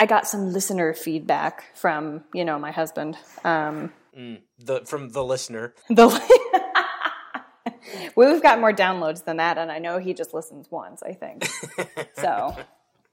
I 0.00 0.06
got 0.06 0.26
some 0.26 0.50
listener 0.50 0.94
feedback 0.94 1.76
from 1.76 2.24
you 2.32 2.42
know 2.42 2.58
my 2.58 2.70
husband. 2.70 3.18
Um, 3.44 3.92
mm, 4.18 4.40
the 4.58 4.80
from 4.86 5.10
the 5.10 5.22
listener. 5.22 5.74
The 5.90 6.08
we've 8.16 8.42
got 8.42 8.60
more 8.60 8.72
downloads 8.72 9.26
than 9.26 9.36
that, 9.36 9.58
and 9.58 9.70
I 9.70 9.78
know 9.78 9.98
he 9.98 10.14
just 10.14 10.32
listens 10.32 10.70
once. 10.70 11.02
I 11.02 11.12
think 11.12 11.46
so. 12.14 12.56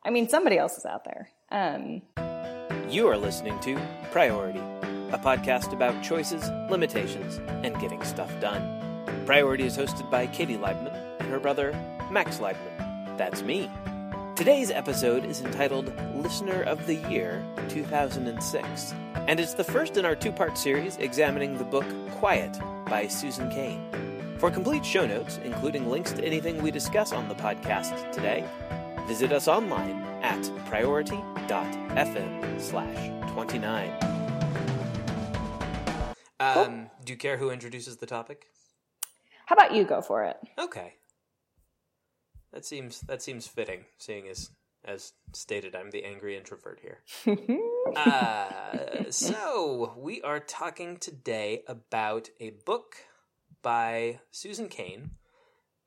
I 0.05 0.11
mean, 0.11 0.29
somebody 0.29 0.57
else 0.57 0.77
is 0.77 0.85
out 0.85 1.03
there. 1.03 1.29
Um, 1.51 2.03
you 2.89 3.09
are 3.09 3.17
listening 3.17 3.59
to 3.59 3.77
Priority, 4.11 4.59
a 5.11 5.19
podcast 5.21 5.73
about 5.73 6.01
choices, 6.01 6.49
limitations, 6.71 7.41
and 7.65 7.77
getting 7.81 8.01
stuff 8.03 8.31
done. 8.39 9.05
Priority 9.25 9.65
is 9.65 9.77
hosted 9.77 10.09
by 10.09 10.27
Katie 10.27 10.55
Leibman 10.55 10.95
and 11.19 11.27
her 11.27 11.41
brother 11.41 11.73
Max 12.09 12.37
Leibman. 12.37 13.17
That's 13.17 13.41
me. 13.41 13.69
Today's 14.37 14.69
episode 14.69 15.25
is 15.25 15.41
entitled 15.41 15.91
Listener 16.13 16.61
of 16.61 16.85
the 16.85 16.93
Year 17.09 17.43
2006, 17.69 18.93
and 19.27 19.39
it's 19.39 19.55
the 19.55 19.63
first 19.63 19.97
in 19.97 20.05
our 20.05 20.15
two 20.15 20.31
part 20.31 20.59
series 20.59 20.95
examining 20.97 21.57
the 21.57 21.63
book 21.63 21.87
Quiet 22.11 22.55
by 22.85 23.07
Susan 23.07 23.49
Cain. 23.49 23.81
For 24.37 24.51
complete 24.51 24.85
show 24.85 25.07
notes, 25.07 25.39
including 25.43 25.89
links 25.89 26.11
to 26.11 26.23
anything 26.23 26.61
we 26.61 26.69
discuss 26.69 27.13
on 27.13 27.27
the 27.27 27.33
podcast 27.33 28.11
today, 28.11 28.45
visit 29.07 29.31
us 29.31 29.47
online 29.47 30.03
at 30.21 30.51
priority.fm 30.67 32.61
slash 32.61 33.31
29. 33.31 33.91
Um, 36.39 36.91
do 37.03 37.11
you 37.11 37.17
care 37.17 37.37
who 37.37 37.49
introduces 37.49 37.97
the 37.97 38.05
topic? 38.05 38.45
How 39.47 39.55
about 39.55 39.73
you 39.73 39.83
go 39.83 40.03
for 40.03 40.25
it? 40.25 40.37
Okay. 40.59 40.93
That 42.53 42.65
seems 42.65 43.01
that 43.01 43.21
seems 43.21 43.47
fitting, 43.47 43.85
seeing 43.97 44.27
as 44.27 44.51
as 44.85 45.13
stated, 45.33 45.75
I'm 45.75 45.91
the 45.91 46.05
angry 46.05 46.37
introvert 46.37 46.79
here. 46.81 46.99
uh, 47.95 49.09
so 49.09 49.93
we 49.97 50.21
are 50.21 50.39
talking 50.39 50.97
today 50.97 51.63
about 51.67 52.29
a 52.39 52.51
book 52.65 52.95
by 53.61 54.19
Susan 54.31 54.69
Cain, 54.69 55.11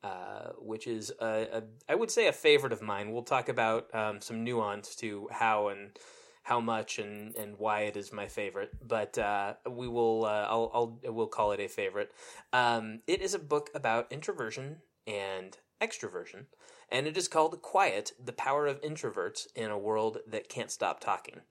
uh, 0.03 0.51
which 0.59 0.87
is 0.87 1.11
a, 1.19 1.47
a, 1.51 1.63
I 1.89 1.95
would 1.95 2.11
say 2.11 2.27
a 2.27 2.33
favorite 2.33 2.73
of 2.73 2.81
mine. 2.81 3.11
We'll 3.11 3.23
talk 3.23 3.49
about 3.49 3.93
um, 3.95 4.21
some 4.21 4.43
nuance 4.43 4.95
to 4.97 5.27
how 5.31 5.69
and 5.69 5.97
how 6.43 6.59
much 6.59 6.99
and, 6.99 7.35
and 7.35 7.57
why 7.57 7.81
it 7.81 7.95
is 7.95 8.11
my 8.11 8.27
favorite, 8.27 8.71
but 8.87 9.17
uh, 9.17 9.55
we 9.69 9.87
will 9.87 10.25
uh, 10.25 10.47
I'll, 10.49 10.71
I'll 10.73 11.13
we'll 11.13 11.27
call 11.27 11.51
it 11.51 11.59
a 11.59 11.67
favorite. 11.67 12.11
Um, 12.51 13.01
it 13.07 13.21
is 13.21 13.33
a 13.33 13.39
book 13.39 13.69
about 13.75 14.11
introversion 14.11 14.77
and 15.05 15.57
extroversion, 15.81 16.45
and 16.91 17.07
it 17.07 17.17
is 17.17 17.27
called 17.27 17.61
Quiet 17.61 18.11
The 18.23 18.33
Power 18.33 18.67
of 18.67 18.81
Introverts 18.81 19.47
in 19.55 19.71
a 19.71 19.77
World 19.77 20.19
That 20.27 20.49
Can't 20.49 20.69
Stop 20.69 20.99
Talking. 20.99 21.41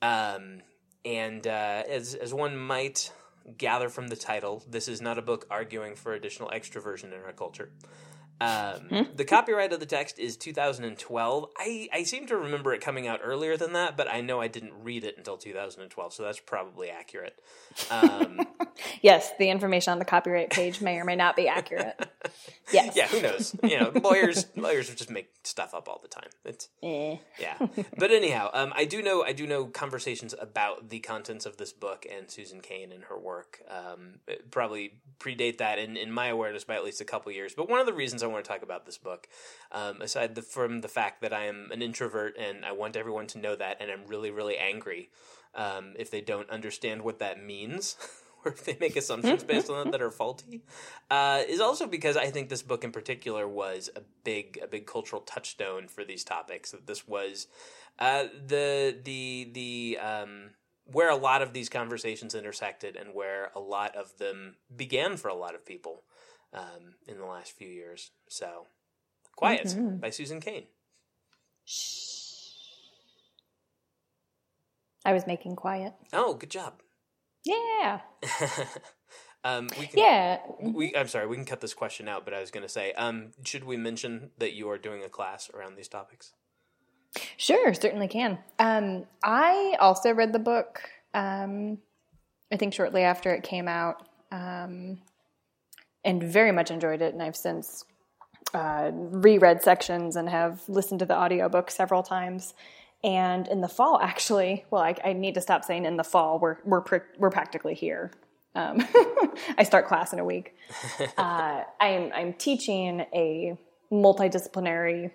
Um, 0.00 0.62
and 1.04 1.46
uh, 1.46 1.82
as, 1.88 2.14
as 2.14 2.32
one 2.32 2.56
might 2.56 3.12
gather 3.58 3.88
from 3.88 4.08
the 4.08 4.16
title, 4.16 4.64
this 4.68 4.88
is 4.88 5.02
not 5.02 5.18
a 5.18 5.22
book 5.22 5.46
arguing 5.50 5.96
for 5.96 6.14
additional 6.14 6.50
extroversion 6.50 7.12
in 7.12 7.20
our 7.24 7.32
culture. 7.32 7.70
Um, 8.40 8.80
hmm? 8.88 9.02
the 9.14 9.24
copyright 9.24 9.72
of 9.72 9.80
the 9.80 9.86
text 9.86 10.18
is 10.18 10.36
2012. 10.36 11.48
I, 11.56 11.88
I 11.92 12.02
seem 12.02 12.26
to 12.26 12.36
remember 12.36 12.74
it 12.74 12.80
coming 12.80 13.06
out 13.06 13.20
earlier 13.22 13.56
than 13.56 13.74
that, 13.74 13.96
but 13.96 14.08
I 14.10 14.20
know 14.20 14.40
I 14.40 14.48
didn't 14.48 14.72
read 14.82 15.04
it 15.04 15.16
until 15.16 15.36
2012, 15.36 16.12
so 16.12 16.22
that's 16.24 16.40
probably 16.40 16.90
accurate. 16.90 17.38
Um, 17.90 18.40
yes, 19.02 19.32
the 19.38 19.50
information 19.50 19.92
on 19.92 19.98
the 19.98 20.04
copyright 20.04 20.50
page 20.50 20.80
may 20.80 20.98
or 20.98 21.04
may 21.04 21.16
not 21.16 21.36
be 21.36 21.48
accurate. 21.48 22.08
Yes. 22.72 22.96
Yeah, 22.96 23.06
who 23.08 23.20
knows? 23.20 23.54
You 23.62 23.78
know, 23.78 23.92
lawyers 24.02 24.46
lawyers 24.56 24.92
just 24.94 25.10
make 25.10 25.28
stuff 25.42 25.74
up 25.74 25.86
all 25.86 26.00
the 26.02 26.08
time. 26.08 26.30
It's 26.46 26.68
eh. 26.82 27.18
yeah. 27.38 27.58
But 27.98 28.10
anyhow, 28.10 28.48
um, 28.54 28.72
I 28.74 28.86
do 28.86 29.02
know 29.02 29.22
I 29.22 29.32
do 29.32 29.46
know 29.46 29.66
conversations 29.66 30.34
about 30.40 30.88
the 30.88 31.00
contents 31.00 31.44
of 31.44 31.58
this 31.58 31.74
book 31.74 32.06
and 32.10 32.30
Susan 32.30 32.62
Cain 32.62 32.90
and 32.90 33.04
her 33.04 33.18
work. 33.18 33.60
Um, 33.68 34.20
probably 34.50 34.94
predate 35.18 35.58
that 35.58 35.78
in, 35.78 35.98
in 35.98 36.10
my 36.10 36.28
awareness 36.28 36.64
by 36.64 36.74
at 36.74 36.84
least 36.84 37.02
a 37.02 37.04
couple 37.04 37.30
years. 37.32 37.52
But 37.54 37.68
one 37.68 37.80
of 37.80 37.86
the 37.86 37.92
reasons 37.92 38.22
I 38.24 38.32
want 38.32 38.44
to 38.44 38.48
talk 38.48 38.62
about 38.62 38.86
this 38.86 38.98
book, 38.98 39.28
um, 39.72 40.00
aside 40.00 40.34
the, 40.34 40.42
from 40.42 40.80
the 40.80 40.88
fact 40.88 41.22
that 41.22 41.32
I 41.32 41.46
am 41.46 41.70
an 41.72 41.82
introvert 41.82 42.36
and 42.38 42.64
I 42.64 42.72
want 42.72 42.96
everyone 42.96 43.26
to 43.28 43.38
know 43.38 43.56
that, 43.56 43.78
and 43.80 43.90
I'm 43.90 44.06
really 44.06 44.30
really 44.30 44.56
angry 44.56 45.10
um, 45.54 45.94
if 45.98 46.10
they 46.10 46.20
don't 46.20 46.50
understand 46.50 47.02
what 47.02 47.18
that 47.20 47.42
means. 47.42 47.96
or 48.44 48.52
if 48.52 48.64
they 48.64 48.76
make 48.80 48.96
assumptions 48.96 49.42
based 49.52 49.70
on 49.70 49.84
that 49.84 49.92
that 49.92 50.02
are 50.02 50.10
faulty, 50.10 50.62
uh, 51.10 51.42
is 51.48 51.60
also 51.60 51.86
because 51.86 52.16
I 52.16 52.30
think 52.30 52.48
this 52.48 52.62
book 52.62 52.84
in 52.84 52.92
particular 52.92 53.48
was 53.48 53.90
a 53.96 54.02
big 54.22 54.58
a 54.62 54.66
big 54.66 54.86
cultural 54.86 55.22
touchstone 55.22 55.88
for 55.88 56.04
these 56.04 56.24
topics. 56.24 56.72
That 56.72 56.86
this 56.86 57.08
was 57.08 57.46
uh, 57.98 58.24
the 58.46 58.96
the 59.02 59.50
the 59.52 59.98
um, 59.98 60.50
where 60.86 61.10
a 61.10 61.16
lot 61.16 61.42
of 61.42 61.52
these 61.52 61.68
conversations 61.68 62.34
intersected 62.34 62.96
and 62.96 63.14
where 63.14 63.50
a 63.54 63.60
lot 63.60 63.96
of 63.96 64.18
them 64.18 64.56
began 64.74 65.16
for 65.16 65.28
a 65.28 65.34
lot 65.34 65.54
of 65.54 65.64
people 65.64 66.02
um, 66.54 66.94
in 67.06 67.18
the 67.18 67.26
last 67.26 67.52
few 67.52 67.68
years. 67.68 68.10
So, 68.28 68.66
Quiet 69.36 69.66
mm-hmm. 69.66 69.96
by 69.96 70.10
Susan 70.10 70.40
Cain. 70.40 70.64
I 75.04 75.12
was 75.12 75.26
making 75.26 75.56
quiet. 75.56 75.92
Oh, 76.12 76.34
good 76.34 76.50
job. 76.50 76.74
Yeah. 77.44 78.00
um, 79.44 79.68
we 79.78 79.86
can, 79.86 79.98
yeah. 79.98 80.38
We, 80.60 80.94
I'm 80.96 81.08
sorry, 81.08 81.26
we 81.26 81.36
can 81.36 81.44
cut 81.44 81.60
this 81.60 81.74
question 81.74 82.08
out, 82.08 82.24
but 82.24 82.32
I 82.32 82.40
was 82.40 82.50
going 82.50 82.62
to 82.62 82.68
say, 82.68 82.92
um, 82.92 83.32
should 83.44 83.64
we 83.64 83.76
mention 83.76 84.30
that 84.38 84.54
you 84.54 84.70
are 84.70 84.78
doing 84.78 85.02
a 85.02 85.08
class 85.08 85.50
around 85.52 85.76
these 85.76 85.88
topics? 85.88 86.32
Sure, 87.36 87.74
certainly 87.74 88.08
can. 88.08 88.38
Um, 88.58 89.04
I 89.22 89.76
also 89.78 90.12
read 90.12 90.32
the 90.32 90.38
book. 90.38 90.80
Um, 91.12 91.78
I 92.52 92.56
think 92.56 92.72
shortly 92.72 93.02
after 93.02 93.32
it 93.34 93.42
came 93.42 93.68
out, 93.68 94.06
um, 94.32 94.98
and 96.04 96.22
very 96.22 96.52
much 96.52 96.70
enjoyed 96.70 97.02
it. 97.02 97.12
And 97.12 97.22
I've 97.22 97.36
since 97.36 97.84
uh, 98.52 98.90
reread 98.92 99.62
sections 99.62 100.16
and 100.16 100.28
have 100.28 100.62
listened 100.68 101.00
to 101.00 101.06
the 101.06 101.16
audiobook 101.16 101.70
several 101.70 102.02
times. 102.02 102.54
And 103.02 103.48
in 103.48 103.60
the 103.60 103.68
fall, 103.68 104.00
actually, 104.00 104.64
well, 104.70 104.82
I, 104.82 104.94
I 105.04 105.12
need 105.12 105.34
to 105.34 105.40
stop 105.40 105.64
saying 105.64 105.84
in 105.84 105.96
the 105.96 106.04
fall. 106.04 106.38
We're 106.38 106.56
we're 106.64 106.80
pr- 106.80 107.06
we're 107.18 107.30
practically 107.30 107.74
here. 107.74 108.10
Um, 108.54 108.86
I 109.58 109.64
start 109.64 109.86
class 109.88 110.12
in 110.12 110.18
a 110.18 110.24
week. 110.24 110.54
Uh, 111.18 111.64
I'm 111.80 112.12
I'm 112.14 112.32
teaching 112.32 113.00
a 113.12 113.58
multidisciplinary 113.92 115.10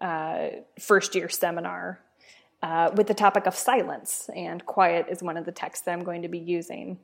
uh, 0.00 0.48
first 0.78 1.14
year 1.14 1.28
seminar 1.28 2.00
uh, 2.62 2.90
with 2.94 3.06
the 3.06 3.14
topic 3.14 3.46
of 3.46 3.54
silence, 3.54 4.30
and 4.34 4.64
quiet 4.64 5.06
is 5.10 5.22
one 5.22 5.36
of 5.36 5.44
the 5.44 5.52
texts 5.52 5.84
that 5.84 5.92
I'm 5.92 6.04
going 6.04 6.22
to 6.22 6.28
be 6.28 6.38
using. 6.38 6.98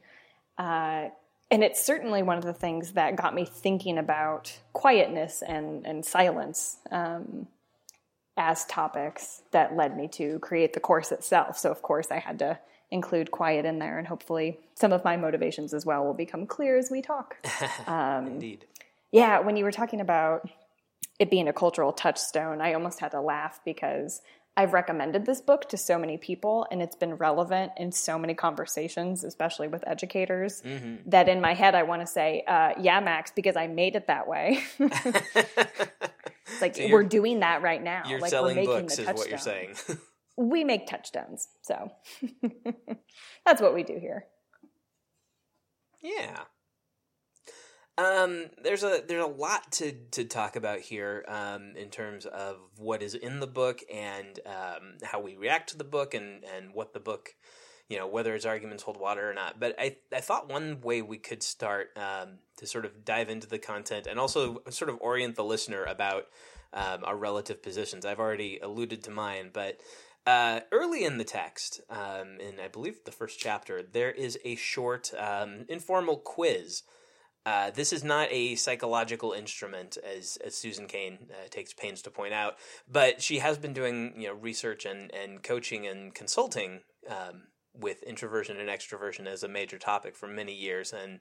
Uh, 0.59 1.09
and 1.51 1.65
it's 1.65 1.85
certainly 1.85 2.23
one 2.23 2.39
of 2.39 2.45
the 2.45 2.53
things 2.53 2.93
that 2.93 3.17
got 3.17 3.35
me 3.35 3.45
thinking 3.45 3.99
about 3.99 4.59
quietness 4.73 5.43
and 5.43 5.87
and 5.87 6.05
silence. 6.05 6.79
Um, 6.91 7.49
as 8.41 8.65
topics 8.65 9.43
that 9.51 9.77
led 9.77 9.97
me 9.97 10.09
to 10.09 10.39
create 10.39 10.73
the 10.73 10.81
course 10.81 11.13
itself. 11.13 11.59
So, 11.59 11.71
of 11.71 11.83
course, 11.83 12.11
I 12.11 12.19
had 12.19 12.39
to 12.39 12.59
include 12.91 13.31
quiet 13.31 13.67
in 13.67 13.79
there, 13.79 13.99
and 13.99 14.09
hopefully, 14.09 14.59
some 14.75 14.93
of 14.93 15.05
my 15.05 15.17
motivations 15.17 15.75
as 15.75 15.85
well 15.85 16.05
will 16.05 16.15
become 16.15 16.47
clear 16.47 16.79
as 16.79 16.91
we 16.91 17.03
talk. 17.03 17.37
Um, 17.87 18.27
Indeed. 18.27 18.65
Yeah, 19.13 19.41
when 19.41 19.57
you 19.57 19.65
were 19.65 19.73
talking 19.73 20.01
about 20.01 20.49
it 21.19 21.31
being 21.31 21.49
a 21.49 21.53
cultural 21.53 21.93
touchstone, 21.93 22.61
I 22.61 22.73
almost 22.73 23.01
had 23.01 23.11
to 23.11 23.21
laugh 23.21 23.61
because 23.65 24.23
I've 24.57 24.73
recommended 24.73 25.27
this 25.27 25.41
book 25.41 25.69
to 25.71 25.77
so 25.77 25.99
many 25.99 26.19
people 26.19 26.67
and 26.71 26.83
it's 26.83 26.97
been 26.97 27.15
relevant 27.15 27.73
in 27.77 27.93
so 27.93 28.19
many 28.19 28.35
conversations, 28.35 29.25
especially 29.25 29.69
with 29.69 29.83
educators, 29.87 30.61
mm-hmm. 30.63 31.09
that 31.09 31.29
in 31.29 31.41
my 31.41 31.55
head 31.55 31.75
I 31.75 31.85
want 31.85 32.03
to 32.03 32.07
say, 32.07 32.43
uh, 32.47 32.73
yeah, 32.79 33.01
Max, 33.01 33.33
because 33.35 33.57
I 33.57 33.69
made 33.69 33.97
it 33.97 34.09
that 34.09 34.27
way. 34.29 34.63
like 36.61 36.77
so 36.77 36.89
we're 36.91 37.05
doing 37.05 37.41
that 37.41 37.63
right 37.63 37.83
now. 37.83 38.03
You're 38.07 38.21
like 38.21 38.31
selling 38.31 38.57
we're 38.57 38.63
making 38.63 38.87
books, 38.87 38.97
the 38.97 39.05
touchstone. 39.05 39.15
is 39.15 39.21
what 39.21 39.31
you're 39.31 39.39
saying. 39.39 39.75
we 40.37 40.65
make 40.65 40.87
touchstones, 40.87 41.49
so 41.63 41.93
that's 43.47 43.61
what 43.63 43.75
we 43.75 43.83
do 43.83 43.99
here. 43.99 44.27
Yeah. 46.03 46.41
Um, 48.01 48.47
there's 48.63 48.83
a 48.83 49.03
there's 49.07 49.23
a 49.23 49.27
lot 49.27 49.73
to, 49.73 49.93
to 50.13 50.25
talk 50.25 50.57
about 50.57 50.81
here 50.81 51.23
um, 51.29 51.75
in 51.77 51.91
terms 51.91 52.25
of 52.25 52.57
what 52.79 53.03
is 53.03 53.15
in 53.15 53.41
the 53.41 53.47
book 53.47 53.83
and 53.93 54.41
um, 54.47 54.95
how 55.03 55.21
we 55.21 55.37
react 55.37 55.71
to 55.71 55.77
the 55.77 55.85
book 55.85 56.15
and, 56.15 56.43
and 56.57 56.73
what 56.73 56.95
the 56.95 57.01
book, 57.01 57.35
you 57.91 57.99
know, 57.99 58.07
whether 58.07 58.35
its 58.35 58.47
arguments 58.47 58.85
hold 58.85 58.99
water 58.99 59.29
or 59.29 59.35
not. 59.35 59.61
But 59.61 59.75
I 59.79 59.99
I 60.15 60.21
thought 60.21 60.51
one 60.51 60.81
way 60.81 61.03
we 61.03 61.19
could 61.19 61.43
start 61.43 61.91
um, 61.95 62.39
to 62.57 62.67
sort 62.67 62.87
of 62.87 63.05
dive 63.05 63.29
into 63.29 63.47
the 63.47 63.59
content 63.59 64.07
and 64.07 64.19
also 64.19 64.63
sort 64.71 64.89
of 64.89 64.97
orient 65.03 65.37
the 65.37 65.45
listener 65.45 65.85
about 65.85 66.25
um, 66.73 67.01
our 67.05 67.17
relative 67.17 67.63
positions. 67.63 68.07
I've 68.07 68.21
already 68.21 68.61
alluded 68.63 69.05
to 69.05 69.11
mine, 69.11 69.51
but 69.53 69.79
uh, 70.27 70.61
early 70.73 71.05
in 71.05 71.19
the 71.19 71.25
text, 71.25 71.83
um, 71.91 72.39
in 72.41 72.61
I 72.65 72.69
believe 72.69 73.05
the 73.05 73.13
first 73.13 73.39
chapter, 73.39 73.83
there 73.83 74.11
is 74.11 74.39
a 74.43 74.55
short 74.55 75.13
informal 75.69 76.17
quiz 76.17 76.83
Uh, 77.47 77.71
this 77.71 77.93
is 77.93 78.05
not 78.05 78.29
a 78.31 78.55
psychological 78.55 79.33
instrument, 79.33 79.97
as 79.99 80.37
as 80.45 80.55
Susan 80.55 80.87
Cain 80.87 81.19
uh, 81.31 81.49
takes 81.49 81.73
pains 81.73 82.03
to 82.03 82.11
point 82.11 82.35
out, 82.35 82.57
but 82.91 83.23
she 83.23 83.39
has 83.39 83.57
been 83.57 83.73
doing 83.73 84.13
you 84.17 84.29
know 84.29 84.35
research 84.35 84.85
and, 84.85 85.13
and 85.15 85.43
coaching 85.43 85.87
and 85.87 86.15
consulting 86.15 86.81
um, 87.09 87.45
with 87.75 88.03
introversion 88.03 88.59
and 88.59 88.69
extroversion 88.69 89.27
as 89.27 89.43
a 89.43 89.49
major 89.49 89.79
topic 89.79 90.17
for 90.17 90.27
many 90.27 90.55
years, 90.55 90.93
and 90.93 91.21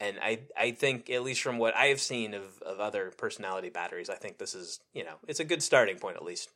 and 0.00 0.18
I 0.20 0.40
I 0.58 0.72
think 0.72 1.08
at 1.08 1.22
least 1.22 1.40
from 1.40 1.58
what 1.58 1.76
I 1.76 1.86
have 1.86 2.00
seen 2.00 2.34
of 2.34 2.60
of 2.62 2.80
other 2.80 3.12
personality 3.16 3.70
batteries, 3.70 4.10
I 4.10 4.16
think 4.16 4.38
this 4.38 4.54
is 4.54 4.80
you 4.92 5.04
know 5.04 5.14
it's 5.28 5.40
a 5.40 5.44
good 5.44 5.62
starting 5.62 5.98
point 5.98 6.16
at 6.16 6.24
least 6.24 6.48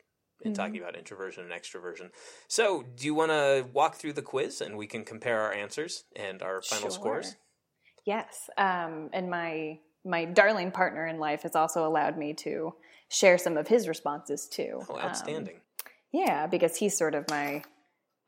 in 0.43 0.53
mm-hmm. 0.53 0.61
talking 0.61 0.81
about 0.81 0.97
introversion 0.97 1.45
and 1.45 1.53
extroversion. 1.53 2.11
So, 2.49 2.85
do 2.97 3.07
you 3.07 3.15
want 3.15 3.31
to 3.31 3.67
walk 3.73 3.95
through 3.95 4.15
the 4.15 4.23
quiz 4.23 4.61
and 4.61 4.77
we 4.77 4.87
can 4.87 5.05
compare 5.05 5.41
our 5.41 5.53
answers 5.53 6.05
and 6.17 6.43
our 6.43 6.63
final 6.63 6.89
sure. 6.89 6.91
scores? 6.91 7.37
Yes, 8.05 8.51
um, 8.57 9.11
and 9.13 9.31
my 9.31 9.79
my 10.05 10.27
darling 10.27 10.71
partner 10.71 11.07
in 11.07 11.19
life 11.19 11.43
has 11.43 11.57
also 11.57 11.87
allowed 11.87 12.19
me 12.19 12.35
to 12.35 12.75
share 13.09 13.39
some 13.39 13.57
of 13.57 13.67
his 13.67 13.89
responses 13.89 14.47
too. 14.47 14.83
Oh, 14.89 14.99
outstanding! 14.99 15.57
Um, 15.57 15.61
yeah, 16.13 16.47
because 16.47 16.77
he's 16.77 16.97
sort 16.97 17.15
of 17.15 17.29
my 17.31 17.63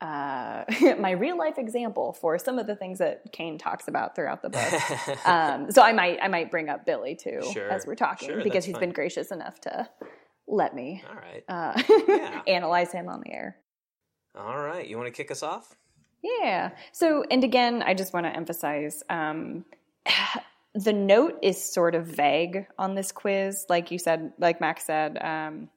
uh, 0.00 0.64
my 0.99 1.12
real 1.12 1.38
life 1.38 1.58
example 1.58 2.12
for 2.12 2.38
some 2.38 2.58
of 2.58 2.67
the 2.67 2.76
things 2.76 2.99
that 2.99 3.32
Cain 3.32 3.58
talks 3.58 3.88
about 3.88 4.14
throughout 4.14 4.43
the 4.43 4.50
book. 4.50 5.26
um, 5.26 5.70
so 5.70 5.82
I 5.82 5.93
might 5.93 6.19
I 6.22 6.29
might 6.29 6.50
bring 6.50 6.69
up 6.69 6.84
Billy 6.84 7.14
too 7.14 7.43
sure. 7.52 7.70
as 7.70 7.87
we're 7.87 7.94
talking 7.94 8.29
sure, 8.29 8.43
because 8.43 8.64
he's 8.64 8.75
fine. 8.75 8.81
been 8.81 8.93
gracious 8.93 9.31
enough 9.31 9.61
to 9.62 9.88
let 10.46 10.75
me 10.75 11.02
All 11.08 11.17
right. 11.17 11.44
uh, 11.49 11.82
yeah. 12.08 12.43
analyze 12.46 12.93
him 12.93 13.08
on 13.08 13.20
the 13.25 13.32
air. 13.32 13.56
All 14.38 14.58
right, 14.58 14.87
you 14.87 14.96
want 14.99 15.06
to 15.06 15.17
kick 15.17 15.31
us 15.31 15.43
off? 15.43 15.75
Yeah. 16.40 16.70
So, 16.93 17.25
and 17.31 17.44
again, 17.44 17.82
I 17.84 17.94
just 17.94 18.12
want 18.12 18.26
to 18.26 18.34
emphasize 18.34 19.02
um, 19.08 19.64
the 20.75 20.93
note 20.93 21.38
is 21.43 21.62
sort 21.62 21.94
of 21.94 22.06
vague 22.06 22.67
on 22.78 22.94
this 22.94 23.12
quiz. 23.12 23.67
Like 23.69 23.90
you 23.90 23.99
said, 23.99 24.32
like 24.38 24.61
Max 24.61 24.84
said, 24.84 25.19
um, 25.23 25.69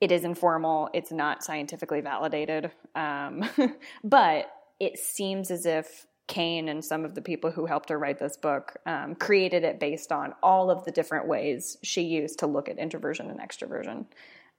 it 0.00 0.12
is 0.12 0.24
informal, 0.24 0.90
it's 0.94 1.10
not 1.10 1.42
scientifically 1.42 2.00
validated. 2.00 2.70
Um, 2.94 3.48
but 4.04 4.50
it 4.78 4.98
seems 4.98 5.50
as 5.50 5.66
if 5.66 6.06
Cain 6.28 6.68
and 6.68 6.84
some 6.84 7.04
of 7.04 7.14
the 7.14 7.22
people 7.22 7.50
who 7.50 7.66
helped 7.66 7.88
her 7.88 7.98
write 7.98 8.18
this 8.18 8.36
book 8.36 8.76
um, 8.86 9.14
created 9.14 9.64
it 9.64 9.80
based 9.80 10.12
on 10.12 10.34
all 10.42 10.70
of 10.70 10.84
the 10.84 10.92
different 10.92 11.26
ways 11.26 11.78
she 11.82 12.02
used 12.02 12.40
to 12.40 12.46
look 12.46 12.68
at 12.68 12.78
introversion 12.78 13.30
and 13.30 13.40
extroversion. 13.40 14.04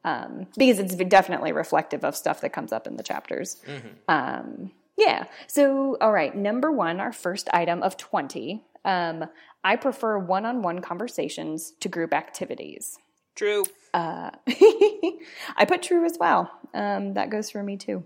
Um, 0.03 0.47
because 0.57 0.79
it's 0.79 0.95
definitely 0.95 1.51
reflective 1.51 2.03
of 2.05 2.15
stuff 2.15 2.41
that 2.41 2.53
comes 2.53 2.71
up 2.71 2.87
in 2.87 2.95
the 2.95 3.03
chapters. 3.03 3.57
Mm-hmm. 3.67 3.87
Um, 4.07 4.71
yeah. 4.99 5.25
So, 5.47 5.97
all 6.01 6.11
right. 6.11 6.35
Number 6.35 6.71
one, 6.71 6.99
our 6.99 7.13
first 7.13 7.49
item 7.53 7.81
of 7.81 7.97
20. 7.97 8.63
Um, 8.85 9.25
I 9.63 9.75
prefer 9.77 10.19
one 10.19 10.45
on 10.45 10.61
one 10.61 10.81
conversations 10.81 11.71
to 11.79 11.89
group 11.89 12.13
activities. 12.13 12.97
True. 13.35 13.65
Uh, 13.93 14.31
I 14.47 15.65
put 15.67 15.81
true 15.81 16.05
as 16.05 16.17
well. 16.19 16.51
Um, 16.73 17.13
that 17.13 17.29
goes 17.29 17.49
for 17.49 17.63
me 17.63 17.77
too. 17.77 18.03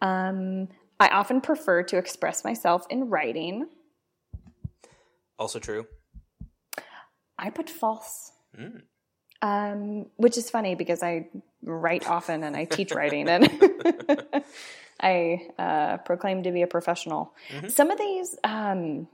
Um, 0.00 0.68
I 0.98 1.08
often 1.08 1.40
prefer 1.40 1.82
to 1.84 1.98
express 1.98 2.44
myself 2.44 2.86
in 2.90 3.08
writing. 3.08 3.66
Also 5.38 5.58
true. 5.58 5.86
I 7.38 7.50
put 7.50 7.68
false. 7.68 8.32
Mm. 8.58 8.82
Um, 9.42 10.06
which 10.16 10.36
is 10.36 10.50
funny 10.50 10.74
because 10.74 11.02
I 11.02 11.28
write 11.62 12.06
often 12.06 12.44
and 12.44 12.54
I 12.54 12.66
teach 12.66 12.92
writing 12.92 13.28
and 13.28 13.48
I 15.00 15.48
uh, 15.58 15.96
proclaim 15.98 16.42
to 16.42 16.52
be 16.52 16.62
a 16.62 16.66
professional. 16.66 17.34
Mm-hmm. 17.50 17.68
Some 17.68 17.90
of 17.90 17.98
these, 17.98 18.36
um, 18.44 19.08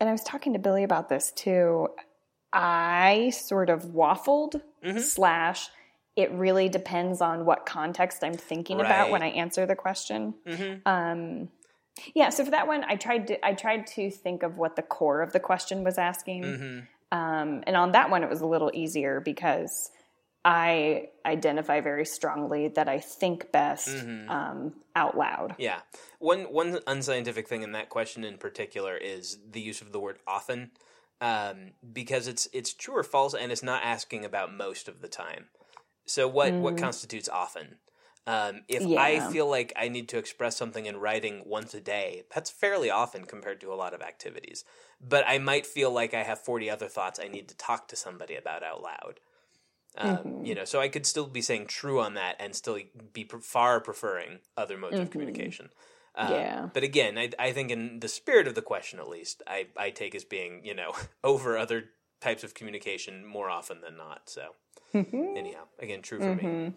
and 0.00 0.08
I 0.08 0.12
was 0.12 0.22
talking 0.22 0.54
to 0.54 0.58
Billy 0.58 0.82
about 0.82 1.08
this 1.08 1.32
too. 1.32 1.88
I 2.52 3.30
sort 3.30 3.70
of 3.70 3.84
waffled 3.84 4.60
mm-hmm. 4.84 4.98
slash 4.98 5.68
it 6.16 6.32
really 6.32 6.68
depends 6.70 7.20
on 7.20 7.44
what 7.44 7.66
context 7.66 8.24
I'm 8.24 8.34
thinking 8.34 8.78
right. 8.78 8.86
about 8.86 9.10
when 9.10 9.22
I 9.22 9.28
answer 9.28 9.66
the 9.66 9.76
question. 9.76 10.34
Mm-hmm. 10.46 10.88
Um, 10.88 11.48
yeah, 12.14 12.30
so 12.30 12.44
for 12.44 12.50
that 12.52 12.66
one, 12.66 12.84
I 12.88 12.96
tried 12.96 13.28
to 13.28 13.46
I 13.46 13.52
tried 13.52 13.86
to 13.88 14.10
think 14.10 14.42
of 14.42 14.58
what 14.58 14.76
the 14.76 14.82
core 14.82 15.22
of 15.22 15.32
the 15.32 15.40
question 15.40 15.84
was 15.84 15.98
asking, 15.98 16.42
mm-hmm. 16.42 17.18
um, 17.18 17.62
and 17.66 17.76
on 17.76 17.92
that 17.92 18.10
one, 18.10 18.22
it 18.22 18.30
was 18.30 18.40
a 18.40 18.46
little 18.46 18.70
easier 18.74 19.20
because 19.20 19.90
I 20.46 21.08
identify 21.26 21.80
very 21.80 22.06
strongly 22.06 22.68
that 22.68 22.88
I 22.88 23.00
think 23.00 23.50
best 23.50 23.88
mm-hmm. 23.88 24.30
um, 24.30 24.74
out 24.94 25.18
loud. 25.18 25.56
Yeah. 25.58 25.80
One 26.20 26.44
one 26.44 26.78
unscientific 26.86 27.48
thing 27.48 27.62
in 27.62 27.72
that 27.72 27.88
question 27.88 28.22
in 28.22 28.38
particular 28.38 28.96
is 28.96 29.38
the 29.50 29.60
use 29.60 29.80
of 29.82 29.90
the 29.90 29.98
word 29.98 30.20
often, 30.24 30.70
um, 31.20 31.72
because 31.92 32.28
it's 32.28 32.48
it's 32.52 32.72
true 32.72 32.96
or 32.96 33.02
false, 33.02 33.34
and 33.34 33.50
it's 33.50 33.64
not 33.64 33.82
asking 33.82 34.24
about 34.24 34.54
most 34.54 34.86
of 34.86 35.00
the 35.00 35.08
time. 35.08 35.46
So 36.04 36.28
what 36.28 36.52
mm. 36.52 36.60
what 36.60 36.78
constitutes 36.78 37.28
often? 37.28 37.78
Um, 38.28 38.62
if 38.68 38.82
yeah. 38.82 39.00
I 39.00 39.32
feel 39.32 39.50
like 39.50 39.72
I 39.76 39.88
need 39.88 40.08
to 40.10 40.18
express 40.18 40.56
something 40.56 40.86
in 40.86 40.96
writing 40.96 41.42
once 41.44 41.74
a 41.74 41.80
day, 41.80 42.22
that's 42.32 42.50
fairly 42.50 42.90
often 42.90 43.24
compared 43.24 43.60
to 43.62 43.72
a 43.72 43.74
lot 43.74 43.94
of 43.94 44.02
activities. 44.02 44.64
But 45.00 45.24
I 45.26 45.38
might 45.38 45.66
feel 45.66 45.90
like 45.90 46.14
I 46.14 46.22
have 46.22 46.40
40 46.40 46.70
other 46.70 46.88
thoughts 46.88 47.18
I 47.20 47.28
need 47.28 47.48
to 47.48 47.56
talk 47.56 47.88
to 47.88 47.96
somebody 47.96 48.36
about 48.36 48.62
out 48.62 48.82
loud. 48.82 49.20
Um, 49.98 50.16
mm-hmm. 50.16 50.44
You 50.44 50.54
know, 50.54 50.64
so 50.64 50.80
I 50.80 50.88
could 50.88 51.06
still 51.06 51.26
be 51.26 51.40
saying 51.40 51.66
true 51.66 52.00
on 52.00 52.14
that 52.14 52.36
and 52.38 52.54
still 52.54 52.78
be 53.12 53.24
pre- 53.24 53.40
far 53.40 53.80
preferring 53.80 54.40
other 54.56 54.76
modes 54.76 54.94
mm-hmm. 54.94 55.02
of 55.02 55.10
communication. 55.10 55.70
Um, 56.14 56.32
yeah. 56.32 56.68
But 56.72 56.82
again, 56.82 57.18
I, 57.18 57.30
I 57.38 57.52
think 57.52 57.70
in 57.70 58.00
the 58.00 58.08
spirit 58.08 58.46
of 58.46 58.54
the 58.54 58.62
question, 58.62 58.98
at 58.98 59.08
least, 59.08 59.42
I, 59.46 59.66
I 59.76 59.90
take 59.90 60.14
as 60.14 60.24
being, 60.24 60.64
you 60.64 60.74
know, 60.74 60.92
over 61.24 61.56
other 61.56 61.84
types 62.20 62.44
of 62.44 62.54
communication 62.54 63.24
more 63.24 63.50
often 63.50 63.80
than 63.80 63.96
not. 63.96 64.22
So, 64.26 64.48
mm-hmm. 64.94 65.36
anyhow, 65.36 65.64
again, 65.78 66.02
true 66.02 66.20
for 66.20 66.34
me. 66.34 66.42
Mm-hmm. 66.42 66.68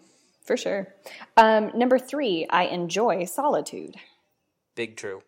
For 0.44 0.56
sure. 0.56 0.94
Um, 1.36 1.70
number 1.74 1.98
three, 1.98 2.46
I 2.48 2.64
enjoy 2.64 3.24
solitude. 3.24 3.96
Big 4.74 4.96
true. 4.96 5.22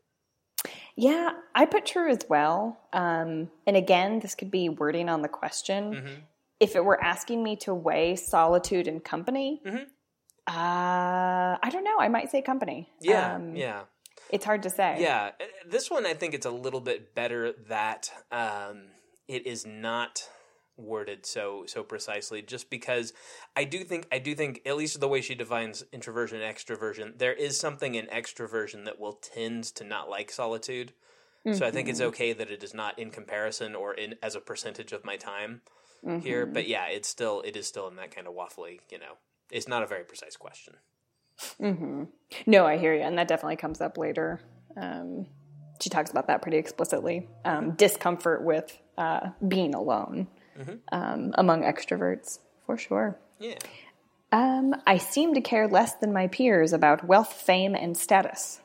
Yeah, 0.94 1.30
I 1.54 1.64
put 1.64 1.86
true 1.86 2.10
as 2.10 2.20
well. 2.28 2.78
Um, 2.92 3.50
and 3.66 3.76
again, 3.76 4.20
this 4.20 4.34
could 4.34 4.50
be 4.50 4.68
wording 4.68 5.08
on 5.08 5.22
the 5.22 5.28
question. 5.28 5.94
Mm-hmm 5.94 6.14
if 6.62 6.76
it 6.76 6.84
were 6.84 7.02
asking 7.02 7.42
me 7.42 7.56
to 7.56 7.74
weigh 7.74 8.14
solitude 8.14 8.86
and 8.86 9.02
company, 9.02 9.60
mm-hmm. 9.66 9.82
uh, 10.46 11.58
I 11.60 11.68
don't 11.72 11.82
know. 11.82 11.98
I 11.98 12.06
might 12.06 12.30
say 12.30 12.40
company. 12.40 12.88
Yeah, 13.00 13.34
um, 13.34 13.56
yeah. 13.56 13.82
It's 14.30 14.44
hard 14.44 14.62
to 14.62 14.70
say. 14.70 14.98
Yeah, 15.00 15.32
uh, 15.40 15.44
this 15.68 15.90
one 15.90 16.06
I 16.06 16.14
think 16.14 16.34
it's 16.34 16.46
a 16.46 16.50
little 16.50 16.80
bit 16.80 17.16
better 17.16 17.52
that 17.68 18.12
um, 18.30 18.84
it 19.26 19.44
is 19.46 19.66
not 19.66 20.28
worded 20.78 21.26
so 21.26 21.64
so 21.66 21.82
precisely 21.82 22.40
just 22.40 22.70
because 22.70 23.12
I 23.54 23.64
do 23.64 23.84
think 23.84 24.06
I 24.10 24.18
do 24.18 24.34
think 24.34 24.62
at 24.64 24.76
least 24.76 24.98
the 25.00 25.08
way 25.08 25.20
she 25.20 25.34
defines 25.34 25.84
introversion 25.92 26.40
and 26.40 26.56
extroversion 26.56 27.18
there 27.18 27.34
is 27.34 27.60
something 27.60 27.94
in 27.94 28.06
extroversion 28.06 28.86
that 28.86 28.98
will 28.98 29.12
tend 29.12 29.64
to 29.64 29.84
not 29.84 30.08
like 30.08 30.30
solitude. 30.30 30.92
Mm-hmm. 31.46 31.58
So 31.58 31.66
I 31.66 31.72
think 31.72 31.88
it's 31.88 31.98
mm-hmm. 31.98 32.08
okay 32.08 32.32
that 32.32 32.52
it 32.52 32.62
is 32.62 32.72
not 32.72 32.98
in 32.98 33.10
comparison 33.10 33.74
or 33.74 33.92
in 33.94 34.14
as 34.22 34.36
a 34.36 34.40
percentage 34.40 34.92
of 34.92 35.04
my 35.04 35.16
time 35.16 35.62
mm-hmm. 36.04 36.20
here. 36.20 36.46
But 36.46 36.68
yeah, 36.68 36.86
it's 36.86 37.08
still 37.08 37.42
it 37.42 37.56
is 37.56 37.66
still 37.66 37.88
in 37.88 37.96
that 37.96 38.14
kind 38.14 38.26
of 38.26 38.34
waffly. 38.34 38.80
You 38.90 38.98
know, 38.98 39.14
it's 39.50 39.68
not 39.68 39.82
a 39.82 39.86
very 39.86 40.04
precise 40.04 40.36
question. 40.36 40.74
Mm-hmm. 41.60 42.04
No, 42.46 42.66
I 42.66 42.78
hear 42.78 42.94
you, 42.94 43.02
and 43.02 43.18
that 43.18 43.28
definitely 43.28 43.56
comes 43.56 43.80
up 43.80 43.98
later. 43.98 44.40
Um, 44.76 45.26
she 45.80 45.90
talks 45.90 46.10
about 46.10 46.28
that 46.28 46.42
pretty 46.42 46.58
explicitly. 46.58 47.28
Um, 47.44 47.72
discomfort 47.72 48.42
with 48.44 48.78
uh, 48.96 49.30
being 49.46 49.74
alone 49.74 50.28
mm-hmm. 50.58 50.74
um, 50.92 51.32
among 51.34 51.62
extroverts, 51.62 52.38
for 52.66 52.76
sure. 52.76 53.18
Yeah. 53.38 53.58
Um, 54.30 54.74
I 54.86 54.98
seem 54.98 55.34
to 55.34 55.40
care 55.40 55.68
less 55.68 55.94
than 55.94 56.12
my 56.12 56.28
peers 56.28 56.72
about 56.72 57.06
wealth, 57.06 57.32
fame, 57.32 57.74
and 57.74 57.96
status. 57.96 58.60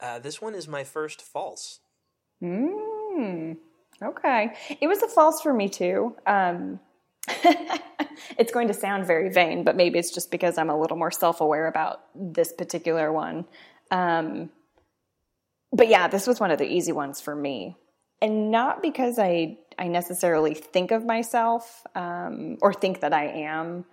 Uh, 0.00 0.18
this 0.18 0.40
one 0.40 0.54
is 0.54 0.68
my 0.68 0.84
first 0.84 1.20
false. 1.20 1.80
Hmm. 2.40 3.54
Okay. 4.02 4.54
It 4.80 4.86
was 4.86 5.02
a 5.02 5.08
false 5.08 5.40
for 5.40 5.52
me 5.52 5.68
too. 5.68 6.16
Um, 6.26 6.80
it's 8.38 8.52
going 8.52 8.68
to 8.68 8.74
sound 8.74 9.06
very 9.06 9.30
vain, 9.30 9.64
but 9.64 9.76
maybe 9.76 9.98
it's 9.98 10.12
just 10.12 10.30
because 10.30 10.58
I'm 10.58 10.70
a 10.70 10.78
little 10.78 10.96
more 10.96 11.10
self 11.10 11.40
aware 11.40 11.66
about 11.66 12.02
this 12.14 12.52
particular 12.52 13.12
one. 13.12 13.44
Um, 13.90 14.50
but 15.72 15.88
yeah, 15.88 16.08
this 16.08 16.26
was 16.26 16.40
one 16.40 16.50
of 16.50 16.58
the 16.58 16.66
easy 16.66 16.92
ones 16.92 17.20
for 17.20 17.34
me. 17.34 17.76
And 18.20 18.50
not 18.50 18.82
because 18.82 19.18
I, 19.18 19.58
I 19.78 19.88
necessarily 19.88 20.54
think 20.54 20.90
of 20.90 21.04
myself 21.04 21.84
um, 21.94 22.58
or 22.60 22.72
think 22.72 23.00
that 23.00 23.12
I 23.12 23.26
am 23.26 23.84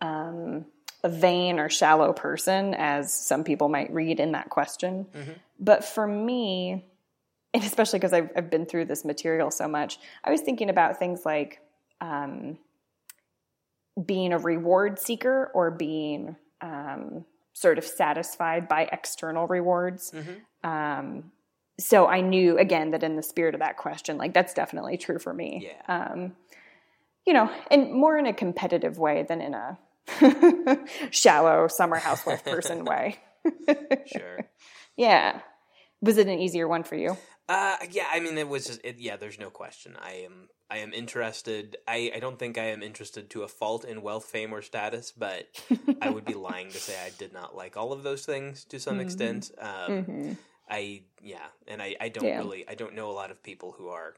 um, 0.00 0.66
a 1.02 1.08
vain 1.08 1.58
or 1.58 1.70
shallow 1.70 2.12
person, 2.12 2.74
as 2.74 3.12
some 3.12 3.44
people 3.44 3.68
might 3.68 3.92
read 3.92 4.20
in 4.20 4.32
that 4.32 4.50
question. 4.50 5.06
Mm-hmm. 5.14 5.32
But 5.58 5.84
for 5.84 6.06
me, 6.06 6.84
and 7.52 7.62
especially 7.62 7.98
because 7.98 8.12
I've, 8.12 8.30
I've, 8.36 8.50
been 8.50 8.66
through 8.66 8.86
this 8.86 9.04
material 9.04 9.50
so 9.50 9.66
much, 9.66 9.98
I 10.24 10.30
was 10.30 10.40
thinking 10.40 10.70
about 10.70 10.98
things 10.98 11.24
like 11.24 11.60
um, 12.00 12.58
being 14.04 14.32
a 14.32 14.38
reward 14.38 14.98
seeker 14.98 15.50
or 15.54 15.70
being 15.70 16.36
um, 16.60 17.24
sort 17.52 17.78
of 17.78 17.84
satisfied 17.84 18.68
by 18.68 18.88
external 18.92 19.46
rewards. 19.46 20.12
Mm-hmm. 20.12 20.68
Um, 20.68 21.32
so 21.78 22.06
I 22.06 22.20
knew 22.20 22.58
again 22.58 22.90
that 22.92 23.02
in 23.02 23.16
the 23.16 23.22
spirit 23.22 23.54
of 23.54 23.60
that 23.60 23.76
question, 23.76 24.18
like 24.18 24.34
that's 24.34 24.54
definitely 24.54 24.96
true 24.96 25.18
for 25.18 25.32
me. 25.32 25.68
Yeah. 25.68 26.10
Um, 26.12 26.36
you 27.26 27.32
know, 27.32 27.50
and 27.70 27.92
more 27.92 28.16
in 28.16 28.26
a 28.26 28.32
competitive 28.32 28.98
way 28.98 29.24
than 29.28 29.40
in 29.40 29.54
a 29.54 29.78
shallow 31.10 31.68
summer 31.68 31.96
housewife 31.96 32.44
person 32.44 32.84
way. 32.84 33.18
sure. 34.06 34.40
Yeah. 34.96 35.40
Was 36.02 36.18
it 36.18 36.28
an 36.28 36.38
easier 36.38 36.68
one 36.68 36.82
for 36.82 36.96
you? 36.96 37.16
Uh, 37.50 37.76
yeah, 37.90 38.06
I 38.12 38.20
mean, 38.20 38.38
it 38.38 38.48
was 38.48 38.66
just, 38.66 38.80
it, 38.84 39.00
yeah, 39.00 39.16
there's 39.16 39.40
no 39.40 39.50
question. 39.50 39.96
I 40.00 40.22
am, 40.24 40.50
I 40.70 40.78
am 40.78 40.92
interested. 40.92 41.78
I, 41.88 42.12
I 42.14 42.20
don't 42.20 42.38
think 42.38 42.56
I 42.56 42.66
am 42.66 42.80
interested 42.80 43.28
to 43.30 43.42
a 43.42 43.48
fault 43.48 43.84
in 43.84 44.02
wealth, 44.02 44.26
fame, 44.26 44.54
or 44.54 44.62
status, 44.62 45.10
but 45.10 45.48
I 46.00 46.10
would 46.10 46.24
be 46.24 46.34
lying 46.34 46.68
to 46.68 46.78
say 46.78 46.94
I 47.04 47.10
did 47.18 47.32
not 47.32 47.56
like 47.56 47.76
all 47.76 47.92
of 47.92 48.04
those 48.04 48.24
things 48.24 48.64
to 48.66 48.78
some 48.78 48.94
mm-hmm. 48.94 49.00
extent. 49.00 49.50
Um, 49.58 49.90
mm-hmm. 49.90 50.32
I, 50.68 51.02
yeah, 51.20 51.48
and 51.66 51.82
I, 51.82 51.96
I 52.00 52.08
don't 52.08 52.24
yeah. 52.24 52.38
really, 52.38 52.68
I 52.68 52.76
don't 52.76 52.94
know 52.94 53.10
a 53.10 53.18
lot 53.18 53.32
of 53.32 53.42
people 53.42 53.74
who 53.76 53.88
are, 53.88 54.14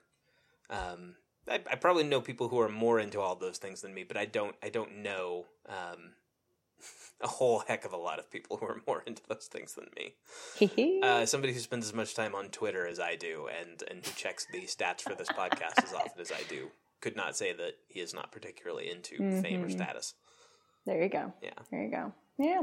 um, 0.69 1.15
I, 1.49 1.55
I, 1.55 1.77
probably 1.77 2.05
know 2.05 2.21
people 2.21 2.49
who 2.49 2.61
are 2.61 2.69
more 2.69 3.01
into 3.01 3.19
all 3.19 3.35
those 3.35 3.57
things 3.57 3.81
than 3.81 3.95
me, 3.95 4.05
but 4.05 4.19
I 4.19 4.27
don't, 4.27 4.55
I 4.63 4.69
don't 4.69 4.99
know, 4.99 5.47
um, 5.71 6.13
a 7.21 7.29
whole 7.29 7.61
heck 7.61 7.85
of 7.85 7.93
a 7.93 7.97
lot 7.97 8.19
of 8.19 8.31
people 8.31 8.57
who 8.57 8.67
are 8.67 8.81
more 8.87 9.03
into 9.07 9.23
those 9.29 9.47
things 9.47 9.75
than 9.75 9.87
me. 9.97 11.03
uh, 11.03 11.27
somebody 11.27 11.53
who 11.53 11.61
spends 11.61 11.87
as 11.87 11.95
much 11.95 12.15
time 12.15 12.35
on 12.35 12.49
Twitter 12.49 12.87
as 12.87 13.01
I 13.01 13.17
do, 13.17 13.49
and 13.49 13.83
and 13.91 14.05
who 14.05 14.13
checks 14.13 14.47
the 14.53 14.63
stats 14.63 15.03
for 15.03 15.15
this 15.15 15.29
podcast 15.29 15.83
as 15.83 15.93
often 15.93 16.21
as 16.21 16.33
I 16.33 16.43
do, 16.49 16.69
could 17.01 17.17
not 17.17 17.37
say 17.37 17.53
that 17.53 17.75
he 17.89 18.01
is 18.01 18.15
not 18.15 18.33
particularly 18.33 18.91
into 18.91 19.17
mm-hmm. 19.17 19.41
fame 19.41 19.65
or 19.65 19.71
status. 19.71 20.15
There 20.87 21.03
you 21.03 21.09
go. 21.09 21.33
Yeah. 21.43 21.51
There 21.71 21.83
you 21.83 21.91
go. 21.91 22.13
Yeah. 22.39 22.63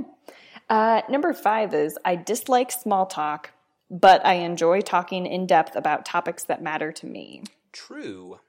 Uh, 0.70 1.02
number 1.10 1.34
five 1.34 1.74
is 1.74 1.98
I 2.04 2.16
dislike 2.16 2.72
small 2.72 3.06
talk, 3.06 3.52
but 3.90 4.26
I 4.26 4.34
enjoy 4.36 4.82
talking 4.82 5.26
in 5.26 5.46
depth 5.48 5.76
about 5.76 6.06
topics 6.06 6.44
that 6.46 6.62
matter 6.62 6.92
to 6.92 7.06
me. 7.06 7.44
True. 7.72 8.40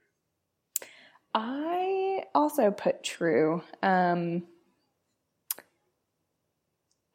I 1.34 2.24
also 2.34 2.70
put 2.70 3.04
true. 3.04 3.62
Um, 3.82 4.44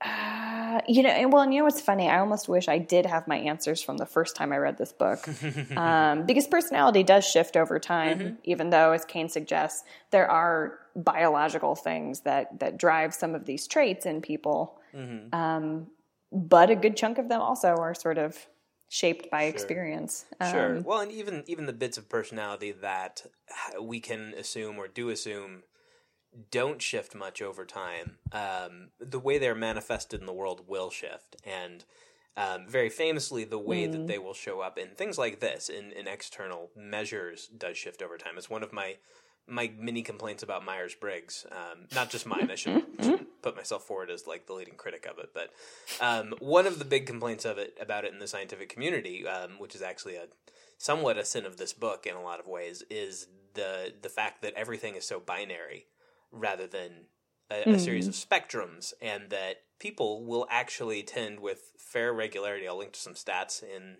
uh, 0.05 0.81
you 0.87 1.03
know, 1.03 1.27
well, 1.29 1.41
and 1.41 1.53
you 1.53 1.59
know 1.59 1.65
what's 1.65 1.81
funny? 1.81 2.09
I 2.09 2.19
almost 2.19 2.47
wish 2.47 2.67
I 2.67 2.77
did 2.77 3.05
have 3.05 3.27
my 3.27 3.37
answers 3.37 3.81
from 3.81 3.97
the 3.97 4.05
first 4.05 4.35
time 4.35 4.51
I 4.51 4.57
read 4.57 4.77
this 4.77 4.91
book, 4.91 5.27
um, 5.77 6.25
because 6.25 6.47
personality 6.47 7.03
does 7.03 7.25
shift 7.25 7.57
over 7.57 7.79
time. 7.79 8.19
Mm-hmm. 8.19 8.35
Even 8.43 8.69
though, 8.69 8.91
as 8.91 9.05
Cain 9.05 9.29
suggests, 9.29 9.83
there 10.11 10.29
are 10.29 10.79
biological 10.95 11.75
things 11.75 12.21
that 12.21 12.59
that 12.59 12.77
drive 12.77 13.13
some 13.13 13.35
of 13.35 13.45
these 13.45 13.67
traits 13.67 14.05
in 14.05 14.21
people, 14.21 14.79
mm-hmm. 14.93 15.33
um, 15.33 15.87
but 16.31 16.69
a 16.69 16.75
good 16.75 16.97
chunk 16.97 17.17
of 17.17 17.29
them 17.29 17.41
also 17.41 17.75
are 17.75 17.95
sort 17.95 18.17
of 18.17 18.37
shaped 18.89 19.31
by 19.31 19.43
sure. 19.43 19.49
experience. 19.49 20.25
Um, 20.39 20.51
sure. 20.51 20.81
Well, 20.81 20.99
and 20.99 21.11
even 21.11 21.43
even 21.47 21.65
the 21.65 21.73
bits 21.73 21.97
of 21.97 22.09
personality 22.09 22.71
that 22.71 23.23
we 23.81 23.99
can 23.99 24.33
assume 24.37 24.77
or 24.77 24.87
do 24.87 25.09
assume 25.09 25.63
don't 26.51 26.81
shift 26.81 27.15
much 27.15 27.41
over 27.41 27.65
time, 27.65 28.17
um, 28.31 28.89
the 28.99 29.19
way 29.19 29.37
they're 29.37 29.55
manifested 29.55 30.19
in 30.19 30.25
the 30.25 30.33
world 30.33 30.65
will 30.67 30.89
shift. 30.89 31.35
And 31.45 31.85
um, 32.37 32.65
very 32.67 32.89
famously, 32.89 33.43
the 33.43 33.59
way 33.59 33.87
mm. 33.87 33.91
that 33.93 34.07
they 34.07 34.17
will 34.17 34.33
show 34.33 34.59
up 34.59 34.77
in 34.77 34.89
things 34.89 35.17
like 35.17 35.39
this, 35.39 35.69
in, 35.69 35.91
in 35.91 36.07
external 36.07 36.69
measures, 36.75 37.47
does 37.47 37.77
shift 37.77 38.01
over 38.01 38.17
time. 38.17 38.33
It's 38.37 38.49
one 38.49 38.63
of 38.63 38.73
my 38.73 38.95
my 39.47 39.71
many 39.77 40.01
complaints 40.01 40.41
about 40.41 40.65
Myers 40.65 40.95
Briggs. 40.95 41.45
Um, 41.51 41.85
not 41.93 42.09
just 42.09 42.25
mine. 42.25 42.49
I 42.51 42.55
should, 42.55 42.83
should, 43.01 43.25
put 43.41 43.55
myself 43.55 43.83
forward 43.83 44.09
as 44.09 44.25
like 44.25 44.47
the 44.47 44.53
leading 44.53 44.73
critic 44.73 45.05
of 45.05 45.19
it. 45.19 45.29
But 45.33 45.51
um, 46.01 46.33
one 46.39 46.65
of 46.65 46.79
the 46.79 46.85
big 46.85 47.05
complaints 47.05 47.45
of 47.45 47.59
it 47.59 47.77
about 47.79 48.05
it 48.05 48.11
in 48.11 48.17
the 48.17 48.27
scientific 48.27 48.69
community, 48.69 49.25
um, 49.27 49.51
which 49.59 49.75
is 49.75 49.83
actually 49.83 50.15
a 50.15 50.25
somewhat 50.77 51.17
a 51.17 51.23
sin 51.23 51.45
of 51.45 51.57
this 51.57 51.71
book 51.71 52.07
in 52.07 52.15
a 52.15 52.23
lot 52.23 52.39
of 52.39 52.47
ways, 52.47 52.83
is 52.89 53.27
the 53.53 53.93
the 54.01 54.09
fact 54.09 54.41
that 54.41 54.53
everything 54.55 54.95
is 54.95 55.05
so 55.05 55.19
binary 55.19 55.85
rather 56.31 56.67
than 56.67 57.07
a, 57.51 57.69
mm. 57.69 57.75
a, 57.75 57.79
series 57.79 58.07
of 58.07 58.13
spectrums, 58.13 58.93
and 59.01 59.29
that 59.29 59.57
people 59.79 60.25
will 60.25 60.47
actually 60.49 61.03
tend 61.03 61.39
with 61.39 61.71
fair 61.77 62.13
regularity. 62.13 62.67
I'll 62.67 62.77
link 62.77 62.93
to 62.93 62.99
some 62.99 63.13
stats 63.13 63.63
in. 63.63 63.97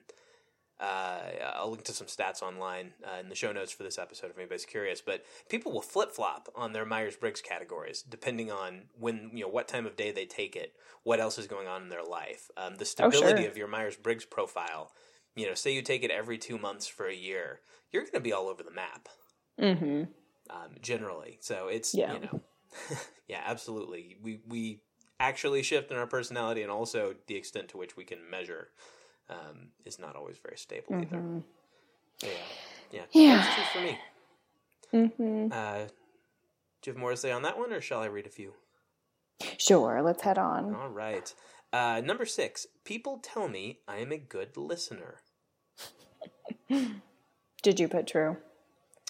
Uh, 0.77 1.21
I'll 1.53 1.71
link 1.71 1.85
to 1.85 1.93
some 1.93 2.07
stats 2.07 2.41
online 2.41 2.91
uh, 3.05 3.21
in 3.21 3.29
the 3.29 3.35
show 3.35 3.53
notes 3.53 3.71
for 3.71 3.83
this 3.83 3.97
episode 3.97 4.29
if 4.29 4.37
anybody's 4.37 4.65
curious. 4.65 4.99
But 4.99 5.23
people 5.47 5.71
will 5.71 5.81
flip 5.81 6.11
flop 6.11 6.49
on 6.53 6.73
their 6.73 6.85
Myers 6.85 7.15
Briggs 7.15 7.39
categories 7.39 8.01
depending 8.01 8.51
on 8.51 8.83
when 8.99 9.31
you 9.33 9.45
know 9.45 9.47
what 9.47 9.69
time 9.69 9.85
of 9.85 9.95
day 9.95 10.11
they 10.11 10.25
take 10.25 10.57
it, 10.57 10.73
what 11.03 11.21
else 11.21 11.37
is 11.37 11.47
going 11.47 11.69
on 11.69 11.83
in 11.83 11.89
their 11.89 12.03
life, 12.03 12.49
um, 12.57 12.75
the 12.75 12.83
stability 12.83 13.25
oh, 13.25 13.37
sure. 13.37 13.49
of 13.49 13.57
your 13.57 13.69
Myers 13.69 13.95
Briggs 13.95 14.25
profile. 14.25 14.91
You 15.35 15.47
know, 15.47 15.53
say 15.53 15.73
you 15.73 15.81
take 15.81 16.03
it 16.03 16.11
every 16.11 16.37
two 16.37 16.57
months 16.57 16.87
for 16.87 17.07
a 17.07 17.15
year, 17.15 17.61
you're 17.91 18.03
going 18.03 18.13
to 18.13 18.19
be 18.19 18.33
all 18.33 18.47
over 18.47 18.63
the 18.63 18.71
map. 18.71 19.07
Mm-hmm. 19.59 20.03
Um, 20.49 20.75
generally, 20.81 21.37
so 21.41 21.67
it's 21.67 21.93
yeah. 21.93 22.13
you 22.13 22.19
know 22.19 22.41
yeah, 23.27 23.41
absolutely. 23.45 24.17
We 24.21 24.39
we 24.47 24.79
actually 25.19 25.63
shift 25.63 25.91
in 25.91 25.97
our 25.97 26.07
personality, 26.07 26.61
and 26.61 26.71
also 26.71 27.15
the 27.27 27.35
extent 27.35 27.69
to 27.69 27.77
which 27.77 27.97
we 27.97 28.03
can 28.03 28.19
measure 28.29 28.69
um, 29.29 29.69
is 29.85 29.99
not 29.99 30.15
always 30.15 30.37
very 30.37 30.57
stable 30.57 30.93
mm-hmm. 30.93 31.15
either. 31.15 31.43
yeah, 32.23 32.29
yeah, 32.91 33.01
yeah. 33.11 33.35
That's 33.37 33.55
true 33.55 33.63
for 33.73 33.87
me. 33.87 33.99
Mm-hmm. 34.93 35.51
Uh, 35.51 35.85
do 36.81 36.91
you 36.91 36.93
have 36.93 36.97
more 36.97 37.11
to 37.11 37.17
say 37.17 37.31
on 37.31 37.41
that 37.43 37.57
one, 37.57 37.73
or 37.73 37.81
shall 37.81 38.01
I 38.01 38.07
read 38.07 38.27
a 38.27 38.29
few? 38.29 38.53
Sure, 39.57 40.01
let's 40.01 40.21
head 40.21 40.37
on. 40.37 40.75
All 40.75 40.89
right. 40.89 41.33
Uh, 41.73 42.01
number 42.03 42.25
six. 42.25 42.67
People 42.85 43.19
tell 43.21 43.47
me 43.47 43.79
I 43.87 43.97
am 43.97 44.11
a 44.11 44.17
good 44.17 44.55
listener. 44.55 45.15
Did 47.63 47.79
you 47.79 47.87
put 47.87 48.07
true? 48.07 48.37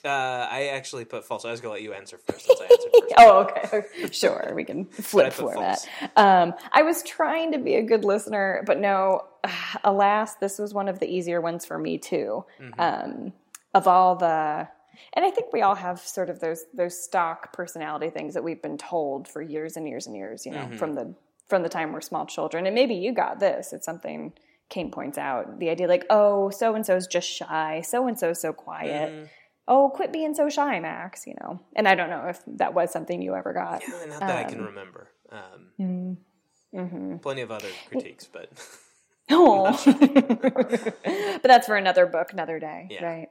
Uh, 0.05 0.47
I 0.49 0.67
actually 0.67 1.05
put 1.05 1.25
false. 1.25 1.45
I 1.45 1.51
was 1.51 1.61
going 1.61 1.71
to 1.71 1.73
let 1.73 1.83
you 1.83 1.93
answer 1.93 2.17
first 2.17 2.45
since 2.45 2.59
I 2.59 2.65
answered 2.65 2.91
first. 3.01 3.13
oh, 3.17 3.39
okay. 3.39 4.11
Sure. 4.11 4.53
We 4.55 4.63
can 4.63 4.85
flip 4.85 5.33
format. 5.33 5.87
Um, 6.15 6.53
I 6.71 6.83
was 6.83 7.03
trying 7.03 7.51
to 7.53 7.57
be 7.57 7.75
a 7.75 7.83
good 7.83 8.05
listener, 8.05 8.63
but 8.65 8.79
no, 8.79 9.25
alas, 9.83 10.35
this 10.35 10.59
was 10.59 10.73
one 10.73 10.87
of 10.87 10.99
the 10.99 11.07
easier 11.07 11.41
ones 11.41 11.65
for 11.65 11.77
me 11.77 11.97
too. 11.97 12.45
Mm-hmm. 12.59 12.79
Um, 12.79 13.33
of 13.73 13.87
all 13.87 14.15
the, 14.15 14.67
and 15.13 15.25
I 15.25 15.31
think 15.31 15.51
we 15.51 15.61
all 15.61 15.75
have 15.75 15.99
sort 15.99 16.29
of 16.29 16.39
those 16.39 16.63
those 16.73 16.97
stock 17.01 17.51
personality 17.51 18.09
things 18.09 18.33
that 18.35 18.43
we've 18.43 18.61
been 18.61 18.77
told 18.77 19.27
for 19.27 19.41
years 19.41 19.75
and 19.75 19.87
years 19.87 20.07
and 20.07 20.15
years. 20.15 20.45
You 20.45 20.53
know, 20.53 20.59
mm-hmm. 20.59 20.77
from 20.77 20.93
the 20.93 21.13
from 21.47 21.63
the 21.63 21.69
time 21.69 21.91
we're 21.91 22.01
small 22.01 22.25
children. 22.25 22.65
And 22.65 22.73
maybe 22.73 22.95
you 22.95 23.13
got 23.13 23.39
this. 23.39 23.73
It's 23.73 23.85
something 23.85 24.33
Cain 24.69 24.91
points 24.91 25.17
out. 25.17 25.59
The 25.59 25.69
idea 25.69 25.87
like, 25.87 26.05
oh, 26.09 26.49
so 26.49 26.73
and 26.75 26.85
so's 26.85 27.07
just 27.07 27.27
shy. 27.27 27.81
So 27.81 28.07
and 28.07 28.17
so's 28.17 28.41
so 28.41 28.53
quiet. 28.53 29.11
Mm-hmm 29.11 29.25
oh, 29.67 29.89
quit 29.89 30.13
being 30.13 30.33
so 30.33 30.49
shy, 30.49 30.79
Max, 30.79 31.25
you 31.25 31.35
know. 31.41 31.59
And 31.75 31.87
I 31.87 31.95
don't 31.95 32.09
know 32.09 32.25
if 32.27 32.41
that 32.47 32.73
was 32.73 32.91
something 32.91 33.21
you 33.21 33.35
ever 33.35 33.53
got. 33.53 33.81
Yeah, 33.87 34.05
not 34.05 34.19
that 34.19 34.29
um, 34.29 34.45
I 34.45 34.49
can 34.49 34.59
um, 34.59 34.65
remember. 34.65 35.09
Um, 35.31 35.39
mm-hmm. 35.79 36.79
mm-hmm. 36.79 37.17
Plenty 37.17 37.41
of 37.41 37.51
other 37.51 37.69
critiques, 37.89 38.25
but. 38.25 38.49
oh. 39.31 39.71
but 39.85 41.43
that's 41.43 41.67
for 41.67 41.75
another 41.75 42.05
book, 42.05 42.33
another 42.33 42.59
day, 42.59 42.87
yeah. 42.91 43.05
right? 43.05 43.29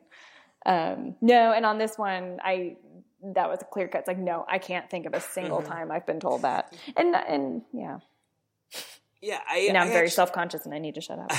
Um, 0.67 1.17
no, 1.21 1.53
and 1.53 1.67
on 1.67 1.79
this 1.79 1.99
one, 1.99 2.38
I 2.43 2.76
that 3.35 3.49
was 3.49 3.61
a 3.62 3.64
clear 3.64 3.88
cut. 3.88 4.00
It's 4.00 4.09
like, 4.09 4.19
no, 4.19 4.45
I 4.49 4.59
can't 4.59 4.91
think 4.91 5.07
of 5.07 5.14
a 5.14 5.21
single 5.21 5.61
mm-hmm. 5.61 5.73
time 5.73 5.91
I've 5.91 6.07
been 6.07 6.21
told 6.21 6.43
that. 6.43 6.75
And 6.97 7.14
and 7.14 7.62
yeah. 7.73 7.99
Yeah, 9.25 9.40
I 9.49 9.71
now 9.73 9.81
I'm 9.81 9.88
I 9.88 9.93
very 9.93 10.11
self 10.11 10.35
conscious 10.35 10.66
and 10.66 10.75
I 10.75 10.78
need 10.78 10.97
to 10.97 11.00
shut 11.00 11.19
up. 11.19 11.31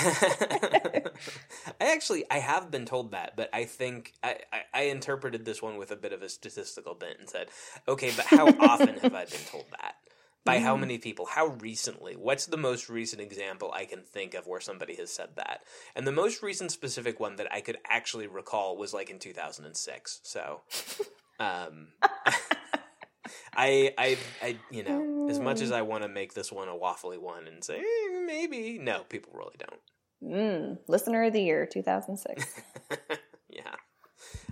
I 1.80 1.94
actually 1.94 2.26
I 2.32 2.40
have 2.40 2.72
been 2.72 2.86
told 2.86 3.12
that, 3.12 3.36
but 3.36 3.50
I 3.54 3.66
think 3.66 4.14
I, 4.24 4.38
I, 4.52 4.62
I, 4.74 4.82
interpreted 4.86 5.46
this 5.46 5.62
one 5.62 5.78
with 5.78 5.92
a 5.92 5.96
bit 5.96 6.12
of 6.12 6.24
a 6.24 6.30
statistical 6.30 6.96
bent 6.96 7.20
and 7.20 7.30
said, 7.30 7.50
okay, 7.88 8.12
but 8.16 8.26
how 8.26 8.48
often 8.48 8.96
have 8.98 9.14
I 9.14 9.26
been 9.26 9.40
told 9.52 9.66
that? 9.70 9.98
By 10.44 10.58
mm. 10.58 10.62
how 10.62 10.76
many 10.76 10.98
people? 10.98 11.28
How 11.28 11.48
recently? 11.48 12.16
What's 12.16 12.48
the 12.48 12.58
most 12.58 12.90
recent 12.90 13.22
example 13.22 13.72
I 13.72 13.86
can 13.86 14.02
think 14.02 14.34
of 14.34 14.48
where 14.48 14.60
somebody 14.60 14.96
has 14.96 15.12
said 15.12 15.30
that? 15.36 15.62
And 15.96 16.08
the 16.08 16.12
most 16.12 16.42
recent 16.42 16.72
specific 16.72 17.20
one 17.20 17.36
that 17.36 17.54
I 17.54 17.62
could 17.62 17.78
actually 17.88 18.26
recall 18.26 18.78
was 18.78 18.96
like 18.96 19.12
in 19.12 19.20
2006. 19.20 20.22
So, 20.24 20.62
um, 21.40 21.90
I, 23.56 23.94
I, 23.98 24.18
I, 24.42 24.58
you 24.72 24.84
know, 24.84 25.28
as 25.30 25.40
much 25.40 25.62
as 25.62 25.72
I 25.72 25.82
want 25.82 26.04
to 26.04 26.10
make 26.10 26.34
this 26.34 26.52
one 26.52 26.68
a 26.68 26.74
waffly 26.74 27.20
one 27.20 27.48
and 27.48 27.64
say 27.64 27.80
eh, 27.80 28.20
maybe, 28.26 28.78
no, 28.80 29.04
people 29.10 29.34
really 29.34 29.56
don't. 29.58 29.82
Mm, 30.24 30.78
listener 30.88 31.24
of 31.24 31.34
the 31.34 31.42
year, 31.42 31.66
two 31.66 31.82
thousand 31.82 32.18
six. 32.18 32.62
yeah. 33.50 33.76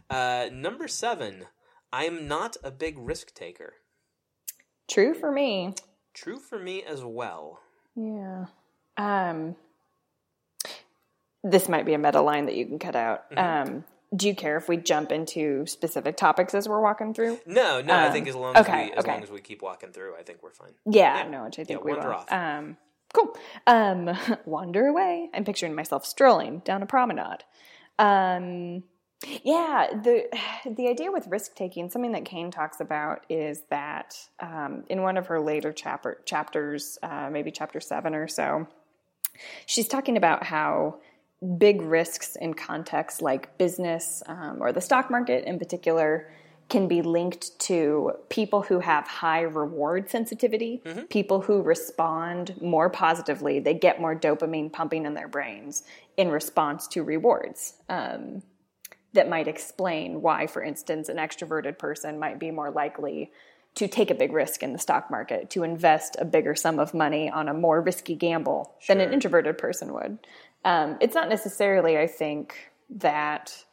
Uh, 0.10 0.50
number 0.52 0.88
seven. 0.88 1.46
I'm 1.92 2.28
not 2.28 2.58
a 2.64 2.72
big 2.72 2.98
risk 2.98 3.36
taker. 3.36 3.76
True 4.90 5.14
for 5.14 5.32
me. 5.32 5.76
True 6.14 6.40
for 6.40 6.58
me 6.58 6.84
as 6.84 7.04
well. 7.04 7.60
Yeah. 7.96 8.46
Um. 8.98 9.56
This 11.44 11.68
might 11.68 11.86
be 11.86 11.94
a 11.94 11.98
meta 11.98 12.22
line 12.22 12.46
that 12.46 12.56
you 12.56 12.66
can 12.66 12.80
cut 12.80 12.96
out. 12.96 13.30
Mm-hmm. 13.32 13.74
Um, 13.74 13.84
do 14.16 14.28
you 14.28 14.36
care 14.36 14.58
if 14.58 14.68
we 14.68 14.78
jump 14.78 15.12
into 15.12 15.66
specific 15.66 16.18
topics 16.18 16.54
as 16.54 16.68
we're 16.68 16.82
walking 16.82 17.14
through? 17.14 17.40
No, 17.46 17.82
no. 17.82 17.94
Um, 17.94 18.04
I 18.04 18.12
think 18.12 18.28
as 18.28 18.36
long 18.36 18.56
as 18.56 18.66
okay, 18.66 18.86
we 18.86 18.92
as 18.92 19.00
okay. 19.00 19.12
long 19.12 19.24
as 19.24 19.32
we 19.32 19.42
keep 19.42 19.62
walking 19.62 19.92
through, 19.92 20.16
I 20.18 20.24
think 20.24 20.44
we're 20.44 20.52
fine. 20.52 20.72
Yeah, 20.86 21.24
yeah. 21.24 21.30
no, 21.30 21.46
which 21.46 21.60
I 21.60 21.64
think 21.64 21.80
yeah, 21.80 21.86
we 21.86 21.94
will. 21.94 22.26
Um, 22.30 22.78
Cool. 23.14 23.38
Um, 23.68 24.10
wander 24.46 24.88
away. 24.88 25.30
I'm 25.34 25.46
picturing 25.46 25.76
myself 25.76 26.06
strolling 26.06 26.60
down 26.60 26.82
a 26.84 26.86
promenade. 26.86 27.44
Um, 28.00 28.84
yeah, 29.44 29.88
the 29.94 30.26
the 30.76 30.90
idea 30.90 31.12
with 31.12 31.28
risk 31.28 31.56
taking, 31.56 31.90
something 31.90 32.12
that 32.12 32.26
Cain 32.26 32.52
talks 32.52 32.82
about, 32.82 33.26
is 33.30 33.62
that 33.70 34.16
um, 34.40 34.84
in 34.90 35.04
one 35.04 35.18
of 35.18 35.28
her 35.28 35.40
later 35.40 35.72
chapter 35.72 36.22
chapters, 36.26 36.98
uh, 37.04 37.30
maybe 37.32 37.52
chapter 37.52 37.80
seven 37.80 38.16
or 38.16 38.28
so, 38.28 38.68
she's 39.66 39.88
talking 39.88 40.18
about 40.18 40.44
how 40.44 41.00
big 41.58 41.82
risks 41.82 42.36
in 42.36 42.54
contexts 42.54 43.22
like 43.22 43.58
business 43.58 44.24
um, 44.28 44.58
or 44.62 44.72
the 44.72 44.82
stock 44.82 45.12
market 45.12 45.46
in 45.46 45.60
particular 45.60 46.32
can 46.70 46.88
be 46.88 47.02
linked 47.02 47.60
to 47.60 48.12
people 48.30 48.62
who 48.62 48.80
have 48.80 49.06
high 49.06 49.42
reward 49.42 50.10
sensitivity, 50.10 50.82
mm-hmm. 50.86 51.02
people 51.04 51.42
who 51.42 51.62
respond 51.62 52.60
more 52.62 52.90
positively. 52.90 53.60
They 53.60 53.74
get 53.74 54.00
more 54.00 54.16
dopamine 54.16 54.72
pumping 54.72 55.06
in 55.06 55.14
their 55.14 55.28
brains 55.28 55.84
in 56.18 56.30
response 56.30 56.88
to 56.90 57.04
rewards. 57.04 57.74
Um, 57.90 58.44
that 59.14 59.30
might 59.30 59.48
explain 59.48 60.22
why, 60.22 60.48
for 60.48 60.64
instance, 60.64 61.10
an 61.10 61.18
extroverted 61.18 61.78
person 61.78 62.18
might 62.18 62.40
be 62.40 62.50
more 62.50 62.72
likely 62.72 63.32
to 63.76 63.88
take 63.88 64.12
a 64.12 64.16
big 64.16 64.32
risk 64.32 64.62
in 64.62 64.74
the 64.74 64.80
stock 64.80 65.10
market, 65.10 65.50
to 65.52 65.64
invest 65.64 66.16
a 66.20 66.26
bigger 66.26 66.56
sum 66.56 66.80
of 66.80 66.94
money 66.94 67.30
on 67.30 67.48
a 67.48 67.54
more 67.54 67.82
risky 67.82 68.16
gamble 68.16 68.76
sure. 68.80 68.96
than 68.96 69.06
an 69.06 69.14
introverted 69.14 69.58
person 69.58 69.94
would. 69.94 70.20
Um, 70.66 70.98
it's 71.02 71.16
not 71.16 71.30
necessarily, 71.30 71.98
I 71.98 72.08
think, 72.08 72.72
that 72.90 73.66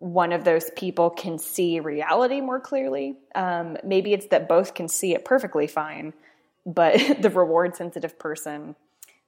one 0.00 0.32
of 0.32 0.44
those 0.44 0.70
people 0.76 1.10
can 1.10 1.38
see 1.38 1.78
reality 1.78 2.40
more 2.40 2.58
clearly. 2.58 3.16
Um, 3.34 3.76
maybe 3.84 4.12
it's 4.12 4.26
that 4.28 4.48
both 4.48 4.74
can 4.74 4.88
see 4.88 5.14
it 5.14 5.24
perfectly 5.24 5.66
fine, 5.66 6.14
but 6.66 6.98
the 7.20 7.30
reward 7.30 7.76
sensitive 7.76 8.18
person, 8.18 8.76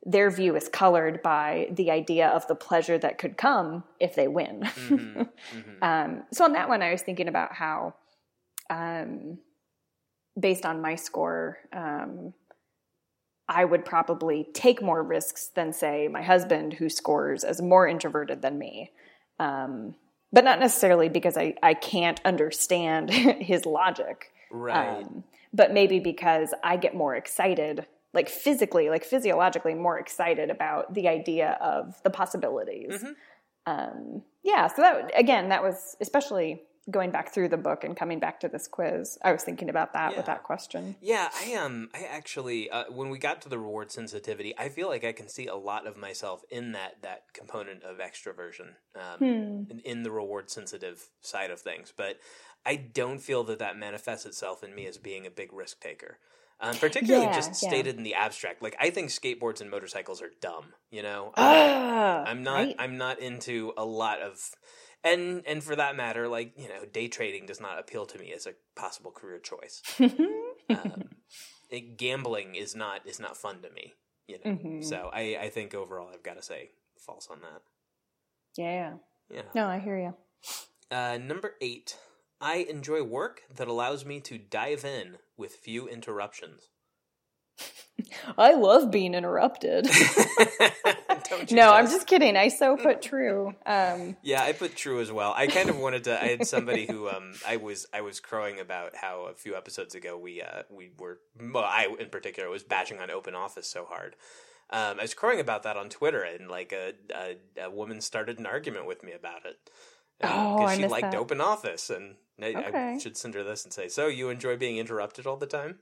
their 0.05 0.31
view 0.31 0.57
is 0.57 0.69
colored 0.69 1.23
by 1.23 1.69
the 1.71 1.91
idea 1.91 2.29
of 2.29 2.47
the 2.49 2.55
pleasure 2.55 2.99
that 2.99 3.19
could 3.19 3.37
come 3.37 3.85
if 4.01 4.15
they 4.15 4.29
win. 4.29 4.63
Mm-hmm. 4.63 5.23
Mm-hmm. 5.53 5.85
um, 5.85 6.23
so, 6.33 6.45
on 6.45 6.53
that 6.53 6.69
one, 6.69 6.83
I 6.83 6.93
was 6.93 7.03
thinking 7.03 7.29
about 7.29 7.53
how, 7.53 7.95
um, 8.71 9.39
based 10.39 10.65
on 10.65 10.81
my 10.81 10.95
score, 10.95 11.59
um, 11.73 12.33
I 13.49 13.65
would 13.65 13.85
probably 13.85 14.49
take 14.55 14.83
more 14.83 15.03
risks 15.03 15.49
than, 15.49 15.73
say, 15.73 16.09
my 16.09 16.23
husband, 16.23 16.75
who 16.75 16.89
scores 16.89 17.45
as 17.45 17.61
more 17.61 17.87
introverted 17.87 18.43
than 18.43 18.59
me. 18.59 18.93
Um, 19.39 19.95
but 20.33 20.45
not 20.45 20.61
necessarily 20.61 21.09
because 21.09 21.37
I, 21.37 21.55
I 21.63 21.75
can't 21.75 22.21
understand 22.25 23.11
his 23.11 23.67
logic. 23.67 24.33
Right. 24.51 25.03
Um, 25.03 25.25
but 25.53 25.73
maybe 25.73 25.99
because 25.99 26.55
I 26.65 26.77
get 26.77 26.95
more 26.95 27.15
excited, 27.15 27.87
like 28.15 28.29
physically, 28.29 28.89
like 28.89 29.05
physiologically, 29.05 29.75
more 29.75 29.99
excited 29.99 30.49
about 30.49 30.95
the 30.95 31.09
idea 31.09 31.59
of 31.61 32.01
the 32.03 32.11
possibilities. 32.11 32.93
Mm-hmm. 32.93 33.13
Um, 33.67 34.23
yeah. 34.43 34.67
So 34.69 34.83
that 34.83 35.11
again, 35.15 35.51
that 35.51 35.63
was 35.63 35.97
especially 36.01 36.63
going 36.91 37.11
back 37.11 37.33
through 37.33 37.49
the 37.49 37.57
book 37.57 37.85
and 37.85 37.97
coming 37.97 38.19
back 38.19 38.41
to 38.41 38.49
this 38.49 38.67
quiz, 38.67 39.19
I 39.23 39.33
was 39.33 39.43
thinking 39.43 39.69
about 39.69 39.93
that 39.93 40.13
yeah. 40.13 40.17
with 40.17 40.27
that 40.27 40.43
question. 40.43 40.97
Yeah, 41.01 41.29
I 41.35 41.45
am. 41.45 41.65
Um, 41.65 41.91
I 41.95 42.05
actually, 42.05 42.71
uh, 42.71 42.85
when 42.91 43.09
we 43.11 43.19
got 43.19 43.41
to 43.43 43.49
the 43.49 43.59
reward 43.59 43.93
sensitivity, 43.93 44.55
I 44.59 44.69
feel 44.69 44.89
like 44.89 45.05
I 45.05 45.13
can 45.13 45.29
see 45.29 45.47
a 45.47 45.55
lot 45.55 45.87
of 45.87 45.97
myself 45.97 46.43
in 46.51 46.73
that 46.73 47.03
that 47.03 47.33
component 47.33 47.85
of 47.85 47.99
extroversion, 47.99 48.75
um, 48.97 49.19
hmm. 49.19 49.71
in, 49.71 49.81
in, 49.85 50.03
the 50.03 50.11
reward 50.11 50.51
sensitive 50.51 51.09
side 51.21 51.51
of 51.51 51.61
things. 51.61 51.93
But 51.97 52.19
I 52.67 52.77
don't 52.77 53.21
feel 53.21 53.45
that 53.45 53.61
that 53.61 53.77
manifests 53.77 54.27
itself 54.27 54.65
in 54.65 54.75
me 54.75 54.87
as 54.87 54.99
being 54.99 55.27
a 55.27 55.31
big 55.31 55.53
risk 55.53 55.81
taker. 55.81 56.19
Um, 56.61 56.77
particularly 56.77 57.27
yeah, 57.27 57.35
just 57.35 57.57
stated 57.57 57.95
yeah. 57.95 57.99
in 57.99 58.03
the 58.05 58.15
abstract. 58.15 58.63
Like 58.63 58.77
I 58.79 58.91
think 58.91 59.09
skateboards 59.09 59.61
and 59.61 59.69
motorcycles 59.69 60.23
are 60.23 60.31
dumb. 60.41 60.67
You 60.91 61.03
know, 61.03 61.33
uh, 61.37 62.25
I'm 62.27 62.43
not. 62.43 62.55
Right? 62.55 62.77
I'm 62.79 62.99
not 62.99 63.21
into 63.21 63.73
a 63.77 63.85
lot 63.85 64.21
of 64.21 64.39
and 65.05 65.43
and 65.47 65.63
for 65.63 65.77
that 65.77 65.97
matter, 65.97 66.29
like 66.29 66.53
you 66.57 66.69
know, 66.69 66.85
day 66.91 67.09
trading 67.09 67.47
does 67.47 67.61
not 67.61 67.79
appeal 67.79 68.07
to 68.07 68.19
me 68.19 68.33
as 68.33 68.47
a 68.47 68.55
possible 68.77 69.11
career 69.11 69.39
choice. 69.39 69.83
um, 70.01 71.05
it, 71.71 71.97
gambling 71.97 72.55
is 72.55 72.75
not 72.77 73.07
is 73.07 73.19
not 73.21 73.37
fun 73.37 73.63
to 73.63 73.71
me, 73.71 73.95
you 74.27 74.39
know. 74.45 74.53
Mm-hmm. 74.53 74.83
So 74.83 75.11
I 75.13 75.39
I 75.41 75.49
think 75.51 75.75
overall, 75.75 76.11
I've 76.13 76.23
got 76.23 76.37
to 76.37 76.43
say 76.43 76.71
false 76.99 77.29
on 77.31 77.41
that. 77.41 77.63
Yeah. 78.57 78.95
Yeah. 79.31 79.43
No, 79.55 79.67
I 79.67 79.79
hear 79.79 79.99
you. 79.99 80.15
Uh, 80.91 81.19
number 81.19 81.55
eight. 81.61 81.97
I 82.41 82.67
enjoy 82.69 83.05
work 83.05 83.43
that 83.55 83.69
allows 83.69 84.05
me 84.05 84.19
to 84.23 84.37
dive 84.37 84.85
in 84.85 85.19
with 85.37 85.53
few 85.53 85.87
interruptions. 85.87 86.71
I 88.39 88.55
love 88.55 88.91
being 88.91 89.15
interrupted. 89.15 89.87
no, 91.51 91.73
I'm 91.73 91.87
just 91.87 92.07
kidding. 92.07 92.37
I 92.37 92.49
so 92.49 92.77
put 92.77 93.03
true. 93.03 93.55
Um, 93.67 94.17
yeah, 94.23 94.43
I 94.43 94.53
put 94.53 94.77
true 94.77 95.01
as 95.01 95.13
well. 95.13 95.33
I 95.37 95.47
kind 95.47 95.69
of 95.69 95.79
wanted 95.79 96.05
to. 96.05 96.21
I 96.21 96.29
had 96.29 96.47
somebody 96.47 96.87
who 96.87 97.09
um, 97.09 97.35
I 97.47 97.57
was 97.57 97.87
I 97.93 98.01
was 98.01 98.21
crowing 98.21 98.61
about 98.61 98.97
how 98.97 99.27
a 99.27 99.35
few 99.35 99.55
episodes 99.57 99.95
ago 99.95 100.17
we 100.17 100.43
uh, 100.43 100.63
we 100.71 100.91
were 100.99 101.19
well, 101.41 101.65
I 101.65 101.89
in 101.99 102.09
particular 102.09 102.49
was 102.49 102.63
bashing 102.63 102.99
on 102.99 103.11
Open 103.11 103.35
Office 103.35 103.69
so 103.69 103.85
hard. 103.85 104.17
Um, 104.71 104.99
I 104.99 105.03
was 105.03 105.15
crowing 105.15 105.41
about 105.41 105.65
that 105.65 105.77
on 105.77 105.91
Twitter, 105.91 106.23
and 106.23 106.49
like 106.49 106.73
a, 106.73 106.95
a, 107.15 107.65
a 107.65 107.71
woman 107.71 108.01
started 108.01 108.39
an 108.39 108.47
argument 108.47 108.87
with 108.87 109.03
me 109.03 109.13
about 109.13 109.45
it 109.45 109.59
because 110.19 110.39
um, 110.39 110.57
oh, 110.61 110.75
she 110.75 110.87
liked 110.87 111.11
that. 111.11 111.19
Open 111.19 111.41
Office, 111.41 111.91
and 111.91 112.15
I, 112.41 112.55
okay. 112.55 112.95
I 112.95 112.99
should 112.99 113.17
send 113.17 113.35
her 113.35 113.45
this 113.45 113.65
and 113.65 113.73
say, 113.73 113.89
"So 113.89 114.07
you 114.07 114.31
enjoy 114.31 114.57
being 114.57 114.79
interrupted 114.79 115.27
all 115.27 115.37
the 115.37 115.47
time?" 115.47 115.81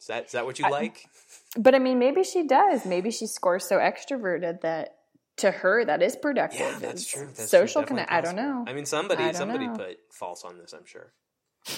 Is 0.00 0.06
that 0.06 0.26
is 0.26 0.32
that 0.32 0.44
what 0.46 0.58
you 0.58 0.66
I, 0.66 0.70
like? 0.70 1.08
But 1.56 1.74
I 1.74 1.78
mean, 1.78 1.98
maybe 1.98 2.22
she 2.24 2.46
does. 2.46 2.86
Maybe 2.86 3.10
she 3.10 3.26
scores 3.26 3.64
so 3.64 3.78
extroverted 3.78 4.60
that 4.60 4.96
to 5.38 5.50
her 5.50 5.84
that 5.84 6.02
is 6.02 6.16
productive. 6.16 6.60
Yeah, 6.60 6.78
that's 6.78 7.02
it's 7.02 7.10
true. 7.10 7.26
That's 7.26 7.50
social 7.50 7.82
connect. 7.82 8.10
I 8.12 8.20
don't 8.20 8.36
know. 8.36 8.64
I 8.66 8.72
mean, 8.72 8.86
somebody 8.86 9.24
I 9.24 9.32
somebody 9.32 9.66
know. 9.66 9.76
put 9.76 9.98
false 10.10 10.44
on 10.44 10.58
this. 10.58 10.72
I'm 10.72 10.84
sure. 10.84 11.12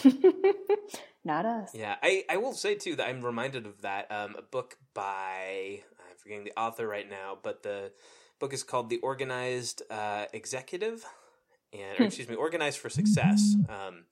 Not 1.24 1.44
us. 1.44 1.70
Yeah, 1.74 1.96
I, 2.02 2.24
I 2.30 2.36
will 2.38 2.52
say 2.52 2.74
too 2.74 2.96
that 2.96 3.06
I'm 3.06 3.22
reminded 3.22 3.66
of 3.66 3.82
that 3.82 4.10
um, 4.10 4.36
a 4.38 4.42
book 4.42 4.76
by 4.94 5.80
I'm 5.98 6.16
forgetting 6.18 6.44
the 6.44 6.58
author 6.58 6.86
right 6.86 7.08
now, 7.08 7.36
but 7.42 7.62
the 7.62 7.92
book 8.38 8.52
is 8.52 8.62
called 8.62 8.88
The 8.88 8.98
Organized 8.98 9.82
uh, 9.90 10.26
Executive, 10.32 11.04
and 11.72 12.00
or, 12.00 12.04
excuse 12.06 12.28
me, 12.28 12.34
Organized 12.34 12.78
for 12.78 12.88
Success. 12.88 13.56
Um, 13.68 14.04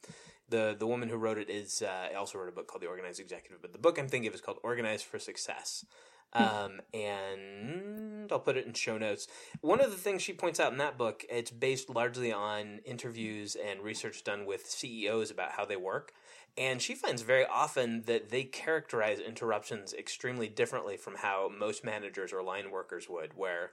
the 0.48 0.76
the 0.78 0.86
woman 0.86 1.08
who 1.08 1.16
wrote 1.16 1.38
it 1.38 1.50
is 1.50 1.82
uh, 1.82 2.08
also 2.16 2.38
wrote 2.38 2.48
a 2.48 2.52
book 2.52 2.66
called 2.68 2.82
The 2.82 2.88
Organized 2.88 3.20
Executive, 3.20 3.60
but 3.60 3.72
the 3.72 3.78
book 3.78 3.98
I'm 3.98 4.08
thinking 4.08 4.28
of 4.28 4.34
is 4.34 4.40
called 4.40 4.58
Organized 4.62 5.04
for 5.04 5.18
Success. 5.18 5.84
Hmm. 6.32 6.42
Um, 6.42 6.80
and 6.92 8.30
I'll 8.30 8.38
put 8.38 8.56
it 8.56 8.66
in 8.66 8.74
show 8.74 8.98
notes. 8.98 9.28
One 9.60 9.80
of 9.80 9.90
the 9.90 9.96
things 9.96 10.22
she 10.22 10.34
points 10.34 10.60
out 10.60 10.72
in 10.72 10.78
that 10.78 10.98
book, 10.98 11.24
it's 11.30 11.50
based 11.50 11.88
largely 11.88 12.32
on 12.32 12.80
interviews 12.84 13.56
and 13.56 13.80
research 13.80 14.24
done 14.24 14.44
with 14.44 14.66
CEOs 14.66 15.30
about 15.30 15.52
how 15.52 15.64
they 15.64 15.76
work. 15.76 16.12
And 16.56 16.82
she 16.82 16.94
finds 16.94 17.22
very 17.22 17.46
often 17.46 18.02
that 18.06 18.30
they 18.30 18.42
characterize 18.44 19.20
interruptions 19.20 19.94
extremely 19.94 20.48
differently 20.48 20.96
from 20.96 21.14
how 21.16 21.50
most 21.56 21.84
managers 21.84 22.32
or 22.32 22.42
line 22.42 22.70
workers 22.70 23.08
would, 23.08 23.32
where 23.36 23.70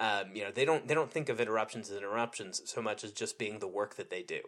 um, 0.00 0.34
you 0.34 0.42
know 0.42 0.50
they 0.50 0.64
don't 0.64 0.88
they 0.88 0.94
don't 0.94 1.12
think 1.12 1.28
of 1.28 1.40
interruptions 1.40 1.90
as 1.90 1.96
interruptions 1.96 2.60
so 2.64 2.82
much 2.82 3.04
as 3.04 3.12
just 3.12 3.38
being 3.38 3.60
the 3.60 3.68
work 3.68 3.94
that 3.94 4.10
they 4.10 4.22
do. 4.22 4.40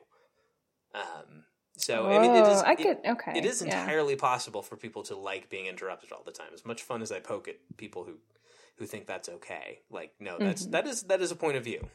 Um, 0.94 1.44
so 1.76 2.04
Whoa, 2.04 2.18
I 2.18 2.22
mean, 2.22 2.30
it 2.32 2.46
is. 2.46 2.62
I 2.62 2.74
could 2.74 2.86
it, 2.86 3.00
okay. 3.06 3.32
It 3.36 3.44
is 3.44 3.62
entirely 3.62 4.14
yeah. 4.14 4.20
possible 4.20 4.62
for 4.62 4.76
people 4.76 5.02
to 5.04 5.16
like 5.16 5.50
being 5.50 5.66
interrupted 5.66 6.12
all 6.12 6.22
the 6.24 6.32
time. 6.32 6.48
As 6.54 6.64
much 6.64 6.82
fun 6.82 7.02
as 7.02 7.12
I 7.12 7.20
poke 7.20 7.48
at 7.48 7.56
people 7.76 8.04
who 8.04 8.14
who 8.76 8.86
think 8.86 9.06
that's 9.06 9.28
okay, 9.28 9.80
like 9.90 10.12
no, 10.20 10.36
that's 10.38 10.62
mm-hmm. 10.62 10.72
that 10.72 10.86
is 10.86 11.02
that 11.04 11.20
is 11.20 11.30
a 11.30 11.36
point 11.36 11.56
of 11.56 11.64
view. 11.64 11.88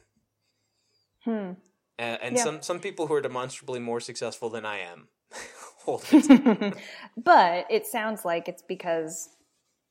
Hmm. 1.24 1.52
Uh, 1.98 2.18
and 2.22 2.36
yeah. 2.36 2.42
some 2.42 2.62
some 2.62 2.80
people 2.80 3.06
who 3.06 3.14
are 3.14 3.20
demonstrably 3.20 3.80
more 3.80 4.00
successful 4.00 4.50
than 4.50 4.64
I 4.64 4.78
am 4.78 5.08
hold 5.84 6.04
it. 6.12 6.74
but 7.16 7.66
it 7.70 7.86
sounds 7.86 8.24
like 8.24 8.48
it's 8.48 8.62
because 8.62 9.28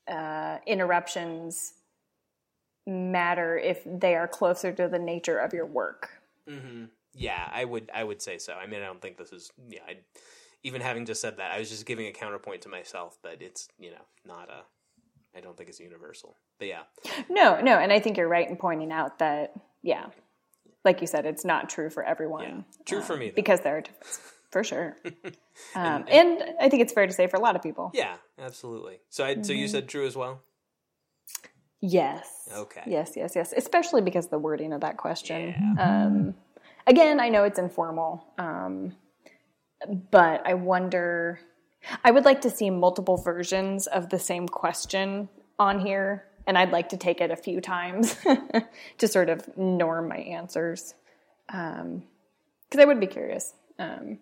uh, 0.10 0.58
interruptions 0.66 1.74
matter 2.88 3.58
if 3.58 3.82
they 3.86 4.16
are 4.16 4.28
closer 4.28 4.72
to 4.72 4.88
the 4.88 5.00
nature 5.00 5.38
of 5.38 5.54
your 5.54 5.66
work. 5.66 6.10
Mm-hmm. 6.50 6.86
Yeah, 7.14 7.50
I 7.52 7.66
would 7.66 7.90
I 7.94 8.04
would 8.04 8.22
say 8.22 8.38
so. 8.38 8.54
I 8.54 8.68
mean, 8.68 8.82
I 8.82 8.86
don't 8.86 9.02
think 9.02 9.18
this 9.18 9.32
is 9.32 9.52
yeah. 9.70 9.82
I, 9.88 9.98
even 10.64 10.82
having 10.82 11.06
just 11.06 11.22
said 11.22 11.38
that, 11.38 11.52
I 11.52 11.60
was 11.60 11.70
just 11.70 11.86
giving 11.86 12.08
a 12.08 12.12
counterpoint 12.12 12.62
to 12.64 12.70
myself, 12.70 13.18
but 13.22 13.42
it's 13.42 13.68
you 13.80 13.92
know 13.92 14.06
not 14.26 14.50
a. 14.50 14.64
I 15.36 15.40
don't 15.40 15.56
think 15.56 15.70
it's 15.70 15.80
universal, 15.80 16.36
but 16.60 16.68
yeah. 16.68 16.82
No, 17.30 17.62
no, 17.62 17.78
and 17.78 17.92
I 17.94 18.00
think 18.00 18.18
you're 18.18 18.28
right 18.28 18.50
in 18.50 18.58
pointing 18.58 18.92
out 18.92 19.20
that 19.20 19.54
yeah, 19.82 20.08
like 20.84 21.02
you 21.02 21.08
said, 21.08 21.26
it's 21.26 21.46
not 21.46 21.70
true 21.70 21.90
for 21.90 22.04
everyone. 22.04 22.44
Yeah. 22.44 22.84
True 22.86 23.02
for 23.02 23.16
me 23.16 23.30
though. 23.30 23.36
because 23.36 23.62
there 23.62 23.78
are 23.78 23.84
for 24.52 24.64
sure. 24.64 24.98
um, 25.06 26.06
and, 26.08 26.10
and, 26.10 26.44
I 26.60 26.70
think 26.70 26.82
it's 26.82 26.94
fair 26.94 27.08
to 27.08 27.14
say 27.14 27.28
for 27.28 27.38
a 27.38 27.40
lot 27.40 27.56
of 27.56 27.64
people. 27.64 27.92
Yeah, 27.94 28.16
absolutely. 28.40 29.00
So, 29.10 29.24
I, 29.24 29.34
mm-hmm. 29.34 29.44
so 29.44 29.54
you 29.54 29.66
mm-hmm. 29.66 29.72
said 29.72 29.88
true 29.88 30.06
as 30.06 30.16
well. 30.16 30.42
Yes. 31.80 32.28
Okay. 32.54 32.84
Yes, 32.86 33.14
yes, 33.16 33.34
yes. 33.36 33.54
Especially 33.56 34.02
because 34.02 34.28
the 34.28 34.38
wording 34.38 34.72
of 34.74 34.82
that 34.82 34.98
question. 34.98 35.76
Yeah. 35.78 36.06
Um, 36.06 36.36
again, 36.88 37.20
I 37.20 37.30
know 37.30 37.44
it's 37.44 37.60
informal, 37.60 38.26
um, 38.38 38.96
but 40.12 40.46
I 40.46 40.54
wonder. 40.56 41.40
I 42.04 42.12
would 42.12 42.26
like 42.26 42.42
to 42.42 42.52
see 42.52 42.70
multiple 42.70 43.18
versions 43.18 43.88
of 43.88 44.10
the 44.10 44.20
same 44.20 44.48
question 44.48 45.30
on 45.58 45.80
here 45.80 46.26
and 46.48 46.58
I'd 46.58 46.72
like 46.72 46.90
to 46.90 46.98
take 46.98 47.22
it 47.22 47.32
a 47.32 47.36
few 47.36 47.62
times 47.62 48.16
to 48.98 49.08
sort 49.08 49.30
of 49.30 49.58
norm 49.58 50.08
my 50.10 50.18
answers, 50.18 50.94
because 51.48 51.82
um, 51.82 52.04
I 52.80 52.86
would 52.86 53.00
be 53.00 53.08
curious. 53.08 53.54
Um, 53.80 54.20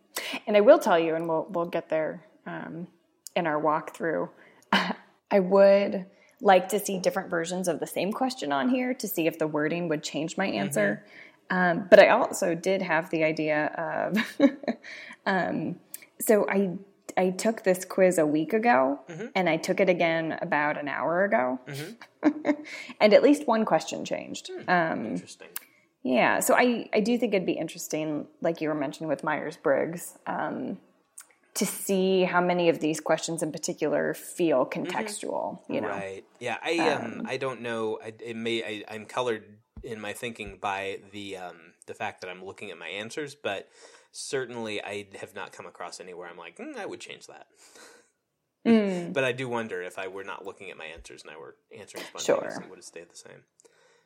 and 0.48 0.56
I 0.56 0.62
will 0.62 0.80
tell 0.80 1.00
you, 1.00 1.15
and 1.15 1.28
we'll 1.28 1.48
we'll 1.50 1.65
get 1.65 1.89
there 1.89 2.26
um, 2.45 2.88
in 3.36 3.48
our 3.48 3.62
walkthrough. 3.62 4.30
I 5.32 5.39
would 5.39 6.06
like 6.41 6.69
to 6.69 6.80
see 6.80 7.00
different 7.00 7.30
versions 7.30 7.67
of 7.67 7.80
the 7.80 7.88
same 7.88 8.13
question 8.13 8.52
on 8.52 8.69
here 8.69 8.93
to 8.93 9.08
see 9.08 9.28
if 9.28 9.38
the 9.38 9.48
wording 9.48 9.89
would 9.89 10.04
change 10.04 10.38
my 10.38 10.48
answer. 10.48 11.04
Mm-hmm. 11.04 11.28
Um, 11.49 11.88
but 11.89 11.99
I 11.99 12.09
also 12.09 12.55
did 12.55 12.81
have 12.81 13.09
the 13.09 13.23
idea 13.23 14.13
of, 14.39 14.49
um, 15.25 15.77
so 16.19 16.47
I 16.49 16.77
I 17.17 17.31
took 17.31 17.63
this 17.63 17.85
quiz 17.85 18.17
a 18.17 18.25
week 18.25 18.53
ago, 18.53 18.99
mm-hmm. 19.09 19.27
and 19.35 19.49
I 19.49 19.57
took 19.57 19.79
it 19.79 19.89
again 19.89 20.38
about 20.41 20.77
an 20.77 20.88
hour 20.88 21.23
ago, 21.23 21.59
mm-hmm. 21.67 22.51
and 23.01 23.13
at 23.13 23.23
least 23.23 23.47
one 23.47 23.65
question 23.65 24.05
changed. 24.05 24.49
Hmm. 24.49 24.69
Um, 24.69 25.05
Interesting. 25.07 25.47
Yeah, 26.03 26.39
so 26.39 26.55
I 26.55 26.89
I 26.93 27.01
do 27.01 27.17
think 27.17 27.33
it'd 27.33 27.45
be 27.45 27.53
interesting, 27.53 28.27
like 28.41 28.62
you 28.62 28.69
were 28.69 28.75
mentioning 28.75 29.09
with 29.09 29.23
Myers 29.23 29.57
Briggs. 29.57 30.17
Um, 30.27 30.77
to 31.55 31.65
see 31.65 32.23
how 32.23 32.39
many 32.39 32.69
of 32.69 32.79
these 32.79 33.01
questions 33.01 33.43
in 33.43 33.51
particular 33.51 34.13
feel 34.13 34.65
mm-hmm. 34.65 34.81
contextual. 34.81 35.59
Mm-hmm. 35.59 35.73
You 35.73 35.81
know, 35.81 35.89
right? 35.89 36.23
Yeah, 36.39 36.57
I 36.63 36.77
um, 36.77 37.03
um, 37.03 37.25
I 37.27 37.38
don't 37.38 37.62
know. 37.62 37.99
I, 38.03 38.13
it 38.23 38.35
may 38.35 38.83
I, 38.88 38.95
am 38.95 39.05
colored 39.05 39.43
in 39.83 39.99
my 39.99 40.13
thinking 40.13 40.57
by 40.61 40.99
the 41.11 41.37
um, 41.37 41.73
the 41.87 41.93
fact 41.93 42.21
that 42.21 42.29
I'm 42.29 42.43
looking 42.43 42.71
at 42.71 42.77
my 42.77 42.87
answers, 42.87 43.35
but 43.35 43.69
certainly 44.11 44.83
I 44.83 45.07
have 45.19 45.35
not 45.35 45.51
come 45.51 45.65
across 45.65 45.99
anywhere 45.99 46.27
I'm 46.29 46.37
like 46.37 46.57
mm, 46.57 46.75
I 46.77 46.85
would 46.85 46.99
change 46.99 47.27
that. 47.27 47.47
Mm. 48.67 49.13
but 49.13 49.23
I 49.23 49.31
do 49.31 49.47
wonder 49.47 49.81
if 49.81 49.97
I 49.97 50.09
were 50.09 50.25
not 50.25 50.45
looking 50.45 50.69
at 50.69 50.77
my 50.77 50.83
answers 50.83 51.21
and 51.21 51.31
I 51.31 51.37
were 51.37 51.55
answering 51.75 52.03
spontaneously, 52.03 52.61
sure. 52.61 52.69
would 52.69 52.79
it 52.79 52.83
stay 52.83 53.05
the 53.09 53.15
same? 53.15 53.43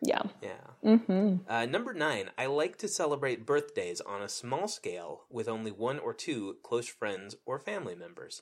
Yeah. 0.03 0.21
Yeah. 0.41 0.51
Mm-hmm. 0.97 1.49
Uh, 1.49 1.65
number 1.65 1.93
nine, 1.93 2.29
I 2.37 2.47
like 2.47 2.77
to 2.79 2.87
celebrate 2.87 3.45
birthdays 3.45 4.01
on 4.01 4.21
a 4.21 4.29
small 4.29 4.67
scale 4.67 5.21
with 5.29 5.47
only 5.47 5.71
one 5.71 5.97
or 5.97 6.13
two 6.13 6.57
close 6.61 6.87
friends 6.87 7.35
or 7.45 7.57
family 7.59 7.95
members. 7.95 8.41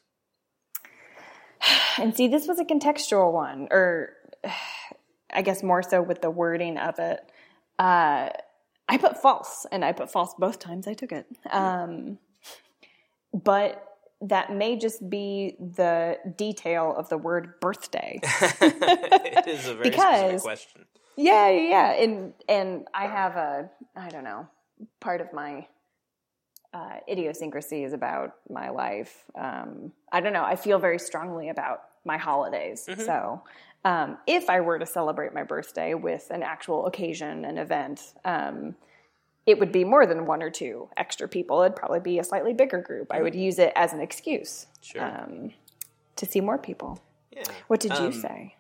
And 1.97 2.15
see, 2.15 2.29
this 2.29 2.47
was 2.47 2.57
a 2.57 2.63
contextual 2.63 3.33
one, 3.33 3.67
or 3.69 4.13
I 5.33 5.41
guess 5.41 5.63
more 5.63 5.83
so 5.83 6.01
with 6.01 6.21
the 6.21 6.29
wording 6.29 6.77
of 6.77 6.99
it. 6.99 7.19
Uh, 7.79 8.29
I 8.87 8.97
put 8.97 9.21
false, 9.21 9.65
and 9.71 9.85
I 9.85 9.91
put 9.91 10.11
false 10.11 10.33
both 10.37 10.59
times 10.59 10.87
I 10.87 10.93
took 10.93 11.11
it. 11.11 11.25
Um, 11.49 12.17
but 13.33 13.87
that 14.21 14.53
may 14.53 14.77
just 14.77 15.09
be 15.09 15.55
the 15.59 16.17
detail 16.37 16.93
of 16.95 17.09
the 17.09 17.17
word 17.17 17.59
birthday. 17.59 18.19
it 18.23 19.47
is 19.47 19.67
a 19.67 19.75
very 19.75 19.89
because, 19.89 20.41
question. 20.41 20.85
Yeah, 21.17 21.49
yeah, 21.49 21.93
and 21.93 22.33
and 22.47 22.87
I 22.93 23.07
have 23.07 23.35
a 23.35 23.69
I 23.95 24.09
don't 24.09 24.23
know 24.23 24.47
part 24.99 25.21
of 25.21 25.33
my 25.33 25.67
uh, 26.73 26.97
idiosyncrasy 27.09 27.83
is 27.83 27.93
about 27.93 28.35
my 28.49 28.69
life. 28.69 29.25
Um, 29.35 29.91
I 30.11 30.21
don't 30.21 30.33
know. 30.33 30.43
I 30.43 30.55
feel 30.55 30.79
very 30.79 30.99
strongly 30.99 31.49
about 31.49 31.81
my 32.05 32.17
holidays. 32.17 32.87
Mm-hmm. 32.89 33.01
So, 33.01 33.43
um, 33.83 34.17
if 34.27 34.49
I 34.49 34.61
were 34.61 34.77
to 34.79 34.85
celebrate 34.85 35.33
my 35.33 35.43
birthday 35.43 35.93
with 35.93 36.29
an 36.29 36.43
actual 36.43 36.85
occasion, 36.85 37.45
an 37.45 37.57
event, 37.57 38.13
um, 38.23 38.75
it 39.45 39.59
would 39.59 39.71
be 39.71 39.83
more 39.83 40.05
than 40.05 40.25
one 40.25 40.43
or 40.43 40.49
two 40.49 40.87
extra 40.97 41.27
people. 41.27 41.61
It'd 41.61 41.75
probably 41.75 41.99
be 41.99 42.19
a 42.19 42.23
slightly 42.23 42.53
bigger 42.53 42.79
group. 42.79 43.07
I 43.11 43.21
would 43.21 43.33
use 43.33 43.57
it 43.57 43.73
as 43.75 43.93
an 43.93 43.99
excuse 43.99 44.67
sure. 44.81 45.03
Um, 45.03 45.51
to 46.15 46.25
see 46.25 46.41
more 46.41 46.57
people. 46.57 47.01
Yeah. 47.31 47.43
What 47.67 47.79
did 47.79 47.91
you 47.93 48.05
um, 48.05 48.13
say? 48.13 48.55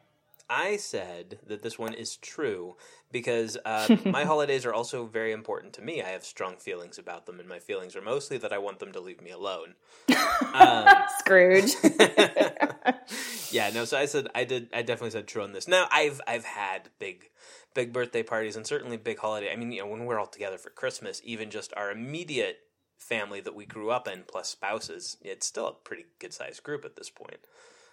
I 0.51 0.75
said 0.75 1.39
that 1.47 1.63
this 1.63 1.79
one 1.79 1.93
is 1.93 2.17
true 2.17 2.75
because 3.09 3.57
uh, 3.63 3.95
my 4.05 4.25
holidays 4.25 4.65
are 4.65 4.73
also 4.73 5.05
very 5.05 5.31
important 5.31 5.71
to 5.73 5.81
me. 5.81 6.01
I 6.03 6.09
have 6.09 6.25
strong 6.25 6.57
feelings 6.57 6.97
about 6.97 7.25
them, 7.25 7.39
and 7.39 7.47
my 7.47 7.59
feelings 7.59 7.95
are 7.95 8.01
mostly 8.01 8.37
that 8.39 8.51
I 8.51 8.57
want 8.57 8.79
them 8.79 8.91
to 8.91 8.99
leave 8.99 9.21
me 9.21 9.31
alone. 9.31 9.75
Um, 10.53 10.85
Scrooge. 11.19 11.71
yeah, 13.51 13.69
no. 13.73 13.85
So 13.85 13.97
I 13.97 14.05
said 14.05 14.27
I 14.35 14.43
did. 14.43 14.67
I 14.73 14.81
definitely 14.81 15.11
said 15.11 15.27
true 15.27 15.43
on 15.43 15.53
this. 15.53 15.65
Now 15.65 15.87
I've 15.89 16.19
I've 16.27 16.43
had 16.43 16.89
big 16.99 17.29
big 17.73 17.93
birthday 17.93 18.21
parties 18.21 18.57
and 18.57 18.67
certainly 18.67 18.97
big 18.97 19.19
holiday. 19.19 19.53
I 19.53 19.55
mean, 19.55 19.71
you 19.71 19.81
know, 19.81 19.87
when 19.87 20.03
we're 20.03 20.19
all 20.19 20.27
together 20.27 20.57
for 20.57 20.69
Christmas, 20.71 21.21
even 21.23 21.51
just 21.51 21.73
our 21.77 21.89
immediate 21.89 22.57
family 22.97 23.39
that 23.39 23.55
we 23.55 23.65
grew 23.65 23.91
up 23.91 24.09
in 24.09 24.23
plus 24.27 24.49
spouses, 24.49 25.15
it's 25.21 25.47
still 25.47 25.67
a 25.67 25.73
pretty 25.73 26.05
good 26.19 26.33
sized 26.33 26.63
group 26.63 26.83
at 26.83 26.97
this 26.97 27.09
point. 27.09 27.39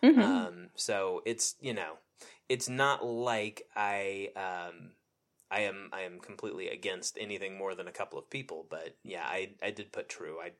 Mm-hmm. 0.03 0.21
Um, 0.21 0.71
so 0.75 1.23
it's 1.25 1.55
you 1.61 1.75
know 1.75 1.99
it's 2.49 2.69
not 2.69 3.05
like 3.05 3.67
I 3.77 4.31
um, 4.37 4.91
I 5.51 5.61
am 5.61 5.91
I 5.93 6.03
am 6.03 6.19
completely 6.21 6.69
against 6.69 7.19
anything 7.21 7.57
more 7.57 7.75
than 7.75 7.89
a 7.89 7.93
couple 7.93 8.19
of 8.19 8.31
people, 8.31 8.67
but 8.69 8.97
yeah, 9.03 9.25
I 9.25 9.51
I 9.63 9.71
did 9.71 9.93
put 9.93 10.09
true. 10.09 10.39
I 10.43 10.53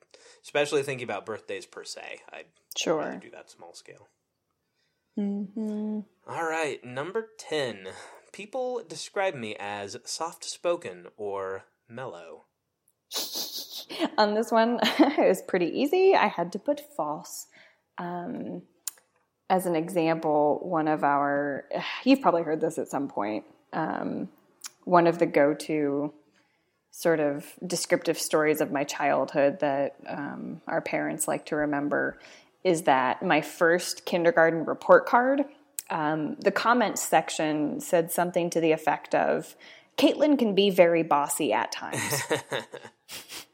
especially 0.43 0.83
thinking 0.83 1.03
about 1.03 1.25
birthdays 1.25 1.65
per 1.65 1.83
se. 1.83 2.19
I 2.31 2.43
sure 2.77 3.19
do 3.21 3.29
that 3.31 3.49
small 3.49 3.73
scale. 3.73 4.07
Mm-hmm. 5.17 5.99
All 6.27 6.43
right, 6.43 6.83
number 6.83 7.27
ten. 7.37 7.89
People 8.31 8.83
describe 8.87 9.35
me 9.35 9.55
as 9.59 9.97
soft 10.05 10.43
spoken 10.43 11.07
or 11.17 11.65
mellow. 11.87 12.45
On 14.17 14.35
this 14.35 14.51
one, 14.51 14.79
it 14.83 15.27
was 15.27 15.41
pretty 15.41 15.67
easy. 15.67 16.15
I 16.15 16.27
had 16.27 16.51
to 16.53 16.59
put 16.59 16.81
false. 16.95 17.47
Um, 17.97 18.61
as 19.49 19.65
an 19.65 19.75
example, 19.75 20.59
one 20.61 20.87
of 20.87 21.03
our, 21.03 21.65
you've 22.03 22.21
probably 22.21 22.43
heard 22.43 22.61
this 22.61 22.77
at 22.77 22.87
some 22.87 23.07
point, 23.07 23.45
um, 23.73 24.29
one 24.83 25.07
of 25.07 25.19
the 25.19 25.25
go 25.25 25.53
to 25.53 26.13
sort 26.91 27.19
of 27.19 27.45
descriptive 27.65 28.17
stories 28.17 28.61
of 28.61 28.71
my 28.71 28.83
childhood 28.83 29.59
that 29.59 29.95
um, 30.07 30.61
our 30.67 30.81
parents 30.81 31.27
like 31.27 31.45
to 31.45 31.55
remember 31.55 32.17
is 32.63 32.83
that 32.83 33.23
my 33.23 33.41
first 33.41 34.05
kindergarten 34.05 34.65
report 34.65 35.05
card, 35.05 35.45
um, 35.89 36.35
the 36.39 36.51
comments 36.51 37.01
section 37.01 37.79
said 37.79 38.11
something 38.11 38.49
to 38.49 38.59
the 38.59 38.71
effect 38.71 39.15
of, 39.15 39.55
Caitlin 39.97 40.39
can 40.39 40.55
be 40.55 40.69
very 40.69 41.03
bossy 41.03 41.53
at 41.53 41.71
times. 41.71 42.23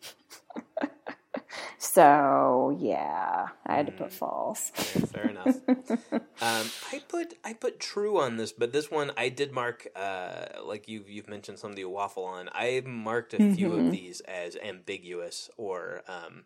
So 1.95 2.77
yeah, 2.77 3.47
I 3.65 3.75
had 3.75 3.85
to 3.85 3.93
put 3.93 4.09
mm. 4.09 4.11
false. 4.11 4.69
Fair, 4.71 5.07
fair 5.07 5.29
enough. 5.29 5.55
um, 6.11 6.69
I 6.91 7.01
put 7.07 7.35
I 7.45 7.53
put 7.53 7.79
true 7.79 8.19
on 8.19 8.35
this, 8.35 8.51
but 8.51 8.73
this 8.73 8.91
one 8.91 9.11
I 9.15 9.29
did 9.29 9.53
mark 9.53 9.87
uh, 9.95 10.47
like 10.65 10.89
you've 10.89 11.09
you've 11.09 11.29
mentioned 11.29 11.57
some 11.57 11.69
of 11.69 11.77
the 11.77 11.85
waffle 11.85 12.25
on. 12.25 12.49
I 12.51 12.83
marked 12.85 13.33
a 13.33 13.37
few 13.37 13.69
mm-hmm. 13.69 13.85
of 13.85 13.91
these 13.93 14.19
as 14.19 14.57
ambiguous 14.57 15.49
or 15.55 16.01
um, 16.09 16.43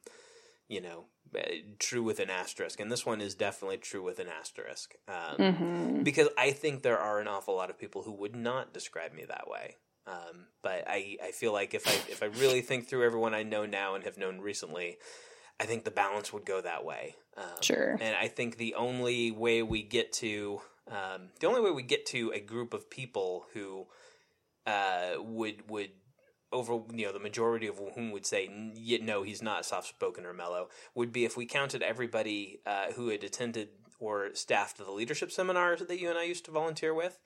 you 0.67 0.81
know 0.81 1.05
uh, 1.35 1.41
true 1.79 2.03
with 2.03 2.19
an 2.19 2.29
asterisk, 2.29 2.79
and 2.79 2.91
this 2.91 3.03
one 3.03 3.19
is 3.19 3.33
definitely 3.33 3.77
true 3.77 4.03
with 4.03 4.19
an 4.19 4.27
asterisk 4.27 4.93
um, 5.07 5.37
mm-hmm. 5.39 6.03
because 6.03 6.27
I 6.37 6.51
think 6.51 6.83
there 6.83 6.99
are 6.99 7.19
an 7.19 7.27
awful 7.27 7.55
lot 7.55 7.71
of 7.71 7.79
people 7.79 8.03
who 8.03 8.11
would 8.11 8.35
not 8.35 8.71
describe 8.71 9.15
me 9.15 9.25
that 9.27 9.49
way. 9.49 9.77
Um, 10.05 10.45
but 10.61 10.85
I, 10.87 11.17
I 11.23 11.31
feel 11.31 11.53
like 11.53 11.73
if 11.73 11.87
I 11.87 12.11
if 12.11 12.21
I 12.21 12.27
really 12.27 12.61
think 12.61 12.87
through 12.87 13.03
everyone 13.03 13.33
I 13.33 13.41
know 13.41 13.65
now 13.65 13.95
and 13.95 14.03
have 14.03 14.17
known 14.17 14.41
recently, 14.41 14.97
I 15.59 15.65
think 15.65 15.83
the 15.83 15.91
balance 15.91 16.31
would 16.31 16.45
go 16.45 16.61
that 16.61 16.85
way. 16.85 17.15
Um, 17.37 17.61
sure. 17.61 17.97
And 17.99 18.15
I 18.15 18.27
think 18.27 18.57
the 18.57 18.75
only 18.75 19.31
way 19.31 19.61
we 19.61 19.83
get 19.83 20.13
to 20.13 20.61
um, 20.87 21.29
the 21.39 21.47
only 21.47 21.61
way 21.61 21.71
we 21.71 21.83
get 21.83 22.05
to 22.07 22.31
a 22.33 22.39
group 22.39 22.73
of 22.73 22.89
people 22.89 23.45
who 23.53 23.87
uh, 24.65 25.13
would 25.19 25.69
would 25.69 25.91
over 26.51 26.79
you 26.93 27.05
know 27.05 27.13
the 27.13 27.19
majority 27.19 27.67
of 27.67 27.79
whom 27.93 28.11
would 28.11 28.25
say 28.25 28.49
no 29.03 29.21
he's 29.21 29.41
not 29.41 29.65
soft 29.65 29.87
spoken 29.87 30.25
or 30.25 30.33
mellow 30.33 30.67
would 30.95 31.13
be 31.13 31.23
if 31.23 31.37
we 31.37 31.45
counted 31.45 31.83
everybody 31.83 32.59
uh, 32.65 32.91
who 32.93 33.09
had 33.09 33.23
attended 33.23 33.69
or 33.99 34.33
staffed 34.33 34.77
the 34.77 34.91
leadership 34.91 35.31
seminars 35.31 35.81
that 35.81 35.99
you 35.99 36.09
and 36.09 36.17
I 36.17 36.23
used 36.23 36.45
to 36.45 36.51
volunteer 36.51 36.93
with. 36.93 37.19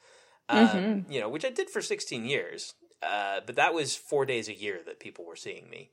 Um, 0.50 0.68
mm-hmm. 0.68 1.12
You 1.12 1.22
know, 1.22 1.30
which 1.30 1.46
I 1.46 1.50
did 1.50 1.70
for 1.70 1.82
16 1.82 2.26
years, 2.26 2.74
uh, 3.02 3.40
but 3.46 3.56
that 3.56 3.74
was 3.74 3.96
four 3.96 4.26
days 4.26 4.50
a 4.50 4.54
year 4.54 4.80
that 4.86 5.00
people 5.00 5.26
were 5.26 5.38
seeing 5.38 5.70
me. 5.70 5.92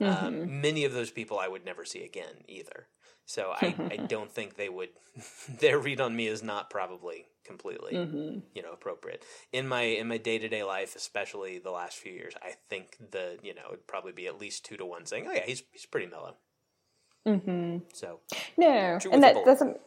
Um, 0.00 0.06
mm-hmm. 0.08 0.26
Um, 0.26 0.60
many 0.60 0.84
of 0.84 0.92
those 0.92 1.10
people 1.10 1.38
I 1.38 1.48
would 1.48 1.64
never 1.64 1.84
see 1.84 2.02
again 2.02 2.44
either. 2.46 2.86
So 3.26 3.52
I, 3.54 3.74
I 3.90 3.96
don't 3.96 4.32
think 4.32 4.56
they 4.56 4.70
would. 4.70 4.88
their 5.60 5.78
read 5.78 6.00
on 6.00 6.16
me 6.16 6.26
is 6.28 6.42
not 6.42 6.70
probably 6.70 7.26
completely, 7.44 7.92
mm-hmm. 7.92 8.38
you 8.54 8.62
know, 8.62 8.72
appropriate 8.72 9.22
in 9.52 9.68
my 9.68 9.82
in 9.82 10.08
my 10.08 10.16
day 10.16 10.38
to 10.38 10.48
day 10.48 10.62
life, 10.62 10.96
especially 10.96 11.58
the 11.58 11.70
last 11.70 11.98
few 11.98 12.12
years. 12.12 12.34
I 12.42 12.52
think 12.70 12.96
the 13.10 13.38
you 13.42 13.54
know 13.54 13.62
it'd 13.68 13.86
probably 13.86 14.12
be 14.12 14.26
at 14.26 14.40
least 14.40 14.64
two 14.64 14.78
to 14.78 14.86
one 14.86 15.04
saying, 15.04 15.26
"Oh 15.28 15.32
yeah, 15.32 15.44
he's 15.44 15.62
he's 15.72 15.84
pretty 15.84 16.06
mellow." 16.06 16.36
Mm-hmm. 17.26 17.84
So 17.92 18.20
no, 18.56 18.98
and 19.12 19.22
that 19.22 19.44
doesn't 19.44 19.78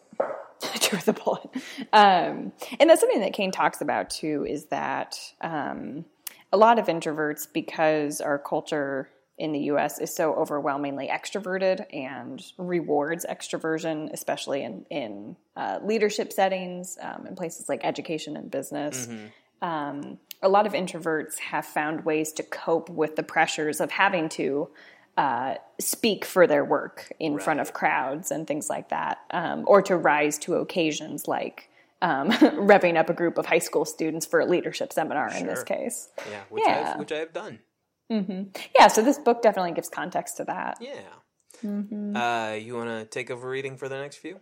true 0.80 0.98
with 0.98 1.06
the 1.06 1.14
bullet. 1.14 1.50
Um, 1.94 2.52
and 2.80 2.90
that's 2.90 3.02
something 3.02 3.22
that 3.22 3.34
Cain 3.34 3.52
talks 3.52 3.82
about 3.82 4.10
too. 4.12 4.46
Is 4.48 4.66
that 4.66 5.18
um, 5.42 6.06
a 6.52 6.58
lot 6.58 6.78
of 6.78 6.88
introverts 6.88 7.48
because 7.52 8.22
our 8.22 8.38
culture 8.38 9.10
in 9.42 9.54
the 9.54 9.60
US 9.72 9.98
is 9.98 10.16
so 10.16 10.36
overwhelmingly 10.36 11.10
extroverted 11.12 11.84
and 11.92 12.40
rewards 12.60 13.26
extroversion, 13.28 14.14
especially 14.14 14.62
in, 14.62 14.86
in 14.92 15.36
uh, 15.56 15.80
leadership 15.84 16.32
settings, 16.32 16.96
um, 17.02 17.26
in 17.26 17.36
places 17.36 17.68
like 17.68 17.82
education 17.84 18.38
and 18.38 18.52
business. 18.52 19.08
Mm-hmm. 19.08 19.68
Um, 19.68 20.20
a 20.44 20.48
lot 20.48 20.68
of 20.68 20.74
introverts 20.74 21.40
have 21.40 21.66
found 21.66 22.06
ways 22.06 22.32
to 22.34 22.44
cope 22.44 22.88
with 22.88 23.16
the 23.16 23.24
pressures 23.24 23.82
of 23.82 23.90
having 23.90 24.30
to 24.30 24.70
uh, 25.18 25.56
speak 25.80 26.24
for 26.24 26.46
their 26.46 26.64
work 26.64 27.12
in 27.20 27.34
right. 27.34 27.44
front 27.44 27.60
of 27.62 27.74
crowds 27.74 28.30
and 28.30 28.46
things 28.46 28.70
like 28.70 28.90
that, 28.90 29.22
um, 29.32 29.64
or 29.66 29.82
to 29.82 29.98
rise 29.98 30.38
to 30.38 30.54
occasions 30.54 31.28
like 31.28 31.68
um, 32.04 32.30
revving 32.32 32.96
up 32.96 33.10
a 33.10 33.14
group 33.14 33.40
of 33.40 33.48
high 33.48 33.60
school 33.60 33.86
students 33.86 34.28
for 34.28 34.40
a 34.40 34.46
leadership 34.46 34.94
seminar 34.94 35.32
sure. 35.32 35.40
in 35.40 35.48
this 35.48 35.64
case. 35.64 36.10
Yeah, 36.30 36.42
which, 36.50 36.64
yeah. 36.64 36.92
I've, 36.94 37.00
which 37.00 37.12
I 37.12 37.18
have 37.18 37.34
done. 37.34 37.58
Mm-hmm. 38.12 38.44
Yeah, 38.78 38.88
so 38.88 39.02
this 39.02 39.18
book 39.18 39.42
definitely 39.42 39.72
gives 39.72 39.90
context 39.90 40.38
to 40.38 40.44
that. 40.46 40.78
Yeah. 40.82 41.02
Mm-hmm. 41.64 42.16
Uh, 42.16 42.52
you 42.54 42.76
want 42.76 42.90
to 42.90 43.06
take 43.06 43.32
over 43.32 43.50
reading 43.50 43.78
for 43.78 43.88
the 43.88 43.98
next 43.98 44.18
few? 44.18 44.40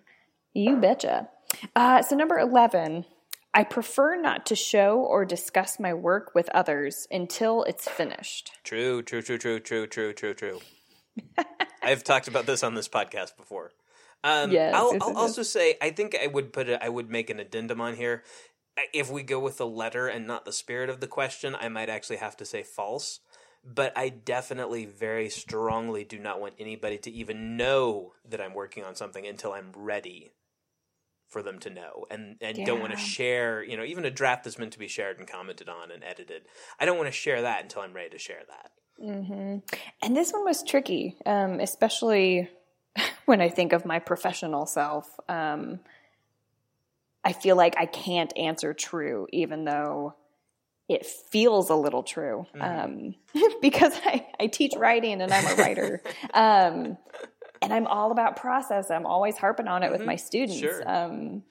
You 0.54 0.78
betcha. 0.78 1.30
Uh, 1.76 2.02
so, 2.02 2.16
number 2.16 2.40
11 2.40 3.06
I 3.54 3.64
prefer 3.64 4.16
not 4.16 4.46
to 4.48 4.56
show 4.56 5.00
or 5.00 5.26
discuss 5.26 5.80
my 5.80 5.94
work 5.94 6.34
with 6.36 6.50
others 6.50 7.08
until 7.10 7.64
it's 7.64 7.88
finished. 7.88 8.52
True, 8.64 9.02
true, 9.02 9.22
true, 9.22 9.38
true, 9.38 9.60
true, 9.60 9.88
true, 9.88 10.14
true, 10.14 10.34
true. 10.34 10.60
I've 11.82 12.04
talked 12.04 12.28
about 12.28 12.46
this 12.46 12.64
on 12.64 12.76
this 12.76 12.88
podcast 12.88 13.38
before. 13.38 13.72
Um, 14.24 14.52
yes, 14.52 14.76
I'll, 14.76 14.96
I'll 15.02 15.18
also 15.18 15.44
say 15.44 15.78
I 15.82 15.90
think 15.92 16.16
I 16.22 16.28
would 16.28 16.54
put 16.54 16.70
a, 16.70 16.84
I 16.84 16.90
would 16.90 17.10
make 17.10 17.30
an 17.30 17.40
addendum 17.40 17.82
on 17.82 17.96
here. 17.96 18.24
If 18.94 19.10
we 19.10 19.24
go 19.24 19.40
with 19.40 19.58
the 19.58 19.66
letter 19.66 20.08
and 20.08 20.28
not 20.28 20.46
the 20.46 20.54
spirit 20.54 20.90
of 20.90 21.00
the 21.00 21.08
question, 21.08 21.56
I 21.60 21.70
might 21.70 21.90
actually 21.90 22.18
have 22.18 22.38
to 22.38 22.46
say 22.46 22.64
false. 22.64 23.20
But 23.64 23.98
I 23.98 24.10
definitely 24.10 24.86
very 24.86 25.30
strongly 25.30 26.04
do 26.04 26.18
not 26.18 26.40
want 26.40 26.56
anybody 26.60 26.98
to 27.00 27.12
even 27.12 27.58
know 27.58 28.14
that 28.30 28.40
I'm 28.40 28.54
working 28.54 28.84
on 28.84 28.96
something 28.96 29.28
until 29.28 29.52
I'm 29.52 29.72
ready 29.76 30.32
for 31.30 31.44
them 31.44 31.60
to 31.60 31.70
know 31.70 32.06
and 32.10 32.38
and 32.42 32.58
yeah. 32.58 32.66
don't 32.66 32.80
want 32.80 32.92
to 32.92 32.98
share 32.98 33.64
you 33.64 33.78
know 33.78 33.84
even 33.84 34.04
a 34.04 34.12
draft 34.12 34.44
that's 34.44 34.58
meant 34.58 34.74
to 34.74 34.80
be 34.80 34.88
shared 34.88 35.20
and 35.20 35.28
commented 35.28 35.70
on 35.70 35.92
and 35.92 36.04
edited 36.04 36.42
i 36.80 36.86
don't 36.86 36.98
want 36.98 37.08
to 37.08 37.14
share 37.14 37.44
that 37.44 37.62
until 37.62 37.84
i'm 37.84 37.94
ready 37.94 38.10
to 38.10 38.18
share 38.18 38.42
that 38.48 38.72
mm-hmm. 39.02 39.58
and 40.02 40.18
this 40.18 40.34
one 40.34 40.44
was 40.44 40.64
tricky 40.64 41.16
um, 41.28 41.60
especially 41.60 42.50
when 43.26 43.42
i 43.42 43.48
think 43.48 43.74
of 43.74 43.86
my 43.86 44.00
professional 44.00 44.66
self 44.66 45.20
um, 45.30 45.80
i 47.24 47.32
feel 47.32 47.56
like 47.56 47.76
i 47.78 47.86
can't 47.86 48.36
answer 48.36 48.74
true 48.74 49.28
even 49.32 49.66
though 49.66 50.16
it 50.90 51.06
feels 51.06 51.70
a 51.70 51.76
little 51.76 52.04
true 52.04 52.46
mm-hmm. 52.56 53.16
um, 53.36 53.52
because 53.62 53.94
I, 54.06 54.26
I 54.40 54.48
teach 54.48 54.74
writing 54.76 55.22
and 55.22 55.32
i'm 55.32 55.46
a 55.46 55.56
writer 55.56 56.02
um, 56.34 56.98
and 57.62 57.74
I'm 57.74 57.88
all 57.88 58.12
about 58.12 58.36
process. 58.36 58.90
I'm 58.90 59.06
always 59.06 59.38
harping 59.38 59.68
on 59.68 59.84
it 59.84 59.88
mm-hmm. 59.88 59.98
with 59.98 60.06
my 60.06 60.16
students. 60.16 60.60
Sure. 60.60 60.90
Um, 60.90 61.44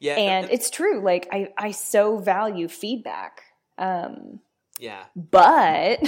yeah, 0.00 0.16
and 0.16 0.50
it's 0.50 0.70
true. 0.70 1.02
Like 1.02 1.28
I, 1.32 1.48
I 1.56 1.70
so 1.70 2.18
value 2.18 2.68
feedback. 2.68 3.42
Um, 3.78 4.40
yeah, 4.78 5.04
but 5.16 6.00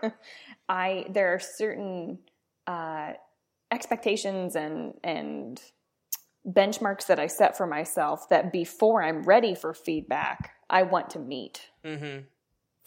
I 0.68 1.06
there 1.10 1.34
are 1.34 1.40
certain 1.40 2.18
uh, 2.66 3.12
expectations 3.70 4.56
and 4.56 4.94
and 5.04 5.60
benchmarks 6.46 7.06
that 7.08 7.18
I 7.18 7.26
set 7.26 7.56
for 7.56 7.66
myself 7.66 8.28
that 8.30 8.52
before 8.52 9.02
I'm 9.02 9.22
ready 9.22 9.54
for 9.54 9.74
feedback, 9.74 10.52
I 10.70 10.82
want 10.82 11.10
to 11.10 11.18
meet. 11.18 11.68
Mm-hmm 11.84 12.20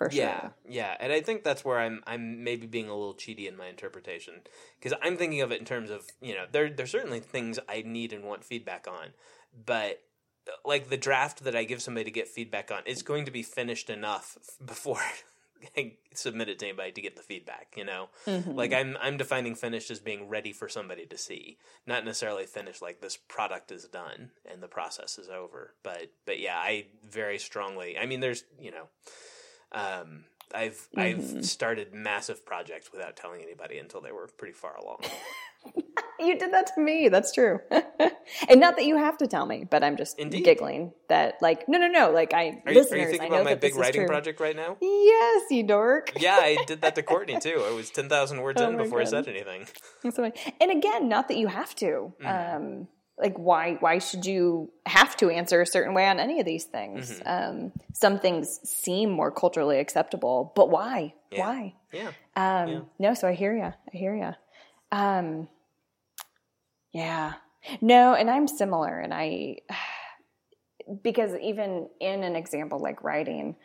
for 0.01 0.09
sure. 0.09 0.23
Yeah, 0.23 0.49
yeah, 0.67 0.97
and 0.99 1.13
I 1.13 1.21
think 1.21 1.43
that's 1.43 1.63
where 1.63 1.77
I'm 1.77 2.01
I'm 2.07 2.43
maybe 2.43 2.65
being 2.65 2.89
a 2.89 2.95
little 2.95 3.13
cheaty 3.13 3.47
in 3.47 3.55
my 3.55 3.67
interpretation 3.67 4.33
because 4.79 4.97
I'm 5.03 5.15
thinking 5.15 5.41
of 5.41 5.51
it 5.51 5.59
in 5.59 5.65
terms 5.65 5.91
of 5.91 6.07
you 6.19 6.33
know 6.33 6.45
there 6.51 6.71
there's 6.71 6.89
certainly 6.89 7.19
things 7.19 7.59
I 7.69 7.83
need 7.85 8.11
and 8.11 8.23
want 8.23 8.43
feedback 8.43 8.87
on, 8.87 9.09
but 9.63 10.01
like 10.65 10.89
the 10.89 10.97
draft 10.97 11.43
that 11.43 11.55
I 11.55 11.65
give 11.65 11.83
somebody 11.83 12.05
to 12.05 12.11
get 12.11 12.27
feedback 12.27 12.71
on 12.71 12.81
is 12.87 13.03
going 13.03 13.25
to 13.25 13.31
be 13.31 13.43
finished 13.43 13.91
enough 13.91 14.39
before 14.65 14.97
submit 16.13 16.50
it 16.50 16.60
to 16.60 16.67
anybody 16.67 16.91
to 16.91 17.02
get 17.02 17.15
the 17.15 17.21
feedback. 17.21 17.74
You 17.76 17.86
know, 17.86 18.10
mm-hmm. 18.26 18.52
like 18.52 18.74
I'm 18.74 18.97
I'm 19.02 19.17
defining 19.17 19.56
finished 19.56 19.91
as 19.91 20.00
being 20.00 20.28
ready 20.28 20.54
for 20.54 20.69
somebody 20.69 21.06
to 21.06 21.17
see, 21.17 21.58
not 21.86 22.06
necessarily 22.06 22.45
finished 22.45 22.82
like 22.82 23.02
this 23.02 23.17
product 23.17 23.71
is 23.71 23.86
done 23.86 24.32
and 24.50 24.62
the 24.62 24.67
process 24.67 25.17
is 25.17 25.30
over. 25.30 25.74
But 25.84 26.12
but 26.26 26.39
yeah, 26.39 26.58
I 26.58 26.88
very 27.10 27.39
strongly. 27.39 27.97
I 27.97 28.06
mean, 28.06 28.19
there's 28.19 28.43
you 28.60 28.71
know 28.71 28.88
um, 29.71 30.26
I've 30.53 30.87
mm-hmm. 30.95 30.99
I've 30.99 31.45
started 31.45 31.93
massive 31.93 32.45
projects 32.45 32.91
without 32.91 33.15
telling 33.15 33.41
anybody 33.41 33.77
until 33.77 34.01
they 34.01 34.11
were 34.11 34.27
pretty 34.37 34.53
far 34.53 34.75
along. 34.77 34.99
you 36.19 36.37
did 36.37 36.53
that 36.53 36.71
to 36.75 36.81
me. 36.81 37.09
That's 37.09 37.31
true. 37.31 37.59
and 38.49 38.59
not 38.59 38.75
that 38.77 38.85
you 38.85 38.97
have 38.97 39.17
to 39.19 39.27
tell 39.27 39.45
me, 39.45 39.65
but 39.69 39.83
I'm 39.83 39.97
just 39.97 40.19
Indeed. 40.19 40.43
giggling 40.43 40.93
that 41.09 41.35
like 41.41 41.67
no 41.67 41.77
no 41.77 41.87
no 41.87 42.11
like 42.11 42.33
I 42.33 42.61
are 42.65 42.71
you, 42.71 42.79
listeners. 42.79 42.91
Are 42.91 42.97
you 42.97 43.07
thinking 43.11 43.33
about 43.33 43.45
my 43.45 43.55
big 43.55 43.75
writing 43.75 44.07
project 44.07 44.39
right 44.39 44.55
now? 44.55 44.77
Yes, 44.81 45.43
you 45.51 45.63
dork. 45.63 46.13
yeah, 46.19 46.37
I 46.41 46.63
did 46.67 46.81
that 46.81 46.95
to 46.95 47.03
Courtney 47.03 47.39
too. 47.39 47.63
I 47.67 47.71
was 47.73 47.89
ten 47.89 48.09
thousand 48.09 48.41
words 48.41 48.61
oh 48.61 48.69
in 48.69 48.77
before 48.77 48.99
God. 48.99 49.07
I 49.07 49.09
said 49.09 49.27
anything. 49.27 49.67
And 50.03 50.71
again, 50.71 51.09
not 51.09 51.27
that 51.27 51.37
you 51.37 51.47
have 51.47 51.75
to. 51.75 52.13
Mm. 52.21 52.55
Um, 52.55 52.87
like 53.21 53.38
why 53.38 53.77
why 53.79 53.99
should 53.99 54.25
you 54.25 54.71
have 54.86 55.15
to 55.15 55.29
answer 55.29 55.62
a 55.62 55.65
certain 55.65 55.93
way 55.93 56.07
on 56.07 56.19
any 56.19 56.39
of 56.39 56.45
these 56.45 56.65
things 56.65 57.19
mm-hmm. 57.19 57.62
um, 57.62 57.71
some 57.93 58.19
things 58.19 58.60
seem 58.63 59.10
more 59.10 59.31
culturally 59.31 59.79
acceptable 59.79 60.51
but 60.55 60.69
why 60.69 61.13
yeah. 61.31 61.39
why 61.39 61.73
yeah. 61.93 62.07
Um, 62.36 62.69
yeah. 62.69 62.79
no 62.99 63.13
so 63.13 63.27
i 63.27 63.34
hear 63.34 63.55
you 63.55 63.63
i 63.63 63.97
hear 63.97 64.15
you 64.15 64.31
um, 64.97 65.47
yeah 66.91 67.34
no 67.79 68.15
and 68.15 68.29
i'm 68.29 68.47
similar 68.47 68.99
and 68.99 69.13
i 69.13 69.57
because 71.03 71.36
even 71.41 71.88
in 71.99 72.23
an 72.23 72.36
example 72.36 72.79
like 72.79 73.03
writing 73.03 73.55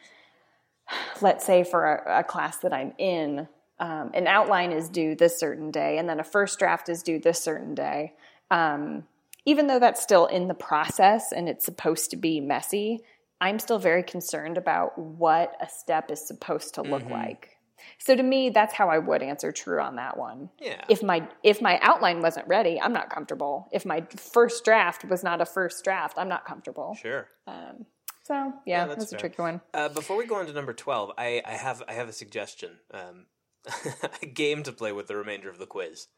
let's 1.23 1.45
say 1.45 1.65
for 1.65 1.95
a, 1.95 2.21
a 2.21 2.25
class 2.25 2.59
that 2.59 2.73
i'm 2.73 2.93
in 2.99 3.49
um, 3.79 4.11
an 4.15 4.27
outline 4.27 4.73
is 4.73 4.89
due 4.89 5.15
this 5.15 5.39
certain 5.39 5.71
day 5.71 5.99
and 5.99 6.09
then 6.09 6.19
a 6.21 6.25
first 6.25 6.59
draft 6.59 6.89
is 6.89 7.03
due 7.03 7.19
this 7.19 7.41
certain 7.41 7.75
day 7.75 8.15
um, 8.51 9.05
even 9.47 9.69
though 9.69 9.79
that's 9.79 10.03
still 10.03 10.27
in 10.27 10.49
the 10.49 10.55
process 10.55 11.33
and 11.33 11.49
it's 11.49 11.65
supposed 11.65 12.11
to 12.11 12.17
be 12.17 12.41
messy, 12.41 13.01
I'm 13.41 13.59
still 13.59 13.79
very 13.79 14.03
concerned 14.03 14.59
about 14.59 14.99
what 14.99 15.57
a 15.61 15.69
step 15.69 16.11
is 16.11 16.27
supposed 16.27 16.75
to 16.75 16.83
look 16.83 17.05
mm-hmm. 17.05 17.13
like. 17.13 17.57
So 17.99 18.17
to 18.17 18.23
me, 18.23 18.51
that's 18.51 18.75
how 18.75 18.89
I 18.89 18.99
would 18.99 19.23
answer 19.23 19.53
true 19.53 19.81
on 19.81 19.97
that 19.97 20.17
one. 20.17 20.51
Yeah. 20.61 20.83
If 20.89 21.03
my 21.03 21.29
if 21.43 21.63
my 21.63 21.79
outline 21.83 22.21
wasn't 22.21 22.49
ready, 22.49 22.81
I'm 22.81 22.93
not 22.93 23.11
comfortable. 23.11 23.69
If 23.71 23.85
my 23.85 24.07
first 24.17 24.65
draft 24.65 25.05
was 25.05 25.23
not 25.23 25.41
a 25.41 25.47
first 25.47 25.85
draft, 25.85 26.19
I'm 26.19 26.29
not 26.29 26.45
comfortable. 26.45 26.97
Sure. 27.01 27.29
Um, 27.47 27.87
so 28.25 28.35
yeah, 28.35 28.53
yeah 28.67 28.87
that's, 28.87 28.99
that's 28.99 29.13
a 29.13 29.17
tricky 29.17 29.41
one. 29.41 29.61
Uh, 29.73 29.89
before 29.91 30.17
we 30.17 30.27
go 30.27 30.37
on 30.37 30.47
to 30.47 30.53
number 30.53 30.73
twelve, 30.73 31.13
I, 31.17 31.43
I 31.45 31.53
have 31.53 31.83
I 31.87 31.93
have 31.93 32.09
a 32.09 32.13
suggestion, 32.13 32.71
um, 32.93 33.27
a 34.23 34.27
game 34.27 34.63
to 34.65 34.73
play 34.73 34.93
with 34.93 35.07
the 35.07 35.17
remainder 35.17 35.51
of 35.51 35.59
the 35.59 35.67
quiz. 35.67 36.09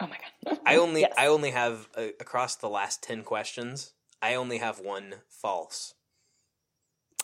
Oh 0.00 0.06
my 0.06 0.16
god! 0.16 0.58
I 0.66 0.76
only 0.76 1.02
yes. 1.02 1.12
I 1.16 1.26
only 1.26 1.50
have 1.50 1.88
uh, 1.96 2.08
across 2.20 2.56
the 2.56 2.68
last 2.68 3.02
ten 3.02 3.22
questions. 3.22 3.92
I 4.20 4.34
only 4.34 4.58
have 4.58 4.78
one 4.78 5.16
false. 5.28 5.94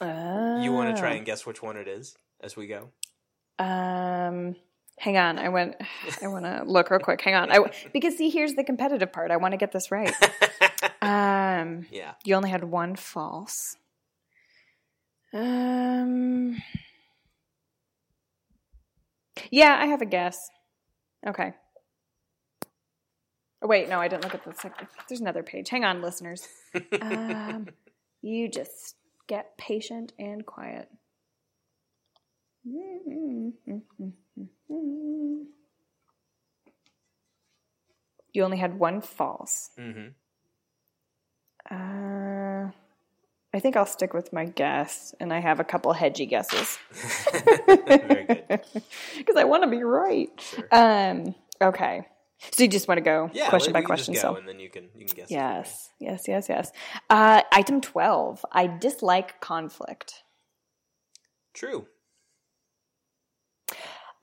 Uh, 0.01 0.61
you 0.63 0.73
want 0.73 0.95
to 0.95 1.01
try 1.01 1.15
and 1.15 1.27
guess 1.27 1.45
which 1.45 1.63
one 1.63 1.77
it 1.77 1.89
is 1.89 2.17
as 2.41 2.57
we 2.57 2.67
go? 2.67 2.91
Um, 3.59 4.55
hang 4.99 5.17
on. 5.17 5.39
I 5.39 5.49
went. 5.49 5.77
I 6.23 6.29
want 6.29 6.45
to 6.45 6.63
look 6.65 6.91
real 6.91 7.01
quick. 7.01 7.21
Hang 7.21 7.35
on. 7.35 7.51
I 7.51 7.71
because 7.93 8.17
see, 8.17 8.31
here's 8.31 8.55
the 8.55 8.65
competitive 8.65 9.13
part. 9.13 9.31
I 9.31 9.37
want 9.37 9.53
to 9.53 9.59
get 9.59 9.73
this 9.73 9.91
right. 9.91 10.15
um, 11.03 11.87
yeah. 11.91 12.15
You 12.25 12.35
only 12.35 12.51
had 12.51 12.65
one 12.65 12.97
false. 12.97 13.77
Um. 15.33 16.63
Yeah, 19.51 19.77
I 19.81 19.87
have 19.87 20.03
a 20.03 20.07
guess. 20.07 20.51
Okay. 21.27 21.53
Wait, 23.69 23.91
no, 23.91 24.01
I 24.01 24.09
didn't 24.09 24.25
look 24.25 24.35
at 24.35 24.45
the 24.47 24.55
second. 24.55 24.89
There's 25.09 25.21
another 25.21 25.43
page. 25.43 25.69
Hang 25.69 25.85
on, 25.85 26.01
listeners. 26.01 26.49
um, 27.03 27.69
you 28.23 28.49
just 28.49 28.97
get 29.27 29.59
patient 29.59 30.15
and 30.19 30.47
quiet. 30.47 30.89
You 32.65 33.53
only 38.37 38.57
had 38.57 38.79
one 38.79 39.03
false. 39.03 39.69
Mm-hmm. 39.79 40.09
Uh, 41.71 42.71
I 43.53 43.61
think 43.61 43.77
I'll 43.77 43.85
stick 43.85 44.15
with 44.15 44.33
my 44.33 44.47
guess, 44.47 45.15
and 45.21 45.31
I 45.31 45.41
have 45.41 45.61
a 45.61 45.65
couple 45.65 45.93
hedgy 45.93 46.25
guesses. 46.25 46.79
Because 47.69 49.37
I 49.37 49.45
want 49.45 49.65
to 49.65 49.69
be 49.69 49.83
right. 49.83 50.31
Sure. 50.41 50.69
Um, 50.73 51.35
okay. 51.61 52.07
So 52.53 52.63
you 52.63 52.69
just 52.69 52.87
want 52.87 52.99
to 52.99 53.03
go 53.03 53.31
yeah, 53.33 53.49
question 53.49 53.73
by 53.73 53.83
question, 53.83 54.15
so 54.15 54.37
and 54.37 54.49
then 54.49 54.61
you 54.61 54.71
can 54.71 54.89
you 54.95 55.07
can 55.07 55.17
guess. 55.17 55.31
Yes, 55.31 55.91
yes, 55.99 56.29
yes, 56.29 56.49
yes. 56.49 56.71
Uh, 57.11 57.43
item 57.53 57.81
twelve. 57.81 58.45
I 58.53 58.67
dislike 58.67 59.41
conflict. 59.41 60.23
True. 61.53 61.87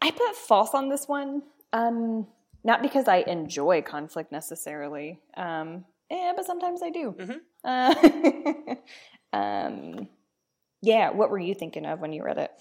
I 0.02 0.12
put 0.12 0.36
false 0.36 0.74
on 0.74 0.90
this 0.90 1.08
one 1.08 1.42
Um, 1.74 2.28
not 2.64 2.82
because 2.82 3.08
I 3.08 3.18
enjoy 3.18 3.82
conflict 3.82 4.32
necessarily. 4.32 5.20
Um, 5.36 5.86
yeah, 6.10 6.34
but 6.36 6.46
sometimes 6.46 6.82
I 6.82 6.90
do. 6.90 7.16
Mm-hmm. 7.18 7.38
Uh, 7.64 8.76
um, 9.38 10.08
yeah. 10.82 11.10
What 11.10 11.30
were 11.30 11.40
you 11.40 11.54
thinking 11.54 11.86
of 11.86 12.00
when 12.00 12.14
you 12.14 12.24
read 12.24 12.38
it? 12.38 12.52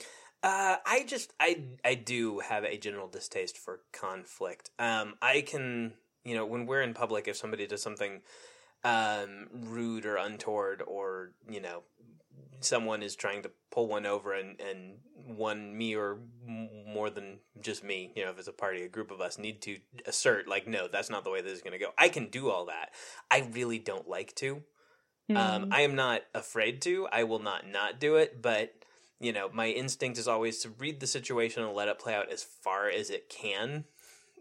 Uh, 0.44 0.76
I 0.84 1.04
just 1.06 1.32
I 1.40 1.62
I 1.82 1.94
do 1.94 2.40
have 2.40 2.64
a 2.64 2.76
general 2.76 3.08
distaste 3.08 3.56
for 3.56 3.80
conflict. 3.92 4.70
Um, 4.78 5.14
I 5.22 5.40
can 5.40 5.94
you 6.22 6.34
know 6.34 6.44
when 6.44 6.66
we're 6.66 6.82
in 6.82 6.92
public, 6.92 7.26
if 7.26 7.36
somebody 7.36 7.66
does 7.66 7.80
something 7.80 8.20
um, 8.84 9.48
rude 9.50 10.04
or 10.04 10.16
untoward, 10.16 10.82
or 10.86 11.32
you 11.48 11.62
know 11.62 11.84
someone 12.60 13.02
is 13.02 13.16
trying 13.16 13.42
to 13.44 13.50
pull 13.70 13.88
one 13.88 14.04
over 14.04 14.34
and 14.34 14.60
and 14.60 14.96
one 15.26 15.74
me 15.74 15.96
or 15.96 16.18
more 16.46 17.08
than 17.08 17.38
just 17.62 17.82
me, 17.82 18.12
you 18.14 18.22
know, 18.22 18.30
if 18.30 18.38
it's 18.38 18.46
a 18.46 18.52
party, 18.52 18.82
a 18.82 18.88
group 18.88 19.10
of 19.10 19.22
us 19.22 19.38
need 19.38 19.62
to 19.62 19.78
assert 20.04 20.46
like, 20.46 20.68
no, 20.68 20.88
that's 20.88 21.08
not 21.08 21.24
the 21.24 21.30
way 21.30 21.40
this 21.40 21.52
is 21.52 21.62
going 21.62 21.72
to 21.72 21.78
go. 21.78 21.92
I 21.96 22.10
can 22.10 22.26
do 22.26 22.50
all 22.50 22.66
that. 22.66 22.90
I 23.30 23.48
really 23.52 23.78
don't 23.78 24.08
like 24.08 24.34
to. 24.36 24.62
Um, 25.34 25.70
I 25.72 25.80
am 25.80 25.94
not 25.94 26.20
afraid 26.34 26.82
to. 26.82 27.08
I 27.10 27.24
will 27.24 27.38
not 27.38 27.66
not 27.66 27.98
do 27.98 28.16
it, 28.16 28.42
but 28.42 28.74
you 29.20 29.32
know, 29.32 29.48
my 29.52 29.68
instinct 29.68 30.18
is 30.18 30.28
always 30.28 30.58
to 30.60 30.70
read 30.70 31.00
the 31.00 31.06
situation 31.06 31.62
and 31.62 31.72
let 31.72 31.88
it 31.88 31.98
play 31.98 32.14
out 32.14 32.30
as 32.30 32.42
far 32.42 32.88
as 32.88 33.10
it 33.10 33.28
can 33.28 33.84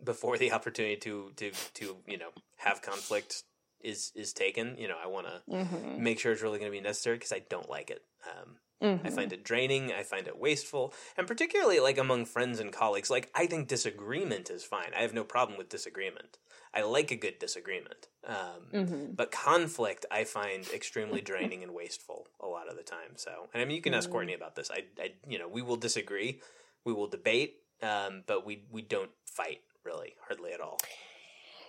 before 0.04 0.38
the 0.38 0.52
opportunity 0.58 0.96
to 0.98 1.32
to 1.38 1.52
to 1.76 1.98
you 2.08 2.18
know 2.18 2.30
have 2.58 2.82
conflict 2.82 3.44
is 3.82 4.12
is 4.16 4.34
taken. 4.34 4.76
You 4.78 4.88
know, 4.88 4.98
I 5.04 5.08
want 5.08 5.28
to 5.28 5.42
Mm-hmm. 5.50 6.04
make 6.04 6.20
sure 6.20 6.32
it's 6.32 6.42
really 6.42 6.60
going 6.60 6.72
to 6.72 6.78
be 6.78 6.82
necessary 6.82 7.18
because 7.18 7.34
I 7.34 7.42
don't 7.50 7.70
like 7.70 7.90
it. 7.92 8.02
Um, 8.26 8.56
Mm-hmm. 8.84 9.08
I 9.08 9.10
find 9.10 9.34
it 9.34 9.44
draining. 9.44 9.92
I 9.92 10.04
find 10.04 10.28
it 10.28 10.38
wasteful, 10.38 10.94
and 11.18 11.26
particularly 11.26 11.80
like 11.80 11.98
among 11.98 12.26
friends 12.26 12.60
and 12.60 12.72
colleagues. 12.72 13.10
Like 13.10 13.32
I 13.34 13.48
think 13.48 13.68
disagreement 13.68 14.50
is 14.50 14.64
fine. 14.64 14.92
I 14.98 15.02
have 15.02 15.14
no 15.14 15.24
problem 15.24 15.58
with 15.58 15.70
disagreement. 15.70 16.38
I 16.76 16.82
like 16.82 17.12
a 17.12 17.16
good 17.16 17.40
disagreement. 17.40 18.08
Um, 18.28 18.36
Mm-hmm. 18.74 19.14
But 19.16 19.32
conflict, 19.32 20.06
I 20.12 20.24
find 20.24 20.68
extremely 20.74 21.22
draining 21.22 21.62
and 21.64 21.74
wasteful 21.74 22.28
a 22.40 22.48
lot 22.48 22.68
of 22.68 22.76
the 22.76 22.84
time. 22.84 23.16
So, 23.16 23.48
and 23.54 23.62
I 23.62 23.66
mean, 23.66 23.76
you 23.76 23.82
can 23.82 23.94
ask 23.94 24.10
Mm. 24.10 24.14
Courtney 24.14 24.34
about 24.34 24.56
this. 24.56 24.72
I, 24.72 24.86
I, 25.00 25.14
you 25.28 25.38
know, 25.38 25.48
we 25.48 25.62
will 25.62 25.76
disagree, 25.76 26.42
we 26.84 26.94
will 26.94 27.08
debate, 27.08 27.58
um, 27.82 28.24
but 28.26 28.46
we 28.46 28.64
we 28.72 28.82
don't 28.82 29.12
fight 29.26 29.62
really, 29.84 30.16
hardly 30.28 30.52
at 30.54 30.60
all. 30.62 30.80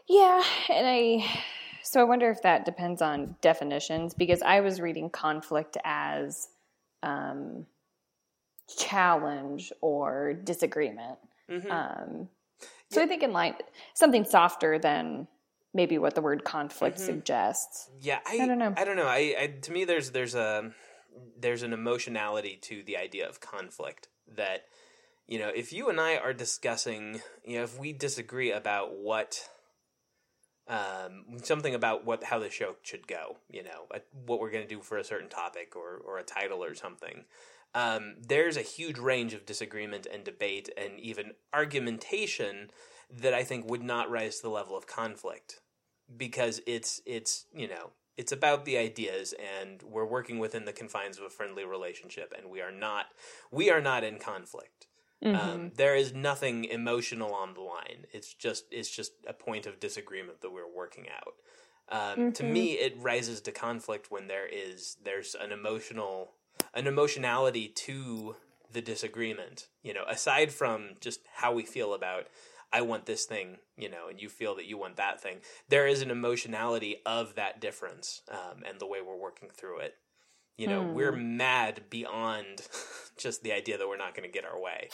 Yeah, 0.08 0.42
and 0.70 0.86
I 0.86 1.24
so 1.82 2.00
I 2.00 2.04
wonder 2.04 2.30
if 2.30 2.40
that 2.42 2.64
depends 2.64 3.02
on 3.02 3.36
definitions 3.42 4.14
because 4.14 4.40
I 4.42 4.60
was 4.60 4.80
reading 4.80 5.10
conflict 5.10 5.76
as 5.84 6.48
um, 7.04 7.66
challenge 8.78 9.72
or 9.80 10.32
disagreement. 10.34 11.18
Mhm. 11.48 11.70
Um, 11.70 12.28
so 12.90 13.02
I 13.02 13.06
think 13.06 13.22
in 13.22 13.32
line 13.32 13.56
something 13.92 14.24
softer 14.24 14.78
than 14.78 15.28
maybe 15.72 15.98
what 15.98 16.14
the 16.14 16.22
word 16.22 16.44
conflict 16.44 16.98
Mhm. 16.98 17.00
suggests. 17.00 17.90
Yeah, 18.00 18.20
I, 18.24 18.40
I 18.42 18.46
don't 18.46 18.58
know. 18.58 18.74
I 18.76 18.84
don't 18.84 18.96
know. 18.96 19.06
I, 19.06 19.36
I 19.38 19.46
to 19.62 19.72
me, 19.72 19.84
there's 19.84 20.12
there's 20.12 20.34
a 20.34 20.72
there's 21.36 21.62
an 21.62 21.72
emotionality 21.72 22.56
to 22.62 22.82
the 22.82 22.96
idea 22.96 23.28
of 23.28 23.40
conflict 23.40 24.08
that 24.26 24.66
you 25.26 25.38
know 25.38 25.48
if 25.48 25.72
you 25.72 25.88
and 25.88 26.00
I 26.00 26.16
are 26.16 26.32
discussing, 26.32 27.20
you 27.44 27.58
know, 27.58 27.64
if 27.64 27.78
we 27.78 27.92
disagree 27.92 28.50
about 28.52 28.96
what 28.96 29.50
um, 30.68 31.24
something 31.42 31.74
about 31.74 32.04
what 32.04 32.24
how 32.24 32.38
the 32.38 32.50
show 32.50 32.76
should 32.82 33.06
go, 33.06 33.36
you 33.50 33.62
know, 33.62 33.86
uh, 33.94 33.98
what 34.26 34.40
we're 34.40 34.50
going 34.50 34.66
to 34.66 34.74
do 34.74 34.80
for 34.80 34.96
a 34.96 35.04
certain 35.04 35.28
topic 35.28 35.76
or 35.76 36.00
or 36.04 36.18
a 36.18 36.22
title 36.22 36.64
or 36.64 36.74
something. 36.74 37.24
Um, 37.74 38.14
there's 38.20 38.56
a 38.56 38.62
huge 38.62 38.98
range 38.98 39.34
of 39.34 39.46
disagreement 39.46 40.06
and 40.10 40.22
debate 40.24 40.70
and 40.76 40.98
even 41.00 41.32
argumentation 41.52 42.70
that 43.10 43.34
I 43.34 43.42
think 43.42 43.68
would 43.68 43.82
not 43.82 44.10
rise 44.10 44.36
to 44.36 44.42
the 44.42 44.48
level 44.48 44.76
of 44.76 44.86
conflict 44.86 45.60
because 46.16 46.60
it's 46.66 47.00
it's 47.04 47.46
you 47.54 47.68
know 47.68 47.90
it's 48.16 48.32
about 48.32 48.64
the 48.64 48.78
ideas 48.78 49.34
and 49.62 49.82
we're 49.82 50.06
working 50.06 50.38
within 50.38 50.64
the 50.64 50.72
confines 50.72 51.18
of 51.18 51.24
a 51.24 51.30
friendly 51.30 51.64
relationship 51.64 52.32
and 52.36 52.50
we 52.50 52.60
are 52.60 52.72
not 52.72 53.06
we 53.50 53.70
are 53.70 53.80
not 53.80 54.04
in 54.04 54.18
conflict 54.18 54.86
Mm-hmm. 55.22 55.36
um, 55.48 55.70
there 55.76 55.94
is 55.96 56.12
nothing 56.12 56.64
emotional 56.64 57.32
on 57.32 57.54
the 57.54 57.60
line 57.60 58.06
it's 58.12 58.34
just 58.34 58.64
it's 58.70 58.90
just 58.90 59.12
a 59.26 59.32
point 59.32 59.66
of 59.66 59.80
disagreement 59.80 60.40
that 60.42 60.52
we're 60.52 60.68
working 60.68 61.06
out 61.08 61.34
um, 61.88 62.32
to 62.32 62.42
Mhm. 62.42 62.52
me 62.52 62.72
it 62.72 62.96
rises 62.98 63.40
to 63.42 63.52
conflict 63.52 64.10
when 64.10 64.26
there 64.26 64.46
is 64.46 64.96
there's 65.02 65.34
an 65.34 65.52
emotional 65.52 66.32
an 66.74 66.86
emotionality 66.86 67.68
to 67.68 68.36
the 68.72 68.82
disagreement 68.82 69.68
you 69.82 69.94
know 69.94 70.04
aside 70.08 70.52
from 70.52 70.94
just 71.00 71.20
how 71.34 71.52
we 71.52 71.64
feel 71.64 71.94
about 71.94 72.26
I 72.72 72.80
want 72.80 73.06
this 73.06 73.24
thing, 73.24 73.58
you 73.76 73.88
know, 73.88 74.08
and 74.08 74.20
you 74.20 74.28
feel 74.28 74.56
that 74.56 74.64
you 74.64 74.76
want 74.76 74.96
that 74.96 75.20
thing. 75.20 75.36
There 75.68 75.86
is 75.86 76.02
an 76.02 76.10
emotionality 76.10 77.02
of 77.06 77.36
that 77.36 77.60
difference 77.60 78.22
um, 78.28 78.64
and 78.68 78.80
the 78.80 78.86
way 78.86 79.00
we're 79.00 79.14
working 79.14 79.48
through 79.48 79.78
it. 79.78 79.94
You 80.56 80.68
know, 80.68 80.82
Hmm. 80.84 80.94
we're 80.94 81.12
mad 81.12 81.82
beyond 81.90 82.62
just 83.16 83.42
the 83.42 83.52
idea 83.52 83.76
that 83.78 83.88
we're 83.88 83.96
not 83.96 84.14
going 84.14 84.28
to 84.28 84.32
get 84.32 84.44
our 84.44 84.58
way. 84.60 84.88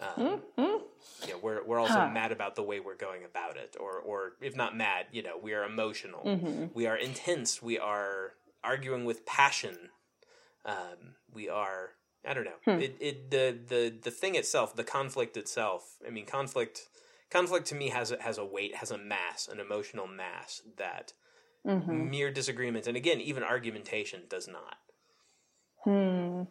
Um, 0.00 0.42
Mhm. 0.56 0.82
yeah, 1.26 1.34
we're 1.42 1.62
we're 1.64 1.78
also 1.80 2.00
Huh. 2.00 2.08
mad 2.08 2.32
about 2.32 2.54
the 2.54 2.62
way 2.62 2.80
we're 2.80 2.94
going 2.96 3.24
about 3.24 3.56
it, 3.56 3.76
or 3.78 3.98
or 3.98 4.36
if 4.40 4.54
not 4.56 4.76
mad, 4.76 5.06
you 5.12 5.22
know, 5.22 5.36
we 5.36 5.52
are 5.52 5.64
emotional, 5.64 6.22
Mhm. 6.24 6.70
we 6.74 6.86
are 6.86 6.96
intense, 6.96 7.60
we 7.62 7.78
are 7.78 8.34
arguing 8.62 9.04
with 9.04 9.26
passion. 9.26 9.90
Um, 10.64 11.16
we 11.32 11.48
are, 11.48 11.92
I 12.24 12.34
don't 12.34 12.44
know, 12.44 12.60
Hmm. 12.66 12.80
it, 12.80 12.96
it 13.00 13.30
the 13.30 13.58
the 13.66 13.90
the 14.02 14.10
thing 14.10 14.34
itself, 14.34 14.76
the 14.76 14.84
conflict 14.84 15.36
itself. 15.36 15.96
I 16.06 16.10
mean, 16.10 16.26
conflict 16.26 16.88
conflict 17.30 17.66
to 17.68 17.74
me 17.74 17.88
has 17.88 18.10
a, 18.12 18.20
has 18.22 18.38
a 18.38 18.44
weight, 18.44 18.76
has 18.76 18.90
a 18.90 18.98
mass, 18.98 19.48
an 19.48 19.58
emotional 19.60 20.06
mass 20.06 20.62
that 20.76 21.14
Mhm. 21.66 22.10
mere 22.10 22.30
disagreement 22.30 22.86
and 22.86 22.96
again 22.96 23.20
even 23.20 23.42
argumentation 23.42 24.22
does 24.28 24.46
not. 24.48 24.78
Hmm. 25.84 26.42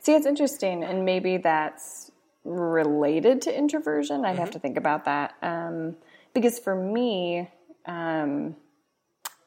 See, 0.00 0.14
it's 0.14 0.26
interesting, 0.26 0.84
and 0.84 1.04
maybe 1.04 1.38
that's 1.38 2.10
related 2.44 3.42
to 3.42 3.56
introversion. 3.56 4.24
I'd 4.24 4.38
have 4.38 4.52
to 4.52 4.58
think 4.58 4.76
about 4.76 5.04
that. 5.06 5.34
Um, 5.42 5.96
because 6.32 6.58
for 6.58 6.74
me, 6.74 7.50
um, 7.86 8.56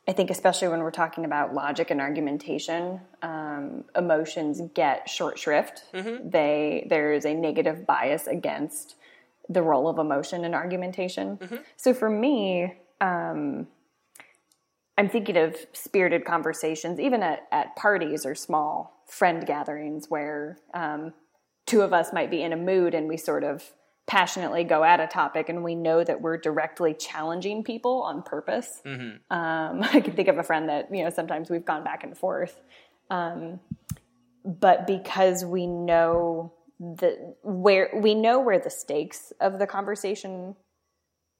I 0.07 0.11
think, 0.11 0.31
especially 0.31 0.69
when 0.69 0.79
we're 0.79 0.91
talking 0.91 1.23
about 1.23 1.53
logic 1.53 1.91
and 1.91 2.01
argumentation, 2.01 2.99
um, 3.21 3.83
emotions 3.95 4.59
get 4.73 5.07
short 5.07 5.37
shrift. 5.37 5.83
They 6.31 6.87
there 6.89 7.13
is 7.13 7.25
a 7.25 7.33
negative 7.33 7.85
bias 7.85 8.27
against 8.27 8.95
the 9.47 9.61
role 9.61 9.87
of 9.87 9.99
emotion 9.99 10.43
in 10.45 10.53
argumentation. 10.53 11.37
So 11.77 11.93
for 11.93 12.09
me, 12.09 12.73
um, 13.01 13.67
I'm 14.99 15.07
thinking 15.07 15.37
of 15.37 15.55
spirited 15.71 16.25
conversations, 16.25 16.99
even 16.99 17.23
at, 17.23 17.47
at 17.53 17.73
parties 17.77 18.25
or 18.25 18.35
small 18.35 19.01
friend 19.07 19.47
gatherings 19.47 20.07
where 20.09 20.57
um, 20.73 21.13
two 21.65 21.83
of 21.83 21.93
us 21.93 22.11
might 22.11 22.29
be 22.29 22.43
in 22.43 22.51
a 22.51 22.57
mood 22.57 22.93
and 22.93 23.07
we 23.07 23.15
sort 23.15 23.45
of 23.45 23.63
passionately 24.07 24.65
go 24.65 24.83
at 24.83 24.99
a 24.99 25.07
topic 25.07 25.47
and 25.47 25.63
we 25.63 25.73
know 25.73 26.03
that 26.03 26.19
we're 26.19 26.35
directly 26.35 26.93
challenging 26.93 27.63
people 27.63 28.01
on 28.01 28.23
purpose. 28.23 28.81
Um, 28.85 29.21
I 29.83 30.01
can 30.01 30.17
think 30.17 30.27
of 30.27 30.37
a 30.37 30.43
friend 30.43 30.67
that, 30.67 30.93
you 30.93 31.05
know, 31.05 31.11
sometimes 31.11 31.49
we've 31.49 31.63
gone 31.63 31.85
back 31.85 32.03
and 32.03 32.17
forth. 32.17 32.59
Um, 33.09 33.61
but 34.43 34.85
because 34.85 35.45
we 35.45 35.65
know 35.65 36.51
the 36.77 37.35
where 37.41 37.89
we 37.93 38.15
know 38.15 38.41
where 38.41 38.59
the 38.59 38.69
stakes 38.69 39.31
of 39.39 39.59
the 39.59 39.67
conversation 39.67 40.57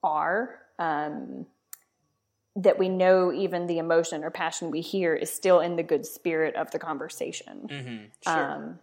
are, 0.02 0.60
um, 0.80 1.46
that 2.56 2.80
we 2.80 2.90
know 2.90 3.32
even 3.32 3.68
the 3.68 3.78
emotion 3.78 4.24
or 4.24 4.32
passion 4.32 4.72
we 4.72 4.82
hear 4.82 5.16
is 5.16 5.32
still 5.32 5.60
in 5.60 5.76
the 5.76 5.84
good 5.84 6.06
spirit 6.06 6.56
of 6.56 6.72
the 6.72 6.80
conversation. 6.80 7.68
Mm-hmm. 7.70 8.06
Sure. 8.24 8.52
Um, 8.52 8.80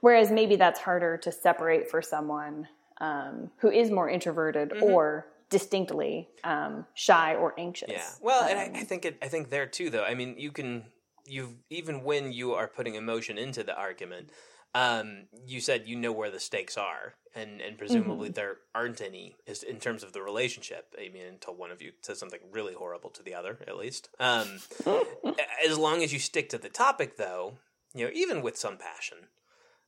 whereas 0.00 0.30
maybe 0.30 0.56
that's 0.56 0.80
harder 0.80 1.16
to 1.18 1.32
separate 1.32 1.90
for 1.90 2.02
someone 2.02 2.68
um, 3.00 3.50
who 3.58 3.70
is 3.70 3.90
more 3.90 4.08
introverted 4.08 4.72
or 4.82 5.26
distinctly 5.50 6.28
um, 6.44 6.84
shy 6.94 7.34
or 7.34 7.54
anxious. 7.58 7.90
Yeah. 7.90 8.08
Well, 8.20 8.44
and 8.44 8.58
Um, 8.58 8.76
I, 8.76 8.80
I 8.80 8.84
think 8.84 9.04
it. 9.04 9.16
I 9.22 9.28
think 9.28 9.50
there 9.50 9.66
too, 9.66 9.90
though. 9.90 10.04
I 10.04 10.14
mean, 10.14 10.34
you 10.38 10.52
can 10.52 10.84
you 11.24 11.56
even 11.70 12.04
when 12.04 12.32
you 12.32 12.54
are 12.54 12.66
putting 12.66 12.94
emotion 12.94 13.38
into 13.38 13.62
the 13.62 13.76
argument, 13.76 14.30
um, 14.74 15.24
you 15.46 15.60
said 15.60 15.84
you 15.86 15.96
know 15.96 16.12
where 16.12 16.30
the 16.30 16.40
stakes 16.40 16.76
are, 16.76 17.14
and 17.34 17.60
and 17.60 17.78
presumably 17.78 18.28
there 18.28 18.56
aren't 18.74 19.00
any 19.00 19.36
is 19.46 19.62
in 19.62 19.78
terms 19.78 20.02
of 20.02 20.12
the 20.12 20.22
relationship. 20.22 20.94
I 20.98 21.08
mean, 21.08 21.26
until 21.26 21.54
one 21.54 21.70
of 21.70 21.80
you 21.80 21.92
says 22.02 22.18
something 22.18 22.40
really 22.52 22.74
horrible 22.74 23.10
to 23.10 23.22
the 23.22 23.34
other, 23.34 23.58
at 23.66 23.76
least. 23.76 24.10
Um, 24.20 24.60
as 25.66 25.78
long 25.78 26.02
as 26.02 26.12
you 26.12 26.18
stick 26.18 26.50
to 26.50 26.58
the 26.58 26.68
topic, 26.68 27.16
though, 27.16 27.54
you 27.94 28.04
know, 28.04 28.10
even 28.14 28.42
with 28.42 28.56
some 28.56 28.76
passion. 28.76 29.18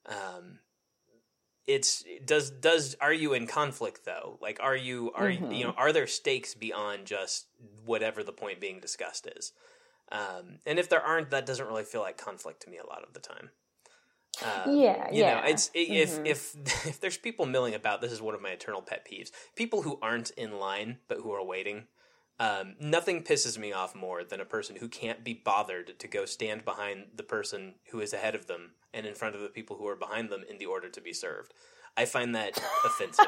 Um, 0.07 0.61
it's 1.67 2.05
does 2.25 2.51
does 2.51 2.97
are 3.01 3.13
you 3.13 3.33
in 3.33 3.47
conflict 3.47 4.05
though 4.05 4.39
like 4.41 4.59
are 4.61 4.75
you 4.75 5.13
are 5.15 5.29
you 5.29 5.63
know 5.63 5.75
are 5.77 5.93
there 5.93 6.07
stakes 6.07 6.55
beyond 6.55 7.05
just 7.05 7.47
whatever 7.85 8.25
the 8.25 8.33
point 8.33 8.61
being 8.61 8.81
discussed 8.81 9.29
is 9.37 9.53
um, 10.11 10.59
and 10.67 10.79
if 10.81 10.89
there 10.89 11.03
aren't 11.03 11.31
that 11.31 11.47
doesn't 11.47 11.67
really 11.67 11.85
feel 11.85 12.01
like 12.01 12.19
conflict 12.19 12.63
to 12.63 12.71
me 12.71 12.79
a 12.79 12.87
lot 12.87 13.05
of 13.07 13.13
the 13.13 13.21
time 13.21 13.51
Um, 14.43 14.75
Yeah, 14.79 15.11
you 15.11 15.21
yeah. 15.21 15.35
know, 15.35 15.41
it's 15.47 15.71
if 15.75 16.19
if 16.25 16.57
if 16.87 17.01
there's 17.01 17.19
people 17.19 17.47
milling 17.47 17.75
about. 17.75 18.01
This 18.01 18.13
is 18.13 18.23
one 18.23 18.35
of 18.35 18.41
my 18.43 18.51
eternal 18.51 18.83
pet 18.83 19.07
peeves. 19.11 19.31
People 19.57 19.83
who 19.83 19.99
aren't 20.01 20.31
in 20.31 20.59
line 20.59 20.99
but 21.09 21.19
who 21.19 21.33
are 21.33 21.45
waiting. 21.45 21.85
Um, 22.39 22.75
nothing 22.81 23.23
pisses 23.23 23.59
me 23.59 23.71
off 23.71 23.95
more 23.95 24.25
than 24.25 24.41
a 24.41 24.47
person 24.47 24.77
who 24.77 24.89
can't 24.89 25.23
be 25.23 25.35
bothered 25.35 25.99
to 25.99 26.09
go 26.09 26.25
stand 26.25 26.65
behind 26.65 27.09
the 27.15 27.23
person 27.23 27.75
who 27.91 28.01
is 28.01 28.15
ahead 28.15 28.35
of 28.35 28.47
them 28.47 28.71
and 28.95 29.05
in 29.05 29.15
front 29.15 29.35
of 29.35 29.43
the 29.43 29.49
people 29.49 29.77
who 29.77 29.87
are 29.87 29.95
behind 29.97 30.31
them 30.31 30.43
in 30.49 30.57
the 30.57 30.65
order 30.65 30.89
to 30.89 31.03
be 31.03 31.13
served. 31.13 31.53
I 31.99 32.07
find 32.07 32.35
that 32.35 32.57
offensive. 32.87 33.27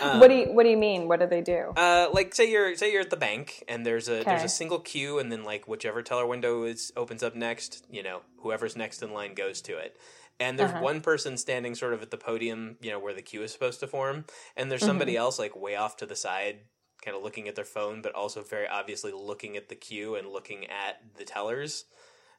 Um, 0.00 0.20
what 0.20 0.28
do 0.28 0.34
you 0.36 0.52
What 0.52 0.62
do 0.62 0.68
you 0.68 0.76
mean? 0.76 1.08
What 1.08 1.18
do 1.18 1.26
they 1.26 1.40
do? 1.40 1.72
uh, 1.76 2.08
like 2.12 2.36
say 2.36 2.48
you're 2.48 2.76
say 2.76 2.92
you're 2.92 3.00
at 3.00 3.10
the 3.10 3.16
bank 3.16 3.64
and 3.66 3.84
there's 3.84 4.08
a 4.08 4.22
there's 4.22 4.44
a 4.44 4.48
single 4.48 4.78
queue 4.78 5.18
and 5.18 5.32
then 5.32 5.42
like 5.42 5.66
whichever 5.66 6.02
teller 6.02 6.26
window 6.26 6.62
is 6.62 6.92
opens 6.96 7.24
up 7.24 7.34
next, 7.34 7.84
you 7.90 8.02
know, 8.04 8.20
whoever's 8.42 8.76
next 8.76 9.02
in 9.02 9.12
line 9.12 9.34
goes 9.34 9.60
to 9.62 9.76
it. 9.76 9.96
And 10.38 10.58
there's 10.58 10.70
Uh-huh. 10.70 10.82
one 10.82 11.00
person 11.00 11.36
standing 11.38 11.74
sort 11.74 11.94
of 11.94 12.02
at 12.02 12.10
the 12.10 12.18
podium, 12.18 12.76
you 12.80 12.90
know, 12.90 12.98
where 12.98 13.14
the 13.14 13.22
queue 13.22 13.42
is 13.42 13.52
supposed 13.52 13.80
to 13.80 13.86
form, 13.86 14.26
and 14.56 14.70
there's 14.70 14.84
somebody 14.84 15.12
Mm-hmm. 15.12 15.20
else 15.20 15.38
like 15.38 15.56
way 15.56 15.76
off 15.76 15.96
to 15.98 16.06
the 16.06 16.16
side, 16.16 16.60
kind 17.02 17.16
of 17.16 17.22
looking 17.22 17.48
at 17.48 17.54
their 17.54 17.64
phone, 17.64 18.02
but 18.02 18.14
also 18.14 18.42
very 18.42 18.66
obviously 18.68 19.12
looking 19.12 19.56
at 19.56 19.68
the 19.68 19.74
queue 19.76 20.14
and 20.14 20.28
looking 20.28 20.66
at 20.66 21.00
the 21.16 21.24
tellers. 21.24 21.84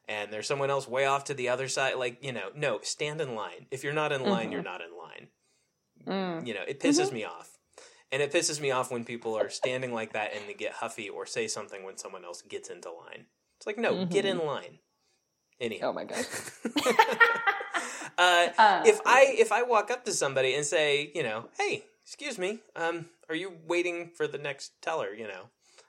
And 0.06 0.32
there's 0.32 0.46
someone 0.46 0.70
else 0.70 0.86
way 0.88 1.04
off 1.06 1.24
to 1.24 1.34
the 1.34 1.48
other 1.48 1.68
side, 1.68 1.96
like 1.96 2.22
you 2.24 2.32
know, 2.32 2.50
no, 2.54 2.80
stand 2.82 3.20
in 3.20 3.34
line. 3.34 3.66
If 3.70 3.82
you're 3.84 3.92
not 3.92 4.12
in 4.12 4.22
line, 4.24 4.52
you're 4.52 4.62
not 4.62 4.80
in 4.80 4.96
line 4.96 5.28
Mm. 6.06 6.46
you 6.46 6.54
know, 6.54 6.62
it 6.66 6.78
pisses 6.78 7.12
me 7.12 7.24
off. 7.24 7.58
And 8.12 8.22
it 8.22 8.32
pisses 8.32 8.60
me 8.60 8.70
off 8.70 8.90
when 8.90 9.04
people 9.04 9.36
are 9.36 9.50
standing 9.50 9.92
like 9.92 10.12
that 10.12 10.32
and 10.34 10.48
they 10.48 10.54
get 10.54 10.74
huffy 10.74 11.08
or 11.10 11.26
say 11.26 11.48
something 11.48 11.82
when 11.82 11.98
someone 11.98 12.24
else 12.24 12.40
gets 12.40 12.70
into 12.70 12.90
line. 12.90 13.26
It's 13.58 13.66
like, 13.66 13.76
no, 13.78 14.06
get 14.06 14.24
in 14.24 14.38
line. 14.38 14.78
Anyhow. 15.60 15.88
Oh 15.88 15.92
my 15.92 16.04
god. 16.04 16.24
uh, 18.18 18.48
Uh, 18.58 18.82
if 18.86 19.00
I 19.06 19.34
if 19.38 19.52
I 19.52 19.62
walk 19.62 19.90
up 19.90 20.04
to 20.04 20.12
somebody 20.12 20.54
and 20.54 20.64
say, 20.64 21.10
you 21.14 21.22
know, 21.22 21.48
hey, 21.58 21.84
excuse 22.04 22.38
me, 22.38 22.60
um, 22.76 23.06
are 23.28 23.34
you 23.34 23.52
waiting 23.66 24.10
for 24.14 24.26
the 24.26 24.38
next 24.38 24.72
teller? 24.82 25.14
You 25.14 25.28
know, 25.28 25.42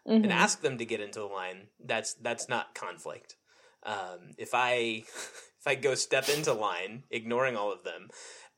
Mm-hmm. 0.07 0.23
and 0.23 0.33
ask 0.33 0.61
them 0.61 0.77
to 0.77 0.85
get 0.85 1.01
into 1.01 1.19
the 1.19 1.25
line. 1.25 1.67
That's 1.83 2.13
that's 2.15 2.49
not 2.49 2.73
conflict. 2.73 3.35
Um, 3.83 4.33
if 4.37 4.51
I 4.53 5.03
if 5.59 5.67
I 5.67 5.75
go 5.75 5.93
step 5.95 6.29
into 6.29 6.53
line, 6.53 7.03
ignoring 7.11 7.55
all 7.55 7.71
of 7.71 7.83
them, 7.83 8.09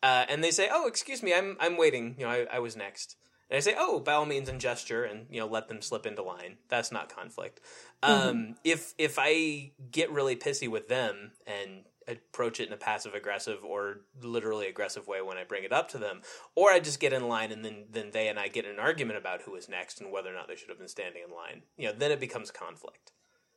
uh, 0.02 0.26
and 0.30 0.44
they 0.44 0.52
say, 0.52 0.70
"Oh, 0.72 0.88
excuse 0.88 1.22
me, 1.22 1.34
I'm 1.34 1.58
I'm 1.60 1.78
waiting," 1.78 2.16
you 2.18 2.26
know, 2.26 2.32
I, 2.32 2.48
I 2.54 2.60
was 2.60 2.76
next. 2.76 3.18
And 3.50 3.58
I 3.58 3.60
say, 3.60 3.76
"Oh, 3.78 4.00
by 4.00 4.14
all 4.14 4.26
means," 4.26 4.48
and 4.48 4.62
gesture, 4.62 5.04
and 5.04 5.26
you 5.30 5.40
know, 5.42 5.48
let 5.48 5.68
them 5.68 5.82
slip 5.82 6.06
into 6.06 6.24
line. 6.24 6.58
That's 6.70 6.92
not 6.92 7.14
conflict. 7.14 7.60
Um, 8.02 8.56
if 8.64 8.94
if 8.98 9.18
I 9.20 9.72
get 9.92 10.10
really 10.12 10.38
pissy 10.38 10.70
with 10.70 10.88
them 10.88 11.32
and 11.46 11.84
approach 12.12 12.59
it 12.59 12.68
in 12.68 12.74
a 12.74 12.78
passive 12.78 13.14
aggressive 13.16 13.64
or 13.64 14.01
literally 14.22 14.68
aggressive 14.68 15.07
way 15.07 15.22
when 15.22 15.38
I 15.38 15.43
bring 15.43 15.64
it 15.64 15.72
up 15.74 15.89
to 15.89 15.97
them, 15.97 16.22
or 16.55 16.72
I 16.72 16.80
just 16.80 16.99
get 16.99 17.14
in 17.14 17.28
line 17.28 17.51
and 17.51 17.64
then 17.66 17.86
then 17.91 18.12
they 18.12 18.28
and 18.28 18.39
I 18.39 18.47
get 18.47 18.66
in 18.66 18.72
an 18.72 18.80
argument 18.80 19.18
about 19.18 19.41
who 19.43 19.55
is 19.55 19.68
next 19.70 19.99
and 20.01 20.12
whether 20.12 20.30
or 20.30 20.34
not 20.34 20.47
they 20.47 20.55
should 20.55 20.70
have 20.70 20.80
been 20.80 20.88
standing 20.88 21.22
in 21.28 21.34
line. 21.36 21.64
You 21.78 21.88
know, 21.88 21.93
then 21.97 22.12
it 22.12 22.20
becomes 22.20 22.51
conflict. 22.51 23.12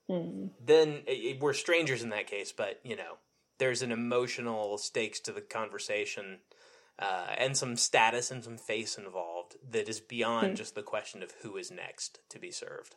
Then 0.08 1.02
it, 1.06 1.12
it- 1.12 1.40
we're 1.40 1.52
strangers 1.54 2.02
in 2.02 2.10
that 2.10 2.26
case, 2.26 2.52
but 2.52 2.80
you 2.84 2.96
know, 2.96 3.18
there's 3.58 3.82
an 3.82 3.92
emotional 3.92 4.78
stakes 4.78 5.20
to 5.20 5.32
the 5.32 5.40
conversation. 5.40 6.38
Uh, 6.96 7.26
and 7.36 7.56
some 7.56 7.74
status 7.76 8.30
and 8.30 8.44
some 8.44 8.56
face 8.56 8.96
involved 8.96 9.56
that 9.68 9.88
is 9.88 9.98
beyond 9.98 10.56
just 10.56 10.76
the 10.76 10.82
question 10.82 11.24
of 11.24 11.32
who 11.42 11.56
is 11.56 11.68
next 11.72 12.20
to 12.28 12.38
be 12.38 12.52
served. 12.52 12.94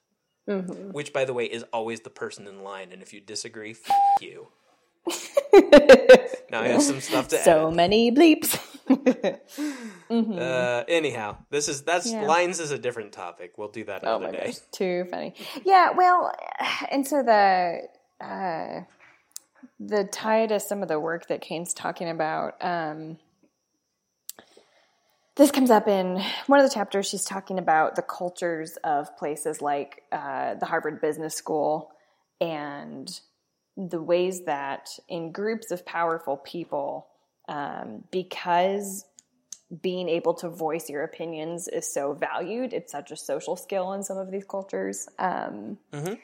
Mm-hmm. 0.47 0.91
Which, 0.91 1.11
by 1.11 1.25
the 1.25 1.33
way, 1.33 1.45
is 1.45 1.63
always 1.73 2.01
the 2.01 2.11
person 2.11 2.45
in 2.45 2.61
line. 2.61 2.91
And 2.91 3.01
if 3.01 3.11
you 3.11 3.19
disagree, 3.19 3.71
f- 3.71 3.89
you. 4.21 4.49
now 6.51 6.61
I 6.61 6.67
have 6.69 6.81
some 6.81 6.99
stuff 7.01 7.27
to 7.29 7.37
so 7.39 7.71
many 7.71 8.11
bleeps. 8.11 8.59
add. 8.89 9.41
Uh, 10.09 10.85
anyhow, 10.87 11.35
this 11.49 11.67
is 11.67 11.81
that's 11.83 12.09
Yeah. 12.09 12.25
lines 12.25 12.61
is 12.61 12.71
a 12.71 12.77
different 12.79 13.11
topic. 13.11 13.57
We'll 13.57 13.67
do 13.67 13.83
that 13.85 14.03
Oh 14.05 14.15
another 14.15 14.31
my 14.31 14.39
day. 14.39 14.45
gosh, 14.47 14.59
too 14.71 15.05
funny. 15.11 15.33
Yeah, 15.65 15.91
well, 15.91 16.33
and 16.91 17.05
so 17.05 17.21
the 17.23 17.81
uh, 18.25 18.81
the 19.81 20.05
tie 20.05 20.47
to 20.47 20.59
some 20.61 20.81
of 20.81 20.87
the 20.87 20.99
work 20.99 21.27
that 21.27 21.41
Cain's 21.41 21.73
talking 21.73 22.07
about. 22.09 22.53
Um, 22.61 23.17
this 25.35 25.51
comes 25.51 25.69
up 25.69 25.87
in 25.89 26.23
one 26.47 26.59
of 26.61 26.67
the 26.67 26.73
chapters. 26.73 27.05
She's 27.07 27.25
talking 27.25 27.59
about 27.59 27.95
the 27.95 28.01
cultures 28.01 28.77
of 28.85 29.15
places 29.17 29.61
like 29.61 30.03
uh, 30.11 30.55
the 30.55 30.65
Harvard 30.65 30.99
Business 31.01 31.35
School 31.35 31.91
and 32.41 33.19
the 33.77 34.01
ways 34.01 34.43
that 34.45 34.89
in 35.07 35.31
groups 35.31 35.71
of 35.71 35.85
powerful 35.85 36.37
people, 36.37 37.07
um, 37.47 38.03
because 38.11 39.05
being 39.81 40.09
able 40.09 40.33
to 40.33 40.49
voice 40.49 40.89
your 40.89 41.03
opinions 41.03 41.67
is 41.67 41.93
so 41.93 42.13
valued. 42.13 42.73
It's 42.73 42.91
such 42.91 43.11
a 43.11 43.15
social 43.15 43.55
skill 43.55 43.93
in 43.93 44.01
some 44.01 44.17
of 44.17 44.31
these 44.31 44.45
cultures. 44.45 45.07
Um, 45.19 45.77
Mhm. 45.93 46.19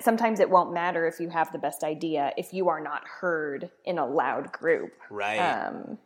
Sometimes 0.00 0.40
it 0.40 0.50
won't 0.50 0.72
matter 0.72 1.06
if 1.06 1.20
you 1.20 1.30
have 1.30 1.50
the 1.52 1.58
best 1.58 1.84
idea 1.84 2.32
if 2.36 2.52
you 2.52 2.68
are 2.68 2.80
not 2.80 3.06
heard 3.06 3.70
in 3.84 3.98
a 3.98 4.06
loud 4.06 4.52
group. 4.52 4.92
Right. 5.08 5.38
Um, 5.38 5.98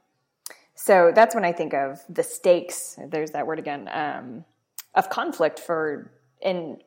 so 0.75 1.11
that's 1.13 1.35
when 1.35 1.45
I 1.45 1.53
think 1.53 1.75
of 1.75 2.05
the 2.09 2.23
stakes. 2.23 2.99
There's 3.05 3.33
that 3.33 3.47
word 3.47 3.59
again 3.59 3.89
um, 3.93 4.45
of 4.95 5.11
conflict 5.11 5.59
for 5.59 6.13
in 6.41 6.81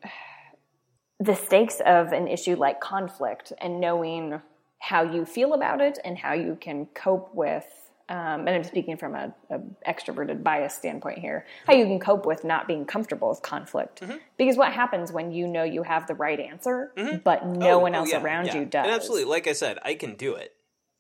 the 1.22 1.36
stakes 1.36 1.80
of 1.86 2.11
an 2.13 2.28
issue 2.28 2.55
like 2.55 2.82
conflict 2.82 3.53
and 3.59 3.80
knowing 3.80 4.41
how 4.80 5.03
you 5.03 5.24
feel 5.24 5.53
about 5.53 5.80
it 5.80 5.99
and 6.03 6.17
how 6.17 6.34
you 6.34 6.57
can 6.59 6.88
cope 6.95 7.34
with. 7.36 7.65
Um, 8.09 8.47
and 8.47 8.49
I'm 8.49 8.63
speaking 8.63 8.97
from 8.97 9.13
a, 9.13 9.34
a 9.51 9.59
extroverted 9.88 10.41
bias 10.43 10.74
standpoint 10.74 11.19
here. 11.19 11.45
How 11.67 11.74
you 11.74 11.86
can 11.86 11.99
cope 11.99 12.26
with 12.26 12.43
not 12.43 12.67
being 12.67 12.86
comfortable 12.86 13.30
with 13.30 13.41
conflict, 13.41 14.01
mm-hmm. 14.01 14.17
because 14.38 14.57
what 14.57 14.74
happens 14.74 15.13
when 15.13 15.32
you 15.32 15.47
know 15.47 15.63
you 15.63 15.84
have 15.84 16.07
the 16.07 16.15
right 16.15 16.39
answer, 16.39 16.91
mm-hmm. 16.97 17.17
but 17.24 17.45
no 17.45 17.76
Oh, 17.76 17.80
one 17.80 17.95
oh, 17.95 17.99
else 17.99 18.11
yeah, 18.11 18.22
around 18.22 18.47
yeah. 18.47 18.57
you 18.57 18.65
does? 18.65 18.86
And 18.86 18.93
absolutely, 18.93 19.26
like 19.26 19.47
I 19.47 19.53
said, 19.53 19.78
I 19.86 19.93
can 19.93 20.15
do 20.15 20.36
it. 20.36 20.53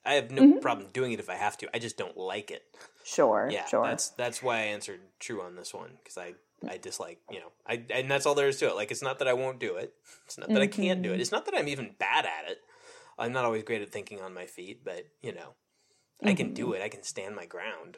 I 0.05 0.13
have 0.13 0.31
no 0.31 0.43
mm-hmm. 0.43 0.59
problem 0.59 0.87
doing 0.93 1.11
it 1.11 1.19
if 1.19 1.29
I 1.29 1.35
have 1.35 1.57
to. 1.57 1.75
I 1.75 1.79
just 1.79 1.97
don't 1.97 2.15
like 2.15 2.49
it. 2.49 2.63
Sure, 3.03 3.49
Yeah, 3.51 3.65
sure. 3.65 3.83
that's 3.83 4.09
that's 4.09 4.41
why 4.41 4.57
I 4.57 4.61
answered 4.65 5.01
true 5.19 5.41
on 5.41 5.55
this 5.55 5.73
one 5.73 5.97
because 6.01 6.17
I 6.17 6.35
I 6.67 6.77
dislike 6.77 7.19
you 7.31 7.39
know 7.39 7.51
I 7.67 7.83
and 7.93 8.09
that's 8.09 8.25
all 8.25 8.35
there 8.35 8.47
is 8.47 8.57
to 8.57 8.67
it. 8.67 8.75
Like 8.75 8.91
it's 8.91 9.01
not 9.01 9.19
that 9.19 9.27
I 9.27 9.33
won't 9.33 9.59
do 9.59 9.75
it. 9.75 9.93
It's 10.25 10.37
not 10.37 10.49
that 10.49 10.61
I 10.61 10.67
can't 10.67 11.01
do 11.01 11.13
it. 11.13 11.19
It's 11.19 11.31
not 11.31 11.45
that 11.45 11.55
I'm 11.57 11.67
even 11.67 11.95
bad 11.99 12.25
at 12.25 12.49
it. 12.51 12.59
I'm 13.17 13.33
not 13.33 13.45
always 13.45 13.63
great 13.63 13.81
at 13.81 13.89
thinking 13.91 14.21
on 14.21 14.33
my 14.33 14.45
feet, 14.45 14.83
but 14.83 15.05
you 15.21 15.33
know, 15.33 15.53
I 16.23 16.33
can 16.33 16.53
do 16.53 16.73
it. 16.73 16.81
I 16.81 16.89
can 16.89 17.03
stand 17.03 17.35
my 17.35 17.45
ground. 17.45 17.97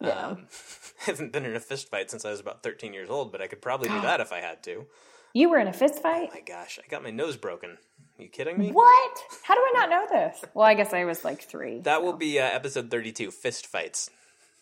Yeah. 0.00 0.28
Um, 0.28 0.46
haven't 1.00 1.32
been 1.32 1.44
in 1.44 1.54
a 1.54 1.60
fist 1.60 1.90
fight 1.90 2.10
since 2.10 2.24
I 2.24 2.30
was 2.30 2.40
about 2.40 2.62
13 2.62 2.92
years 2.94 3.10
old, 3.10 3.32
but 3.32 3.42
I 3.42 3.46
could 3.46 3.60
probably 3.60 3.88
do 3.88 4.00
that 4.02 4.20
if 4.20 4.32
I 4.32 4.40
had 4.40 4.62
to. 4.64 4.86
you 5.34 5.50
were 5.50 5.58
in 5.58 5.68
a 5.68 5.72
fist 5.72 6.00
fight. 6.02 6.30
My 6.32 6.40
gosh, 6.40 6.78
I 6.82 6.88
got 6.88 7.02
my 7.02 7.10
nose 7.10 7.36
broken. 7.36 7.70
Are 8.18 8.22
you 8.22 8.28
kidding 8.28 8.58
me? 8.58 8.70
What? 8.70 9.18
How 9.44 9.54
do 9.54 9.60
I 9.60 9.72
not 9.74 9.90
know 9.90 10.06
this? 10.10 10.44
Well, 10.54 10.66
I 10.66 10.74
guess 10.74 10.92
I 10.92 11.04
was 11.04 11.24
like 11.24 11.42
three. 11.42 11.80
That 11.80 12.02
will 12.02 12.14
be 12.14 12.38
uh, 12.38 12.44
episode 12.44 12.90
32, 12.90 13.30
fist 13.30 13.66
fights. 13.66 14.10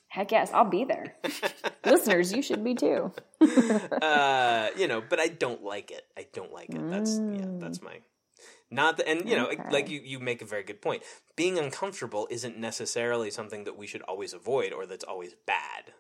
Heck 0.09 0.33
yes, 0.33 0.51
I'll 0.53 0.65
be 0.69 0.85
there. 0.85 1.15
Listeners, 1.85 2.33
you 2.33 2.41
should 2.43 2.65
be 2.65 2.75
too. 2.75 3.13
uh, 4.03 4.69
you 4.77 4.89
know, 4.89 5.03
but 5.09 5.21
I 5.21 5.29
don't 5.29 5.63
like 5.63 5.91
it. 5.91 6.05
I 6.17 6.27
don't 6.33 6.53
like 6.53 6.71
it. 6.71 6.91
That's 6.91 7.19
yeah, 7.19 7.47
that's 7.61 7.83
my 7.83 7.99
not 8.71 8.97
the, 8.99 9.09
and 9.09 9.29
you 9.29 9.37
know, 9.37 9.47
like- 9.49 9.61
Okay. 9.61 9.71
like 9.71 9.91
you 9.91 10.01
you 10.03 10.19
make 10.19 10.41
a 10.43 10.45
very 10.47 10.63
good 10.63 10.81
point. 10.81 11.03
Being 11.37 11.59
uncomfortable 11.59 12.27
isn't 12.31 12.57
necessarily 12.59 13.31
something 13.31 13.65
that 13.65 13.77
we 13.77 13.87
should 13.87 14.03
always 14.03 14.33
avoid 14.33 14.73
or 14.73 14.87
that's 14.87 15.05
always 15.05 15.35
bad. 15.47 15.93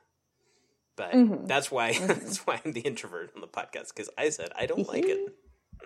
But 0.96 1.46
that's 1.46 1.70
why 1.70 1.92
that's 1.98 2.38
why 2.46 2.60
I'm 2.64 2.72
the 2.72 2.80
introvert 2.80 3.30
on 3.34 3.40
the 3.40 3.46
podcast 3.46 3.94
because 3.94 4.10
I 4.18 4.30
said 4.30 4.50
I 4.56 4.66
don't 4.66 4.88
like 4.88 5.04
it. 5.06 5.34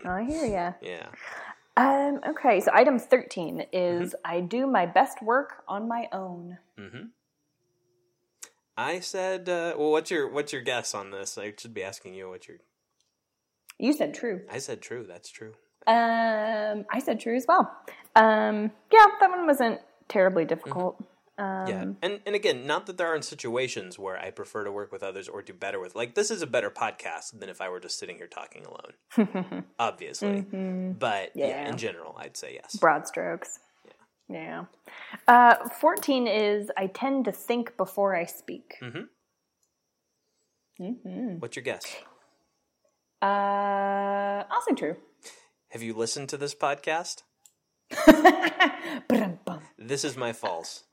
I 0.05 0.23
hear 0.25 0.47
ya. 0.47 0.73
Yeah. 0.81 1.07
Um, 1.77 2.21
okay, 2.29 2.61
so 2.61 2.71
item 2.73 2.99
13 2.99 3.65
is 3.73 4.15
Mm-hmm. 4.15 4.31
I 4.33 4.41
do 4.41 4.67
my 4.67 4.87
best 4.87 5.23
work 5.23 5.63
on 5.69 5.89
my 5.89 6.07
own. 6.13 6.59
I 8.77 9.01
said, 9.01 9.49
uh, 9.49 9.75
well, 9.77 9.91
what's 9.91 10.11
your 10.11 10.31
what's 10.31 10.53
your 10.53 10.63
guess 10.63 10.95
on 10.95 11.11
this? 11.11 11.37
I 11.37 11.53
should 11.57 11.75
be 11.75 11.83
asking 11.83 12.15
you 12.15 12.29
what 12.29 12.49
your. 12.49 12.59
You 13.79 13.93
said 13.93 14.15
true. 14.15 14.43
I 14.51 14.59
said 14.59 14.81
true. 14.81 15.05
That's 15.07 15.31
true. 15.31 15.55
Um, 15.87 16.85
I 16.91 17.01
said 17.05 17.19
true 17.19 17.37
as 17.37 17.45
well. 17.49 17.73
Um, 18.15 18.71
yeah, 18.93 19.07
that 19.21 19.31
one 19.31 19.47
wasn't 19.47 19.81
terribly 20.09 20.45
difficult. 20.45 20.97
Um, 21.01 21.07
Mm-hmm. 21.43 21.69
Yeah, 21.69 21.85
and 22.03 22.21
and 22.27 22.35
again, 22.35 22.67
not 22.67 22.87
that 22.87 22.99
there 22.99 23.09
aren't 23.09 23.25
situations 23.25 23.99
where 23.99 24.19
I 24.19 24.31
prefer 24.31 24.65
to 24.65 24.71
work 24.71 24.93
with 24.93 25.03
others 25.03 25.29
or 25.29 25.43
do 25.43 25.55
better 25.55 25.81
with. 25.81 25.95
Like 25.97 26.15
this 26.15 26.31
is 26.31 26.43
a 26.43 26.47
better 26.47 26.71
podcast 26.71 27.39
than 27.39 27.49
if 27.49 27.61
I 27.61 27.69
were 27.69 27.81
just 27.81 27.99
sitting 27.99 28.17
here 28.17 28.27
talking 28.27 28.65
alone. 28.67 29.65
Obviously, 29.79 30.43
but 30.43 31.31
yeah. 31.35 31.49
Yeah. 31.49 31.69
in 31.71 31.79
general, 31.79 32.15
I'd 32.19 32.37
say 32.37 32.55
yes. 32.63 32.77
broad 32.77 33.07
strokes. 33.09 33.59
Yeah. 34.33 34.65
Uh, 35.29 35.69
14 35.69 36.27
is 36.27 36.71
I 36.77 36.87
tend 36.89 37.25
to 37.27 37.33
think 37.33 37.77
before 37.77 38.17
I 38.17 38.25
speak. 38.25 38.77
Mhm. 38.81 39.09
Mm-hmm. 40.81 41.39
What's 41.39 41.57
your 41.57 41.63
guess? 41.63 41.85
Uh, 43.21 44.45
I'll 44.51 44.63
say 44.69 44.75
true. 44.75 44.97
Have 45.69 45.83
you 45.83 45.95
listened 45.95 46.29
to 46.31 46.37
this 46.37 46.55
podcast? 46.55 47.23
this 49.79 50.05
is 50.05 50.17
my 50.17 50.33
false. 50.33 50.85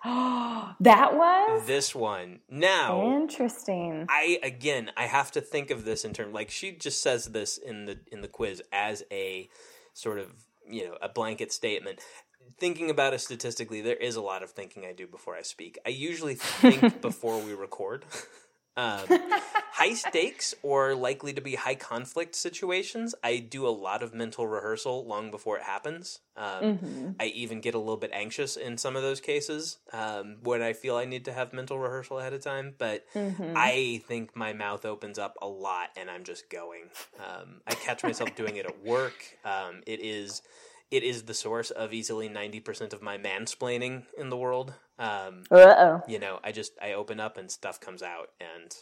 that 0.04 1.14
was 1.14 1.66
this 1.66 1.94
one. 1.94 2.40
Now, 2.48 3.02
interesting. 3.16 4.06
I 4.08 4.38
again, 4.42 4.92
I 4.96 5.06
have 5.06 5.32
to 5.32 5.40
think 5.40 5.70
of 5.70 5.84
this 5.84 6.04
in 6.04 6.12
terms 6.12 6.32
like 6.32 6.50
she 6.50 6.72
just 6.72 7.02
says 7.02 7.26
this 7.26 7.58
in 7.58 7.86
the 7.86 7.98
in 8.12 8.20
the 8.20 8.28
quiz 8.28 8.62
as 8.72 9.02
a 9.10 9.48
sort 9.94 10.18
of 10.18 10.32
you 10.68 10.86
know 10.86 10.96
a 11.02 11.08
blanket 11.08 11.52
statement. 11.52 12.00
Thinking 12.58 12.90
about 12.90 13.14
it 13.14 13.20
statistically, 13.20 13.80
there 13.80 13.96
is 13.96 14.16
a 14.16 14.20
lot 14.20 14.42
of 14.42 14.50
thinking 14.50 14.84
I 14.84 14.92
do 14.92 15.06
before 15.06 15.36
I 15.36 15.42
speak. 15.42 15.78
I 15.84 15.90
usually 15.90 16.34
think 16.34 17.00
before 17.00 17.40
we 17.40 17.54
record. 17.54 18.04
Um, 18.78 19.06
high 19.72 19.94
stakes 19.94 20.54
or 20.62 20.94
likely 20.94 21.32
to 21.32 21.40
be 21.40 21.54
high 21.54 21.74
conflict 21.74 22.34
situations, 22.34 23.14
I 23.24 23.38
do 23.38 23.66
a 23.66 23.70
lot 23.70 24.02
of 24.02 24.12
mental 24.12 24.46
rehearsal 24.46 25.06
long 25.06 25.30
before 25.30 25.56
it 25.56 25.62
happens. 25.62 26.20
Um, 26.36 26.62
mm-hmm. 26.62 27.10
I 27.18 27.26
even 27.26 27.60
get 27.60 27.74
a 27.74 27.78
little 27.78 27.96
bit 27.96 28.10
anxious 28.12 28.56
in 28.56 28.76
some 28.76 28.94
of 28.94 29.02
those 29.02 29.20
cases 29.20 29.78
um, 29.94 30.36
when 30.42 30.60
I 30.60 30.74
feel 30.74 30.96
I 30.96 31.06
need 31.06 31.24
to 31.24 31.32
have 31.32 31.54
mental 31.54 31.78
rehearsal 31.78 32.18
ahead 32.18 32.34
of 32.34 32.42
time. 32.42 32.74
But 32.76 33.06
mm-hmm. 33.14 33.54
I 33.56 34.02
think 34.06 34.36
my 34.36 34.52
mouth 34.52 34.84
opens 34.84 35.18
up 35.18 35.36
a 35.40 35.48
lot 35.48 35.88
and 35.96 36.10
I'm 36.10 36.24
just 36.24 36.50
going. 36.50 36.90
Um, 37.18 37.62
I 37.66 37.74
catch 37.74 38.02
myself 38.02 38.34
doing 38.36 38.56
it 38.56 38.66
at 38.66 38.84
work. 38.84 39.24
Um, 39.42 39.80
it 39.86 40.00
is 40.04 40.42
it 40.90 41.02
is 41.02 41.24
the 41.24 41.34
source 41.34 41.70
of 41.70 41.92
easily 41.92 42.28
90% 42.28 42.92
of 42.92 43.02
my 43.02 43.18
mansplaining 43.18 44.04
in 44.16 44.28
the 44.28 44.36
world. 44.36 44.74
Um, 44.98 45.42
Uh-oh. 45.50 46.02
You 46.06 46.18
know, 46.18 46.38
I 46.44 46.52
just, 46.52 46.72
I 46.80 46.92
open 46.92 47.20
up 47.20 47.36
and 47.36 47.50
stuff 47.50 47.80
comes 47.80 48.02
out 48.02 48.30
and 48.40 48.74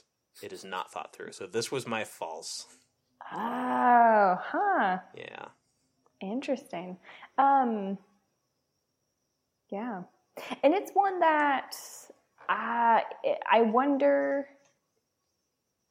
it 0.42 0.52
is 0.52 0.64
not 0.64 0.92
thought 0.92 1.14
through. 1.14 1.32
So 1.32 1.46
this 1.46 1.72
was 1.72 1.86
my 1.86 2.04
false. 2.04 2.66
Oh, 3.32 4.38
huh. 4.40 4.98
Yeah. 5.16 5.46
Interesting. 6.20 6.98
Um, 7.38 7.98
yeah. 9.70 10.02
And 10.62 10.74
it's 10.74 10.90
one 10.92 11.20
that 11.20 11.74
I, 12.48 13.02
I 13.50 13.62
wonder, 13.62 14.46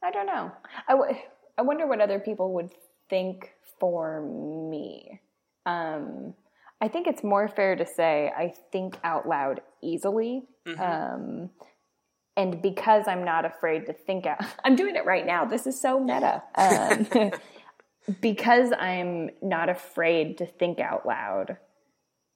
I 0.04 0.12
don't 0.12 0.28
know. 0.28 0.52
I, 0.88 0.92
w- 0.92 1.16
I 1.58 1.62
wonder 1.64 1.88
what 1.88 2.02
other 2.02 2.20
people 2.20 2.54
would 2.54 2.72
think 3.10 3.52
for 3.80 4.22
me. 4.22 5.20
Um, 5.66 6.34
I 6.82 6.88
think 6.90 7.08
it's 7.08 7.24
more 7.24 7.48
fair 7.48 7.76
to 7.76 7.86
say 7.86 8.32
I 8.36 8.54
think 8.72 8.98
out 9.04 9.28
loud 9.28 9.62
easily. 9.82 10.44
Mm-hmm. 10.68 10.82
Um, 10.82 11.50
and 12.36 12.62
because 12.62 13.08
I'm 13.08 13.24
not 13.24 13.46
afraid 13.46 13.86
to 13.86 13.94
think 13.94 14.26
out, 14.26 14.44
I'm 14.64 14.76
doing 14.76 14.96
it 14.96 15.06
right 15.06 15.26
now. 15.26 15.46
This 15.46 15.68
is 15.68 15.80
so 15.80 16.00
meta. 16.00 16.44
Um, 16.56 17.32
because 18.22 18.72
I'm 18.78 19.30
not 19.42 19.70
afraid 19.70 20.38
to 20.40 20.46
think 20.46 20.80
out 20.80 21.06
loud 21.06 21.58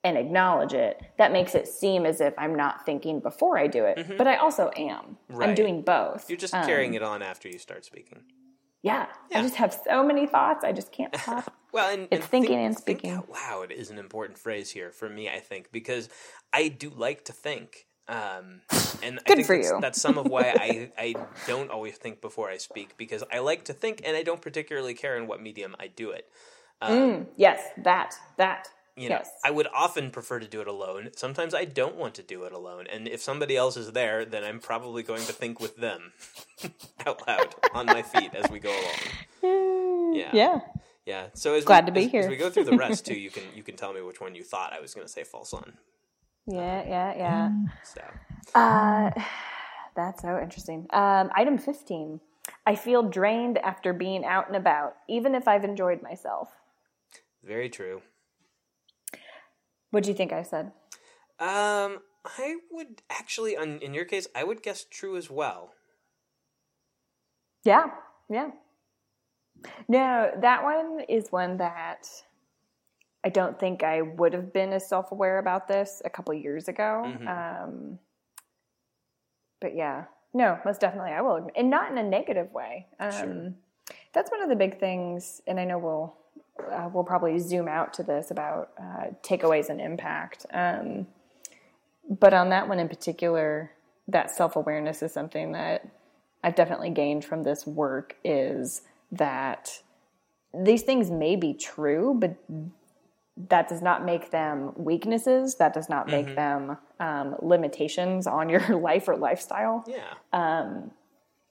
and 0.03 0.17
acknowledge 0.17 0.73
it, 0.73 1.01
that 1.17 1.33
makes 1.33 1.53
it 1.53 1.67
seem 1.67 2.05
as 2.05 2.21
if 2.21 2.33
I'm 2.37 2.55
not 2.55 2.85
thinking 2.85 3.19
before 3.19 3.57
I 3.57 3.67
do 3.67 3.83
it. 3.83 3.97
Mm-hmm. 3.97 4.17
But 4.17 4.27
I 4.27 4.37
also 4.37 4.71
am. 4.77 5.17
Right. 5.27 5.49
I'm 5.49 5.55
doing 5.55 5.81
both. 5.81 6.29
You're 6.29 6.37
just 6.37 6.53
carrying 6.53 6.91
um, 6.91 6.95
it 6.95 7.03
on 7.03 7.21
after 7.21 7.49
you 7.49 7.59
start 7.59 7.83
speaking. 7.83 8.21
Yeah, 8.87 9.05
yeah, 9.31 9.39
I 9.39 9.41
just 9.41 9.55
have 9.55 9.77
so 9.85 10.03
many 10.03 10.25
thoughts. 10.25 10.63
I 10.63 10.71
just 10.71 10.91
can't 10.91 11.15
stop. 11.21 11.53
well, 11.71 11.93
and, 11.93 12.03
it's 12.03 12.21
and 12.21 12.23
thinking 12.23 12.55
think, 12.55 12.65
and 12.65 12.77
speaking. 12.77 13.11
Think 13.11 13.19
out 13.19 13.29
loud 13.29 13.71
is 13.71 13.89
an 13.89 13.97
important 13.97 14.37
phrase 14.39 14.71
here 14.71 14.91
for 14.91 15.09
me. 15.09 15.29
I 15.29 15.39
think 15.39 15.71
because 15.71 16.09
I 16.53 16.67
do 16.69 16.89
like 16.89 17.25
to 17.25 17.33
think. 17.33 17.85
Um, 18.09 18.61
and 19.03 19.19
Good 19.25 19.31
I 19.31 19.35
think 19.35 19.47
for 19.47 19.57
that's, 19.57 19.69
you. 19.69 19.79
that's 19.81 20.01
some 20.01 20.17
of 20.17 20.27
why 20.27 20.53
I, 20.57 20.91
I 20.97 21.15
don't 21.45 21.69
always 21.69 21.97
think 21.97 22.21
before 22.21 22.49
I 22.49 22.57
speak 22.57 22.95
because 22.95 23.21
I 23.31 23.39
like 23.39 23.65
to 23.65 23.73
think 23.73 24.01
and 24.05 24.15
I 24.15 24.23
don't 24.23 24.41
particularly 24.41 24.93
care 24.93 25.17
in 25.17 25.27
what 25.27 25.41
medium 25.41 25.75
I 25.77 25.87
do 25.87 26.11
it. 26.11 26.25
Um, 26.81 26.93
mm, 26.93 27.25
yes, 27.35 27.61
that 27.83 28.15
that 28.37 28.69
you 28.97 29.09
know, 29.09 29.15
yes. 29.17 29.29
I 29.45 29.51
would 29.51 29.67
often 29.73 30.09
prefer 30.09 30.39
to 30.39 30.47
do 30.47 30.59
it 30.59 30.67
alone. 30.67 31.09
Sometimes 31.15 31.53
I 31.53 31.65
don't 31.65 31.95
want 31.95 32.15
to 32.15 32.23
do 32.23 32.43
it 32.45 32.51
alone. 32.51 32.87
And 32.91 33.07
if 33.07 33.21
somebody 33.21 33.55
else 33.55 33.77
is 33.77 33.91
there, 33.91 34.25
then 34.25 34.43
I'm 34.43 34.59
probably 34.59 35.03
going 35.03 35.23
to 35.25 35.33
think 35.33 35.59
with 35.59 35.77
them 35.77 36.13
out 37.05 37.25
loud 37.27 37.55
on 37.73 37.85
my 37.85 38.01
feet 38.01 38.33
as 38.33 38.49
we 38.49 38.59
go 38.59 38.71
along. 38.71 38.93
Yeah. 40.13 40.29
Yeah. 40.33 40.59
Yeah. 41.05 41.27
So 41.33 41.53
as 41.53 41.65
glad 41.65 41.83
we, 41.83 41.87
to 41.87 41.91
be 41.91 42.05
as, 42.05 42.11
here. 42.11 42.21
As 42.21 42.29
we 42.29 42.37
go 42.37 42.49
through 42.49 42.63
the 42.63 42.77
rest 42.77 43.05
too, 43.05 43.13
you 43.19 43.29
can 43.29 43.43
you 43.53 43.61
can 43.61 43.75
tell 43.75 43.93
me 43.93 44.01
which 44.01 44.19
one 44.21 44.33
you 44.35 44.43
thought 44.43 44.73
I 44.73 44.79
was 44.79 44.93
going 44.95 45.05
to 45.05 45.11
say 45.11 45.23
false 45.23 45.53
on. 45.53 45.73
Yeah, 46.47 46.83
yeah, 46.87 47.15
yeah. 47.15 47.51
So. 47.83 48.01
Uh, 48.55 49.11
that's 49.95 50.21
so 50.21 50.39
interesting. 50.41 50.87
Um, 50.91 51.29
item 51.35 51.57
15. 51.57 52.21
I 52.65 52.75
feel 52.75 53.03
drained 53.03 53.57
after 53.57 53.93
being 53.93 54.25
out 54.25 54.47
and 54.47 54.55
about, 54.55 54.95
even 55.07 55.35
if 55.35 55.47
I've 55.47 55.65
enjoyed 55.65 56.01
myself. 56.01 56.49
Very 57.43 57.69
true. 57.69 58.01
What 59.91 60.03
do 60.03 60.09
you 60.09 60.15
think 60.15 60.33
I 60.33 60.43
said? 60.43 60.71
Um, 61.39 61.99
I 62.25 62.57
would 62.71 63.01
actually, 63.09 63.55
in 63.55 63.93
your 63.93 64.05
case, 64.05 64.27
I 64.35 64.43
would 64.43 64.61
guess 64.61 64.83
true 64.83 65.17
as 65.17 65.29
well. 65.29 65.73
Yeah, 67.63 67.87
yeah. 68.29 68.51
No, 69.87 70.31
that 70.41 70.63
one 70.63 71.01
is 71.09 71.31
one 71.31 71.57
that 71.57 72.07
I 73.23 73.29
don't 73.29 73.59
think 73.59 73.83
I 73.83 74.01
would 74.01 74.33
have 74.33 74.53
been 74.53 74.73
as 74.73 74.87
self 74.87 75.11
aware 75.11 75.39
about 75.39 75.67
this 75.67 76.01
a 76.05 76.09
couple 76.09 76.33
years 76.33 76.67
ago. 76.67 77.03
Mm-hmm. 77.05 77.27
Um, 77.27 77.99
but 79.59 79.75
yeah, 79.75 80.05
no, 80.33 80.59
most 80.65 80.79
definitely 80.81 81.11
I 81.11 81.21
will, 81.21 81.49
and 81.55 81.69
not 81.69 81.91
in 81.91 81.97
a 81.97 82.03
negative 82.03 82.51
way. 82.51 82.87
Um, 82.99 83.11
sure. 83.11 83.53
That's 84.13 84.31
one 84.31 84.41
of 84.41 84.49
the 84.49 84.55
big 84.55 84.79
things, 84.79 85.41
and 85.47 85.59
I 85.59 85.65
know 85.65 85.77
we'll 85.77 86.15
uh, 86.71 86.89
we'll 86.93 87.03
probably 87.03 87.39
zoom 87.39 87.67
out 87.67 87.93
to 87.95 88.03
this 88.03 88.31
about 88.31 88.71
uh, 88.79 89.07
takeaways 89.21 89.69
and 89.69 89.81
impact. 89.81 90.45
Um, 90.51 91.07
but 92.09 92.33
on 92.33 92.49
that 92.49 92.67
one 92.67 92.79
in 92.79 92.87
particular, 92.87 93.71
that 94.07 94.31
self 94.31 94.55
awareness 94.55 95.01
is 95.01 95.11
something 95.11 95.51
that 95.51 95.87
I've 96.43 96.55
definitely 96.55 96.91
gained 96.91 97.25
from 97.25 97.43
this 97.43 97.65
work 97.67 98.15
is 98.23 98.81
that 99.11 99.81
these 100.53 100.83
things 100.83 101.11
may 101.11 101.35
be 101.35 101.53
true, 101.53 102.15
but 102.17 102.35
that 103.49 103.67
does 103.67 103.81
not 103.81 104.05
make 104.05 104.31
them 104.31 104.71
weaknesses. 104.75 105.55
That 105.55 105.73
does 105.73 105.89
not 105.89 106.07
make 106.07 106.27
mm-hmm. 106.27 106.35
them 106.35 106.77
um, 106.99 107.35
limitations 107.41 108.27
on 108.27 108.49
your 108.49 108.65
life 108.79 109.07
or 109.07 109.17
lifestyle. 109.17 109.83
Yeah. 109.87 110.13
Um, 110.33 110.91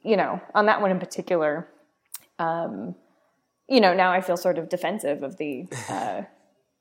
you 0.03 0.17
know, 0.17 0.41
on 0.55 0.67
that 0.67 0.81
one 0.81 0.91
in 0.91 0.99
particular, 0.99 1.69
um, 2.39 2.95
you 3.69 3.81
know, 3.81 3.95
now 3.95 4.13
I 4.13 4.21
feel 4.21 4.37
sort 4.37 4.59
of 4.59 4.69
defensive 4.69 5.23
of 5.23 5.37
the 5.37 5.67
uh, 5.89 6.23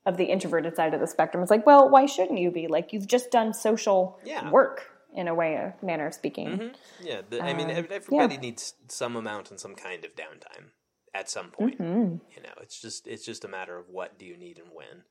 of 0.04 0.16
the 0.16 0.24
introverted 0.24 0.76
side 0.76 0.94
of 0.94 1.00
the 1.00 1.06
spectrum. 1.06 1.42
It's 1.42 1.50
like, 1.50 1.66
well, 1.66 1.88
why 1.88 2.06
shouldn't 2.06 2.38
you 2.38 2.50
be? 2.50 2.68
Like, 2.68 2.92
you've 2.92 3.08
just 3.08 3.30
done 3.30 3.52
social 3.52 4.20
yeah. 4.24 4.48
work 4.50 4.88
in 5.14 5.26
a 5.26 5.34
way, 5.34 5.54
a 5.54 5.74
manner 5.84 6.06
of 6.06 6.14
speaking. 6.14 6.48
Mm-hmm. 6.48 6.68
Yeah, 7.02 7.22
the, 7.28 7.42
I 7.42 7.54
mean, 7.54 7.70
uh, 7.70 7.82
everybody 7.90 8.34
yeah. 8.34 8.40
needs 8.40 8.74
some 8.88 9.16
amount 9.16 9.50
and 9.50 9.58
some 9.58 9.74
kind 9.74 10.04
of 10.04 10.14
downtime 10.14 10.66
at 11.12 11.28
some 11.28 11.50
point. 11.50 11.80
Mm-hmm. 11.80 12.16
You 12.36 12.42
know, 12.42 12.52
it's 12.60 12.80
just 12.80 13.06
it's 13.08 13.24
just 13.24 13.44
a 13.44 13.48
matter 13.48 13.76
of 13.76 13.88
what 13.88 14.18
do 14.18 14.26
you 14.26 14.36
need 14.36 14.58
and 14.58 14.68
when. 14.72 15.02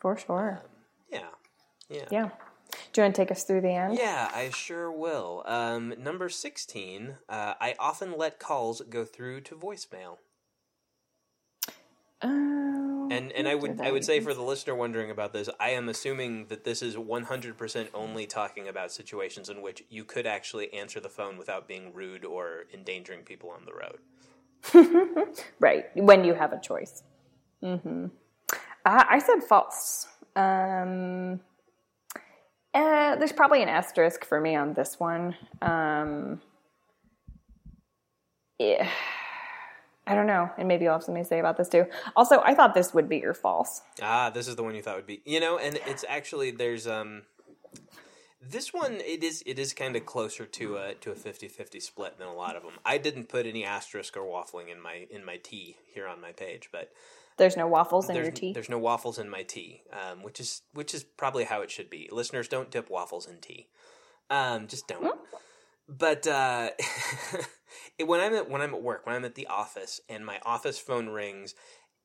For 0.00 0.16
sure. 0.16 0.62
Um, 0.62 0.70
yeah. 1.10 1.28
Yeah. 1.88 2.04
Yeah. 2.10 2.28
Do 2.92 3.00
you 3.00 3.04
want 3.04 3.14
to 3.14 3.22
take 3.22 3.30
us 3.30 3.44
through 3.44 3.60
the 3.60 3.70
end? 3.70 3.98
Yeah, 3.98 4.30
I 4.34 4.50
sure 4.50 4.90
will. 4.90 5.42
Um, 5.46 5.94
number 5.98 6.28
16, 6.28 7.16
uh, 7.28 7.54
I 7.60 7.74
often 7.78 8.16
let 8.16 8.38
calls 8.38 8.82
go 8.88 9.04
through 9.04 9.42
to 9.42 9.54
voicemail. 9.54 10.18
Oh, 12.24 13.08
and 13.10 13.32
and 13.32 13.46
I 13.46 13.54
would 13.54 13.80
I 13.80 13.90
would 13.90 14.04
say 14.04 14.20
for 14.20 14.34
the 14.34 14.42
listener 14.42 14.74
wondering 14.74 15.10
about 15.10 15.32
this, 15.32 15.48
I 15.60 15.70
am 15.70 15.88
assuming 15.88 16.46
that 16.46 16.64
this 16.64 16.82
is 16.82 16.96
100% 16.96 17.88
only 17.92 18.26
talking 18.26 18.68
about 18.68 18.90
situations 18.90 19.48
in 19.48 19.62
which 19.62 19.84
you 19.90 20.04
could 20.04 20.26
actually 20.26 20.72
answer 20.72 21.00
the 21.00 21.08
phone 21.08 21.36
without 21.36 21.68
being 21.68 21.92
rude 21.92 22.24
or 22.24 22.64
endangering 22.72 23.22
people 23.22 23.50
on 23.50 23.66
the 23.66 23.74
road. 23.74 23.98
right, 25.60 25.84
when 25.94 26.24
you 26.24 26.34
have 26.34 26.52
a 26.52 26.60
choice. 26.60 27.02
Mm-hmm. 27.62 28.06
Uh, 28.86 29.04
I 29.08 29.18
said 29.18 29.42
false. 29.42 30.06
Um, 30.34 31.40
uh, 32.72 33.16
there's 33.16 33.32
probably 33.32 33.62
an 33.62 33.68
asterisk 33.68 34.24
for 34.24 34.40
me 34.40 34.56
on 34.56 34.74
this 34.74 34.98
one. 34.98 35.36
Um, 35.62 36.40
yeah. 38.58 38.88
I 40.06 40.14
don't 40.14 40.26
know, 40.26 40.50
and 40.58 40.68
maybe 40.68 40.84
you'll 40.84 40.92
have 40.92 41.02
something 41.02 41.22
to 41.22 41.28
say 41.28 41.38
about 41.38 41.56
this 41.56 41.68
too. 41.68 41.86
Also, 42.14 42.40
I 42.44 42.54
thought 42.54 42.74
this 42.74 42.92
would 42.92 43.08
be 43.08 43.18
your 43.18 43.34
false. 43.34 43.80
Ah, 44.02 44.30
this 44.30 44.48
is 44.48 44.56
the 44.56 44.62
one 44.62 44.74
you 44.74 44.82
thought 44.82 44.96
would 44.96 45.06
be. 45.06 45.22
You 45.24 45.40
know, 45.40 45.58
and 45.58 45.78
it's 45.86 46.04
actually 46.08 46.50
there's 46.50 46.86
um 46.86 47.22
this 48.40 48.72
one 48.72 48.94
it 48.96 49.24
is 49.24 49.42
it 49.46 49.58
is 49.58 49.72
kind 49.72 49.96
of 49.96 50.04
closer 50.04 50.44
to 50.44 50.76
a 50.76 50.94
to 50.94 51.10
a 51.10 51.14
50-50 51.14 51.80
split 51.80 52.18
than 52.18 52.28
a 52.28 52.34
lot 52.34 52.56
of 52.56 52.62
them. 52.62 52.74
I 52.84 52.98
didn't 52.98 53.28
put 53.28 53.46
any 53.46 53.64
asterisk 53.64 54.16
or 54.16 54.22
waffling 54.22 54.70
in 54.70 54.80
my 54.80 55.06
in 55.10 55.24
my 55.24 55.38
tea 55.38 55.76
here 55.94 56.06
on 56.06 56.20
my 56.20 56.32
page, 56.32 56.68
but 56.70 56.92
there's 57.36 57.56
no 57.56 57.66
waffles 57.66 58.08
in 58.08 58.16
your 58.16 58.30
tea. 58.30 58.52
There's 58.52 58.68
no 58.68 58.78
waffles 58.78 59.18
in 59.18 59.28
my 59.28 59.42
tea, 59.42 59.82
um, 59.92 60.22
which 60.22 60.38
is 60.38 60.62
which 60.72 60.94
is 60.94 61.02
probably 61.02 61.44
how 61.44 61.62
it 61.62 61.70
should 61.70 61.90
be. 61.90 62.08
Listeners, 62.12 62.46
don't 62.46 62.70
dip 62.70 62.90
waffles 62.90 63.26
in 63.26 63.38
tea. 63.40 63.68
Um, 64.30 64.68
just 64.68 64.86
don't. 64.86 65.04
Mm. 65.04 65.18
But 65.88 66.26
uh, 66.26 66.70
when 68.04 68.20
I'm 68.20 68.34
at 68.34 68.50
when 68.50 68.62
I'm 68.62 68.74
at 68.74 68.82
work, 68.82 69.06
when 69.06 69.14
I'm 69.14 69.24
at 69.24 69.34
the 69.34 69.46
office, 69.48 70.00
and 70.08 70.24
my 70.24 70.38
office 70.44 70.78
phone 70.78 71.08
rings, 71.08 71.54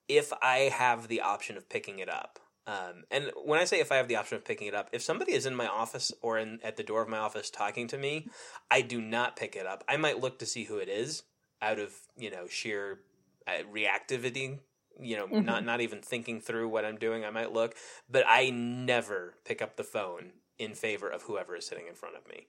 if 0.07 0.33
I 0.41 0.69
have 0.73 1.07
the 1.07 1.21
option 1.21 1.57
of 1.57 1.69
picking 1.69 1.99
it 1.99 2.09
up, 2.09 2.39
Um, 2.67 3.05
and 3.09 3.31
when 3.45 3.59
I 3.59 3.65
say 3.65 3.79
if 3.79 3.91
I 3.91 3.95
have 3.95 4.07
the 4.07 4.17
option 4.17 4.37
of 4.37 4.45
picking 4.45 4.67
it 4.67 4.75
up, 4.75 4.89
if 4.91 5.01
somebody 5.01 5.33
is 5.33 5.47
in 5.47 5.55
my 5.55 5.65
office 5.65 6.11
or 6.21 6.37
in 6.37 6.59
at 6.61 6.77
the 6.77 6.83
door 6.83 7.01
of 7.01 7.09
my 7.09 7.17
office 7.17 7.49
talking 7.49 7.87
to 7.87 7.97
me, 7.97 8.27
I 8.69 8.81
do 8.81 9.01
not 9.01 9.35
pick 9.35 9.55
it 9.55 9.65
up. 9.65 9.83
I 9.87 9.97
might 9.97 10.19
look 10.19 10.37
to 10.39 10.45
see 10.45 10.65
who 10.65 10.77
it 10.77 10.89
is 10.89 11.23
out 11.61 11.79
of 11.79 11.93
you 12.15 12.29
know 12.29 12.47
sheer 12.47 12.99
uh, 13.47 13.63
reactivity. 13.73 14.59
You 15.01 15.15
know, 15.17 15.27
mm-hmm. 15.27 15.45
not 15.45 15.65
not 15.65 15.81
even 15.81 16.01
thinking 16.01 16.41
through 16.41 16.67
what 16.69 16.85
I'm 16.85 16.97
doing. 16.97 17.25
I 17.25 17.31
might 17.31 17.53
look, 17.53 17.75
but 18.09 18.23
I 18.27 18.49
never 18.51 19.35
pick 19.45 19.61
up 19.61 19.77
the 19.77 19.83
phone 19.83 20.33
in 20.59 20.75
favor 20.75 21.09
of 21.09 21.23
whoever 21.23 21.55
is 21.55 21.65
sitting 21.65 21.87
in 21.87 21.95
front 21.95 22.17
of 22.17 22.27
me. 22.27 22.47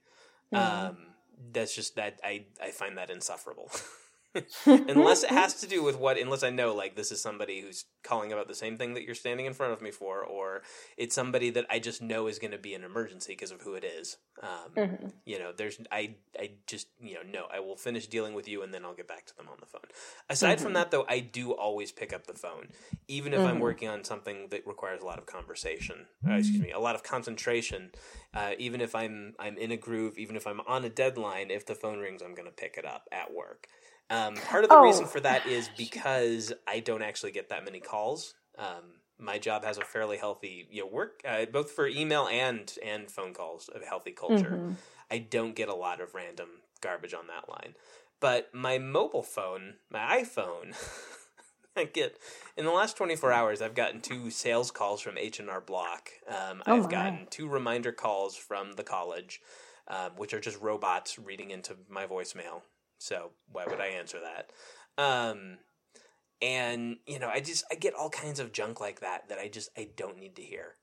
Mm-hmm. 0.53 0.87
Um, 0.87 0.97
that's 1.51 1.75
just 1.75 1.95
that 1.95 2.19
I 2.23 2.45
I 2.61 2.71
find 2.71 2.97
that 2.97 3.09
insufferable. 3.09 3.71
unless 4.65 5.23
it 5.23 5.29
has 5.41 5.55
to 5.55 5.67
do 5.67 5.83
with 5.83 5.97
what 5.97 6.17
unless 6.17 6.43
i 6.43 6.49
know 6.49 6.73
like 6.73 6.95
this 6.95 7.11
is 7.11 7.21
somebody 7.21 7.61
who's 7.61 7.85
calling 8.03 8.31
about 8.31 8.47
the 8.47 8.55
same 8.55 8.77
thing 8.77 8.93
that 8.93 9.03
you're 9.03 9.15
standing 9.15 9.45
in 9.45 9.53
front 9.53 9.73
of 9.73 9.81
me 9.81 9.91
for 9.91 10.23
or 10.23 10.61
it's 10.97 11.13
somebody 11.13 11.49
that 11.49 11.65
i 11.69 11.79
just 11.79 12.01
know 12.01 12.27
is 12.27 12.39
going 12.39 12.51
to 12.51 12.57
be 12.57 12.73
an 12.73 12.83
emergency 12.83 13.33
because 13.33 13.51
of 13.51 13.61
who 13.61 13.73
it 13.73 13.83
is 13.83 14.17
um, 14.41 14.71
mm-hmm. 14.75 15.07
you 15.25 15.37
know 15.37 15.51
there's 15.55 15.79
i 15.91 16.15
i 16.39 16.51
just 16.65 16.87
you 17.01 17.13
know 17.13 17.21
no 17.29 17.45
i 17.53 17.59
will 17.59 17.75
finish 17.75 18.07
dealing 18.07 18.33
with 18.33 18.47
you 18.47 18.63
and 18.63 18.73
then 18.73 18.85
i'll 18.85 18.93
get 18.93 19.07
back 19.07 19.25
to 19.25 19.35
them 19.35 19.47
on 19.49 19.57
the 19.59 19.65
phone 19.65 19.81
aside 20.29 20.55
mm-hmm. 20.55 20.63
from 20.63 20.73
that 20.73 20.91
though 20.91 21.05
i 21.09 21.19
do 21.19 21.51
always 21.51 21.91
pick 21.91 22.13
up 22.13 22.25
the 22.25 22.33
phone 22.33 22.69
even 23.07 23.33
if 23.33 23.39
mm-hmm. 23.39 23.49
i'm 23.49 23.59
working 23.59 23.89
on 23.89 24.03
something 24.03 24.47
that 24.49 24.65
requires 24.65 25.01
a 25.01 25.05
lot 25.05 25.19
of 25.19 25.25
conversation 25.25 26.05
uh, 26.27 26.33
excuse 26.33 26.61
me 26.61 26.71
a 26.71 26.79
lot 26.79 26.95
of 26.95 27.03
concentration 27.03 27.91
uh, 28.33 28.51
even 28.57 28.79
if 28.79 28.95
i'm 28.95 29.33
i'm 29.39 29.57
in 29.57 29.71
a 29.71 29.77
groove 29.77 30.17
even 30.17 30.35
if 30.35 30.47
i'm 30.47 30.61
on 30.61 30.85
a 30.85 30.89
deadline 30.89 31.51
if 31.51 31.65
the 31.65 31.75
phone 31.75 31.99
rings 31.99 32.21
i'm 32.21 32.33
going 32.33 32.47
to 32.47 32.51
pick 32.51 32.75
it 32.77 32.85
up 32.85 33.07
at 33.11 33.33
work 33.33 33.67
um, 34.11 34.35
part 34.35 34.63
of 34.63 34.69
the 34.69 34.75
oh. 34.75 34.83
reason 34.83 35.05
for 35.05 35.19
that 35.21 35.47
is 35.47 35.69
because 35.77 36.51
I 36.67 36.81
don't 36.81 37.01
actually 37.01 37.31
get 37.31 37.49
that 37.49 37.63
many 37.63 37.79
calls. 37.79 38.35
Um, 38.57 38.99
my 39.17 39.37
job 39.37 39.63
has 39.63 39.77
a 39.77 39.81
fairly 39.81 40.17
healthy 40.17 40.67
you 40.69 40.81
know 40.81 40.87
work 40.87 41.21
uh, 41.27 41.45
both 41.45 41.71
for 41.71 41.87
email 41.87 42.27
and 42.27 42.73
and 42.83 43.09
phone 43.09 43.33
calls 43.33 43.69
of 43.69 43.83
healthy 43.83 44.11
culture. 44.11 44.51
Mm-hmm. 44.51 44.71
I 45.09 45.19
don't 45.19 45.55
get 45.55 45.69
a 45.69 45.75
lot 45.75 46.01
of 46.01 46.13
random 46.13 46.49
garbage 46.81 47.13
on 47.13 47.27
that 47.27 47.47
line. 47.49 47.75
But 48.19 48.53
my 48.53 48.77
mobile 48.77 49.23
phone, 49.23 49.75
my 49.89 50.21
iPhone, 50.21 50.75
I 51.75 51.85
get 51.85 52.17
in 52.57 52.65
the 52.65 52.71
last 52.71 52.97
24 52.97 53.31
hours 53.31 53.61
I've 53.61 53.75
gotten 53.75 54.01
two 54.01 54.29
sales 54.29 54.71
calls 54.71 55.01
from 55.01 55.17
H&R 55.17 55.61
Block. 55.61 56.09
Um, 56.27 56.61
oh 56.67 56.77
I've 56.77 56.83
my. 56.83 56.89
gotten 56.89 57.27
two 57.29 57.47
reminder 57.47 57.91
calls 57.91 58.35
from 58.35 58.73
the 58.73 58.83
college, 58.83 59.41
uh, 59.87 60.09
which 60.17 60.33
are 60.33 60.39
just 60.39 60.59
robots 60.59 61.17
reading 61.17 61.49
into 61.49 61.75
my 61.89 62.05
voicemail. 62.05 62.61
So 63.01 63.31
why 63.51 63.65
would 63.65 63.81
I 63.81 63.87
answer 63.87 64.19
that? 64.19 64.51
Um, 65.03 65.57
and 66.39 66.97
you 67.07 67.17
know, 67.17 67.29
I 67.33 67.39
just 67.39 67.65
I 67.71 67.75
get 67.75 67.95
all 67.95 68.11
kinds 68.11 68.39
of 68.39 68.53
junk 68.53 68.79
like 68.79 68.99
that 68.99 69.27
that 69.29 69.39
I 69.39 69.47
just 69.47 69.69
I 69.75 69.89
don't 69.97 70.19
need 70.19 70.35
to 70.35 70.43
hear. 70.43 70.75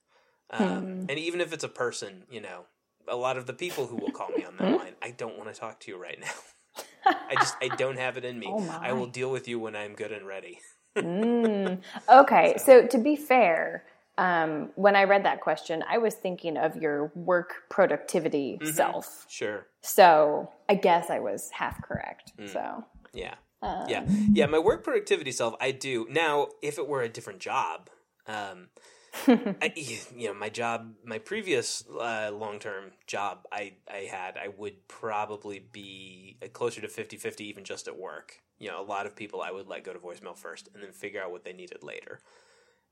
Um, 0.51 0.67
hmm. 0.67 1.05
And 1.09 1.19
even 1.19 1.41
if 1.41 1.53
it's 1.53 1.63
a 1.63 1.69
person, 1.69 2.25
you 2.29 2.41
know, 2.41 2.65
a 3.07 3.15
lot 3.15 3.37
of 3.37 3.47
the 3.47 3.53
people 3.53 3.87
who 3.87 3.95
will 3.95 4.11
call 4.11 4.31
me 4.37 4.45
on 4.45 4.57
that 4.57 4.77
line, 4.77 4.95
I 5.01 5.13
don't 5.13 5.39
want 5.39 5.55
to 5.55 5.59
talk 5.59 5.79
to 5.81 5.93
you 5.93 5.97
right 5.97 6.19
now. 6.21 6.83
I 7.31 7.37
just 7.37 7.55
I 7.63 7.69
don't 7.69 7.99
have 7.99 8.17
it 8.17 8.25
in 8.25 8.37
me. 8.37 8.49
Oh 8.53 8.79
I 8.83 8.93
will 8.95 9.07
deal 9.07 9.31
with 9.31 9.47
you 9.47 9.61
when 9.61 9.77
I'm 9.77 9.95
good 9.95 10.11
and 10.11 10.27
ready. 10.27 10.59
mm. 10.97 11.79
Okay, 12.09 12.55
so. 12.59 12.83
so 12.83 12.87
to 12.89 12.99
be 12.99 13.15
fair, 13.15 13.85
um, 14.19 14.71
when 14.75 14.97
I 14.97 15.05
read 15.05 15.25
that 15.25 15.41
question, 15.41 15.85
I 15.89 15.99
was 15.99 16.15
thinking 16.15 16.57
of 16.57 16.77
your 16.77 17.13
work 17.15 17.63
productivity 17.71 18.59
mm-hmm. 18.61 18.73
self. 18.73 19.25
Sure. 19.29 19.67
So 19.81 20.51
I 20.69 20.75
guess 20.75 21.09
I 21.09 21.21
was 21.21 21.51
half 21.53 21.81
correct. 21.83 22.33
Mm. 22.37 22.53
So 22.53 22.85
yeah, 23.15 23.35
um, 23.63 23.87
yeah, 23.89 24.05
yeah. 24.33 24.47
My 24.47 24.59
work 24.59 24.83
productivity 24.83 25.31
self, 25.31 25.55
I 25.61 25.71
do 25.71 26.07
now. 26.11 26.49
If 26.61 26.79
it 26.79 26.89
were 26.89 27.03
a 27.03 27.09
different 27.09 27.39
job, 27.39 27.91
um, 28.27 28.69
I, 29.29 29.73
you 29.77 30.29
know, 30.29 30.35
my 30.35 30.49
job, 30.49 30.95
my 31.05 31.19
previous 31.19 31.85
uh, 31.89 32.31
long 32.33 32.59
term 32.59 32.91
job 33.07 33.47
I, 33.53 33.75
I 33.89 34.09
had, 34.11 34.37
I 34.37 34.49
would 34.57 34.89
probably 34.89 35.65
be 35.73 36.39
closer 36.53 36.81
to 36.81 36.89
50 36.89 37.17
50 37.17 37.45
even 37.45 37.63
just 37.63 37.87
at 37.87 37.97
work. 37.97 38.41
You 38.59 38.69
know, 38.69 38.81
a 38.81 38.85
lot 38.85 39.07
of 39.07 39.15
people 39.15 39.41
I 39.41 39.53
would 39.53 39.69
let 39.69 39.85
go 39.85 39.93
to 39.93 39.99
voicemail 40.01 40.37
first 40.37 40.69
and 40.75 40.83
then 40.83 40.91
figure 40.91 41.23
out 41.23 41.31
what 41.31 41.45
they 41.45 41.53
needed 41.53 41.85
later. 41.85 42.21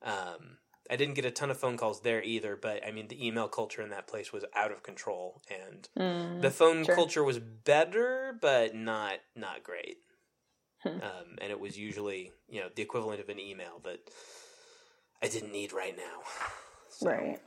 Um, 0.03 0.59
I 0.91 0.97
didn't 0.97 1.15
get 1.15 1.25
a 1.25 1.31
ton 1.31 1.51
of 1.51 1.59
phone 1.59 1.77
calls 1.77 2.01
there 2.01 2.23
either, 2.23 2.57
but 2.57 2.87
I 2.87 2.91
mean 2.91 3.09
the 3.09 3.27
email 3.27 3.49
culture 3.49 3.83
in 3.83 3.91
that 3.91 4.07
place 4.07 4.33
was 4.33 4.45
out 4.55 4.73
of 4.73 4.83
control, 4.83 5.43
and 5.51 5.89
mm, 5.99 6.43
the 6.43 6.51
phone 6.51 6.85
sure. 6.85 6.95
culture 6.95 7.25
was 7.25 7.39
better, 7.39 8.37
but 8.41 8.75
not 8.75 9.19
not 9.35 9.63
great. 9.63 9.99
Hmm. 10.83 10.89
um, 10.89 11.39
and 11.41 11.51
it 11.51 11.59
was 11.59 11.79
usually 11.79 12.33
you 12.49 12.61
know 12.61 12.69
the 12.75 12.83
equivalent 12.83 13.21
of 13.21 13.29
an 13.29 13.41
email 13.41 13.81
that 13.85 14.01
I 15.23 15.29
didn't 15.29 15.53
need 15.53 15.73
right 15.73 15.97
now. 15.97 16.23
So, 16.89 17.11
right. 17.11 17.39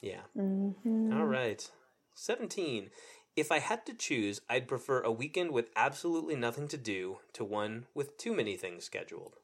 Yeah. 0.00 0.22
Mm-hmm. 0.36 1.12
All 1.12 1.26
right. 1.26 1.70
Seventeen. 2.14 2.90
If 3.36 3.52
I 3.52 3.60
had 3.60 3.86
to 3.86 3.94
choose, 3.94 4.40
I'd 4.50 4.66
prefer 4.66 5.00
a 5.00 5.12
weekend 5.12 5.52
with 5.52 5.70
absolutely 5.76 6.34
nothing 6.34 6.66
to 6.68 6.76
do 6.76 7.18
to 7.34 7.44
one 7.44 7.86
with 7.94 8.18
too 8.18 8.34
many 8.34 8.56
things 8.56 8.84
scheduled. 8.84 9.36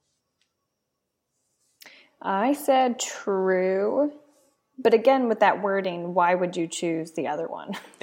I 2.21 2.53
said 2.53 2.99
true. 2.99 4.13
But 4.81 4.95
again, 4.95 5.29
with 5.29 5.41
that 5.41 5.61
wording, 5.61 6.15
why 6.15 6.35
would 6.35 6.57
you 6.57 6.69
choose 6.69 7.13
the 7.13 7.27
other 7.27 7.49
one? 7.49 7.73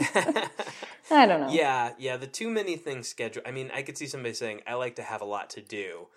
I 1.09 1.25
don't 1.25 1.41
know. 1.41 1.49
Yeah, 1.49 1.93
yeah. 1.97 2.17
The 2.17 2.27
too 2.27 2.49
many 2.49 2.75
things 2.75 3.07
schedule. 3.07 3.43
I 3.45 3.51
mean, 3.51 3.71
I 3.73 3.81
could 3.81 3.97
see 3.97 4.07
somebody 4.07 4.33
saying, 4.33 4.61
I 4.67 4.73
like 4.73 4.97
to 4.97 5.03
have 5.03 5.21
a 5.21 5.25
lot 5.25 5.49
to 5.51 5.61
do. 5.61 6.07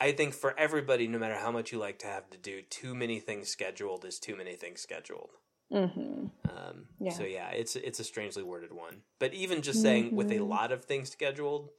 I 0.00 0.12
think 0.12 0.34
for 0.34 0.58
everybody, 0.58 1.06
no 1.06 1.18
matter 1.18 1.36
how 1.36 1.52
much 1.52 1.72
you 1.72 1.78
like 1.78 2.00
to 2.00 2.06
have 2.06 2.30
to 2.30 2.38
do, 2.38 2.62
too 2.62 2.94
many 2.94 3.20
things 3.20 3.48
scheduled 3.48 4.04
is 4.04 4.18
too 4.18 4.36
many 4.36 4.54
things 4.54 4.80
scheduled. 4.80 5.30
Mm-hmm. 5.72 6.26
Um, 6.48 6.86
yeah. 7.00 7.12
So 7.12 7.24
yeah, 7.24 7.50
it's 7.50 7.76
it's 7.76 8.00
a 8.00 8.04
strangely 8.04 8.42
worded 8.42 8.72
one. 8.72 9.02
But 9.18 9.34
even 9.34 9.62
just 9.62 9.82
saying 9.82 10.06
mm-hmm. 10.06 10.16
with 10.16 10.30
a 10.30 10.36
mm-hmm. 10.36 10.48
lot 10.48 10.72
of 10.72 10.84
things 10.84 11.10
scheduled, 11.10 11.70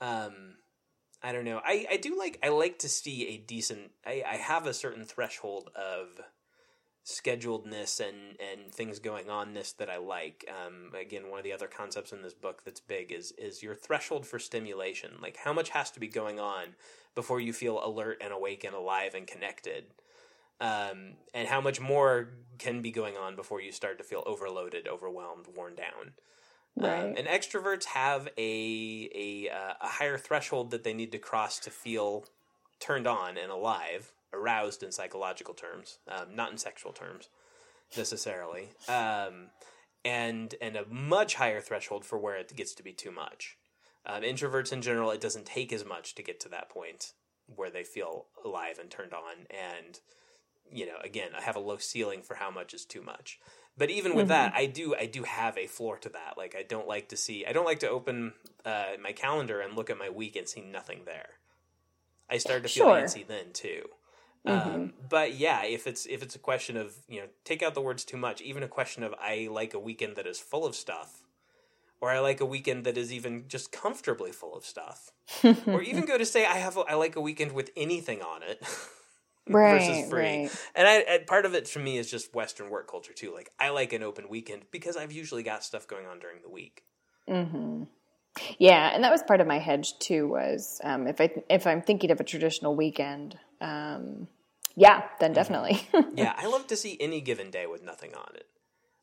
um, 0.00 0.56
I 1.22 1.32
don't 1.32 1.44
know. 1.44 1.60
I, 1.64 1.86
I 1.90 1.96
do 1.98 2.18
like 2.18 2.38
I 2.42 2.48
like 2.48 2.80
to 2.80 2.88
see 2.88 3.28
a 3.28 3.36
decent. 3.36 3.92
I, 4.04 4.24
I 4.28 4.36
have 4.36 4.66
a 4.66 4.74
certain 4.74 5.04
threshold 5.04 5.70
of 5.76 6.20
scheduledness 7.04 8.00
and 8.00 8.36
and 8.40 8.72
things 8.72 8.98
going 8.98 9.30
on 9.30 9.54
this 9.54 9.72
that 9.74 9.88
I 9.88 9.98
like. 9.98 10.44
Um, 10.48 10.90
again, 10.98 11.30
one 11.30 11.38
of 11.38 11.44
the 11.44 11.52
other 11.52 11.68
concepts 11.68 12.12
in 12.12 12.22
this 12.22 12.34
book 12.34 12.62
that's 12.64 12.80
big 12.80 13.12
is 13.12 13.32
is 13.38 13.62
your 13.62 13.74
threshold 13.74 14.26
for 14.26 14.38
stimulation. 14.38 15.12
Like 15.20 15.36
how 15.36 15.52
much 15.52 15.70
has 15.70 15.90
to 15.92 16.00
be 16.00 16.08
going 16.08 16.40
on 16.40 16.74
before 17.14 17.40
you 17.40 17.52
feel 17.52 17.84
alert 17.84 18.18
and 18.20 18.32
awake 18.32 18.64
and 18.64 18.74
alive 18.74 19.14
and 19.14 19.26
connected. 19.26 19.84
Um, 20.60 21.14
and 21.34 21.48
how 21.48 21.60
much 21.60 21.80
more 21.80 22.28
can 22.58 22.82
be 22.82 22.92
going 22.92 23.16
on 23.16 23.34
before 23.34 23.60
you 23.60 23.72
start 23.72 23.98
to 23.98 24.04
feel 24.04 24.22
overloaded, 24.26 24.86
overwhelmed, 24.86 25.46
worn 25.56 25.74
down. 25.74 26.12
Um, 26.80 26.88
right. 26.88 27.04
Um, 27.04 27.14
and 27.16 27.26
extroverts 27.26 27.84
have 27.86 28.28
a 28.38 29.10
a, 29.14 29.50
uh, 29.50 29.74
a 29.80 29.88
higher 29.88 30.18
threshold 30.18 30.70
that 30.70 30.84
they 30.84 30.94
need 30.94 31.12
to 31.12 31.18
cross 31.18 31.58
to 31.60 31.70
feel 31.70 32.24
turned 32.80 33.06
on 33.06 33.36
and 33.36 33.50
alive, 33.50 34.12
aroused 34.32 34.82
in 34.82 34.90
psychological 34.90 35.54
terms, 35.54 35.98
um, 36.08 36.34
not 36.34 36.50
in 36.50 36.58
sexual 36.58 36.92
terms 36.92 37.28
necessarily, 37.96 38.68
um, 38.88 39.50
and 40.04 40.54
and 40.60 40.76
a 40.76 40.86
much 40.88 41.34
higher 41.34 41.60
threshold 41.60 42.04
for 42.04 42.18
where 42.18 42.36
it 42.36 42.54
gets 42.56 42.74
to 42.74 42.82
be 42.82 42.92
too 42.92 43.10
much. 43.10 43.56
Um, 44.04 44.22
introverts 44.22 44.72
in 44.72 44.82
general, 44.82 45.12
it 45.12 45.20
doesn't 45.20 45.46
take 45.46 45.72
as 45.72 45.84
much 45.84 46.14
to 46.16 46.22
get 46.22 46.40
to 46.40 46.48
that 46.48 46.68
point 46.68 47.12
where 47.54 47.70
they 47.70 47.84
feel 47.84 48.26
alive 48.44 48.78
and 48.80 48.90
turned 48.90 49.12
on, 49.12 49.46
and 49.50 50.00
you 50.70 50.86
know, 50.86 50.96
again, 51.04 51.30
I 51.36 51.42
have 51.42 51.56
a 51.56 51.60
low 51.60 51.76
ceiling 51.76 52.22
for 52.22 52.36
how 52.36 52.50
much 52.50 52.72
is 52.72 52.84
too 52.84 53.02
much. 53.02 53.38
But 53.76 53.90
even 53.90 54.14
with 54.14 54.24
mm-hmm. 54.24 54.52
that, 54.52 54.54
I 54.54 54.66
do 54.66 54.94
I 54.94 55.06
do 55.06 55.22
have 55.22 55.56
a 55.56 55.66
floor 55.66 55.96
to 55.98 56.08
that. 56.10 56.34
Like 56.36 56.54
I 56.58 56.62
don't 56.62 56.86
like 56.86 57.08
to 57.08 57.16
see 57.16 57.46
I 57.46 57.52
don't 57.52 57.64
like 57.64 57.80
to 57.80 57.88
open 57.88 58.34
uh, 58.64 58.92
my 59.02 59.12
calendar 59.12 59.60
and 59.60 59.76
look 59.76 59.90
at 59.90 59.98
my 59.98 60.10
week 60.10 60.36
and 60.36 60.48
see 60.48 60.60
nothing 60.60 61.02
there. 61.06 61.30
I 62.28 62.38
start 62.38 62.62
to 62.62 62.68
feel 62.68 62.86
sure. 62.86 62.96
antsy 62.96 63.26
then 63.26 63.52
too. 63.52 63.88
Mm-hmm. 64.46 64.70
Um, 64.70 64.92
but 65.08 65.34
yeah, 65.34 65.64
if 65.64 65.86
it's 65.86 66.04
if 66.06 66.22
it's 66.22 66.34
a 66.34 66.38
question 66.38 66.76
of 66.76 66.94
you 67.08 67.20
know 67.20 67.26
take 67.44 67.62
out 67.62 67.74
the 67.74 67.80
words 67.80 68.04
too 68.04 68.16
much, 68.16 68.40
even 68.42 68.62
a 68.62 68.68
question 68.68 69.02
of 69.02 69.14
I 69.20 69.48
like 69.50 69.72
a 69.72 69.78
weekend 69.78 70.16
that 70.16 70.26
is 70.26 70.38
full 70.38 70.66
of 70.66 70.74
stuff, 70.74 71.22
or 72.00 72.10
I 72.10 72.18
like 72.18 72.40
a 72.40 72.46
weekend 72.46 72.84
that 72.84 72.98
is 72.98 73.12
even 73.12 73.44
just 73.48 73.70
comfortably 73.70 74.32
full 74.32 74.54
of 74.54 74.64
stuff, 74.66 75.12
or 75.66 75.82
even 75.82 76.04
go 76.06 76.18
to 76.18 76.26
say 76.26 76.44
I 76.44 76.56
have 76.56 76.76
a, 76.76 76.80
I 76.80 76.94
like 76.94 77.16
a 77.16 77.20
weekend 77.20 77.52
with 77.52 77.70
anything 77.76 78.20
on 78.20 78.42
it. 78.42 78.62
right, 79.48 79.80
versus 79.80 80.10
free. 80.10 80.22
Right. 80.22 80.66
And 80.74 80.88
I, 80.88 80.94
and 80.98 81.26
part 81.26 81.46
of 81.46 81.54
it 81.54 81.68
for 81.68 81.78
me 81.78 81.98
is 81.98 82.10
just 82.10 82.34
Western 82.34 82.70
work 82.70 82.90
culture 82.90 83.12
too. 83.12 83.32
Like 83.32 83.50
I 83.58 83.70
like 83.70 83.92
an 83.92 84.02
open 84.02 84.28
weekend 84.28 84.64
because 84.70 84.96
I've 84.96 85.12
usually 85.12 85.42
got 85.42 85.64
stuff 85.64 85.86
going 85.86 86.06
on 86.06 86.18
during 86.18 86.42
the 86.42 86.50
week. 86.50 86.84
Mm-hmm. 87.28 87.84
Yeah, 88.58 88.90
and 88.94 89.04
that 89.04 89.10
was 89.10 89.22
part 89.22 89.40
of 89.40 89.46
my 89.46 89.58
hedge 89.58 89.98
too. 89.98 90.28
Was 90.28 90.80
um, 90.82 91.06
if 91.06 91.20
I 91.20 91.30
if 91.50 91.66
I'm 91.66 91.82
thinking 91.82 92.10
of 92.10 92.20
a 92.20 92.24
traditional 92.24 92.74
weekend, 92.74 93.38
um, 93.60 94.28
yeah, 94.74 95.02
then 95.20 95.30
mm-hmm. 95.30 95.34
definitely. 95.34 95.88
yeah, 96.16 96.34
I 96.36 96.46
love 96.46 96.66
to 96.68 96.76
see 96.76 96.96
any 96.98 97.20
given 97.20 97.50
day 97.50 97.66
with 97.66 97.82
nothing 97.82 98.14
on 98.14 98.34
it. 98.34 98.46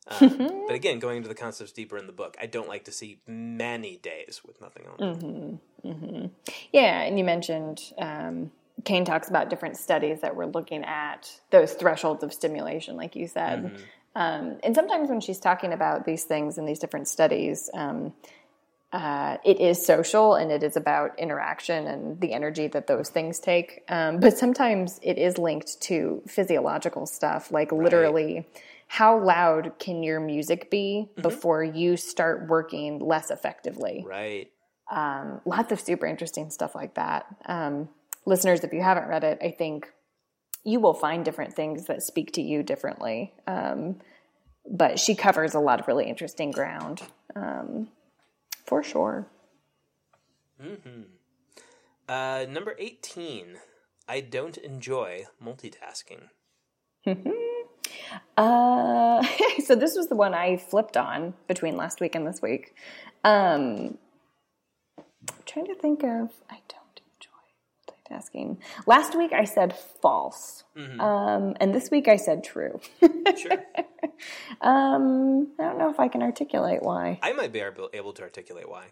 Um, 0.08 0.64
but 0.66 0.74
again, 0.74 0.98
going 0.98 1.18
into 1.18 1.28
the 1.28 1.34
concepts 1.34 1.72
deeper 1.72 1.96
in 1.96 2.06
the 2.06 2.12
book, 2.12 2.36
I 2.40 2.46
don't 2.46 2.68
like 2.68 2.84
to 2.84 2.92
see 2.92 3.20
many 3.26 3.98
days 3.98 4.40
with 4.44 4.60
nothing 4.60 4.86
on. 4.88 4.98
Mm-hmm. 4.98 5.88
Mm-hmm. 5.88 6.26
Yeah, 6.72 7.02
and 7.02 7.18
you 7.18 7.24
mentioned 7.24 7.80
um, 7.98 8.50
Cain 8.84 9.04
talks 9.04 9.28
about 9.28 9.50
different 9.50 9.76
studies 9.76 10.20
that 10.20 10.36
were 10.36 10.46
looking 10.46 10.84
at 10.84 11.40
those 11.50 11.72
thresholds 11.72 12.22
of 12.22 12.32
stimulation, 12.32 12.96
like 12.96 13.16
you 13.16 13.26
said. 13.26 13.64
Mm-hmm. 13.64 13.76
Um, 14.16 14.58
and 14.62 14.74
sometimes 14.74 15.08
when 15.08 15.20
she's 15.20 15.38
talking 15.38 15.72
about 15.72 16.04
these 16.04 16.24
things 16.24 16.58
in 16.58 16.66
these 16.66 16.78
different 16.78 17.08
studies, 17.08 17.70
um, 17.74 18.12
uh, 18.92 19.36
it 19.44 19.60
is 19.60 19.84
social 19.84 20.34
and 20.34 20.50
it 20.50 20.64
is 20.64 20.76
about 20.76 21.16
interaction 21.18 21.86
and 21.86 22.20
the 22.20 22.32
energy 22.32 22.66
that 22.66 22.88
those 22.88 23.08
things 23.08 23.38
take. 23.38 23.84
Um, 23.88 24.18
but 24.18 24.36
sometimes 24.36 24.98
it 25.02 25.16
is 25.16 25.38
linked 25.38 25.80
to 25.82 26.22
physiological 26.26 27.06
stuff, 27.06 27.52
like 27.52 27.70
right. 27.70 27.82
literally 27.82 28.46
how 28.88 29.22
loud 29.22 29.74
can 29.78 30.02
your 30.02 30.18
music 30.18 30.70
be 30.70 31.08
mm-hmm. 31.08 31.22
before 31.22 31.62
you 31.62 31.96
start 31.96 32.48
working 32.48 32.98
less 32.98 33.30
effectively? 33.30 34.04
Right. 34.04 34.50
Um, 34.90 35.40
lots 35.44 35.70
of 35.70 35.78
super 35.78 36.06
interesting 36.06 36.50
stuff 36.50 36.74
like 36.74 36.94
that. 36.94 37.26
Listeners, 38.26 38.64
if 38.64 38.72
you 38.72 38.82
haven't 38.82 39.08
read 39.08 39.24
it, 39.24 39.38
I 39.42 39.50
think 39.50 39.90
you 40.64 40.80
will 40.80 40.94
find 40.94 41.24
different 41.24 41.54
things 41.54 41.86
that 41.86 42.02
speak 42.02 42.32
to 42.32 42.42
you 42.42 42.62
differently. 42.62 43.32
Um, 43.46 43.96
but 44.70 44.98
she 44.98 45.14
covers 45.14 45.54
a 45.54 45.60
lot 45.60 45.80
of 45.80 45.88
really 45.88 46.06
interesting 46.06 46.50
ground. 46.50 47.00
Um, 47.34 47.88
for 48.66 48.82
sure. 48.82 49.26
Mm-hmm. 50.62 51.02
Uh, 52.08 52.46
number 52.48 52.76
18. 52.78 53.58
I 54.08 54.20
don't 54.20 54.56
enjoy 54.58 55.24
multitasking. 55.42 56.28
uh, 58.36 59.26
so 59.64 59.74
this 59.74 59.96
was 59.96 60.08
the 60.08 60.14
one 60.14 60.34
I 60.34 60.56
flipped 60.56 60.96
on 60.96 61.34
between 61.48 61.76
last 61.76 62.00
week 62.00 62.14
and 62.14 62.26
this 62.26 62.40
week. 62.42 62.74
Um, 63.24 63.98
I'm 64.98 65.42
trying 65.46 65.66
to 65.66 65.74
think 65.74 66.02
of. 66.02 66.30
I 66.48 66.58
don't 66.68 66.79
multitasking. 68.10 68.58
Last 68.86 69.16
week 69.16 69.32
I 69.32 69.44
said 69.44 69.76
false, 70.02 70.64
mm-hmm. 70.76 71.00
um, 71.00 71.54
and 71.60 71.74
this 71.74 71.90
week 71.90 72.08
I 72.08 72.16
said 72.16 72.44
true. 72.44 72.80
sure. 73.36 73.64
Um, 74.60 75.52
I 75.58 75.62
don't 75.62 75.78
know 75.78 75.88
if 75.88 75.98
I 75.98 76.08
can 76.08 76.22
articulate 76.22 76.82
why. 76.82 77.18
I 77.22 77.32
might 77.32 77.52
be 77.52 77.60
able 77.60 78.12
to 78.12 78.22
articulate 78.22 78.68
why. 78.68 78.84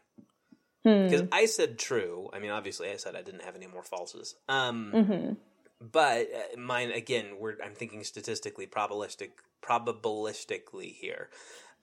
Because 0.83 1.21
hmm. 1.21 1.27
I 1.33 1.45
said 1.45 1.79
true. 1.79 2.31
I 2.33 2.39
mean, 2.39 2.51
obviously, 2.51 2.91
I 2.91 2.97
said 2.97 3.15
I 3.15 3.21
didn't 3.21 3.43
have 3.43 3.55
any 3.55 3.67
more 3.67 3.83
falses. 3.83 4.35
Um, 4.49 4.93
mm-hmm. 4.95 5.33
But 5.81 6.29
uh, 6.35 6.59
mine 6.59 6.93
again. 6.93 7.37
We're, 7.39 7.57
I'm 7.63 7.75
thinking 7.75 8.05
statistically, 8.05 8.67
probabilistic, 8.67 9.31
probabilistically 9.63 10.95
here. 10.95 11.29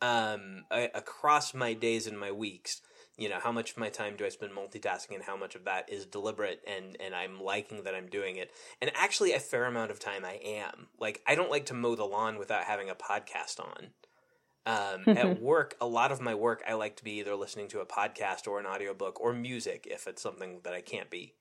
Um, 0.01 0.65
I, 0.71 0.89
across 0.95 1.53
my 1.53 1.73
days 1.73 2.07
and 2.07 2.19
my 2.19 2.31
weeks, 2.31 2.81
you 3.17 3.29
know 3.29 3.39
how 3.41 3.51
much 3.51 3.71
of 3.71 3.77
my 3.77 3.89
time 3.89 4.15
do 4.17 4.25
i 4.25 4.29
spend 4.29 4.51
multitasking 4.51 5.15
and 5.15 5.23
how 5.23 5.37
much 5.37 5.55
of 5.55 5.65
that 5.65 5.89
is 5.89 6.05
deliberate 6.05 6.61
and 6.67 6.97
and 6.99 7.15
i'm 7.15 7.41
liking 7.41 7.83
that 7.83 7.95
i'm 7.95 8.07
doing 8.07 8.35
it. 8.35 8.51
And 8.81 8.91
actually 8.95 9.33
a 9.33 9.39
fair 9.39 9.65
amount 9.65 9.91
of 9.91 9.99
time 9.99 10.25
i 10.25 10.39
am. 10.43 10.87
Like 10.99 11.21
i 11.27 11.35
don't 11.35 11.51
like 11.51 11.65
to 11.67 11.73
mow 11.73 11.95
the 11.95 12.05
lawn 12.05 12.37
without 12.37 12.65
having 12.65 12.89
a 12.89 12.95
podcast 12.95 13.59
on. 13.59 13.87
Um, 14.67 15.03
at 15.17 15.41
work 15.41 15.75
a 15.79 15.85
lot 15.85 16.11
of 16.11 16.21
my 16.21 16.33
work 16.33 16.63
i 16.67 16.73
like 16.73 16.95
to 16.97 17.03
be 17.03 17.19
either 17.19 17.35
listening 17.35 17.67
to 17.69 17.81
a 17.81 17.85
podcast 17.85 18.47
or 18.47 18.59
an 18.59 18.65
audiobook 18.65 19.21
or 19.21 19.31
music 19.31 19.87
if 19.89 20.07
it's 20.07 20.23
something 20.23 20.61
that 20.63 20.73
i 20.73 20.81
can't 20.81 21.11
be 21.11 21.35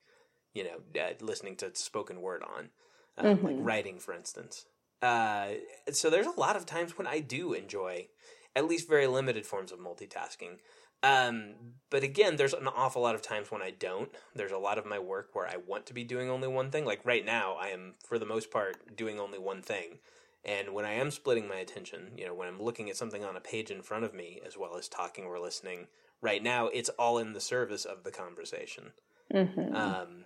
you 0.53 0.63
know 0.63 1.01
uh, 1.01 1.15
listening 1.23 1.57
to 1.57 1.75
spoken 1.75 2.21
word 2.21 2.43
on 2.43 2.69
um, 3.17 3.37
mm-hmm. 3.37 3.47
like 3.47 3.57
writing 3.59 3.99
for 3.99 4.13
instance. 4.13 4.67
Uh, 5.01 5.49
so 5.93 6.09
there's 6.09 6.27
a 6.27 6.39
lot 6.39 6.57
of 6.57 6.67
times 6.67 6.97
when 6.97 7.07
i 7.07 7.19
do 7.21 7.55
enjoy 7.55 8.09
at 8.57 8.67
least 8.67 8.89
very 8.89 9.07
limited 9.07 9.45
forms 9.47 9.73
of 9.73 9.79
multitasking 9.79 10.59
um, 11.05 11.55
but 11.91 12.03
again, 12.03 12.37
there's 12.37 12.55
an 12.55 12.67
awful 12.67 13.03
lot 13.03 13.15
of 13.15 13.23
times 13.23 13.51
when 13.51 13.63
I 13.63 13.71
don't. 13.71 14.11
There's 14.35 14.53
a 14.53 14.59
lot 14.59 14.79
of 14.79 14.87
my 14.87 14.99
work 14.99 15.31
where 15.35 15.47
I 15.47 15.57
want 15.57 15.87
to 15.87 15.95
be 15.95 16.03
doing 16.03 16.31
only 16.31 16.49
one 16.49 16.71
thing. 16.71 16.85
Like 16.85 17.05
right 17.05 17.25
now, 17.25 17.55
I 17.55 17.69
am, 17.69 17.95
for 18.05 18.19
the 18.19 18.27
most 18.27 18.51
part, 18.51 18.97
doing 18.97 19.21
only 19.21 19.39
one 19.39 19.63
thing. 19.63 19.99
And 20.45 20.75
when 20.75 20.85
I 20.85 20.95
am 20.95 21.11
splitting 21.11 21.47
my 21.47 21.57
attention, 21.57 22.13
you 22.17 22.27
know, 22.27 22.35
when 22.35 22.49
I'm 22.49 22.61
looking 22.61 22.91
at 22.91 22.97
something 22.97 23.25
on 23.25 23.37
a 23.37 23.41
page 23.41 23.71
in 23.71 23.83
front 23.83 24.05
of 24.05 24.15
me, 24.15 24.41
as 24.47 24.57
well 24.59 24.77
as 24.77 24.89
talking 24.89 25.25
or 25.25 25.39
listening, 25.39 25.87
right 26.21 26.43
now, 26.43 26.69
it's 26.69 26.91
all 26.91 27.19
in 27.19 27.33
the 27.33 27.41
service 27.41 27.85
of 27.85 28.03
the 28.03 28.11
conversation. 28.11 28.93
Mm-hmm. 29.33 29.75
Um, 29.75 30.25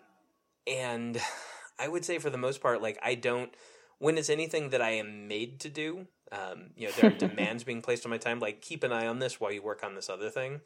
and 0.67 1.21
I 1.79 1.89
would 1.89 2.05
say, 2.05 2.19
for 2.19 2.31
the 2.31 2.39
most 2.39 2.61
part, 2.61 2.83
like, 2.83 2.99
I 3.03 3.15
don't, 3.15 3.53
when 3.99 4.17
it's 4.17 4.31
anything 4.31 4.71
that 4.71 4.83
I 4.83 4.91
am 4.91 5.29
made 5.29 5.61
to 5.61 5.69
do, 5.69 6.07
um, 6.33 6.71
you 6.77 6.87
know, 6.87 6.93
there 7.01 7.11
are 7.11 7.15
demands 7.29 7.65
being 7.65 7.83
placed 7.83 8.05
on 8.05 8.11
my 8.11 8.19
time, 8.19 8.41
like 8.41 8.61
keep 8.61 8.85
an 8.85 8.93
eye 8.93 9.07
on 9.07 9.19
this 9.19 9.41
while 9.41 9.53
you 9.53 9.63
work 9.63 9.85
on 9.85 9.95
this 9.95 10.09
other 10.09 10.31
thing. 10.31 10.61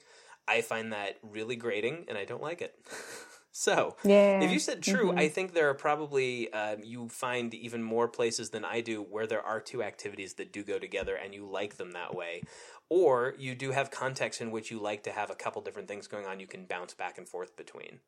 I 0.49 0.61
find 0.61 0.93
that 0.93 1.19
really 1.23 1.57
grating, 1.57 2.05
and 2.09 2.19
I 2.19 2.25
don't 2.25 2.43
like 2.43 2.61
it. 2.63 2.75
so, 3.53 3.97
yeah. 4.03 4.41
if 4.41 4.51
you 4.51 4.59
said 4.59 4.83
true, 4.83 5.11
mm-hmm. 5.11 5.19
I 5.19 5.29
think 5.29 5.55
there 5.55 5.71
are 5.71 5.75
probably 5.75 6.53
uh, 6.53 6.77
you 6.83 7.09
find 7.09 7.55
even 7.55 7.83
more 7.83 8.09
places 8.09 8.51
than 8.51 8.65
I 8.65 8.81
do 8.81 9.03
where 9.03 9.27
there 9.27 9.43
are 9.43 9.61
two 9.61 9.83
activities 9.83 10.35
that 10.35 10.53
do 10.53 10.65
go 10.65 10.79
together, 10.79 11.15
and 11.15 11.35
you 11.35 11.47
like 11.47 11.77
them 11.77 11.93
that 11.93 12.15
way. 12.15 12.43
Or 12.89 13.35
you 13.39 13.55
do 13.55 13.71
have 13.71 13.91
context 13.91 14.43
in 14.43 14.51
which 14.51 14.71
you 14.71 14.79
like 14.79 15.05
to 15.05 15.13
have 15.13 15.31
a 15.31 15.35
couple 15.35 15.63
different 15.63 15.89
things 15.89 16.07
going 16.07 16.27
on. 16.27 16.41
You 16.41 16.47
can 16.47 16.67
bounce 16.67 16.93
back 16.93 17.17
and 17.17 17.27
forth 17.27 17.57
between. 17.57 18.01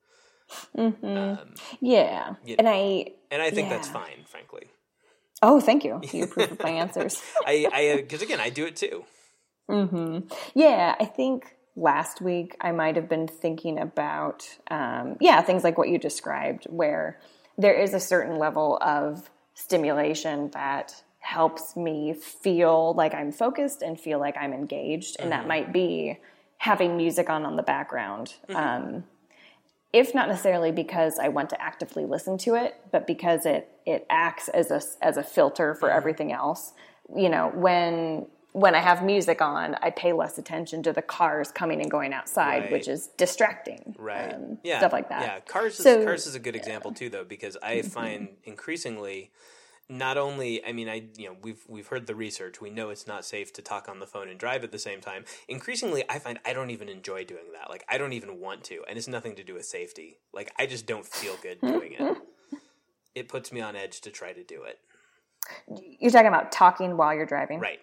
Mm-hmm. 0.76 1.06
Um, 1.06 1.54
yeah, 1.80 2.34
you 2.44 2.56
know, 2.56 2.56
and 2.58 2.68
I 2.68 3.12
and 3.30 3.40
I 3.40 3.50
think 3.50 3.70
yeah. 3.70 3.76
that's 3.76 3.88
fine, 3.88 4.24
frankly. 4.26 4.66
Oh, 5.44 5.60
thank 5.60 5.84
you. 5.84 6.00
You 6.10 6.24
approve 6.24 6.52
of 6.52 6.62
my 6.62 6.70
answers. 6.70 7.22
I, 7.46 7.66
I, 7.70 7.96
because 7.96 8.22
again, 8.22 8.40
I 8.40 8.48
do 8.48 8.64
it 8.64 8.76
too. 8.76 9.04
Hmm. 9.68 10.20
Yeah, 10.54 10.94
I 10.98 11.04
think 11.04 11.54
last 11.76 12.22
week 12.22 12.56
I 12.60 12.72
might 12.72 12.96
have 12.96 13.08
been 13.08 13.28
thinking 13.28 13.78
about, 13.78 14.48
um, 14.70 15.16
yeah, 15.20 15.42
things 15.42 15.62
like 15.62 15.76
what 15.76 15.88
you 15.90 15.98
described, 15.98 16.64
where 16.64 17.20
there 17.58 17.74
is 17.74 17.92
a 17.92 18.00
certain 18.00 18.38
level 18.38 18.78
of 18.80 19.30
stimulation 19.54 20.50
that 20.54 21.02
helps 21.18 21.76
me 21.76 22.14
feel 22.14 22.94
like 22.94 23.14
I'm 23.14 23.30
focused 23.30 23.82
and 23.82 24.00
feel 24.00 24.18
like 24.18 24.36
I'm 24.38 24.52
engaged, 24.52 25.16
and 25.18 25.30
mm-hmm. 25.30 25.42
that 25.42 25.48
might 25.48 25.72
be 25.72 26.18
having 26.56 26.96
music 26.96 27.28
on 27.28 27.44
on 27.44 27.56
the 27.56 27.62
background. 27.62 28.34
Mm-hmm. 28.48 28.56
Um, 28.56 29.04
if 29.94 30.12
not 30.12 30.28
necessarily 30.28 30.72
because 30.72 31.20
I 31.20 31.28
want 31.28 31.50
to 31.50 31.62
actively 31.62 32.04
listen 32.04 32.36
to 32.38 32.56
it, 32.56 32.74
but 32.90 33.06
because 33.06 33.46
it 33.46 33.70
it 33.86 34.04
acts 34.10 34.48
as 34.48 34.70
a 34.72 34.82
as 35.00 35.16
a 35.16 35.22
filter 35.22 35.72
for 35.74 35.88
everything 35.88 36.32
else. 36.32 36.72
You 37.14 37.28
know, 37.28 37.52
when 37.54 38.26
when 38.50 38.74
I 38.74 38.80
have 38.80 39.04
music 39.04 39.40
on, 39.40 39.76
I 39.82 39.90
pay 39.90 40.12
less 40.12 40.36
attention 40.36 40.82
to 40.82 40.92
the 40.92 41.02
cars 41.02 41.52
coming 41.52 41.80
and 41.80 41.90
going 41.90 42.12
outside, 42.12 42.62
right. 42.62 42.72
which 42.72 42.88
is 42.88 43.08
distracting. 43.16 43.94
Right. 43.96 44.34
Um, 44.34 44.58
yeah. 44.64 44.78
Stuff 44.78 44.92
like 44.92 45.10
that. 45.10 45.22
Yeah. 45.22 45.40
Cars 45.40 45.78
is, 45.78 45.84
so, 45.84 46.04
cars 46.04 46.26
is 46.26 46.34
a 46.34 46.40
good 46.40 46.56
example 46.56 46.92
too, 46.92 47.08
though, 47.08 47.24
because 47.24 47.56
I 47.62 47.76
mm-hmm. 47.78 47.88
find 47.88 48.28
increasingly 48.42 49.30
not 49.88 50.16
only 50.16 50.64
I 50.64 50.72
mean 50.72 50.88
I 50.88 51.04
you 51.16 51.28
know 51.28 51.36
we've 51.42 51.62
we've 51.68 51.86
heard 51.86 52.06
the 52.06 52.14
research. 52.14 52.60
We 52.60 52.70
know 52.70 52.90
it's 52.90 53.06
not 53.06 53.24
safe 53.24 53.52
to 53.54 53.62
talk 53.62 53.88
on 53.88 53.98
the 53.98 54.06
phone 54.06 54.28
and 54.28 54.38
drive 54.38 54.64
at 54.64 54.72
the 54.72 54.78
same 54.78 55.00
time. 55.00 55.24
Increasingly 55.48 56.04
I 56.08 56.18
find 56.18 56.38
I 56.44 56.52
don't 56.52 56.70
even 56.70 56.88
enjoy 56.88 57.24
doing 57.24 57.52
that. 57.52 57.70
Like 57.70 57.84
I 57.88 57.98
don't 57.98 58.12
even 58.12 58.40
want 58.40 58.64
to 58.64 58.82
and 58.88 58.96
it's 58.96 59.08
nothing 59.08 59.34
to 59.36 59.44
do 59.44 59.54
with 59.54 59.66
safety. 59.66 60.18
Like 60.32 60.52
I 60.58 60.66
just 60.66 60.86
don't 60.86 61.06
feel 61.06 61.36
good 61.42 61.60
doing 61.60 61.94
it. 61.98 62.18
It 63.14 63.28
puts 63.28 63.52
me 63.52 63.60
on 63.60 63.76
edge 63.76 64.00
to 64.00 64.10
try 64.10 64.32
to 64.32 64.42
do 64.42 64.64
it. 64.64 64.80
You're 66.00 66.10
talking 66.10 66.26
about 66.26 66.50
talking 66.50 66.96
while 66.96 67.14
you're 67.14 67.26
driving? 67.26 67.60
Right 67.60 67.78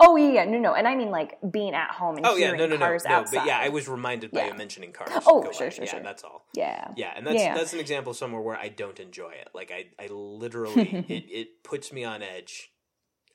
Oh 0.00 0.16
yeah, 0.16 0.44
no, 0.44 0.58
no, 0.58 0.74
and 0.74 0.88
I 0.88 0.96
mean 0.96 1.10
like 1.10 1.38
being 1.50 1.74
at 1.74 1.90
home 1.90 2.16
and 2.16 2.26
oh, 2.26 2.36
hearing 2.36 2.58
yeah, 2.58 2.66
no, 2.66 2.72
no, 2.72 2.78
cars 2.78 3.04
no, 3.04 3.10
no, 3.10 3.16
outside. 3.16 3.38
But 3.38 3.46
yeah, 3.46 3.58
I 3.58 3.68
was 3.68 3.88
reminded 3.88 4.32
by 4.32 4.40
yeah. 4.40 4.46
you 4.48 4.54
mentioning 4.54 4.92
cars. 4.92 5.10
Oh, 5.26 5.50
sure, 5.52 5.70
sure, 5.70 5.84
yeah, 5.84 5.90
sure. 5.90 6.00
that's 6.02 6.24
all. 6.24 6.46
Yeah, 6.54 6.88
yeah, 6.96 7.12
and 7.16 7.26
that's 7.26 7.38
yeah. 7.38 7.54
that's 7.54 7.72
an 7.72 7.80
example 7.80 8.12
somewhere 8.14 8.40
where 8.40 8.56
I 8.56 8.68
don't 8.68 8.98
enjoy 8.98 9.30
it. 9.30 9.48
Like 9.54 9.70
I, 9.70 9.86
I 10.02 10.08
literally, 10.08 11.04
it, 11.08 11.24
it 11.30 11.64
puts 11.64 11.92
me 11.92 12.04
on 12.04 12.22
edge. 12.22 12.70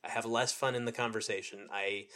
I 0.04 0.10
have 0.10 0.26
less 0.26 0.52
fun 0.52 0.74
in 0.74 0.84
the 0.84 0.92
conversation. 0.92 1.68
I 1.72 2.06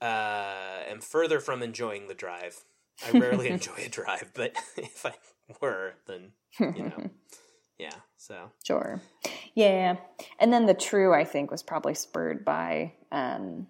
uh, 0.00 0.90
am 0.90 1.00
further 1.00 1.40
from 1.40 1.62
enjoying 1.62 2.08
the 2.08 2.14
drive. 2.14 2.64
I 3.06 3.18
rarely 3.18 3.48
enjoy 3.50 3.84
a 3.86 3.88
drive, 3.88 4.32
but 4.34 4.52
if 4.76 5.06
I 5.06 5.14
were, 5.60 5.94
then 6.06 6.32
you 6.60 6.84
know. 6.84 7.10
Yeah, 7.78 7.94
so. 8.26 8.50
Sure. 8.64 9.00
Yeah. 9.54 9.96
And 10.38 10.52
then 10.52 10.66
the 10.66 10.74
true, 10.74 11.12
I 11.12 11.24
think, 11.24 11.50
was 11.50 11.62
probably 11.62 11.94
spurred 11.94 12.44
by 12.44 12.92
um, 13.12 13.66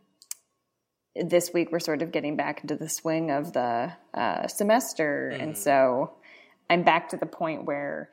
this 1.17 1.53
week 1.53 1.71
we're 1.71 1.81
sort 1.81 2.03
of 2.03 2.13
getting 2.13 2.37
back 2.37 2.63
into 2.63 2.77
the 2.77 2.89
swing 2.89 3.31
of 3.31 3.53
the 3.53 3.93
uh, 4.15 4.47
semester. 4.49 5.31
Mm. 5.33 5.43
And 5.43 5.53
mm-hmm. 5.53 5.63
so 5.63 6.13
I'm 6.69 6.83
back 6.83 7.09
to 7.11 7.17
the 7.17 7.27
point 7.27 7.65
where 7.65 8.11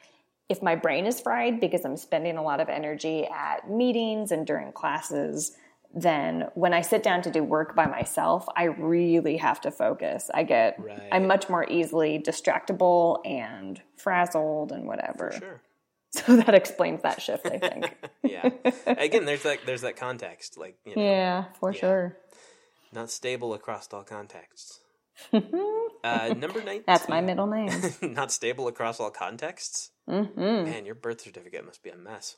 if 0.50 0.62
my 0.62 0.76
brain 0.76 1.06
is 1.06 1.20
fried 1.20 1.60
because 1.60 1.86
I'm 1.86 1.98
spending 1.98 2.38
a 2.38 2.44
lot 2.44 2.60
of 2.60 2.70
energy 2.70 3.26
at 3.26 3.70
meetings 3.70 4.32
and 4.32 4.46
during 4.46 4.74
classes, 4.74 5.54
then 5.94 6.48
when 6.54 6.74
I 6.74 6.82
sit 6.82 7.04
down 7.04 7.22
to 7.24 7.32
do 7.32 7.44
work 7.44 7.76
by 7.76 7.86
myself, 7.86 8.46
I 8.56 8.66
really 8.66 9.38
have 9.38 9.62
to 9.62 9.72
focus. 9.72 10.30
I 10.34 10.44
get, 10.44 10.78
right. 10.80 11.02
I'm 11.12 11.28
much 11.28 11.50
more 11.50 11.70
easily 11.70 12.20
distractible 12.20 13.26
and 13.26 13.82
frazzled 13.98 14.72
and 14.72 14.88
whatever. 14.88 15.34
Sure. 15.38 15.62
So 16.14 16.36
that 16.36 16.54
explains 16.54 17.04
that 17.04 17.22
shift, 17.22 17.46
I 17.46 17.58
think. 17.58 17.96
yeah. 18.24 18.50
Again, 18.86 19.24
there's 19.26 19.44
that 19.44 19.60
there's 19.66 19.82
that 19.82 19.96
context, 19.96 20.58
like 20.58 20.76
you 20.86 20.96
know, 20.96 21.02
yeah, 21.02 21.46
for 21.60 21.72
yeah. 21.72 21.80
sure. 21.80 22.18
Not 22.92 23.10
stable 23.10 23.54
across 23.54 23.88
all 23.94 24.04
contexts. 24.04 24.82
uh, 25.34 26.34
number 26.38 26.62
19. 26.62 26.84
That's 26.86 27.08
my 27.08 27.22
middle 27.22 27.48
name. 27.48 27.72
Not 28.02 28.32
stable 28.34 28.68
across 28.68 29.00
all 29.00 29.10
contexts. 29.12 29.92
hmm 30.06 30.26
Man, 30.36 30.86
your 30.86 30.96
birth 30.96 31.22
certificate 31.22 31.66
must 31.66 31.82
be 31.82 31.90
a 31.92 31.96
mess. 31.96 32.36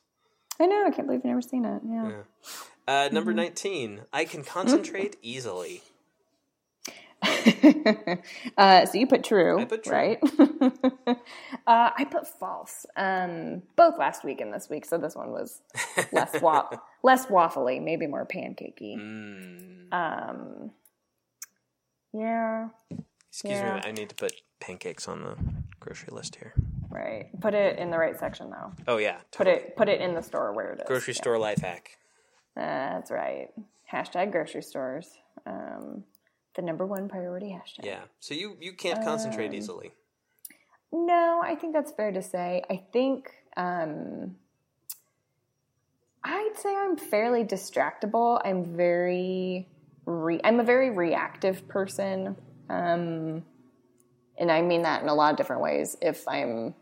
I 0.59 0.67
know. 0.67 0.86
I 0.86 0.91
can't 0.91 1.07
believe 1.07 1.21
you've 1.24 1.26
never 1.26 1.41
seen 1.41 1.65
it. 1.65 1.82
Yeah. 1.88 2.09
Yeah. 2.09 3.05
Uh, 3.05 3.09
number 3.11 3.32
Mm-hmm. 3.32 3.38
19. 3.38 4.01
I 4.13 4.26
can 4.26 4.43
concentrate 4.43 5.15
easily. 5.24 5.82
uh, 8.57 8.86
so 8.86 8.97
you 8.97 9.07
put 9.07 9.24
true, 9.24 9.59
I 9.61 9.65
put 9.65 9.84
true. 9.84 9.93
right? 9.93 10.19
uh, 11.07 11.15
I 11.97 12.05
put 12.09 12.28
false. 12.28 12.86
Um, 12.95 13.63
both 13.76 13.97
last 13.97 14.24
week 14.24 14.41
and 14.41 14.53
this 14.53 14.69
week, 14.69 14.86
so 14.86 14.97
this 14.97 15.15
one 15.15 15.32
was 15.32 15.61
less 16.11 16.41
wa- 16.41 16.69
less 17.03 17.28
waffly, 17.28 17.82
maybe 17.82 18.07
more 18.07 18.26
pancakey. 18.26 18.97
Mm. 18.97 19.93
Um, 19.93 20.71
yeah, 22.13 22.69
Excuse 23.30 23.53
Yeah. 23.57 23.76
me, 23.76 23.82
I 23.86 23.91
need 23.91 24.09
to 24.09 24.15
put 24.15 24.34
pancakes 24.59 25.07
on 25.07 25.24
the 25.24 25.36
grocery 25.80 26.09
list 26.11 26.36
here. 26.36 26.53
right. 26.89 27.28
Put 27.41 27.53
it 27.53 27.80
in 27.80 27.89
the 27.89 27.97
right 27.97 28.17
section 28.19 28.49
though. 28.51 28.71
Oh, 28.88 28.97
yeah. 28.97 29.17
Put 29.36 29.47
it 29.47 29.76
put 29.76 29.89
it 29.89 29.99
in 30.01 30.13
the 30.13 30.21
store 30.21 30.53
where 30.53 30.74
it 30.74 30.82
is. 30.82 30.88
Grocery 30.88 31.13
Yeah. 31.13 31.21
store 31.21 31.39
life 31.39 31.59
hack. 31.59 31.97
That's 32.55 33.09
right. 33.09 33.47
Hashtag 33.91 34.32
grocery 34.32 34.61
stores. 34.61 35.17
Um, 35.45 36.03
the 36.56 36.62
number 36.62 36.86
one 36.86 37.10
priority 37.10 37.47
hashtag. 37.47 37.86
Yeah. 37.86 38.01
So 38.20 38.34
you, 38.34 38.58
you 38.60 38.74
can't 38.74 39.04
concentrate 39.04 39.49
Um, 39.49 39.56
easily. 39.56 39.91
No, 40.91 41.41
I 41.43 41.56
think 41.56 41.74
that's 41.74 41.91
fair 41.91 42.12
to 42.12 42.22
say. 42.22 42.62
I 42.70 42.84
think 42.93 43.32
um, 43.58 44.36
I'd 46.24 46.54
say 46.56 46.76
I'm 46.76 46.97
fairly 46.97 47.43
distractible. 47.43 48.39
I'm 48.45 48.76
very 48.78 49.68
re- 50.06 50.41
I'm 50.43 50.60
a 50.60 50.64
very 50.64 50.91
reactive 50.91 51.68
person, 51.68 52.36
um, 52.70 53.43
and 54.38 54.51
I 54.51 54.62
mean 54.62 54.84
that 54.84 55.01
in 55.01 55.10
a 55.10 55.16
lot 55.16 55.32
of 55.32 55.38
different 55.38 55.64
ways. 55.64 55.97
If 56.01 56.28
I'm 56.28 56.76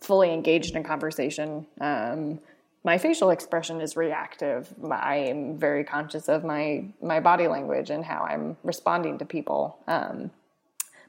fully 0.00 0.32
engaged 0.32 0.76
in 0.76 0.84
a 0.84 0.84
conversation, 0.84 1.66
um, 1.80 2.38
my 2.84 2.98
facial 2.98 3.30
expression 3.30 3.80
is 3.80 3.96
reactive. 3.96 4.72
I 4.90 5.16
am 5.16 5.58
very 5.58 5.84
conscious 5.84 6.28
of 6.28 6.44
my 6.44 6.88
my 7.02 7.20
body 7.20 7.48
language 7.48 7.90
and 7.90 8.04
how 8.04 8.22
I'm 8.22 8.56
responding 8.62 9.18
to 9.18 9.24
people. 9.24 9.78
Um, 9.86 10.30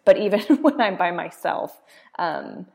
but 0.05 0.17
even 0.17 0.41
when 0.61 0.81
I'm 0.81 0.97
by 0.97 1.11
myself, 1.11 1.79
um, 2.17 2.65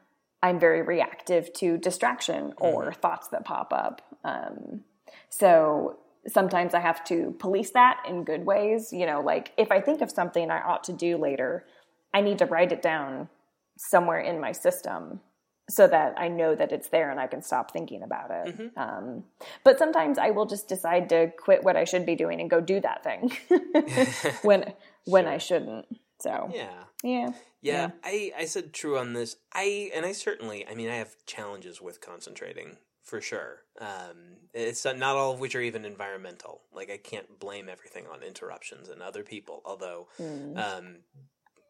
I'm 0.42 0.60
very 0.60 0.82
reactive 0.82 1.52
to 1.54 1.78
distraction 1.78 2.52
or 2.58 2.92
thoughts 2.92 3.28
that 3.28 3.44
pop 3.44 3.72
up. 3.72 4.02
Um, 4.24 4.82
so 5.28 5.98
sometimes 6.26 6.74
I 6.74 6.80
have 6.80 7.04
to 7.04 7.34
police 7.38 7.70
that 7.70 8.02
in 8.08 8.24
good 8.24 8.46
ways. 8.46 8.92
You 8.92 9.06
know, 9.06 9.20
like 9.20 9.52
if 9.56 9.72
I 9.72 9.80
think 9.80 10.02
of 10.02 10.10
something 10.10 10.50
I 10.50 10.60
ought 10.60 10.84
to 10.84 10.92
do 10.92 11.16
later, 11.16 11.64
I 12.12 12.20
need 12.20 12.38
to 12.38 12.46
write 12.46 12.72
it 12.72 12.82
down 12.82 13.28
somewhere 13.76 14.20
in 14.20 14.40
my 14.40 14.52
system 14.52 15.20
so 15.68 15.86
that 15.86 16.14
I 16.18 16.28
know 16.28 16.54
that 16.54 16.72
it's 16.72 16.88
there 16.88 17.10
and 17.10 17.18
I 17.18 17.26
can 17.26 17.40
stop 17.42 17.70
thinking 17.70 18.02
about 18.02 18.30
it. 18.30 18.72
Um, 18.76 19.24
but 19.64 19.78
sometimes 19.78 20.18
I 20.18 20.30
will 20.30 20.46
just 20.46 20.68
decide 20.68 21.08
to 21.08 21.32
quit 21.38 21.64
what 21.64 21.76
I 21.76 21.84
should 21.84 22.04
be 22.04 22.14
doing 22.14 22.40
and 22.40 22.50
go 22.50 22.60
do 22.60 22.80
that 22.80 23.02
thing 23.02 23.32
when 24.42 24.72
when 25.06 25.26
I 25.26 25.38
shouldn't. 25.38 25.86
So 26.20 26.50
Yeah. 26.54 26.84
yeah. 27.02 27.30
Yeah, 27.62 27.92
I, 28.04 28.30
I 28.38 28.44
said 28.44 28.74
true 28.74 28.98
on 28.98 29.14
this. 29.14 29.36
I 29.54 29.90
and 29.94 30.04
I 30.04 30.12
certainly, 30.12 30.66
I 30.68 30.74
mean, 30.74 30.90
I 30.90 30.96
have 30.96 31.16
challenges 31.24 31.80
with 31.80 31.98
concentrating 32.02 32.76
for 33.02 33.22
sure. 33.22 33.60
Um, 33.80 34.36
it's 34.52 34.84
not, 34.84 34.98
not 34.98 35.16
all 35.16 35.32
of 35.32 35.40
which 35.40 35.54
are 35.54 35.62
even 35.62 35.86
environmental. 35.86 36.60
Like 36.74 36.90
I 36.90 36.98
can't 36.98 37.38
blame 37.40 37.70
everything 37.70 38.06
on 38.06 38.22
interruptions 38.22 38.90
and 38.90 39.00
other 39.00 39.22
people, 39.22 39.62
although 39.64 40.08
Mm. 40.20 40.58
um, 40.58 40.96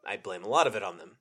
I 0.05 0.16
blame 0.16 0.42
a 0.42 0.49
lot 0.49 0.66
of 0.66 0.74
it 0.74 0.82
on 0.82 0.99
them. 0.99 1.16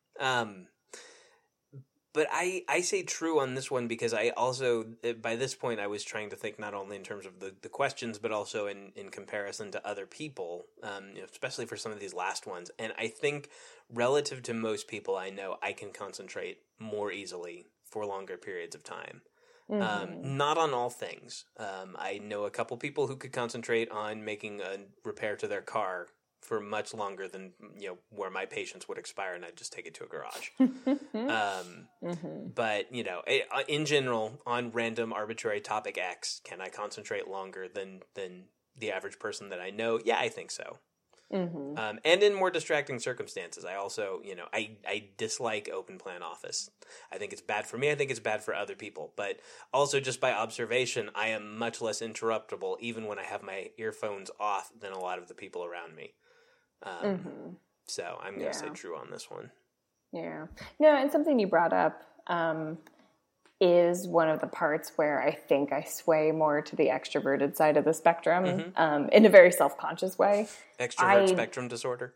Um, 2.14 2.22
but 2.22 2.28
I, 2.32 2.64
I 2.70 2.82
say 2.82 3.04
true 3.04 3.40
on 3.40 3.56
this 3.56 3.72
one 3.72 3.88
because 3.88 4.14
I 4.14 4.30
also 4.30 4.86
uh, 5.04 5.14
by 5.14 5.36
this 5.36 5.56
point 5.56 5.80
I 5.80 5.88
was 5.88 6.04
trying 6.04 6.30
to 6.30 6.36
think 6.36 6.60
not 6.60 6.74
only 6.74 6.96
in 6.96 7.04
terms 7.04 7.26
of 7.26 7.40
the, 7.40 7.54
the 7.62 7.70
questions 7.70 8.20
but 8.20 8.32
also 8.32 8.68
in, 8.68 8.92
in 8.96 9.10
comparison 9.10 9.72
to 9.72 9.88
other 9.88 10.06
people, 10.06 10.66
um, 10.84 11.10
you 11.14 11.22
know, 11.22 11.28
especially 11.32 11.66
for 11.66 11.78
some 11.78 11.92
of 11.92 12.00
these 12.00 12.14
last 12.14 12.48
ones. 12.48 12.72
And 12.80 12.94
I 12.98 13.08
think 13.08 13.50
relative 13.92 14.42
to 14.44 14.54
most 14.54 14.88
people 14.88 15.16
I 15.16 15.30
know, 15.30 15.58
I 15.62 15.74
can 15.74 15.92
concentrate 15.92 16.60
more 16.80 17.12
easily 17.12 17.68
for 17.86 18.06
longer 18.06 18.38
periods 18.38 18.76
of 18.76 18.84
time. 18.84 19.22
Mm-hmm. 19.72 19.82
Um, 19.82 20.38
not 20.38 20.58
on 20.58 20.74
all 20.74 20.90
things. 20.90 21.46
Um, 21.58 21.96
I 21.98 22.20
know 22.22 22.44
a 22.44 22.52
couple 22.52 22.76
people 22.76 23.08
who 23.08 23.16
could 23.16 23.32
concentrate 23.32 23.90
on 23.92 24.26
making 24.26 24.60
a 24.60 24.80
repair 25.06 25.38
to 25.38 25.48
their 25.48 25.62
car 25.62 26.08
for 26.44 26.60
much 26.60 26.94
longer 26.94 27.28
than 27.28 27.54
you 27.78 27.88
know 27.88 27.98
where 28.10 28.30
my 28.30 28.46
patience 28.46 28.88
would 28.88 28.98
expire, 28.98 29.34
and 29.34 29.46
I'd 29.46 29.56
just 29.56 29.74
take 29.74 29.88
it 29.88 29.94
to 29.96 30.04
a 30.04 30.08
garage. 30.08 30.50
um, 30.60 31.88
Mm-hmm. 32.04 32.50
but 32.54 32.94
you 32.94 33.04
know, 33.04 33.22
uh, 33.28 33.64
in 33.68 33.86
general, 33.86 34.42
on 34.46 34.72
random 34.72 35.14
arbitrary 35.14 35.62
topic 35.62 35.98
X, 35.98 36.42
can 36.44 36.60
I 36.60 36.68
concentrate 36.68 37.28
longer 37.28 37.68
than 37.74 38.02
than 38.16 38.46
the 38.78 38.92
average 38.92 39.20
person 39.20 39.50
that 39.50 39.62
I 39.62 39.70
know? 39.70 40.00
Yeah, 40.04 40.18
I 40.20 40.30
think 40.30 40.52
so. 40.52 40.80
Mm-hmm. 41.34 41.78
Um, 41.80 42.00
and 42.06 42.22
in 42.22 42.36
more 42.36 42.52
distracting 42.52 43.00
circumstances, 43.00 43.66
I 43.66 43.76
also, 43.76 44.22
you 44.24 44.36
know, 44.36 44.46
I, 44.54 44.78
I 44.88 45.06
dislike 45.18 45.68
open 45.74 45.98
plan 45.98 46.22
office. 46.22 46.70
I 47.12 47.18
think 47.18 47.34
it's 47.34 47.42
bad 47.42 47.66
for 47.66 47.78
me. 47.78 47.90
I 47.90 47.96
think 47.96 48.12
it's 48.12 48.20
bad 48.20 48.44
for 48.44 48.54
other 48.54 48.76
people. 48.76 49.14
But 49.16 49.40
also, 49.74 50.00
just 50.00 50.22
by 50.22 50.32
observation, 50.32 51.10
I 51.16 51.30
am 51.30 51.58
much 51.58 51.82
less 51.82 52.02
interruptible, 52.02 52.76
even 52.82 53.08
when 53.08 53.18
I 53.18 53.24
have 53.24 53.42
my 53.42 53.72
earphones 53.78 54.30
off, 54.40 54.72
than 54.80 54.92
a 54.92 55.00
lot 55.00 55.18
of 55.18 55.28
the 55.28 55.34
people 55.34 55.66
around 55.66 55.96
me. 55.96 56.14
Um, 56.84 56.94
Mm-hmm. 57.04 57.50
So 57.86 58.18
I'm 58.24 58.38
going 58.40 58.52
to 58.52 58.58
say 58.58 58.68
Yeah. 58.68 58.74
true 58.74 58.96
on 58.96 59.10
this 59.12 59.30
one. 59.30 59.52
Yeah. 60.14 60.46
No, 60.80 60.96
and 60.96 61.12
something 61.12 61.38
you 61.38 61.48
brought 61.48 61.74
up 61.74 62.02
um, 62.28 62.78
is 63.60 64.08
one 64.08 64.30
of 64.30 64.40
the 64.40 64.48
parts 64.48 64.94
where 64.96 65.22
I 65.22 65.32
think 65.34 65.74
I 65.74 65.84
sway 65.84 66.32
more 66.32 66.62
to 66.62 66.76
the 66.76 66.88
extroverted 66.88 67.56
side 67.56 67.76
of 67.78 67.84
the 67.86 67.94
spectrum 67.94 68.46
Mm-hmm. 68.46 68.70
um, 68.82 69.10
in 69.10 69.26
a 69.26 69.30
very 69.30 69.52
self 69.52 69.78
conscious 69.78 70.18
way. 70.18 70.48
Extrovert 70.80 71.24
I- 71.24 71.26
spectrum 71.26 71.68
disorder. 71.68 72.14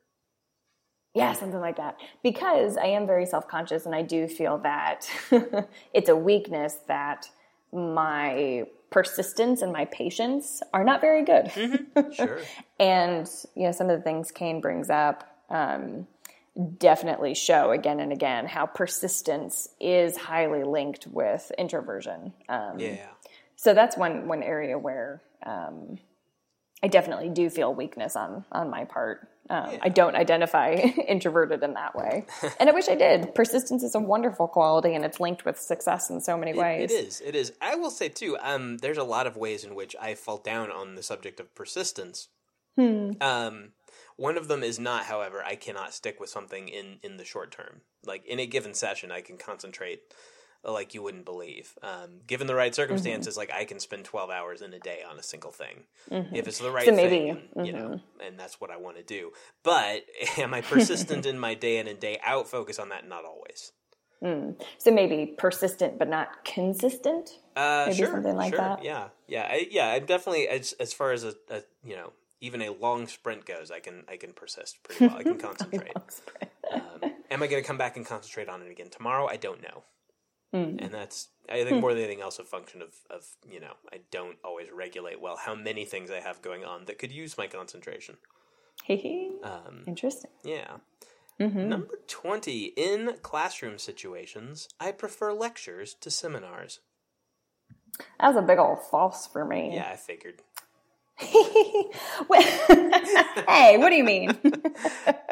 Yeah, 1.14 1.34
something 1.34 1.60
like 1.60 1.78
that. 1.78 1.98
Because 2.22 2.78
I 2.78 2.86
am 2.86 3.08
very 3.08 3.26
self 3.26 3.48
conscious 3.48 3.86
and 3.88 3.96
I 3.96 4.04
do 4.04 4.28
feel 4.28 4.60
that 4.60 5.10
it's 5.94 6.10
a 6.10 6.16
weakness 6.16 6.76
that 6.88 7.30
my 7.74 8.66
persistence 8.90 9.62
and 9.62 9.72
my 9.72 9.86
patience 9.86 10.62
are 10.74 10.84
not 10.84 11.02
very 11.02 11.24
good. 11.24 11.52
Sure. 12.14 12.40
and 12.80 13.28
you 13.56 13.64
know 13.64 13.72
some 13.72 13.90
of 13.90 13.98
the 13.98 14.04
things 14.04 14.32
Cain 14.32 14.62
brings 14.62 14.90
up 14.90 15.24
um, 15.50 16.08
definitely 16.78 17.34
show 17.34 17.72
again 17.72 18.00
and 18.00 18.12
again 18.12 18.46
how 18.46 18.66
persistence 18.66 19.70
is 19.80 20.18
highly 20.18 20.64
linked 20.64 21.08
with 21.08 21.52
introversion. 21.58 22.34
Um, 22.50 22.80
yeah. 22.80 23.08
So 23.56 23.74
that's 23.74 23.98
one 23.98 24.28
one 24.28 24.44
area 24.44 24.78
where 24.78 25.22
um, 25.46 25.98
I 26.84 26.88
definitely 26.88 27.30
do 27.30 27.50
feel 27.50 27.74
weakness 27.74 28.16
on 28.16 28.46
on 28.52 28.70
my 28.70 28.86
part. 28.86 29.28
Um, 29.50 29.78
I 29.82 29.90
don't 29.90 30.16
identify 30.16 30.72
introverted 31.08 31.64
in 31.64 31.74
that 31.74 31.96
way, 31.96 32.26
and 32.60 32.70
I 32.70 32.74
wish 32.74 32.90
I 32.90 32.96
did. 32.96 33.34
Persistence 33.36 33.84
is 33.84 33.96
a 33.96 34.00
wonderful 34.00 34.48
quality, 34.48 34.94
and 34.94 35.06
it's 35.06 35.20
linked 35.20 35.46
with 35.46 35.60
success 35.60 36.10
in 36.10 36.22
so 36.22 36.38
many 36.38 36.54
ways. 36.54 36.92
It 36.92 36.94
is. 36.94 37.22
It 37.22 37.36
is. 37.36 37.54
I 37.62 37.76
will 37.76 37.92
say 37.92 38.10
too. 38.10 38.38
Um, 38.42 38.78
there's 38.78 38.98
a 38.98 39.04
lot 39.04 39.28
of 39.28 39.38
ways 39.38 39.64
in 39.64 39.76
which 39.76 39.96
I 40.02 40.16
fall 40.16 40.38
down 40.38 40.72
on 40.72 40.96
the 40.96 41.04
subject 41.04 41.40
of 41.40 41.54
persistence. 41.56 42.30
Um, 42.78 43.70
one 44.18 44.38
of 44.38 44.48
them 44.48 44.64
is 44.64 44.80
not, 44.80 45.06
however, 45.06 45.44
I 45.44 45.56
cannot 45.56 45.94
stick 45.94 46.20
with 46.20 46.30
something 46.30 46.68
in 46.68 47.00
in 47.02 47.18
the 47.18 47.26
short 47.26 47.52
term. 47.52 47.82
Like 48.06 48.26
in 48.26 48.40
a 48.40 48.46
given 48.46 48.74
session, 48.74 49.12
I 49.12 49.22
can 49.22 49.38
concentrate 49.38 50.02
like 50.64 50.94
you 50.94 51.02
wouldn't 51.04 51.26
believe. 51.26 51.74
Um, 51.82 52.20
given 52.28 52.48
the 52.48 52.56
right 52.56 52.74
circumstances, 52.74 53.38
like 53.38 53.52
I 53.52 53.66
can 53.66 53.80
spend 53.80 54.06
twelve 54.06 54.30
hours 54.30 54.62
in 54.62 54.74
a 54.74 54.80
day 54.80 55.00
on 55.10 55.18
a 55.18 55.24
single 55.24 55.52
thing 55.52 55.84
if 56.10 56.48
it's 56.48 56.60
the 56.60 56.72
right 56.72 56.86
So 56.86 56.92
maybe- 56.92 57.40
thing, 57.54 57.66
you 57.66 57.74
know, 57.74 58.00
and 58.26 58.40
that's 58.40 58.60
what 58.62 58.72
I 58.72 58.78
want 58.78 58.98
to 58.98 59.04
do. 59.04 59.32
But 59.64 60.06
am 60.38 60.54
I 60.54 60.62
persistent 60.62 61.26
in 61.26 61.40
my 61.40 61.54
day 61.54 61.78
in 61.78 61.88
and 61.88 62.00
day 62.00 62.20
out 62.26 62.48
focus 62.48 62.80
on 62.80 62.90
that? 62.90 63.08
Not 63.08 63.24
always. 63.26 63.72
So 64.80 64.92
maybe 64.92 65.36
persistent 65.38 66.00
but 66.00 66.10
not 66.10 66.44
consistent. 66.44 67.30
Uh, 67.56 67.86
Maybe 67.88 67.98
sure, 67.98 68.08
something 68.12 68.36
like 68.36 68.54
sure. 68.56 68.58
that. 68.64 68.84
Yeah, 68.84 69.10
yeah, 69.28 69.48
I, 69.50 69.68
yeah. 69.70 69.90
I'm 69.92 70.06
definitely 70.08 70.48
as 70.48 70.74
as 70.80 70.92
far 70.92 71.12
as 71.12 71.24
a, 71.24 71.36
a 71.52 71.62
you 71.84 71.96
know 71.96 72.14
even 72.42 72.62
a 72.64 72.70
long 72.72 73.06
sprint 73.08 73.46
goes, 73.46 73.70
I 73.70 73.80
can 73.80 74.04
I 74.12 74.18
can 74.18 74.34
persist 74.34 74.82
pretty 74.82 75.06
well. 75.08 75.18
I 75.18 75.24
can 75.24 75.38
concentrate. 75.50 75.94
um, 76.72 76.82
am 77.30 77.44
I 77.44 77.48
going 77.48 77.62
to 77.62 77.68
come 77.68 77.78
back 77.78 77.96
and 77.96 78.06
concentrate 78.08 78.50
on 78.50 78.64
it 78.64 78.72
again 78.72 78.90
tomorrow? 78.90 79.28
I 79.28 79.38
don't 79.38 79.62
know. 79.62 79.84
Hmm. 80.52 80.78
And 80.80 80.92
that's 80.92 81.30
I 81.50 81.64
think 81.64 81.82
more 81.82 81.94
than 81.94 82.04
anything 82.04 82.22
else 82.22 82.40
a 82.40 82.44
function 82.44 82.82
of 82.82 82.94
of 83.10 83.26
you 83.50 83.60
know 83.60 83.74
I 83.92 84.00
don't 84.12 84.38
always 84.44 84.68
regulate 84.74 85.22
well 85.22 85.38
how 85.38 85.56
many 85.56 85.86
things 85.86 86.10
I 86.10 86.20
have 86.20 86.42
going 86.42 86.64
on 86.64 86.86
that 86.86 86.98
could 87.00 87.12
use 87.12 87.38
my 87.38 87.48
concentration. 87.48 88.18
Um, 89.44 89.84
Interesting. 89.86 90.32
yeah. 90.44 90.78
Mm-hmm. 91.40 91.70
Number 91.70 92.00
20. 92.08 92.74
In 92.78 93.16
classroom 93.22 93.78
situations, 93.78 94.70
I 94.80 94.92
prefer 94.92 95.34
lectures 95.34 95.96
to 96.02 96.10
seminars. 96.10 96.80
That 98.20 98.28
was 98.28 98.38
a 98.38 98.42
big 98.42 98.60
old 98.60 98.82
false 98.82 99.28
for 99.28 99.46
me. 99.46 99.72
Yeah, 99.74 99.90
I 99.92 99.96
figured. 99.96 100.42
hey, 103.48 103.78
what 103.78 103.90
do 103.90 103.96
you 103.96 104.04
mean? 104.04 104.30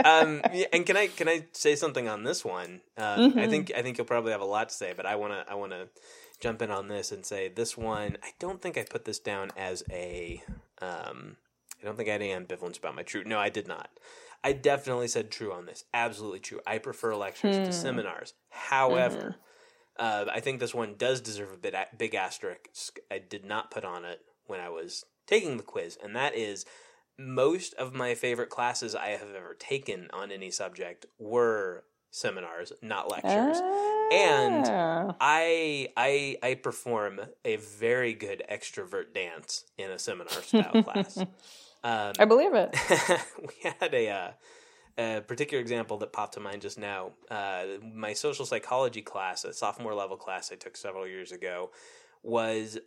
um, 0.04 0.42
and 0.74 0.86
can 0.86 0.98
I 0.98 1.08
can 1.08 1.30
I 1.30 1.46
say 1.52 1.76
something 1.76 2.08
on 2.08 2.24
this 2.24 2.44
one? 2.44 2.82
Um, 2.98 3.20
mm-hmm. 3.20 3.40
I 3.40 3.48
think 3.48 3.72
I 3.76 3.84
think 3.84 3.98
you'll 3.98 4.08
probably 4.08 4.32
have 4.32 4.42
a 4.42 4.46
lot 4.46 4.70
to 4.70 4.76
say, 4.76 4.94
but 4.98 5.06
I 5.06 5.16
wanna 5.16 5.46
I 5.48 5.54
wanna 5.54 5.86
jump 6.40 6.64
in 6.64 6.72
on 6.72 6.88
this 6.88 7.12
and 7.12 7.24
say 7.24 7.50
this 7.50 7.78
one. 7.78 8.18
I 8.24 8.32
don't 8.40 8.62
think 8.62 8.80
I 8.80 8.84
put 8.84 9.06
this 9.06 9.20
down 9.20 9.52
as 9.56 9.84
a. 9.92 10.42
Um, 10.82 11.38
I 11.82 11.86
don't 11.86 11.98
think 11.98 12.10
I 12.10 12.14
had 12.14 12.22
any 12.22 12.34
ambivalence 12.34 12.80
about 12.80 12.96
my 12.96 13.04
true. 13.04 13.24
No, 13.24 13.38
I 13.38 13.50
did 13.50 13.68
not. 13.68 13.90
I 14.44 14.54
definitely 14.54 15.08
said 15.08 15.30
true 15.30 15.54
on 15.54 15.68
this. 15.68 15.84
Absolutely 15.94 16.40
true. 16.40 16.62
I 16.66 16.80
prefer 16.80 17.16
lectures 17.16 17.58
hmm. 17.58 17.66
to 17.66 17.74
seminars. 17.74 18.34
However. 18.50 19.18
Mm-hmm. 19.18 19.40
Uh, 19.98 20.26
I 20.30 20.42
think 20.42 20.60
this 20.60 20.76
one 20.76 20.96
does 20.98 21.22
deserve 21.22 21.54
a 21.54 21.58
bit 21.58 21.74
big 21.98 22.16
asterisk. 22.16 23.00
I 23.10 23.18
did 23.18 23.46
not 23.46 23.72
put 23.72 23.86
on 23.86 24.04
it 24.04 24.20
when 24.46 24.60
I 24.60 24.68
was 24.68 25.06
taking 25.28 25.58
the 25.58 25.64
quiz, 25.64 25.98
and 26.04 26.16
that 26.16 26.36
is 26.36 26.66
most 27.18 27.74
of 27.76 27.94
my 27.94 28.16
favorite 28.16 28.50
classes 28.50 28.96
I 28.96 29.10
have 29.10 29.30
ever 29.36 29.56
taken 29.58 30.10
on 30.12 30.32
any 30.32 30.52
subject 30.52 31.06
were 31.18 31.84
seminars, 32.12 32.72
not 32.82 33.10
lectures. 33.12 33.58
And 34.12 34.66
ah. 34.68 35.16
I 35.20 35.90
I 35.98 36.38
I 36.42 36.54
perform 36.56 37.22
a 37.44 37.58
very 37.58 38.14
good 38.14 38.44
extrovert 38.50 39.14
dance 39.14 39.66
in 39.78 39.92
a 39.92 40.00
seminar 40.00 40.42
style 40.42 40.84
class. 40.84 41.24
Um, 41.86 42.14
I 42.18 42.26
believe 42.26 42.56
it. 42.56 42.76
we 43.40 43.72
had 43.80 43.94
a, 43.94 44.10
uh, 44.10 44.32
a 44.98 45.22
particular 45.22 45.62
example 45.62 46.00
that 46.00 46.12
popped 46.12 46.34
to 46.34 46.40
mind 46.40 46.64
just 46.64 46.80
now. 46.80 47.12
Uh, 47.30 47.66
my 47.94 48.14
social 48.14 48.44
psychology 48.44 49.04
class, 49.04 49.46
a 49.46 49.54
sophomore 49.54 49.94
level 49.94 50.18
class 50.18 50.52
I 50.52 50.56
took 50.56 50.76
several 50.76 51.06
years 51.06 51.32
ago, 51.32 51.70
was 52.24 52.80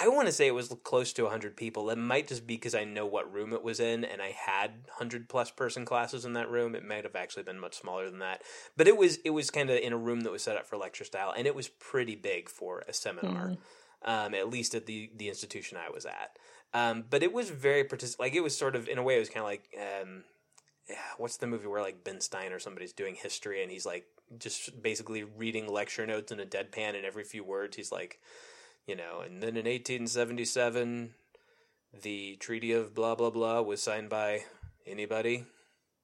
I 0.00 0.08
want 0.08 0.26
to 0.26 0.32
say 0.32 0.46
it 0.46 0.54
was 0.54 0.74
close 0.84 1.12
to 1.14 1.22
100 1.24 1.56
people. 1.56 1.90
It 1.90 1.98
might 1.98 2.28
just 2.28 2.46
be 2.46 2.54
because 2.54 2.74
I 2.74 2.84
know 2.84 3.04
what 3.04 3.32
room 3.32 3.52
it 3.52 3.64
was 3.64 3.80
in 3.80 4.04
and 4.04 4.22
I 4.22 4.30
had 4.30 4.70
100 4.86 5.28
plus 5.28 5.50
person 5.50 5.84
classes 5.84 6.24
in 6.24 6.34
that 6.34 6.50
room. 6.50 6.74
It 6.74 6.84
might 6.84 7.04
have 7.04 7.16
actually 7.16 7.42
been 7.42 7.58
much 7.58 7.74
smaller 7.74 8.08
than 8.08 8.20
that. 8.20 8.42
But 8.76 8.86
it 8.86 8.96
was 8.96 9.16
it 9.24 9.30
was 9.30 9.50
kind 9.50 9.70
of 9.70 9.78
in 9.78 9.92
a 9.92 9.98
room 9.98 10.20
that 10.20 10.30
was 10.30 10.42
set 10.42 10.56
up 10.56 10.66
for 10.66 10.76
lecture 10.76 11.04
style 11.04 11.34
and 11.36 11.46
it 11.46 11.54
was 11.54 11.68
pretty 11.68 12.14
big 12.14 12.48
for 12.48 12.84
a 12.88 12.92
seminar. 12.92 13.48
Mm. 13.48 13.58
Um, 14.04 14.34
at 14.34 14.48
least 14.48 14.74
at 14.74 14.86
the 14.86 15.10
the 15.16 15.28
institution 15.28 15.78
I 15.78 15.90
was 15.90 16.06
at. 16.06 16.38
Um, 16.72 17.04
but 17.08 17.22
it 17.22 17.32
was 17.32 17.50
very 17.50 17.84
partic- 17.84 18.20
like 18.20 18.34
it 18.34 18.42
was 18.42 18.56
sort 18.56 18.76
of 18.76 18.88
in 18.88 18.98
a 18.98 19.02
way 19.02 19.16
it 19.16 19.20
was 19.20 19.30
kind 19.30 19.40
of 19.40 19.46
like 19.46 19.68
um, 19.76 20.22
yeah, 20.88 20.96
what's 21.18 21.38
the 21.38 21.46
movie 21.46 21.66
where 21.66 21.82
like 21.82 22.04
Ben 22.04 22.20
Stein 22.20 22.52
or 22.52 22.60
somebody's 22.60 22.92
doing 22.92 23.16
history 23.16 23.62
and 23.62 23.72
he's 23.72 23.86
like 23.86 24.06
just 24.38 24.80
basically 24.82 25.24
reading 25.24 25.66
lecture 25.66 26.06
notes 26.06 26.30
in 26.30 26.38
a 26.38 26.46
deadpan 26.46 26.94
and 26.94 27.04
every 27.04 27.24
few 27.24 27.42
words 27.42 27.76
he's 27.76 27.90
like 27.90 28.20
you 28.86 28.96
know, 28.96 29.20
and 29.24 29.42
then 29.42 29.50
in 29.50 29.66
1877, 29.66 31.14
the 32.02 32.36
Treaty 32.36 32.72
of 32.72 32.94
blah 32.94 33.14
blah 33.14 33.30
blah 33.30 33.60
was 33.60 33.82
signed 33.82 34.08
by 34.08 34.44
anybody, 34.86 35.44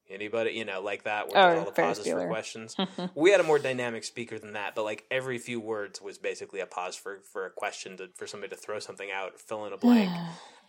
anybody, 0.09 0.51
you 0.51 0.65
know, 0.65 0.81
like 0.81 1.03
that, 1.03 1.27
with 1.27 1.35
oh, 1.35 1.59
all 1.59 1.65
the 1.65 1.71
pauses 1.71 2.07
for 2.07 2.27
questions. 2.27 2.75
we 3.15 3.31
had 3.31 3.39
a 3.39 3.43
more 3.43 3.59
dynamic 3.59 4.03
speaker 4.03 4.37
than 4.37 4.53
that, 4.53 4.75
but 4.75 4.83
like 4.83 5.05
every 5.09 5.37
few 5.37 5.59
words 5.59 6.01
was 6.01 6.17
basically 6.17 6.59
a 6.59 6.65
pause 6.65 6.95
for 6.95 7.19
for 7.31 7.45
a 7.45 7.51
question 7.51 7.97
to 7.97 8.09
for 8.15 8.27
somebody 8.27 8.55
to 8.55 8.61
throw 8.61 8.79
something 8.79 9.09
out, 9.11 9.39
fill 9.39 9.65
in 9.65 9.73
a 9.73 9.77
blank. 9.77 10.11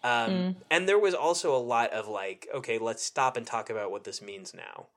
Um, 0.04 0.30
mm. 0.30 0.56
And 0.70 0.86
there 0.86 0.98
was 0.98 1.14
also 1.14 1.56
a 1.56 1.58
lot 1.58 1.94
of 1.94 2.08
like, 2.08 2.46
okay, 2.54 2.76
let's 2.76 3.02
stop 3.02 3.38
and 3.38 3.46
talk 3.46 3.70
about 3.70 3.90
what 3.90 4.04
this 4.04 4.20
means 4.20 4.52
now. 4.52 4.88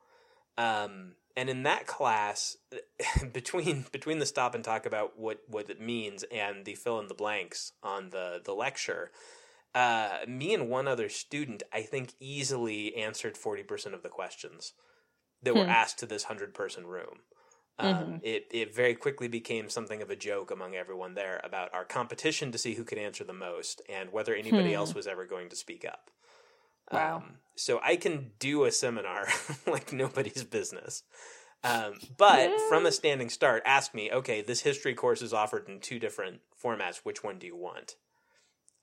Um, 0.57 1.13
and 1.38 1.50
in 1.52 1.64
that 1.64 1.86
class 1.86 2.58
between 3.34 3.86
between 3.92 4.20
the 4.20 4.26
stop 4.26 4.56
and 4.56 4.64
talk 4.64 4.86
about 4.86 5.18
what 5.18 5.42
what 5.48 5.70
it 5.70 5.80
means 5.80 6.26
and 6.32 6.66
the 6.66 6.76
fill 6.76 7.00
in 7.00 7.08
the 7.08 7.14
blanks 7.14 7.72
on 7.82 8.10
the 8.10 8.42
the 8.44 8.54
lecture 8.54 9.12
uh, 9.76 10.20
me 10.28 10.54
and 10.54 10.70
one 10.70 10.88
other 10.88 11.08
student 11.08 11.64
i 11.72 11.82
think 11.82 12.14
easily 12.20 12.96
answered 12.96 13.36
40% 13.36 13.94
of 13.94 14.02
the 14.02 14.10
questions 14.10 14.74
that 15.44 15.54
hmm. 15.54 15.60
were 15.60 15.68
asked 15.68 16.00
to 16.00 16.06
this 16.06 16.26
100 16.26 16.54
person 16.54 16.88
room 16.88 17.20
um, 17.80 17.94
mm-hmm. 17.94 18.16
it, 18.24 18.48
it 18.50 18.76
very 18.76 18.96
quickly 18.96 19.28
became 19.28 19.70
something 19.70 20.02
of 20.02 20.10
a 20.10 20.16
joke 20.16 20.50
among 20.50 20.76
everyone 20.76 21.14
there 21.14 21.40
about 21.44 21.72
our 21.76 21.86
competition 21.86 22.52
to 22.52 22.58
see 22.58 22.74
who 22.74 22.84
could 22.84 22.98
answer 22.98 23.24
the 23.24 23.34
most 23.34 23.84
and 23.88 24.12
whether 24.12 24.34
anybody 24.34 24.70
hmm. 24.70 24.78
else 24.78 24.96
was 24.96 25.06
ever 25.06 25.26
going 25.26 25.48
to 25.50 25.56
speak 25.56 25.86
up 25.86 26.10
Wow. 26.92 27.18
Um, 27.18 27.38
so 27.56 27.80
I 27.84 27.96
can 27.96 28.32
do 28.40 28.66
a 28.66 28.72
seminar 28.72 29.28
like 29.68 29.92
nobody's 29.92 30.44
business. 30.44 31.04
Um, 31.64 31.94
but 32.18 32.52
from 32.70 32.86
a 32.86 32.92
standing 32.92 33.30
start, 33.30 33.64
ask 33.66 33.94
me, 33.94 34.12
okay, 34.12 34.42
this 34.42 34.62
history 34.62 34.94
course 34.94 35.22
is 35.22 35.34
offered 35.34 35.68
in 35.68 35.80
two 35.80 36.00
different 36.00 36.42
formats. 36.64 36.98
Which 37.04 37.24
one 37.24 37.40
do 37.40 37.48
you 37.48 37.56
want? 37.56 37.96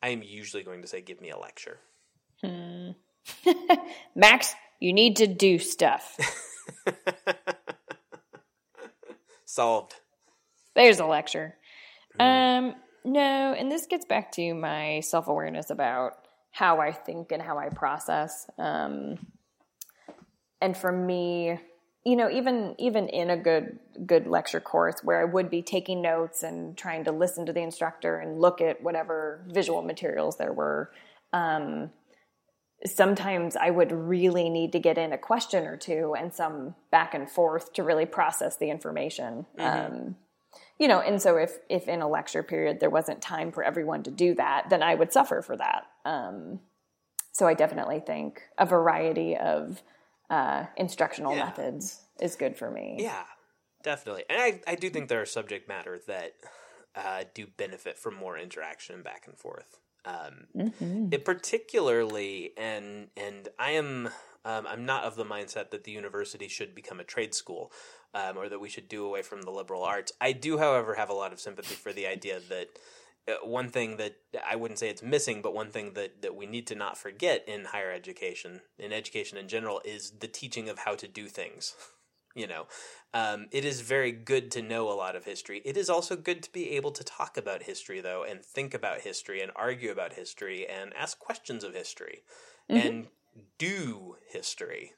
I 0.03 0.09
am 0.09 0.23
usually 0.23 0.65
going 0.65 0.83
to 0.83 0.89
say, 0.89 1.01
give 1.01 1.21
me 1.21 1.31
a 1.31 1.39
lecture. 1.39 1.79
Hmm. 2.43 2.91
Max, 4.15 4.55
you 4.81 4.93
need 4.93 5.17
to 5.17 5.27
do 5.27 5.59
stuff. 5.59 6.19
Solved. 9.45 9.95
There's 10.75 10.99
a 10.99 11.07
lecture. 11.07 11.55
Mm. 12.19 12.59
Um, 12.59 12.75
no, 13.05 13.55
and 13.57 13.71
this 13.71 13.87
gets 13.87 14.05
back 14.05 14.33
to 14.33 14.55
my 14.55 15.01
self 15.01 15.29
awareness 15.29 15.71
about 15.71 16.24
how 16.55 16.81
I 16.81 16.93
think 16.93 17.33
and 17.33 17.43
how 17.43 17.59
I 17.59 17.69
process. 17.69 18.49
Um, 18.59 19.19
and 20.61 20.77
for 20.77 20.93
me, 20.93 21.59
you 22.07 22.15
know, 22.15 22.31
even 22.31 22.77
even 22.79 23.09
in 23.09 23.29
a 23.29 23.37
good 23.37 23.81
good 24.07 24.29
lecture 24.29 24.61
course 24.61 25.01
where 25.03 25.21
I 25.21 25.25
would 25.25 25.51
be 25.51 25.63
taking 25.63 26.01
notes 26.01 26.45
and 26.45 26.79
trying 26.79 27.05
to 27.05 27.13
listen 27.13 27.45
to 27.47 27.53
the 27.53 27.61
instructor 27.61 28.19
and 28.19 28.41
look 28.41 28.61
at 28.61 28.81
whatever 28.85 29.45
visual 29.49 29.83
materials 29.83 30.37
there 30.37 30.53
were, 30.53 30.93
um, 31.33 31.91
sometimes 32.87 33.57
I 33.57 33.71
would 33.71 33.91
really 33.91 34.49
need 34.49 34.71
to 34.73 34.79
get 34.79 34.97
in 34.97 35.13
a 35.13 35.19
question 35.19 35.67
or 35.67 35.77
two 35.77 36.15
and 36.17 36.33
some 36.33 36.77
back 36.93 37.15
and 37.15 37.29
forth 37.29 37.73
to 37.73 37.83
really 37.83 38.07
process 38.07 38.59
the 38.59 38.71
information. 38.71 39.47
Mm-hmm. 39.59 39.95
Um, 39.97 40.17
you 40.79 40.89
know 40.89 41.01
and 41.01 41.21
so 41.21 41.37
if 41.37 41.59
if 41.69 41.89
in 41.89 42.03
a 42.03 42.09
lecture 42.09 42.43
period 42.43 42.81
there 42.81 42.91
wasn't 42.91 43.21
time 43.21 43.53
for 43.53 43.63
everyone 43.63 44.03
to 44.03 44.11
do 44.11 44.35
that 44.35 44.69
then 44.71 44.83
i 44.83 44.95
would 44.95 45.13
suffer 45.13 45.43
for 45.43 45.57
that 45.57 45.87
um, 46.05 46.61
so 47.33 47.47
i 47.47 47.55
definitely 47.55 48.01
think 48.01 48.43
a 48.59 48.67
variety 48.67 49.37
of 49.37 49.83
uh, 50.31 50.65
instructional 50.77 51.35
yeah. 51.35 51.45
methods 51.45 52.03
is 52.21 52.37
good 52.37 52.57
for 52.57 52.71
me 52.71 52.97
yeah 52.99 53.25
definitely 53.83 54.25
and 54.29 54.41
i, 54.41 54.61
I 54.67 54.75
do 54.75 54.91
think 54.91 55.09
there 55.09 55.21
are 55.21 55.27
subject 55.27 55.69
matter 55.69 56.01
that 56.07 56.35
uh, 56.97 57.25
do 57.35 57.47
benefit 57.57 57.99
from 57.99 58.15
more 58.15 58.39
interaction 58.39 59.03
back 59.03 59.25
and 59.27 59.37
forth 59.37 59.79
um, 60.05 60.47
mm-hmm. 60.57 61.09
it 61.13 61.25
particularly 61.25 62.53
and 62.57 63.09
and 63.17 63.49
i 63.59 63.73
am 63.73 64.09
um, 64.45 64.67
i'm 64.67 64.85
not 64.85 65.05
of 65.05 65.17
the 65.17 65.25
mindset 65.25 65.71
that 65.71 65.85
the 65.85 65.93
university 65.93 66.49
should 66.49 66.75
become 66.75 67.01
a 67.01 67.05
trade 67.05 67.35
school 67.35 67.71
um, 68.15 68.39
or 68.39 68.49
that 68.49 68.61
we 68.61 68.69
should 68.69 68.89
do 68.89 69.05
away 69.05 69.23
from 69.23 69.43
the 69.43 69.51
liberal 69.51 69.83
arts. 69.83 70.13
I 70.21 70.33
do, 70.33 70.59
however, 70.59 70.95
have 70.95 71.11
a 71.11 71.15
lot 71.15 71.33
of 71.33 71.41
sympathy 71.41 71.75
for 71.75 71.93
the 71.93 72.07
idea 72.07 72.41
that 72.49 72.69
uh, 73.27 73.47
one 73.47 73.71
thing 73.71 73.97
that 73.97 74.17
I 74.49 74.57
wouldn't 74.57 74.79
say 74.79 74.89
it's 74.89 75.03
missing, 75.03 75.43
but 75.43 75.55
one 75.55 75.71
thing 75.71 75.95
that, 75.95 76.23
that 76.23 76.37
we 76.37 76.47
need 76.47 76.67
to 76.69 76.75
not 76.75 76.97
forget 76.97 77.45
in 77.49 77.67
higher 77.67 77.91
education, 77.91 78.61
in 78.79 78.93
education 78.93 79.39
in 79.39 79.49
general, 79.49 79.81
is 79.85 80.13
the 80.21 80.29
teaching 80.29 80.69
of 80.69 80.81
how 80.81 80.95
to 80.95 81.09
do 81.09 81.27
things. 81.27 81.75
you 82.35 82.47
know, 82.47 82.67
um, 83.13 83.47
it 83.51 83.65
is 83.65 83.81
very 83.81 84.13
good 84.13 84.51
to 84.53 84.63
know 84.63 84.91
a 84.91 84.95
lot 84.95 85.17
of 85.17 85.25
history. 85.25 85.63
It 85.65 85.77
is 85.77 85.89
also 85.89 86.17
good 86.17 86.43
to 86.43 86.53
be 86.53 86.71
able 86.73 86.91
to 86.93 87.05
talk 87.05 87.37
about 87.37 87.63
history, 87.63 88.01
though, 88.01 88.25
and 88.25 88.45
think 88.45 88.75
about 88.75 89.01
history, 89.01 89.41
and 89.41 89.51
argue 89.57 89.91
about 89.91 90.13
history, 90.13 90.67
and 90.69 90.93
ask 90.95 91.19
questions 91.19 91.65
of 91.65 91.75
history, 91.75 92.23
mm-hmm. 92.71 92.87
and 92.87 93.07
do 93.59 94.17
history. 94.29 94.93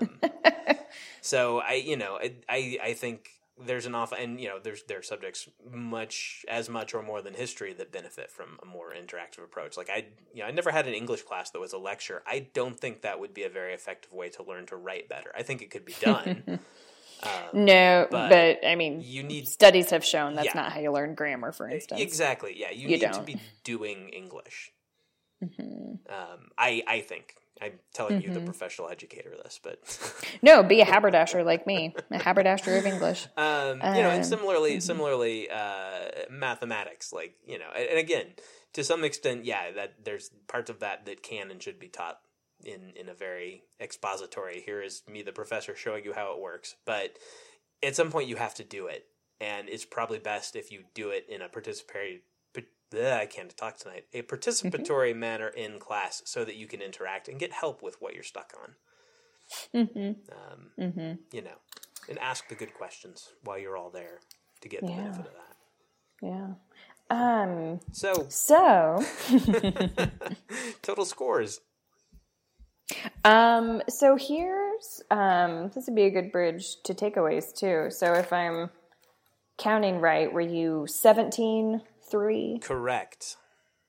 Um, 0.00 0.20
so 1.20 1.60
I, 1.60 1.74
you 1.74 1.96
know, 1.96 2.18
I, 2.20 2.32
I, 2.48 2.78
I 2.82 2.92
think 2.94 3.30
there's 3.66 3.86
an 3.86 3.94
awful, 3.94 4.16
and 4.18 4.40
you 4.40 4.48
know, 4.48 4.58
there's 4.58 4.82
there 4.84 4.98
are 4.98 5.02
subjects 5.02 5.48
much 5.70 6.44
as 6.48 6.68
much 6.68 6.94
or 6.94 7.02
more 7.02 7.22
than 7.22 7.34
history 7.34 7.72
that 7.74 7.92
benefit 7.92 8.30
from 8.30 8.58
a 8.62 8.66
more 8.66 8.92
interactive 8.92 9.44
approach. 9.44 9.76
Like 9.76 9.90
I, 9.90 10.06
you 10.34 10.42
know, 10.42 10.48
I 10.48 10.50
never 10.50 10.70
had 10.70 10.86
an 10.86 10.94
English 10.94 11.22
class 11.22 11.50
that 11.50 11.60
was 11.60 11.72
a 11.72 11.78
lecture. 11.78 12.22
I 12.26 12.48
don't 12.54 12.78
think 12.78 13.02
that 13.02 13.20
would 13.20 13.34
be 13.34 13.44
a 13.44 13.50
very 13.50 13.74
effective 13.74 14.12
way 14.12 14.30
to 14.30 14.42
learn 14.42 14.66
to 14.66 14.76
write 14.76 15.08
better. 15.08 15.30
I 15.36 15.42
think 15.42 15.62
it 15.62 15.70
could 15.70 15.84
be 15.84 15.94
done. 16.00 16.60
Um, 17.22 17.66
no, 17.66 18.06
but, 18.10 18.30
but, 18.30 18.66
I 18.66 18.76
mean, 18.76 19.02
you 19.04 19.22
need 19.22 19.46
studies 19.46 19.90
have 19.90 20.02
shown 20.02 20.34
that's 20.34 20.46
yeah. 20.46 20.52
not 20.54 20.72
how 20.72 20.80
you 20.80 20.90
learn 20.90 21.14
grammar, 21.14 21.52
for 21.52 21.68
instance. 21.68 22.00
Exactly. 22.00 22.54
Yeah, 22.56 22.70
you, 22.70 22.82
you 22.82 22.88
need 22.88 23.00
don't. 23.00 23.12
to 23.12 23.22
be 23.22 23.38
doing 23.62 24.08
English. 24.08 24.72
Mm-hmm. 25.44 26.12
Um, 26.12 26.50
I 26.56 26.82
I 26.86 27.00
think 27.00 27.34
I'm 27.60 27.72
telling 27.92 28.18
mm-hmm. 28.18 28.28
you, 28.28 28.34
the 28.34 28.40
mm-hmm. 28.40 28.46
professional 28.46 28.88
educator, 28.88 29.30
this, 29.42 29.60
but 29.62 29.80
no, 30.42 30.62
be 30.62 30.80
a 30.80 30.84
haberdasher 30.84 31.44
like 31.44 31.66
me, 31.66 31.94
a 32.10 32.18
haberdasher 32.18 32.76
of 32.76 32.86
English. 32.86 33.26
Um, 33.36 33.76
you 33.78 34.02
know, 34.02 34.10
and 34.10 34.24
similarly, 34.24 34.72
mm-hmm. 34.72 34.80
similarly, 34.80 35.48
uh, 35.50 36.26
mathematics, 36.30 37.12
like 37.12 37.36
you 37.44 37.58
know, 37.58 37.68
and, 37.74 37.88
and, 37.90 37.98
again, 37.98 38.26
to 38.74 38.84
some 38.84 39.02
extent, 39.02 39.44
yeah, 39.44 39.70
that 39.72 40.04
there's 40.04 40.30
parts 40.46 40.70
of 40.70 40.80
that 40.80 41.06
that 41.06 41.22
can 41.22 41.50
and 41.50 41.62
should 41.62 41.78
be 41.78 41.88
taught 41.88 42.18
in 42.64 42.92
in 42.96 43.08
a 43.08 43.14
very 43.14 43.62
expository. 43.80 44.62
Here 44.64 44.82
is 44.82 45.02
me, 45.10 45.22
the 45.22 45.32
professor, 45.32 45.74
showing 45.74 46.04
you 46.04 46.12
how 46.12 46.34
it 46.34 46.40
works, 46.40 46.76
but 46.84 47.16
at 47.82 47.96
some 47.96 48.10
point, 48.10 48.28
you 48.28 48.36
have 48.36 48.54
to 48.56 48.64
do 48.64 48.86
it, 48.86 49.06
and 49.40 49.68
it's 49.68 49.84
probably 49.84 50.18
best 50.18 50.54
if 50.56 50.70
you 50.70 50.84
do 50.94 51.10
it 51.10 51.26
in 51.28 51.40
a 51.40 51.48
participatory 51.48 52.20
bleh, 52.92 53.18
I 53.18 53.26
can't 53.26 53.56
talk 53.56 53.78
tonight. 53.78 54.06
A 54.12 54.22
participatory 54.22 55.14
manner 55.14 55.48
in 55.48 55.78
class 55.78 56.22
so 56.24 56.44
that 56.44 56.56
you 56.56 56.66
can 56.66 56.80
interact 56.82 57.28
and 57.28 57.38
get 57.38 57.52
help 57.52 57.82
with 57.82 58.00
what 58.00 58.14
you're 58.14 58.22
stuck 58.22 58.52
on. 58.62 58.74
Um, 59.74 60.70
You 61.32 61.42
know, 61.42 61.58
and 62.08 62.18
ask 62.18 62.48
the 62.48 62.54
good 62.54 62.74
questions 62.74 63.30
while 63.44 63.58
you're 63.58 63.76
all 63.76 63.90
there 63.90 64.20
to 64.60 64.68
get 64.68 64.80
the 64.86 64.92
Yeah. 64.92 64.96
benefit 65.02 65.26
of 65.26 65.32
that. 65.32 65.56
Yeah. 66.22 66.54
Um, 67.10 67.80
So, 67.92 68.26
so, 68.28 69.02
total 70.82 71.04
scores. 71.04 71.60
um, 73.24 73.82
so 73.88 74.16
here's 74.16 75.02
um, 75.10 75.70
this 75.74 75.86
would 75.86 75.94
be 75.94 76.04
a 76.04 76.10
good 76.10 76.30
bridge 76.32 76.76
to 76.84 76.94
takeaways 76.94 77.54
too. 77.54 77.86
So 77.90 78.12
if 78.14 78.32
I'm 78.32 78.70
counting 79.58 80.00
right, 80.00 80.32
were 80.32 80.40
you 80.40 80.86
17, 80.88 81.82
3? 82.10 82.58
Correct. 82.62 83.36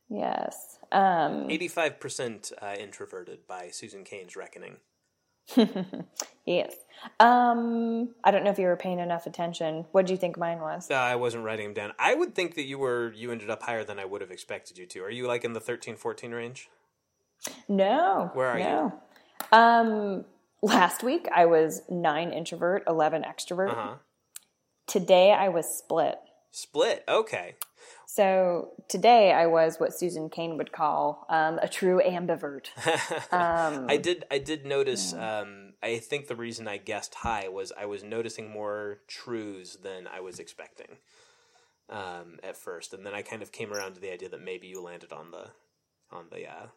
Yes. 0.09 0.77
Um, 0.91 1.47
85% 1.47 2.51
uh, 2.61 2.75
introverted 2.77 3.47
by 3.47 3.69
Susan 3.69 4.03
Cain's 4.03 4.35
reckoning. 4.35 4.77
yes. 6.45 6.75
Um, 7.19 8.09
I 8.23 8.31
don't 8.31 8.43
know 8.43 8.51
if 8.51 8.59
you 8.59 8.67
were 8.67 8.75
paying 8.75 8.99
enough 8.99 9.25
attention. 9.25 9.85
What 9.91 10.05
do 10.05 10.13
you 10.13 10.17
think 10.17 10.37
mine 10.37 10.59
was? 10.59 10.89
Uh, 10.89 10.95
I 10.95 11.15
wasn't 11.15 11.43
writing 11.43 11.67
them 11.67 11.73
down. 11.73 11.93
I 11.99 12.13
would 12.13 12.35
think 12.35 12.55
that 12.55 12.63
you 12.63 12.77
were 12.77 13.11
you 13.13 13.31
ended 13.31 13.49
up 13.49 13.63
higher 13.63 13.83
than 13.83 13.99
I 13.99 14.05
would 14.05 14.21
have 14.21 14.31
expected 14.31 14.77
you 14.77 14.85
to. 14.87 15.03
Are 15.03 15.09
you 15.09 15.27
like 15.27 15.43
in 15.43 15.53
the 15.53 15.59
13 15.59 15.95
14 15.95 16.31
range? 16.31 16.69
No. 17.67 18.31
Where 18.33 18.47
are 18.47 18.57
you? 18.57 18.63
no. 18.63 19.01
you? 19.51 19.57
Um, 19.57 20.25
last 20.61 21.03
week 21.03 21.27
I 21.33 21.45
was 21.45 21.81
9 21.89 22.31
introvert, 22.31 22.83
11 22.87 23.23
extrovert. 23.23 23.71
Uh-huh. 23.71 23.95
Today 24.87 25.31
I 25.31 25.49
was 25.49 25.65
split. 25.65 26.19
Split. 26.51 27.03
Okay. 27.07 27.55
So 28.05 28.71
today 28.89 29.31
I 29.31 29.47
was 29.47 29.79
what 29.79 29.97
Susan 29.97 30.29
Cain 30.29 30.57
would 30.57 30.71
call 30.71 31.25
um, 31.29 31.59
a 31.61 31.67
true 31.67 32.01
ambivert. 32.05 32.67
Um, 33.31 33.85
I 33.89 33.97
did 33.97 34.25
I 34.29 34.39
did 34.39 34.65
notice 34.65 35.13
um 35.13 35.73
I 35.81 35.97
think 35.99 36.27
the 36.27 36.35
reason 36.35 36.67
I 36.67 36.77
guessed 36.77 37.15
high 37.15 37.47
was 37.47 37.71
I 37.77 37.85
was 37.85 38.03
noticing 38.03 38.49
more 38.49 38.99
trues 39.07 39.77
than 39.81 40.07
I 40.07 40.19
was 40.19 40.39
expecting. 40.39 40.97
Um 41.89 42.39
at 42.43 42.57
first 42.57 42.93
and 42.93 43.05
then 43.05 43.13
I 43.13 43.21
kind 43.21 43.41
of 43.41 43.51
came 43.51 43.71
around 43.71 43.93
to 43.93 44.01
the 44.01 44.11
idea 44.11 44.29
that 44.29 44.41
maybe 44.41 44.67
you 44.67 44.81
landed 44.81 45.13
on 45.13 45.31
the 45.31 45.51
on 46.11 46.25
the 46.31 46.47
uh 46.49 46.67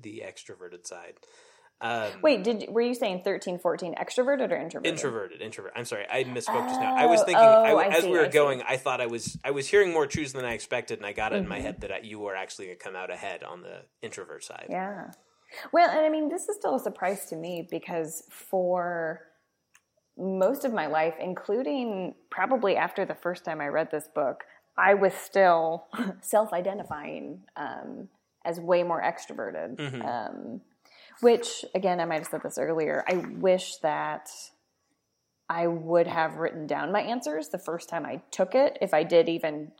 the 0.00 0.22
extroverted 0.24 0.86
side. 0.86 1.14
Um 1.80 2.10
Wait, 2.22 2.42
did 2.42 2.66
were 2.70 2.80
you 2.80 2.94
saying 2.94 3.22
13, 3.24 3.58
14 3.60 3.94
extroverted 3.94 4.50
or 4.50 4.56
introverted? 4.56 4.86
Introverted, 4.92 5.40
introvert. 5.42 5.72
I'm 5.76 5.84
sorry, 5.84 6.06
I 6.10 6.24
misspoke 6.24 6.68
just 6.68 6.80
now. 6.80 6.92
I 6.96 7.06
was 7.06 7.20
Oh, 7.20 7.24
thinking, 7.24 7.44
oh, 7.44 7.78
I 7.78 7.86
as 7.88 8.02
see, 8.02 8.10
we 8.10 8.18
were 8.18 8.24
I 8.24 8.28
see. 8.28 8.32
going, 8.34 8.62
I 8.68 8.76
thought 8.76 9.00
I 9.00 9.06
was, 9.06 9.38
I 9.44 9.52
was 9.52 9.68
hearing 9.68 9.92
more 9.92 10.06
truths 10.06 10.32
than 10.32 10.44
I 10.44 10.54
expected, 10.54 10.98
and 10.98 11.06
I 11.06 11.12
got 11.12 11.32
it 11.32 11.36
Mm-hmm. 11.36 11.42
in 11.44 11.48
my 11.48 11.60
head 11.60 11.80
that 11.82 11.92
I, 11.92 11.98
you 12.02 12.18
were 12.18 12.34
actually 12.34 12.66
going 12.66 12.78
to 12.78 12.84
come 12.84 12.96
out 12.96 13.10
ahead 13.12 13.44
on 13.44 13.62
the 13.62 13.82
introvert 14.02 14.42
side. 14.42 14.66
Yeah. 14.68 15.12
Well, 15.72 15.88
and 15.88 16.00
I 16.00 16.08
mean, 16.08 16.28
this 16.28 16.48
is 16.48 16.56
still 16.56 16.74
a 16.74 16.80
surprise 16.80 17.26
to 17.26 17.36
me 17.36 17.66
because 17.70 18.24
for 18.30 19.20
most 20.16 20.64
of 20.64 20.72
my 20.72 20.86
life, 20.88 21.14
including 21.20 22.14
probably 22.30 22.76
after 22.76 23.04
the 23.04 23.14
first 23.14 23.44
time 23.44 23.60
I 23.60 23.68
read 23.68 23.90
this 23.92 24.08
book, 24.12 24.42
I 24.76 24.94
was 24.94 25.14
still 25.14 25.86
self 26.22 26.52
identifying 26.52 27.42
um, 27.56 28.08
as 28.44 28.58
way 28.58 28.82
more 28.82 29.00
extroverted. 29.02 29.78
Um, 30.04 30.60
which, 31.20 31.64
again, 31.74 32.00
I 32.00 32.04
might 32.04 32.18
have 32.20 32.26
said 32.28 32.42
this 32.42 32.58
earlier. 32.58 33.04
I 33.08 33.16
wish 33.16 33.76
that 33.78 34.28
I 35.48 35.66
would 35.66 36.06
have 36.06 36.36
written 36.36 36.66
down 36.66 36.92
my 36.92 37.00
answers 37.00 37.48
the 37.48 37.58
first 37.58 37.88
time 37.88 38.04
I 38.04 38.22
took 38.30 38.54
it, 38.54 38.78
if 38.80 38.92
I 38.92 39.02
did 39.02 39.28
even 39.28 39.72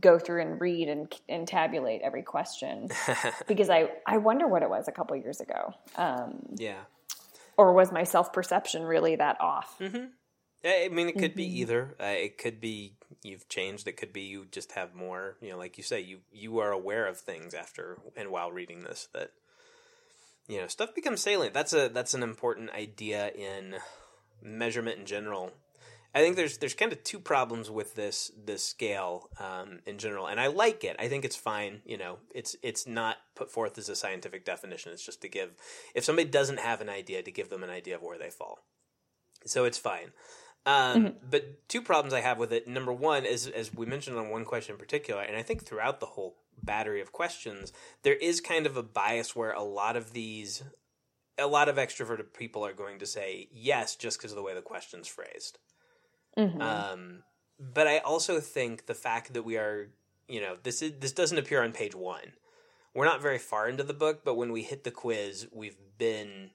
go 0.00 0.18
through 0.18 0.40
and 0.42 0.60
read 0.60 0.88
and, 0.88 1.12
and 1.28 1.46
tabulate 1.46 2.00
every 2.02 2.22
question 2.22 2.88
because 3.48 3.68
I, 3.68 3.90
I 4.06 4.16
wonder 4.18 4.46
what 4.48 4.62
it 4.62 4.70
was 4.70 4.88
a 4.88 4.92
couple 4.92 5.16
years 5.16 5.40
ago. 5.40 5.74
Um, 5.96 6.54
Yeah. 6.56 6.84
or 7.56 7.72
was 7.74 7.92
my 7.92 8.04
self 8.04 8.32
perception 8.32 8.82
really 8.84 9.16
that 9.16 9.40
off? 9.40 9.76
I 9.80 10.88
mean, 10.88 11.08
it 11.08 11.18
could 11.18 11.32
Mm-hmm. 11.32 11.36
be 11.36 11.60
either. 11.60 11.94
Uh, 12.00 12.04
it 12.06 12.38
could 12.38 12.60
be 12.60 12.94
you've 13.22 13.48
changed. 13.48 13.86
It 13.86 13.98
could 13.98 14.12
be 14.14 14.22
you 14.22 14.46
just 14.50 14.72
have 14.72 14.94
more. 14.94 15.36
You 15.42 15.50
know, 15.50 15.58
like 15.58 15.76
you 15.76 15.84
say, 15.84 16.00
you 16.00 16.20
you 16.32 16.58
are 16.60 16.70
aware 16.72 17.06
of 17.06 17.18
things 17.18 17.52
after 17.52 17.98
and 18.16 18.30
while 18.30 18.50
reading 18.50 18.80
this 18.84 19.08
that 19.12 19.32
you 20.48 20.60
know 20.60 20.66
stuff 20.66 20.94
becomes 20.94 21.22
salient. 21.22 21.54
That's 21.54 21.72
a 21.72 21.88
that's 21.88 22.14
an 22.14 22.22
important 22.22 22.70
idea 22.70 23.30
in 23.30 23.76
measurement 24.42 24.98
in 24.98 25.06
general. 25.06 25.52
I 26.14 26.20
think 26.20 26.36
there's 26.36 26.58
there's 26.58 26.74
kind 26.74 26.92
of 26.92 27.02
two 27.02 27.18
problems 27.18 27.70
with 27.70 27.96
this 27.96 28.30
this 28.36 28.64
scale 28.64 29.30
um, 29.40 29.80
in 29.84 29.98
general, 29.98 30.28
and 30.28 30.40
I 30.40 30.46
like 30.46 30.84
it. 30.84 30.94
I 30.98 31.08
think 31.08 31.24
it's 31.24 31.34
fine. 31.36 31.80
You 31.84 31.98
know, 31.98 32.18
it's 32.32 32.54
it's 32.62 32.86
not 32.86 33.16
put 33.34 33.50
forth 33.50 33.78
as 33.78 33.88
a 33.88 33.96
scientific 33.96 34.44
definition. 34.44 34.92
It's 34.92 35.04
just 35.04 35.22
to 35.22 35.28
give 35.28 35.50
if 35.94 36.04
somebody 36.04 36.28
doesn't 36.28 36.60
have 36.60 36.80
an 36.80 36.88
idea, 36.88 37.22
to 37.22 37.32
give 37.32 37.50
them 37.50 37.64
an 37.64 37.70
idea 37.70 37.96
of 37.96 38.02
where 38.02 38.18
they 38.18 38.30
fall. 38.30 38.60
So 39.44 39.64
it's 39.64 39.78
fine. 39.78 40.12
Um, 40.66 41.16
But 41.28 41.68
two 41.68 41.82
problems 41.82 42.14
I 42.14 42.20
have 42.20 42.38
with 42.38 42.52
it. 42.52 42.66
Number 42.66 42.92
one 42.92 43.26
is, 43.26 43.48
as 43.48 43.74
we 43.74 43.84
mentioned 43.84 44.16
on 44.16 44.30
one 44.30 44.44
question 44.44 44.74
in 44.74 44.78
particular, 44.78 45.20
and 45.20 45.36
I 45.36 45.42
think 45.42 45.64
throughout 45.64 46.00
the 46.00 46.06
whole 46.06 46.36
battery 46.62 47.00
of 47.00 47.12
questions, 47.12 47.72
there 48.02 48.14
is 48.14 48.40
kind 48.40 48.66
of 48.66 48.76
a 48.76 48.82
bias 48.82 49.34
where 49.34 49.52
a 49.52 49.62
lot 49.62 49.96
of 49.96 50.12
these, 50.12 50.62
a 51.38 51.46
lot 51.46 51.68
of 51.68 51.76
extroverted 51.76 52.32
people 52.32 52.64
are 52.64 52.72
going 52.72 52.98
to 52.98 53.06
say 53.06 53.48
yes 53.52 53.96
just 53.96 54.18
because 54.18 54.32
of 54.32 54.36
the 54.36 54.42
way 54.42 54.54
the 54.54 54.62
question's 54.62 55.08
phrased. 55.08 55.58
Um, 56.60 57.22
but 57.58 57.86
I 57.86 57.98
also 57.98 58.40
think 58.40 58.86
the 58.86 58.94
fact 58.94 59.32
that 59.34 59.44
we 59.44 59.56
are, 59.56 59.90
you 60.28 60.40
know, 60.40 60.56
this 60.62 60.82
is 60.82 60.92
this 61.00 61.12
doesn't 61.12 61.38
appear 61.38 61.62
on 61.62 61.72
page 61.72 61.94
one. 61.94 62.32
We're 62.94 63.04
not 63.04 63.22
very 63.22 63.38
far 63.38 63.68
into 63.68 63.82
the 63.82 63.94
book, 63.94 64.24
but 64.24 64.36
when 64.36 64.52
we 64.52 64.62
hit 64.62 64.84
the 64.84 64.90
quiz, 64.90 65.48
we've 65.52 65.76
been 65.98 66.50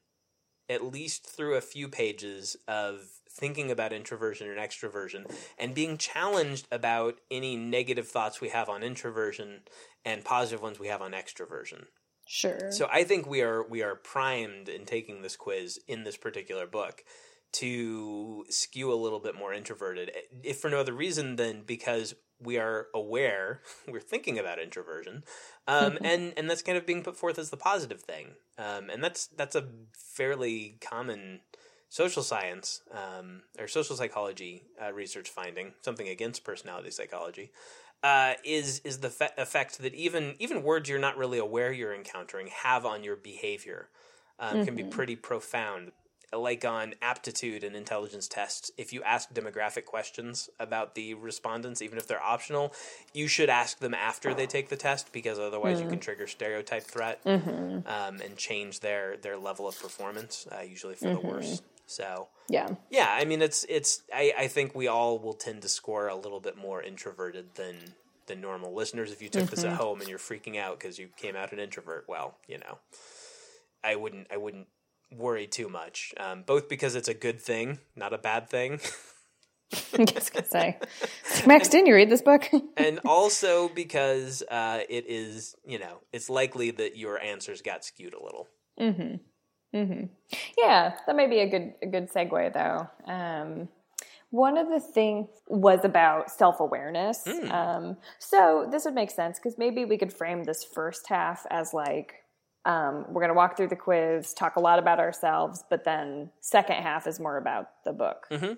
at 0.69 0.85
least 0.85 1.25
through 1.25 1.55
a 1.55 1.61
few 1.61 1.87
pages 1.87 2.55
of 2.67 3.01
thinking 3.29 3.71
about 3.71 3.91
introversion 3.91 4.49
and 4.49 4.59
extroversion 4.59 5.29
and 5.57 5.73
being 5.73 5.97
challenged 5.97 6.67
about 6.71 7.19
any 7.31 7.55
negative 7.55 8.07
thoughts 8.07 8.39
we 8.39 8.49
have 8.49 8.69
on 8.69 8.83
introversion 8.83 9.61
and 10.05 10.23
positive 10.23 10.61
ones 10.61 10.79
we 10.79 10.87
have 10.87 11.01
on 11.01 11.11
extroversion. 11.11 11.85
Sure. 12.27 12.71
So 12.71 12.87
I 12.91 13.03
think 13.03 13.25
we 13.25 13.41
are 13.41 13.67
we 13.67 13.81
are 13.81 13.95
primed 13.95 14.69
in 14.69 14.85
taking 14.85 15.21
this 15.21 15.35
quiz 15.35 15.79
in 15.87 16.03
this 16.03 16.15
particular 16.15 16.67
book 16.67 17.03
to 17.53 18.45
skew 18.49 18.93
a 18.93 18.95
little 18.95 19.19
bit 19.19 19.35
more 19.35 19.51
introverted, 19.51 20.11
if 20.43 20.59
for 20.59 20.69
no 20.69 20.79
other 20.79 20.93
reason 20.93 21.37
than 21.37 21.63
because 21.63 22.13
we 22.39 22.57
are 22.57 22.87
aware 22.93 23.61
we're 23.87 23.99
thinking 23.99 24.37
about 24.37 24.59
introversion, 24.59 25.23
um, 25.67 25.97
and 26.03 26.33
and 26.37 26.49
that's 26.49 26.61
kind 26.61 26.77
of 26.77 26.85
being 26.85 27.03
put 27.03 27.17
forth 27.17 27.39
as 27.39 27.49
the 27.49 27.57
positive 27.57 28.01
thing, 28.01 28.33
um, 28.57 28.89
and 28.89 29.03
that's 29.03 29.27
that's 29.27 29.55
a 29.55 29.67
fairly 30.13 30.77
common 30.81 31.39
social 31.89 32.21
science 32.21 32.81
um, 32.91 33.41
or 33.57 33.67
social 33.67 33.95
psychology 33.95 34.63
uh, 34.79 34.93
research 34.93 35.29
finding, 35.29 35.73
something 35.81 36.07
against 36.07 36.43
personality 36.43 36.91
psychology, 36.91 37.51
uh, 38.03 38.33
is 38.43 38.79
is 38.85 38.99
the 38.99 39.09
fe- 39.09 39.29
effect 39.37 39.79
that 39.79 39.93
even 39.93 40.35
even 40.39 40.63
words 40.63 40.89
you're 40.89 40.99
not 40.99 41.17
really 41.17 41.37
aware 41.37 41.71
you're 41.71 41.93
encountering 41.93 42.47
have 42.47 42.85
on 42.85 43.03
your 43.03 43.15
behavior 43.15 43.89
um, 44.39 44.63
can 44.63 44.75
be 44.75 44.83
pretty 44.83 45.15
profound. 45.15 45.91
Like 46.31 46.63
on 46.63 46.93
aptitude 47.01 47.63
and 47.63 47.75
intelligence 47.75 48.27
tests, 48.27 48.69
if 48.77 48.93
you 48.93 49.01
ask 49.01 49.33
demographic 49.33 49.85
questions 49.85 50.47
about 50.59 50.93
the 50.93 51.15
respondents, 51.15 51.81
even 51.81 51.97
if 51.97 52.05
they're 52.05 52.21
optional, 52.21 52.71
you 53.13 53.27
should 53.27 53.49
ask 53.49 53.79
them 53.79 53.95
after 53.95 54.35
they 54.35 54.45
take 54.45 54.69
the 54.69 54.75
test 54.75 55.11
because 55.11 55.39
otherwise 55.39 55.79
you 55.81 55.87
can 55.89 55.99
trigger 55.99 56.27
stereotype 56.27 56.83
threat 56.83 57.19
um, 57.87 58.21
and 58.23 58.37
change 58.37 58.81
their 58.81 59.17
their 59.17 59.37
level 59.37 59.67
of 59.67 59.79
performance, 59.81 60.45
uh, 60.51 60.61
usually 60.61 60.93
for 60.93 61.07
the 61.09 61.19
worse. 61.27 61.63
So 61.89 62.27
yeah. 62.47 62.67
yeah, 62.91 63.07
I 63.09 63.25
mean 63.25 63.41
it's 63.41 63.65
it's 63.67 64.03
I, 64.13 64.31
I 64.37 64.47
think 64.47 64.75
we 64.75 64.87
all 64.87 65.17
will 65.17 65.33
tend 65.33 65.63
to 65.63 65.69
score 65.69 66.07
a 66.07 66.15
little 66.15 66.39
bit 66.39 66.55
more 66.55 66.83
introverted 66.83 67.55
than 67.55 67.75
than 68.27 68.39
normal 68.39 68.75
listeners. 68.75 69.11
If 69.11 69.23
you 69.23 69.29
took 69.29 69.49
this 69.49 69.63
at 69.63 69.73
home 69.73 69.99
and 69.99 70.07
you're 70.07 70.19
freaking 70.19 70.55
out 70.57 70.79
because 70.79 70.99
you 70.99 71.09
came 71.17 71.35
out 71.35 71.51
an 71.51 71.59
introvert, 71.59 72.05
well, 72.07 72.37
you 72.47 72.59
know, 72.59 72.77
I 73.83 73.95
wouldn't 73.95 74.27
I 74.31 74.37
wouldn't 74.37 74.67
worry 75.11 75.47
too 75.47 75.67
much. 75.67 76.13
Um, 76.17 76.43
both 76.43 76.69
because 76.69 76.93
it's 76.93 77.07
a 77.07 77.15
good 77.15 77.41
thing, 77.41 77.79
not 77.95 78.13
a 78.13 78.19
bad 78.19 78.51
thing, 78.51 78.79
I 79.97 80.03
guess 80.03 80.29
I 80.29 80.35
could 80.35 80.51
say. 80.51 80.77
Max, 81.47 81.69
didn't 81.69 81.87
you 81.87 81.95
read 81.95 82.11
this 82.11 82.21
book? 82.21 82.47
and 82.77 82.99
also 83.03 83.67
because 83.67 84.43
uh, 84.43 84.81
it 84.87 85.05
is 85.07 85.55
you 85.65 85.79
know 85.79 86.01
it's 86.13 86.29
likely 86.29 86.69
that 86.69 86.97
your 86.97 87.19
answers 87.19 87.63
got 87.63 87.83
skewed 87.83 88.13
a 88.13 88.23
little. 88.23 88.47
Yeah, 89.73 90.95
that 91.05 91.15
may 91.15 91.27
be 91.27 91.39
a 91.39 91.47
good 91.49 91.73
a 91.81 91.87
good 91.87 92.11
segue 92.11 92.53
though. 92.53 93.11
Um, 93.11 93.69
one 94.31 94.57
of 94.57 94.69
the 94.69 94.79
things 94.79 95.27
was 95.47 95.83
about 95.83 96.29
self 96.31 96.59
awareness. 96.59 97.25
Um, 97.27 97.97
so 98.19 98.67
this 98.71 98.85
would 98.85 98.93
make 98.93 99.11
sense 99.11 99.39
because 99.39 99.57
maybe 99.57 99.85
we 99.85 99.97
could 99.97 100.13
frame 100.13 100.43
this 100.43 100.63
first 100.63 101.07
half 101.07 101.45
as 101.49 101.73
like 101.73 102.13
um, 102.65 103.05
we're 103.09 103.21
going 103.21 103.29
to 103.29 103.33
walk 103.35 103.55
through 103.57 103.69
the 103.69 103.75
quiz, 103.75 104.33
talk 104.33 104.55
a 104.57 104.59
lot 104.59 104.79
about 104.79 104.99
ourselves, 104.99 105.63
but 105.69 105.83
then 105.85 106.29
second 106.41 106.75
half 106.75 107.07
is 107.07 107.19
more 107.19 107.37
about 107.37 107.69
the 107.85 107.93
book. 107.93 108.27
Mhm. 108.29 108.57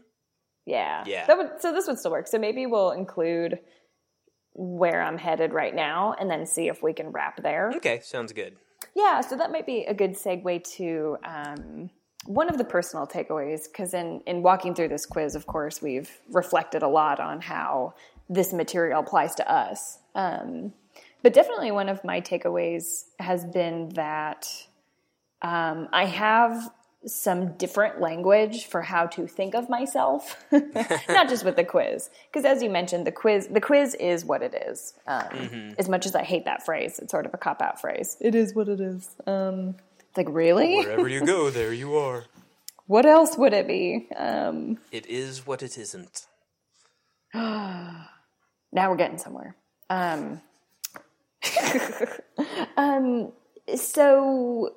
Yeah, 0.65 1.03
Yeah. 1.07 1.25
That 1.27 1.37
would, 1.37 1.49
so 1.61 1.71
this 1.73 1.87
would 1.87 1.97
still 1.99 2.11
work. 2.11 2.27
So 2.27 2.37
maybe 2.37 2.65
we'll 2.65 2.91
include 2.91 3.59
where 4.53 5.01
I'm 5.01 5.17
headed 5.17 5.53
right 5.53 5.73
now 5.73 6.13
and 6.19 6.29
then 6.29 6.45
see 6.45 6.67
if 6.67 6.83
we 6.83 6.93
can 6.93 7.11
wrap 7.11 7.41
there. 7.41 7.71
Okay, 7.77 7.99
sounds 8.01 8.33
good. 8.33 8.57
Yeah, 8.95 9.21
so 9.21 9.37
that 9.37 9.51
might 9.51 9.65
be 9.65 9.85
a 9.85 9.93
good 9.93 10.13
segue 10.13 10.63
to 10.75 11.17
um, 11.23 11.89
one 12.25 12.49
of 12.49 12.57
the 12.57 12.63
personal 12.63 13.07
takeaways 13.07 13.63
because 13.63 13.93
in, 13.93 14.21
in 14.27 14.43
walking 14.43 14.75
through 14.75 14.89
this 14.89 15.05
quiz, 15.05 15.35
of 15.35 15.45
course, 15.47 15.81
we've 15.81 16.19
reflected 16.29 16.83
a 16.83 16.87
lot 16.87 17.19
on 17.19 17.41
how 17.41 17.93
this 18.29 18.53
material 18.53 18.99
applies 19.01 19.35
to 19.35 19.51
us. 19.51 19.99
Um, 20.15 20.73
but 21.23 21.33
definitely 21.33 21.71
one 21.71 21.89
of 21.89 22.03
my 22.03 22.21
takeaways 22.21 23.05
has 23.19 23.45
been 23.45 23.89
that 23.89 24.47
um, 25.41 25.87
I 25.91 26.05
have 26.05 26.69
some 27.05 27.53
different 27.53 27.99
language 27.99 28.65
for 28.65 28.81
how 28.81 29.07
to 29.07 29.25
think 29.25 29.55
of 29.55 29.69
myself, 29.69 30.43
not 30.51 31.29
just 31.29 31.43
with 31.43 31.55
the 31.55 31.63
quiz. 31.63 32.09
Because 32.31 32.45
as 32.45 32.61
you 32.61 32.69
mentioned, 32.69 33.07
the 33.07 33.11
quiz 33.11 33.47
the 33.47 33.61
quiz 33.61 33.95
is 33.95 34.23
what 34.23 34.41
it 34.43 34.53
is. 34.53 34.93
Um, 35.07 35.21
mm-hmm. 35.23 35.71
As 35.79 35.89
much 35.89 36.05
as 36.05 36.15
I 36.15 36.23
hate 36.23 36.45
that 36.45 36.65
phrase, 36.65 36.99
it's 36.99 37.11
sort 37.11 37.25
of 37.25 37.33
a 37.33 37.37
cop 37.37 37.61
out 37.61 37.81
phrase. 37.81 38.17
It 38.21 38.35
is 38.35 38.53
what 38.53 38.67
it 38.67 38.79
is. 38.79 39.09
Um, 39.25 39.75
it's 40.09 40.17
like 40.17 40.27
really, 40.29 40.77
wherever 40.77 41.07
you 41.07 41.25
go, 41.25 41.49
there 41.51 41.73
you 41.73 41.95
are. 41.95 42.25
What 42.87 43.05
else 43.05 43.37
would 43.37 43.53
it 43.53 43.67
be? 43.67 44.07
Um, 44.15 44.77
it 44.91 45.05
is 45.07 45.47
what 45.47 45.63
it 45.63 45.77
isn't. 45.77 46.27
now 47.33 48.05
we're 48.73 48.95
getting 48.97 49.17
somewhere. 49.17 49.55
Um, 49.89 50.41
um, 52.77 53.31
so 53.75 54.75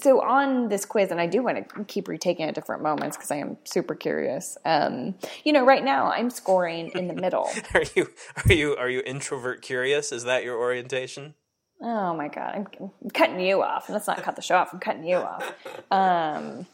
so 0.00 0.22
on 0.22 0.68
this 0.68 0.84
quiz, 0.84 1.10
and 1.10 1.20
I 1.20 1.26
do 1.26 1.42
want 1.42 1.68
to 1.68 1.84
keep 1.84 2.08
retaking 2.08 2.46
at 2.46 2.54
different 2.54 2.82
moments 2.82 3.16
because 3.16 3.30
I 3.30 3.36
am 3.36 3.58
super 3.64 3.94
curious. 3.94 4.56
Um, 4.64 5.16
you 5.44 5.52
know, 5.52 5.64
right 5.64 5.84
now 5.84 6.10
I'm 6.10 6.30
scoring 6.30 6.90
in 6.94 7.08
the 7.08 7.14
middle. 7.14 7.50
are 7.74 7.84
you 7.94 8.08
are 8.36 8.52
you 8.52 8.76
are 8.76 8.88
you 8.88 9.02
introvert 9.04 9.60
curious? 9.60 10.10
Is 10.10 10.24
that 10.24 10.44
your 10.44 10.58
orientation? 10.58 11.34
Oh 11.80 12.14
my 12.14 12.28
god, 12.28 12.54
I'm, 12.54 12.66
I'm 12.80 13.10
cutting 13.10 13.40
you 13.40 13.62
off. 13.62 13.90
Let's 13.90 14.06
not 14.06 14.22
cut 14.22 14.36
the 14.36 14.42
show 14.42 14.56
off. 14.56 14.72
I'm 14.72 14.80
cutting 14.80 15.04
you 15.04 15.16
off. 15.16 15.52
Um, 15.90 16.66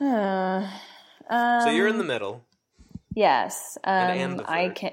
uh, 0.00 0.68
um, 1.30 1.62
so 1.62 1.70
you're 1.70 1.88
in 1.88 1.98
the 1.98 2.04
middle. 2.04 2.44
Yes, 3.14 3.78
um, 3.84 4.42
I 4.46 4.68
can. 4.70 4.92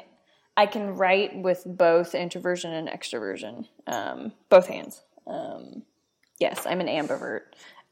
I 0.55 0.65
can 0.65 0.95
write 0.95 1.37
with 1.37 1.63
both 1.65 2.13
introversion 2.13 2.73
and 2.73 2.89
extroversion, 2.89 3.67
um, 3.87 4.33
both 4.49 4.67
hands. 4.67 5.01
Um, 5.25 5.83
Yes, 6.39 6.65
I'm 6.65 6.81
an 6.81 6.87
ambivert. 6.87 7.41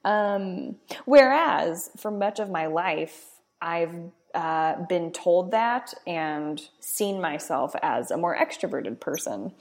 Um, 0.06 0.78
whereas 1.06 1.92
for 1.98 2.12
much 2.12 2.40
of 2.40 2.50
my 2.50 2.68
life, 2.68 3.26
I've 3.62 3.94
uh, 4.34 4.86
been 4.88 5.12
told 5.12 5.52
that 5.52 5.94
and 6.06 6.62
seen 6.80 7.20
myself 7.20 7.76
as 7.82 8.12
a 8.12 8.18
more 8.18 8.38
extroverted 8.38 9.00
person. 9.00 9.52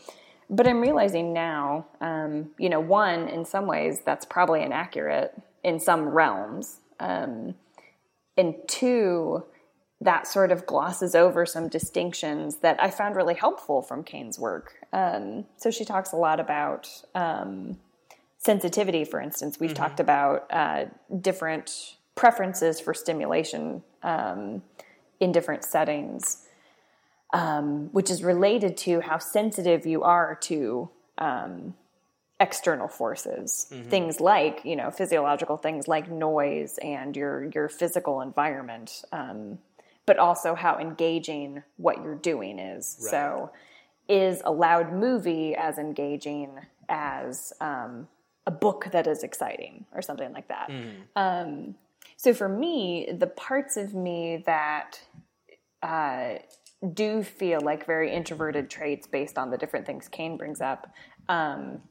But 0.49 0.69
I'm 0.69 0.81
realizing 0.81 1.33
now, 1.33 1.87
um, 2.01 2.51
you 2.59 2.69
know, 2.69 2.79
one, 2.79 3.29
in 3.29 3.45
some 3.45 3.67
ways, 3.67 4.03
that's 4.05 4.25
probably 4.25 4.63
inaccurate 4.63 5.35
in 5.65 5.81
some 5.81 6.09
realms. 6.09 6.79
Um, 7.01 7.57
and 8.37 8.55
two, 8.69 9.45
that 10.01 10.29
sort 10.29 10.53
of 10.53 10.67
glosses 10.67 11.15
over 11.15 11.47
some 11.47 11.69
distinctions 11.69 12.59
that 12.59 12.81
I 12.81 12.91
found 12.91 13.17
really 13.17 13.35
helpful 13.35 13.83
from 13.83 14.05
Cain's 14.05 14.39
work. 14.39 14.75
Um, 14.93 15.47
so 15.57 15.71
she 15.71 15.85
talks 15.85 16.13
a 16.13 16.17
lot 16.17 16.39
about 16.39 16.89
um, 17.15 17.79
sensitivity, 18.47 19.05
for 19.05 19.20
instance, 19.20 19.60
we've 19.60 19.70
mm-hmm. 19.70 19.82
talked 19.82 20.01
about 20.01 20.47
uh, 20.51 20.86
different 21.20 21.97
preferences 22.14 22.81
for 22.81 22.94
stimulation 22.94 23.82
um, 24.02 24.62
in 25.20 25.32
different 25.32 25.64
settings, 25.64 26.47
um, 27.35 27.90
which 27.93 28.10
is 28.10 28.23
related 28.23 28.77
to 28.78 29.01
how 29.01 29.18
sensitive 29.18 29.85
you 29.85 30.02
are 30.02 30.36
to 30.43 30.89
um, 31.18 31.74
external 32.40 32.89
forces, 32.89 33.66
mm-hmm. 33.70 33.89
things 33.90 34.20
like 34.20 34.60
you 34.64 34.77
know 34.77 34.90
physiological 34.90 35.56
things 35.56 35.89
like 35.89 36.10
noise 36.10 36.78
and 36.78 37.16
your 37.16 37.51
your 37.55 37.68
physical 37.68 38.20
environment, 38.20 39.02
um, 39.12 39.59
but 40.06 40.18
also 40.18 40.55
how 40.55 40.78
engaging 40.78 41.62
what 41.77 42.02
you're 42.02 42.14
doing 42.14 42.59
is. 42.59 42.97
Right. 43.02 43.10
So, 43.10 43.51
is 44.09 44.40
a 44.44 44.52
loud 44.52 44.93
movie 44.93 45.55
as 45.55 45.78
engaging 45.78 46.51
as 46.89 47.52
um, 47.60 48.06
a 48.47 48.51
book 48.51 48.89
that 48.93 49.06
is 49.06 49.23
exciting 49.23 49.85
or 49.93 50.02
something 50.02 50.32
like 50.32 50.48
that. 50.48 50.68
Mm. 50.70 50.93
Um, 51.16 51.74
so 52.16 52.32
for 52.32 52.48
me, 52.48 53.09
the 53.12 53.27
parts 53.27 53.77
of 53.77 53.94
me 53.94 54.43
that 54.47 55.01
uh, 55.82 56.35
do 56.93 57.23
feel 57.23 57.60
like 57.60 57.86
very 57.86 58.12
introverted 58.12 58.70
traits 58.70 59.06
based 59.06 59.36
on 59.36 59.51
the 59.51 59.59
different 59.59 59.86
things 59.86 60.09
Cain 60.09 60.36
brings 60.36 60.60
up, 60.60 60.93
um, 61.28 61.82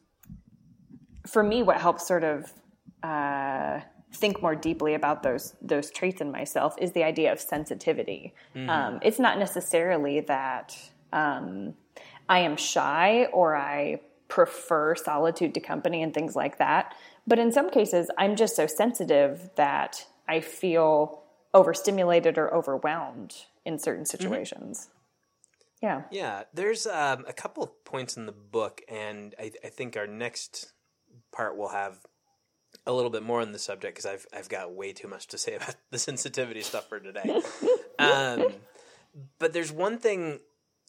for 1.28 1.44
me, 1.44 1.64
what 1.64 1.78
helps 1.78 2.08
sort 2.08 2.24
of 2.24 2.52
uh, 3.04 3.82
think 4.14 4.42
more 4.42 4.56
deeply 4.56 4.94
about 4.94 5.24
those 5.24 5.56
those 5.62 5.92
traits 5.92 6.22
in 6.22 6.32
myself 6.32 6.76
is 6.80 6.92
the 6.94 7.04
idea 7.04 7.32
of 7.32 7.40
sensitivity. 7.40 8.34
Mm-hmm. 8.56 8.70
Um, 8.70 9.00
it's 9.02 9.20
not 9.20 9.38
necessarily 9.38 10.22
that 10.22 10.78
um, 11.12 11.74
I 12.30 12.40
am 12.40 12.58
shy 12.58 13.26
or 13.34 13.56
I 13.56 14.02
prefer 14.28 14.96
solitude 14.96 15.54
to 15.54 15.60
company 15.60 16.02
and 16.02 16.14
things 16.14 16.36
like 16.36 16.58
that. 16.58 16.96
But 17.28 17.40
in 17.40 17.52
some 17.52 17.70
cases, 17.70 18.10
I'm 18.18 18.36
just 18.36 18.56
so 18.56 18.68
sensitive 18.68 19.50
that 19.56 20.06
I 20.28 20.40
feel 20.40 21.24
overstimulated 21.54 22.38
or 22.38 22.54
overwhelmed 22.54 23.36
in 23.66 23.80
certain 23.80 24.04
mm-hmm. 24.04 24.18
situations. 24.18 24.80
Mm-hmm. 24.80 24.92
Yeah. 25.82 26.02
Yeah. 26.12 26.44
There's 26.54 26.88
um, 26.88 27.26
a 27.28 27.34
couple 27.34 27.64
of 27.64 27.86
points 27.86 28.18
in 28.18 28.26
the 28.26 28.32
book, 28.32 28.82
and 28.88 29.36
I, 29.40 29.52
I, 29.64 29.70
think 29.70 29.98
our 29.98 30.08
next 30.08 30.72
part 31.32 31.58
will 31.58 31.70
have 31.70 32.00
a 32.88 32.94
little 32.94 33.12
bit 33.12 33.24
more 33.24 33.42
on 33.42 33.52
the 33.52 33.60
subject 33.60 33.96
because 33.96 34.06
I've 34.06 34.26
I've 34.34 34.50
got 34.50 34.74
way 34.74 34.94
too 34.94 35.08
much 35.08 35.28
to 35.28 35.38
say 35.38 35.56
about 35.56 35.76
the 35.92 36.00
sensitivity 36.00 36.62
stuff 36.62 36.90
for 36.90 37.00
today. 37.00 37.42
um, 38.00 38.48
but 39.38 39.54
there's 39.54 39.72
one 39.72 39.98
thing 39.98 40.40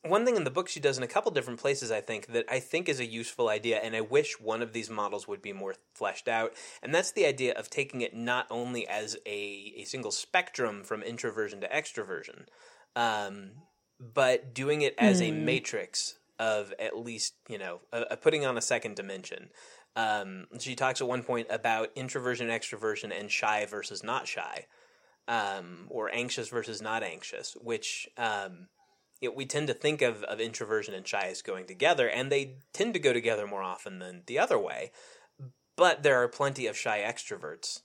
one 0.04 0.24
thing 0.24 0.36
in 0.36 0.44
the 0.44 0.50
book 0.50 0.68
she 0.68 0.80
does 0.80 0.98
in 0.98 1.04
a 1.04 1.08
couple 1.08 1.30
different 1.30 1.60
places 1.60 1.90
i 1.90 2.00
think 2.00 2.26
that 2.26 2.44
i 2.50 2.60
think 2.60 2.88
is 2.88 3.00
a 3.00 3.06
useful 3.06 3.48
idea 3.48 3.78
and 3.78 3.96
i 3.96 4.00
wish 4.00 4.40
one 4.40 4.62
of 4.62 4.72
these 4.72 4.90
models 4.90 5.26
would 5.26 5.42
be 5.42 5.52
more 5.52 5.74
fleshed 5.94 6.28
out 6.28 6.52
and 6.82 6.94
that's 6.94 7.12
the 7.12 7.26
idea 7.26 7.52
of 7.54 7.70
taking 7.70 8.00
it 8.00 8.14
not 8.14 8.46
only 8.50 8.86
as 8.86 9.16
a, 9.26 9.74
a 9.76 9.84
single 9.84 10.10
spectrum 10.10 10.82
from 10.84 11.02
introversion 11.02 11.60
to 11.60 11.68
extroversion 11.68 12.46
um, 12.94 13.50
but 14.14 14.54
doing 14.54 14.82
it 14.82 14.94
as 14.98 15.20
mm. 15.20 15.28
a 15.28 15.30
hmm. 15.30 15.44
matrix 15.44 16.18
of 16.38 16.72
at 16.78 16.96
least 16.96 17.34
you 17.48 17.58
know 17.58 17.80
putting 18.22 18.44
on 18.44 18.58
a 18.58 18.62
second 18.62 18.94
dimension 18.94 19.48
um, 19.96 20.46
she 20.58 20.74
talks 20.74 21.00
at 21.00 21.08
one 21.08 21.22
point 21.22 21.46
about 21.48 21.88
introversion 21.96 22.50
and 22.50 22.60
extroversion 22.60 23.18
and 23.18 23.30
shy 23.30 23.64
versus 23.64 24.04
not 24.04 24.28
shy 24.28 24.66
um, 25.28 25.86
or 25.88 26.10
anxious 26.12 26.48
versus 26.48 26.82
not 26.82 27.02
anxious 27.02 27.56
which 27.62 28.06
um, 28.18 28.68
you 29.20 29.28
know, 29.30 29.34
we 29.34 29.46
tend 29.46 29.68
to 29.68 29.74
think 29.74 30.02
of, 30.02 30.22
of 30.24 30.40
introversion 30.40 30.94
and 30.94 31.06
shy 31.06 31.28
as 31.30 31.42
going 31.42 31.66
together, 31.66 32.08
and 32.08 32.30
they 32.30 32.56
tend 32.72 32.94
to 32.94 33.00
go 33.00 33.12
together 33.12 33.46
more 33.46 33.62
often 33.62 33.98
than 33.98 34.22
the 34.26 34.38
other 34.38 34.58
way. 34.58 34.92
But 35.76 36.02
there 36.02 36.22
are 36.22 36.28
plenty 36.28 36.66
of 36.66 36.76
shy 36.76 36.98
extroverts 37.06 37.82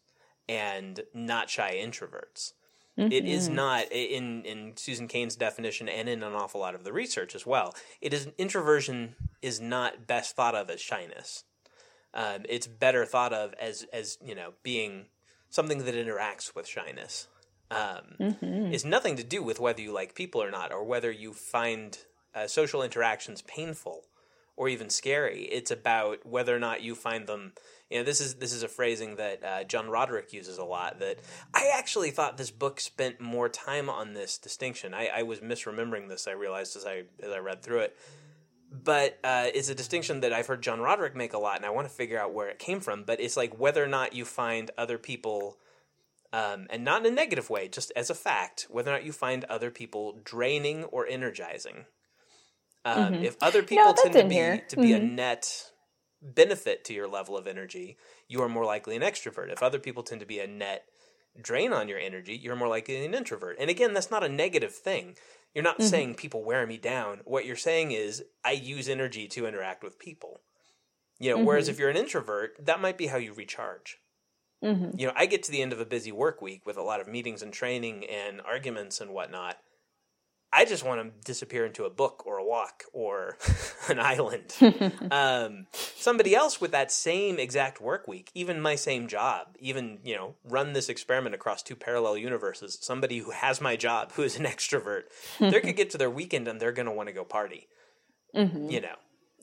and 0.48 1.02
not 1.14 1.50
shy 1.50 1.76
introverts. 1.76 2.54
Mm-hmm. 2.98 3.12
It 3.12 3.26
is 3.26 3.46
mm-hmm. 3.46 3.56
not 3.56 3.92
in 3.92 4.44
in 4.44 4.74
Susan 4.76 5.08
Cain's 5.08 5.36
definition, 5.36 5.88
and 5.88 6.10
in 6.10 6.24
an 6.24 6.34
awful 6.34 6.60
lot 6.60 6.76
of 6.76 6.84
the 6.84 6.94
research 6.94 7.36
as 7.36 7.46
well. 7.46 7.74
It 8.02 8.14
is 8.14 8.30
introversion 8.38 9.16
is 9.42 9.62
not 9.62 10.08
best 10.08 10.36
thought 10.36 10.56
of 10.56 10.70
as 10.70 10.82
shyness. 10.82 11.46
Um, 12.14 12.44
it's 12.50 12.68
better 12.68 13.06
thought 13.06 13.32
of 13.32 13.54
as 13.60 13.86
as 13.94 14.18
you 14.24 14.36
know 14.36 14.54
being 14.64 15.06
something 15.50 15.80
that 15.80 15.96
interacts 15.96 16.54
with 16.54 16.68
shyness 16.68 17.28
um, 17.72 18.32
mm-hmm. 18.32 18.74
is 18.74 18.86
nothing 18.86 19.16
to 19.16 19.24
do 19.24 19.42
with 19.42 19.60
whether 19.60 19.82
you 19.82 19.92
like 19.92 20.14
people 20.14 20.44
or 20.44 20.52
not, 20.52 20.72
or 20.72 20.84
whether 20.84 21.12
you 21.12 21.34
find 21.34 21.98
uh, 22.36 22.48
social 22.48 22.84
interactions 22.84 23.42
painful 23.42 24.04
or 24.58 24.70
even 24.70 24.90
scary. 24.90 25.44
It's 25.44 25.72
about 25.72 26.26
whether 26.26 26.56
or 26.56 26.60
not 26.60 26.82
you 26.82 26.96
find 26.96 27.28
them. 27.28 27.54
You 27.90 28.00
know, 28.00 28.04
this 28.04 28.22
is 28.22 28.36
this 28.36 28.54
is 28.54 28.64
a 28.64 28.68
phrasing 28.68 29.16
that 29.16 29.44
uh, 29.44 29.64
John 29.64 29.90
Roderick 29.90 30.34
uses 30.34 30.58
a 30.58 30.66
lot. 30.66 31.00
That 31.00 31.20
I 31.54 31.72
actually 31.74 32.12
thought 32.12 32.38
this 32.38 32.52
book 32.52 32.80
spent 32.80 33.20
more 33.20 33.50
time 33.50 33.90
on 33.90 34.14
this 34.14 34.38
distinction. 34.38 34.94
I, 34.94 35.08
I 35.08 35.24
was 35.24 35.40
misremembering 35.40 36.10
this. 36.10 36.28
I 36.28 36.32
realized 36.32 36.76
as 36.76 36.86
I 36.86 37.04
as 37.24 37.32
I 37.32 37.40
read 37.40 37.64
through 37.64 37.80
it. 37.80 37.98
But 38.74 39.20
uh, 39.22 39.48
it's 39.54 39.68
a 39.68 39.76
distinction 39.76 40.22
that 40.22 40.32
I've 40.32 40.48
heard 40.48 40.62
John 40.62 40.80
Roderick 40.80 41.14
make 41.14 41.34
a 41.34 41.38
lot, 41.38 41.58
and 41.58 41.66
I 41.66 41.72
want 41.72 41.90
to 41.90 41.94
figure 41.94 42.18
out 42.18 42.34
where 42.34 42.48
it 42.48 42.58
came 42.58 42.80
from. 42.80 43.04
But 43.04 43.20
it's 43.20 43.36
like 43.36 43.60
whether 43.60 43.84
or 43.84 43.88
not 43.88 44.14
you 44.14 44.24
find 44.24 44.72
other 44.78 44.98
people 44.98 45.58
um, 46.34 46.68
and 46.70 46.84
not 46.84 47.06
in 47.06 47.12
a 47.12 47.16
negative 47.16 47.50
way, 47.50 47.68
just 47.68 47.92
as 47.96 48.10
a 48.10 48.16
fact, 48.16 48.68
whether 48.70 48.92
or 48.92 48.96
not 48.96 49.06
you 49.06 49.12
find 49.12 49.44
other 49.46 49.70
people 49.72 50.20
draining 50.24 50.86
or 50.86 51.06
energizing. 51.06 51.86
Um, 52.86 53.14
mm-hmm. 53.14 53.24
If 53.24 53.38
other 53.42 53.62
people 53.62 53.86
no, 53.86 53.94
tend 53.94 54.14
to 54.14 54.28
be 54.28 54.36
here. 54.36 54.64
to 54.70 54.76
be 54.76 54.90
mm-hmm. 54.90 55.06
a 55.06 55.08
net 55.08 55.72
benefit 56.22 56.84
to 56.86 56.94
your 56.94 57.08
level 57.08 57.38
of 57.38 57.48
energy, 57.48 57.98
you 58.28 58.42
are 58.42 58.50
more 58.50 58.66
likely 58.66 58.96
an 58.96 59.02
extrovert. 59.02 59.52
If 59.52 59.62
other 59.62 59.80
people 59.80 60.04
tend 60.04 60.22
to 60.22 60.28
be 60.28 60.40
a 60.40 60.48
net 60.48 60.86
drain 61.40 61.74
on 61.74 61.88
your 61.88 62.00
energy, 62.00 62.36
you're 62.36 62.56
more 62.56 62.68
likely 62.68 63.04
an 63.04 63.14
introvert. 63.14 63.58
And 63.60 63.70
again, 63.70 63.94
that's 63.94 64.12
not 64.12 64.24
a 64.24 64.30
negative 64.30 64.74
thing. 64.74 65.16
You're 65.54 65.64
not 65.64 65.80
mm-hmm. 65.80 65.90
saying 65.90 66.16
people 66.16 66.44
wear 66.44 66.66
me 66.66 66.78
down. 66.78 67.22
What 67.26 67.46
you're 67.46 67.56
saying 67.56 67.92
is 67.92 68.24
I 68.44 68.52
use 68.52 68.88
energy 68.88 69.28
to 69.30 69.46
interact 69.46 69.84
with 69.84 70.00
people. 70.00 70.42
You 71.20 71.32
know, 71.32 71.38
mm-hmm. 71.38 71.46
whereas 71.46 71.68
if 71.68 71.78
you're 71.78 71.90
an 71.90 71.98
introvert, 71.98 72.66
that 72.66 72.82
might 72.82 72.98
be 72.98 73.08
how 73.08 73.18
you 73.18 73.34
recharge. 73.34 73.98
Mm-hmm. 74.64 75.00
You 75.00 75.08
know, 75.08 75.14
I 75.16 75.26
get 75.26 75.44
to 75.44 75.52
the 75.52 75.62
end 75.62 75.74
of 75.74 75.80
a 75.80 75.86
busy 75.86 76.12
work 76.12 76.42
week 76.42 76.66
with 76.66 76.78
a 76.78 76.84
lot 76.84 77.02
of 77.02 77.08
meetings 77.08 77.42
and 77.42 77.52
training 77.52 78.06
and 78.06 78.42
arguments 78.42 79.02
and 79.02 79.12
whatnot. 79.12 79.58
I 80.54 80.66
just 80.66 80.84
want 80.84 81.02
to 81.02 81.26
disappear 81.26 81.66
into 81.66 81.86
a 81.86 81.90
book 81.90 82.24
or 82.26 82.38
a 82.38 82.44
walk 82.44 82.84
or 82.92 83.38
an 83.90 84.00
island. 84.00 84.54
um, 85.12 85.68
somebody 85.72 86.36
else 86.36 86.60
with 86.60 86.72
that 86.72 86.92
same 86.92 87.40
exact 87.40 87.80
work 87.80 88.08
week, 88.08 88.30
even 88.34 88.60
my 88.60 88.76
same 88.76 89.08
job, 89.08 89.56
even, 89.60 90.00
you 90.04 90.16
know, 90.16 90.36
run 90.44 90.74
this 90.74 90.90
experiment 90.90 91.34
across 91.34 91.64
two 91.64 91.76
parallel 91.76 92.18
universes, 92.18 92.78
somebody 92.82 93.20
who 93.20 93.32
has 93.32 93.62
my 93.62 93.78
job, 93.78 94.12
who 94.14 94.24
is 94.24 94.38
an 94.38 94.46
extrovert, 94.46 95.04
they 95.40 95.62
could 95.62 95.78
get 95.78 95.90
to 95.92 95.98
their 95.98 96.10
weekend 96.10 96.48
and 96.48 96.60
they're 96.60 96.74
going 96.74 96.86
to 96.86 96.92
want 96.92 97.08
to 97.08 97.14
go 97.14 97.24
party. 97.24 97.68
Mm-hmm. 98.36 98.70
You 98.70 98.82
know, 98.82 98.96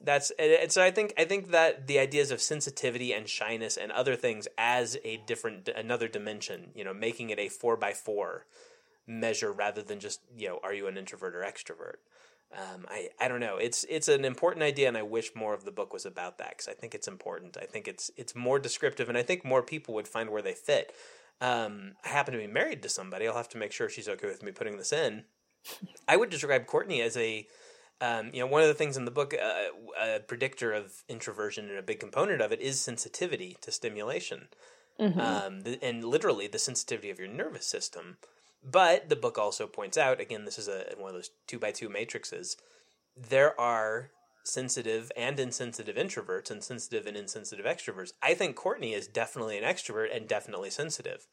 that's 0.02 0.30
and 0.38 0.70
so 0.70 0.82
I 0.82 0.90
think 0.90 1.12
I 1.18 1.24
think 1.24 1.50
that 1.50 1.86
the 1.86 1.98
ideas 1.98 2.30
of 2.30 2.40
sensitivity 2.40 3.12
and 3.12 3.28
shyness 3.28 3.76
and 3.76 3.92
other 3.92 4.16
things 4.16 4.48
as 4.56 4.96
a 5.04 5.18
different 5.26 5.68
another 5.68 6.08
dimension, 6.08 6.70
you 6.74 6.84
know, 6.84 6.94
making 6.94 7.30
it 7.30 7.38
a 7.38 7.48
four 7.48 7.76
by 7.76 7.92
four 7.92 8.46
measure 9.06 9.52
rather 9.52 9.82
than 9.82 10.00
just 10.00 10.20
you 10.36 10.48
know, 10.48 10.60
are 10.62 10.74
you 10.74 10.86
an 10.86 10.96
introvert 10.96 11.34
or 11.34 11.40
extrovert? 11.40 11.96
Um, 12.52 12.86
I 12.88 13.08
I 13.20 13.28
don't 13.28 13.40
know. 13.40 13.56
It's 13.56 13.84
it's 13.88 14.08
an 14.08 14.24
important 14.24 14.62
idea, 14.62 14.88
and 14.88 14.96
I 14.96 15.02
wish 15.02 15.34
more 15.34 15.54
of 15.54 15.64
the 15.64 15.70
book 15.70 15.92
was 15.92 16.06
about 16.06 16.38
that 16.38 16.50
because 16.50 16.68
I 16.68 16.72
think 16.72 16.94
it's 16.94 17.08
important. 17.08 17.56
I 17.60 17.66
think 17.66 17.86
it's 17.86 18.10
it's 18.16 18.34
more 18.34 18.58
descriptive, 18.58 19.08
and 19.08 19.18
I 19.18 19.22
think 19.22 19.44
more 19.44 19.62
people 19.62 19.94
would 19.94 20.08
find 20.08 20.30
where 20.30 20.42
they 20.42 20.54
fit. 20.54 20.92
Um, 21.40 21.92
I 22.04 22.08
happen 22.08 22.32
to 22.32 22.38
be 22.38 22.46
married 22.46 22.82
to 22.82 22.88
somebody. 22.88 23.28
I'll 23.28 23.36
have 23.36 23.50
to 23.50 23.58
make 23.58 23.72
sure 23.72 23.88
she's 23.88 24.08
okay 24.08 24.26
with 24.26 24.42
me 24.42 24.50
putting 24.50 24.76
this 24.76 24.92
in. 24.92 25.24
I 26.08 26.16
would 26.16 26.30
describe 26.30 26.66
Courtney 26.66 27.02
as 27.02 27.16
a 27.16 27.46
um, 28.00 28.30
you 28.32 28.40
know, 28.40 28.46
one 28.46 28.62
of 28.62 28.68
the 28.68 28.74
things 28.74 28.96
in 28.96 29.04
the 29.04 29.10
book, 29.10 29.34
uh, 29.34 30.14
a 30.16 30.20
predictor 30.20 30.72
of 30.72 31.02
introversion 31.08 31.68
and 31.68 31.78
a 31.78 31.82
big 31.82 31.98
component 31.98 32.40
of 32.40 32.52
it 32.52 32.60
is 32.60 32.80
sensitivity 32.80 33.56
to 33.60 33.72
stimulation, 33.72 34.48
mm-hmm. 35.00 35.18
um, 35.18 35.60
the, 35.62 35.82
and 35.82 36.04
literally 36.04 36.46
the 36.46 36.58
sensitivity 36.58 37.10
of 37.10 37.18
your 37.18 37.28
nervous 37.28 37.66
system. 37.66 38.18
But 38.62 39.08
the 39.08 39.16
book 39.16 39.38
also 39.38 39.66
points 39.66 39.98
out, 39.98 40.20
again, 40.20 40.44
this 40.44 40.58
is 40.58 40.68
a 40.68 40.94
one 40.96 41.10
of 41.10 41.14
those 41.14 41.30
two 41.46 41.58
by 41.58 41.72
two 41.72 41.88
matrices. 41.88 42.56
There 43.16 43.58
are 43.60 44.10
sensitive 44.44 45.10
and 45.16 45.38
insensitive 45.38 45.96
introverts 45.96 46.50
and 46.50 46.62
sensitive 46.62 47.06
and 47.06 47.16
insensitive 47.16 47.66
extroverts. 47.66 48.12
I 48.22 48.34
think 48.34 48.56
Courtney 48.56 48.94
is 48.94 49.06
definitely 49.06 49.58
an 49.58 49.64
extrovert 49.64 50.14
and 50.14 50.28
definitely 50.28 50.70
sensitive. 50.70 51.26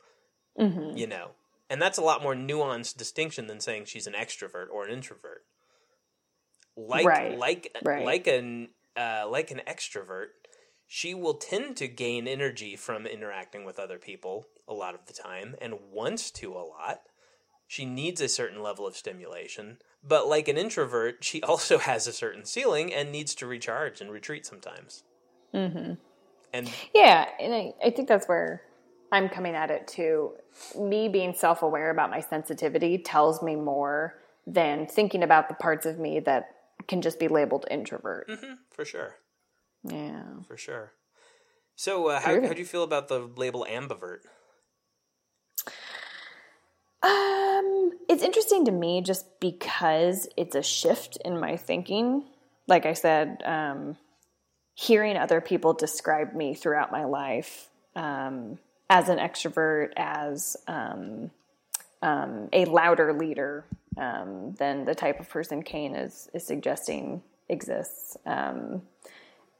Mm-hmm. 0.60 0.98
You 0.98 1.08
know, 1.08 1.32
and 1.70 1.82
that's 1.82 1.98
a 1.98 2.04
lot 2.04 2.24
more 2.24 2.36
nuanced 2.36 2.98
distinction 2.98 3.48
than 3.48 3.60
saying 3.60 3.86
she's 3.86 4.08
an 4.08 4.14
extrovert 4.14 4.68
or 4.72 4.86
an 4.86 4.92
introvert 4.92 5.44
like 6.78 7.06
right. 7.06 7.38
like 7.38 7.76
right. 7.84 8.06
like 8.06 8.28
an 8.28 8.70
uh, 8.98 9.28
like 9.30 9.52
an 9.52 9.62
extrovert, 9.68 10.28
she 10.88 11.14
will 11.14 11.36
tend 11.36 11.78
to 11.78 11.88
gain 11.88 12.28
energy 12.28 12.76
from 12.76 13.06
interacting 13.06 13.66
with 13.66 13.80
other 13.80 13.98
people 13.98 14.46
a 14.68 14.74
lot 14.74 14.96
of 14.96 15.06
the 15.06 15.14
time 15.14 15.56
and 15.62 15.76
wants 15.92 16.32
to 16.32 16.54
a 16.54 16.64
lot. 16.64 17.02
She 17.68 17.86
needs 17.86 18.22
a 18.22 18.28
certain 18.28 18.62
level 18.62 18.86
of 18.86 18.96
stimulation, 18.96 19.80
but 20.04 20.28
like 20.28 20.48
an 20.48 20.58
introvert, 20.58 21.24
she 21.24 21.42
also 21.44 21.78
has 21.78 22.08
a 22.08 22.14
certain 22.14 22.46
ceiling 22.46 22.94
and 22.94 23.12
needs 23.12 23.36
to 23.36 23.48
recharge 23.48 24.02
and 24.02 24.12
retreat 24.12 24.46
sometimes. 24.46 25.04
Mm-hmm. 25.54 25.94
And 26.54 26.72
yeah, 26.94 27.26
and 27.40 27.54
I, 27.54 27.74
I 27.84 27.90
think 27.90 28.08
that's 28.08 28.28
where 28.28 28.62
I'm 29.12 29.30
coming 29.30 29.56
at 29.56 29.72
it 29.72 29.88
too. 29.88 30.34
Me 30.80 31.10
being 31.10 31.34
self 31.34 31.64
aware 31.64 31.90
about 31.90 32.10
my 32.10 32.22
sensitivity 32.22 32.98
tells 32.98 33.42
me 33.42 33.56
more 33.56 34.16
than 34.48 34.86
thinking 34.86 35.24
about 35.24 35.50
the 35.50 35.56
parts 35.56 35.86
of 35.86 36.00
me 36.00 36.20
that 36.22 36.55
can 36.88 37.02
just 37.02 37.20
be 37.20 37.28
labeled 37.28 37.66
introvert. 37.70 38.28
Mm-hmm, 38.28 38.54
for 38.72 38.86
sure. 38.86 39.16
Yeah. 39.84 40.24
For 40.48 40.58
sure. 40.58 40.92
So, 41.76 42.08
uh, 42.08 42.20
how, 42.20 42.42
how 42.42 42.54
do 42.54 42.60
you 42.60 42.66
feel 42.66 42.84
about 42.84 43.08
the 43.08 43.20
label 43.20 43.68
ambivert? 43.70 44.20
Um, 47.04 47.92
it's 48.10 48.24
interesting 48.24 48.66
to 48.66 48.72
me 48.72 49.02
just 49.02 49.40
because 49.40 50.28
it's 50.38 50.56
a 50.56 50.64
shift 50.64 51.18
in 51.24 51.40
my 51.40 51.58
thinking. 51.58 52.24
Like 52.68 52.86
I 52.86 52.94
said, 52.94 53.44
um, 53.46 53.98
hearing 54.74 55.18
other 55.18 55.42
people 55.42 55.74
describe 55.74 56.34
me 56.34 56.56
throughout 56.56 56.92
my 56.92 57.04
life 57.06 57.70
um, 57.96 58.58
as 58.90 59.10
an 59.10 59.20
extrovert, 59.20 59.90
as 59.98 60.58
um, 60.68 61.30
um, 62.02 62.50
a 62.54 62.66
louder 62.66 63.14
leader, 63.14 63.66
um, 63.98 64.54
than 64.58 64.86
the 64.86 64.96
type 64.96 65.20
of 65.20 65.30
person 65.30 65.64
Cain 65.64 65.96
is 65.96 66.30
is 66.34 66.46
suggesting 66.46 67.24
exists. 67.50 68.18
Um, 68.26 68.84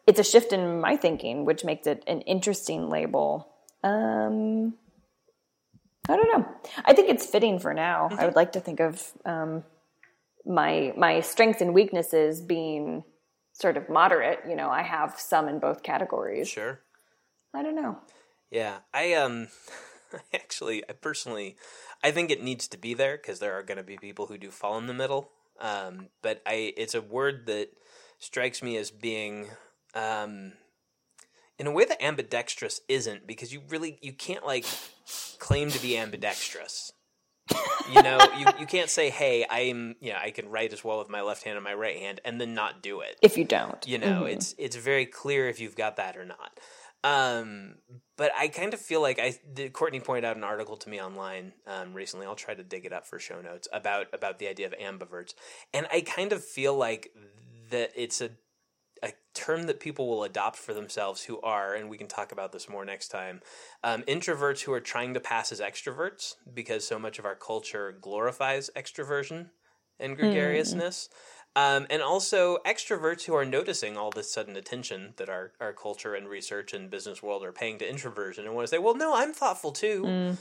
it's 0.08 0.20
a 0.20 0.24
shift 0.24 0.54
in 0.54 0.80
my 0.80 0.98
thinking, 0.98 1.46
which 1.46 1.64
makes 1.64 1.88
it 1.88 2.04
an 2.08 2.22
interesting 2.22 2.90
label. 2.90 3.48
Um, 3.84 4.76
I 6.08 6.16
don't 6.16 6.38
know. 6.38 6.48
I 6.84 6.94
think 6.94 7.10
it's 7.10 7.26
fitting 7.26 7.60
for 7.60 7.74
now. 7.74 8.10
I 8.12 8.26
would 8.26 8.36
like 8.36 8.52
to 8.54 8.60
think 8.60 8.80
of 8.80 9.12
um, 9.26 9.64
my 10.46 10.94
my 10.96 11.22
strengths 11.22 11.62
and 11.62 11.74
weaknesses 11.74 12.42
being 12.42 13.04
sort 13.54 13.78
of 13.78 13.90
moderate. 13.90 14.40
You 14.48 14.56
know, 14.56 14.70
I 14.70 14.84
have 14.84 15.20
some 15.20 15.48
in 15.48 15.60
both 15.60 15.82
categories. 15.82 16.48
Sure. 16.48 16.80
I 17.54 17.64
don't 17.64 17.76
know. 17.76 17.98
Yeah, 18.52 18.78
I 18.94 19.14
um, 19.14 19.48
actually, 20.34 20.84
I 20.90 20.94
personally 20.94 21.56
I 22.04 22.12
think 22.12 22.30
it 22.30 22.44
needs 22.44 22.68
to 22.68 22.78
be 22.78 22.94
there 22.94 23.18
because 23.18 23.40
there 23.40 23.54
are 23.54 23.64
going 23.64 23.78
to 23.78 23.84
be 23.84 23.98
people 23.98 24.28
who 24.28 24.38
do 24.38 24.52
fall 24.52 24.78
in 24.78 24.88
the 24.88 24.94
middle. 24.94 25.32
Um, 25.60 26.10
but 26.22 26.42
I, 26.46 26.74
it's 26.78 26.94
a 26.94 27.02
word 27.02 27.48
that 27.48 27.70
strikes 28.20 28.62
me 28.62 28.78
as 28.78 28.92
being, 28.92 29.48
um, 29.94 30.54
in 31.58 31.68
a 31.68 31.72
way 31.72 31.86
that 31.86 32.04
ambidextrous 32.04 32.82
isn't 32.88 33.26
because 33.26 33.54
you 33.54 33.62
really 33.70 33.98
you 34.02 34.12
can't 34.12 34.46
like 34.46 34.66
claim 35.40 35.72
to 35.72 35.82
be 35.82 35.98
ambidextrous. 35.98 36.92
you 37.94 38.04
know, 38.04 38.20
you, 38.38 38.46
you 38.60 38.66
can't 38.66 38.90
say, 38.90 39.10
"Hey, 39.10 39.46
I'm 39.50 39.96
yeah, 40.02 40.20
I 40.22 40.32
can 40.32 40.50
write 40.50 40.74
as 40.74 40.84
well 40.84 41.00
with 41.00 41.10
my 41.10 41.22
left 41.22 41.44
hand 41.44 41.56
and 41.56 41.64
my 41.64 41.74
right 41.74 41.98
hand," 41.98 42.20
and 42.26 42.42
then 42.42 42.54
not 42.54 42.84
do 42.84 43.00
it. 43.00 43.18
If 43.22 43.38
you 43.38 43.46
don't, 43.46 43.88
you 43.88 43.98
know, 43.98 44.24
mm-hmm. 44.24 44.34
it's 44.34 44.54
it's 44.58 44.76
very 44.76 45.06
clear 45.06 45.48
if 45.48 45.60
you've 45.60 45.76
got 45.76 45.96
that 45.96 46.18
or 46.18 46.26
not. 46.26 46.60
Um, 47.06 47.76
but 48.18 48.32
I 48.36 48.48
kind 48.48 48.74
of 48.74 48.82
feel 48.82 49.00
like 49.00 49.20
I 49.20 49.36
Courtney 49.70 50.00
pointed 50.00 50.26
out 50.26 50.38
an 50.38 50.44
article 50.44 50.76
to 50.78 50.90
me 50.90 51.00
online 51.00 51.54
um, 51.68 51.94
recently. 51.94 52.26
I'll 52.26 52.36
try 52.36 52.56
to 52.56 52.64
dig 52.64 52.84
it 52.84 52.92
up 52.92 53.06
for 53.06 53.20
show 53.20 53.42
notes 53.42 53.68
about 53.72 54.08
about 54.12 54.40
the 54.40 54.48
idea 54.48 54.66
of 54.66 54.74
ambiverts, 54.74 55.36
and 55.72 55.88
I 55.92 56.02
kind 56.02 56.34
of 56.34 56.44
feel 56.44 56.76
like 56.76 57.12
that 57.70 57.92
it's 57.96 58.22
a 58.22 58.32
a 59.04 59.14
term 59.36 59.64
that 59.64 59.80
people 59.80 60.08
will 60.08 60.24
adopt 60.24 60.56
for 60.56 60.74
themselves 60.74 61.24
who 61.24 61.40
are, 61.42 61.76
and 61.76 61.90
we 61.90 61.98
can 61.98 62.08
talk 62.08 62.32
about 62.32 62.52
this 62.52 62.68
more 62.68 62.86
next 62.86 63.10
time, 63.10 63.42
um, 63.84 64.02
introverts 64.04 64.62
who 64.62 64.74
are 64.74 64.80
trying 64.80 65.14
to 65.14 65.20
pass 65.20 65.52
as 65.52 65.60
extroverts 65.60 66.36
because 66.56 66.88
so 66.88 66.98
much 66.98 67.20
of 67.20 67.26
our 67.26 67.36
culture 67.36 67.96
glorifies 68.02 68.72
extroversion 68.76 69.50
and 70.00 70.18
gregariousness. 70.18 71.10
Mm. 71.12 71.35
Um, 71.58 71.88
and 71.90 72.02
also 72.02 72.58
extroverts 72.66 73.24
who 73.24 73.34
are 73.34 73.46
noticing 73.46 73.96
all 73.96 74.12
this 74.12 74.30
sudden 74.30 74.58
attention 74.58 75.14
that 75.16 75.30
our, 75.30 75.54
our 75.62 75.72
culture 75.72 76.14
and 76.14 76.28
research 76.28 76.74
and 76.74 76.90
business 76.90 77.24
world 77.24 77.46
are 77.46 77.54
paying 77.54 77.78
to 77.78 77.90
introversion 77.90 78.46
and 78.46 78.54
want 78.54 78.68
to 78.68 78.70
say, 78.70 78.78
well, 78.78 78.96
no, 78.96 79.16
I'm 79.16 79.32
thoughtful 79.32 79.72
too. 79.72 80.04
Mm. 80.04 80.38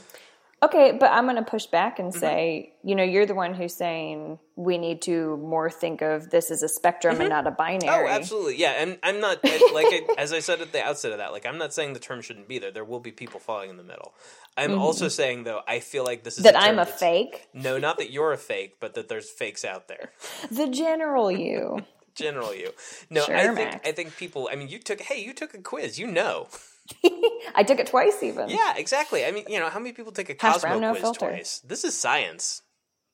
Okay, 0.63 0.97
but 0.97 1.11
I'm 1.11 1.25
going 1.25 1.35
to 1.35 1.43
push 1.43 1.65
back 1.65 1.99
and 1.99 2.09
mm-hmm. 2.09 2.19
say, 2.19 2.71
mm-hmm. 2.71 2.89
you 2.89 2.95
know, 2.95 3.03
you're 3.03 3.25
the 3.25 3.35
one 3.35 3.53
who's 3.53 3.75
saying 3.75 4.39
we 4.55 4.77
need 4.77 5.01
to 5.03 5.37
more 5.37 5.69
think 5.69 6.01
of 6.01 6.29
this 6.29 6.49
as 6.49 6.63
a 6.63 6.69
spectrum 6.69 7.15
mm-hmm. 7.15 7.21
and 7.23 7.29
not 7.29 7.45
a 7.45 7.51
binary. 7.51 7.89
Oh, 7.89 8.07
absolutely, 8.07 8.57
yeah. 8.57 8.71
And 8.71 8.97
I'm 9.03 9.19
not 9.19 9.43
like 9.43 9.87
I, 9.87 10.07
as 10.17 10.31
I 10.31 10.39
said 10.39 10.61
at 10.61 10.71
the 10.71 10.81
outset 10.81 11.11
of 11.11 11.17
that. 11.17 11.33
Like 11.33 11.45
I'm 11.45 11.57
not 11.57 11.73
saying 11.73 11.93
the 11.93 11.99
term 11.99 12.21
shouldn't 12.21 12.47
be 12.47 12.57
there. 12.57 12.71
There 12.71 12.85
will 12.85 13.01
be 13.01 13.11
people 13.11 13.39
falling 13.39 13.69
in 13.69 13.77
the 13.77 13.83
middle. 13.83 14.13
I'm 14.55 14.71
mm-hmm. 14.71 14.79
also 14.79 15.09
saying 15.09 15.43
though, 15.43 15.61
I 15.67 15.81
feel 15.81 16.05
like 16.05 16.23
this 16.23 16.37
is 16.37 16.45
that 16.45 16.57
I'm 16.57 16.79
a 16.79 16.85
fake. 16.85 17.47
No, 17.53 17.77
not 17.77 17.97
that 17.97 18.11
you're 18.11 18.31
a 18.31 18.37
fake, 18.37 18.77
but 18.79 18.95
that 18.95 19.09
there's 19.09 19.29
fakes 19.29 19.65
out 19.65 19.89
there. 19.89 20.13
the 20.49 20.67
general 20.67 21.29
you. 21.31 21.85
general 22.15 22.55
you. 22.55 22.71
No, 23.09 23.25
sure, 23.25 23.35
I 23.35 23.53
think. 23.53 23.81
I 23.85 23.91
think 23.91 24.15
people. 24.15 24.49
I 24.51 24.55
mean, 24.55 24.69
you 24.69 24.79
took. 24.79 25.01
Hey, 25.01 25.21
you 25.21 25.33
took 25.33 25.53
a 25.53 25.59
quiz. 25.59 25.99
You 25.99 26.07
know. 26.07 26.47
I 27.55 27.63
took 27.63 27.79
it 27.79 27.87
twice, 27.87 28.21
even. 28.21 28.49
Yeah, 28.49 28.73
exactly. 28.77 29.25
I 29.25 29.31
mean, 29.31 29.45
you 29.47 29.59
know, 29.59 29.69
how 29.69 29.79
many 29.79 29.93
people 29.93 30.11
take 30.11 30.29
a 30.29 30.35
Hash 30.39 30.55
Cosmo 30.55 30.69
brown, 30.69 30.81
no 30.81 30.91
quiz 30.91 31.01
filter. 31.01 31.29
twice? 31.29 31.59
This 31.59 31.83
is 31.83 31.97
science. 31.97 32.61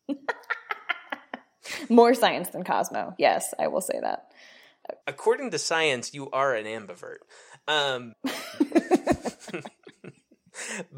More 1.89 2.13
science 2.13 2.49
than 2.49 2.63
Cosmo. 2.63 3.13
Yes, 3.17 3.53
I 3.57 3.67
will 3.67 3.81
say 3.81 3.99
that. 4.01 4.31
According 5.07 5.51
to 5.51 5.59
science, 5.59 6.13
you 6.13 6.29
are 6.31 6.53
an 6.55 6.65
ambivert. 6.65 7.19
Um, 7.67 8.13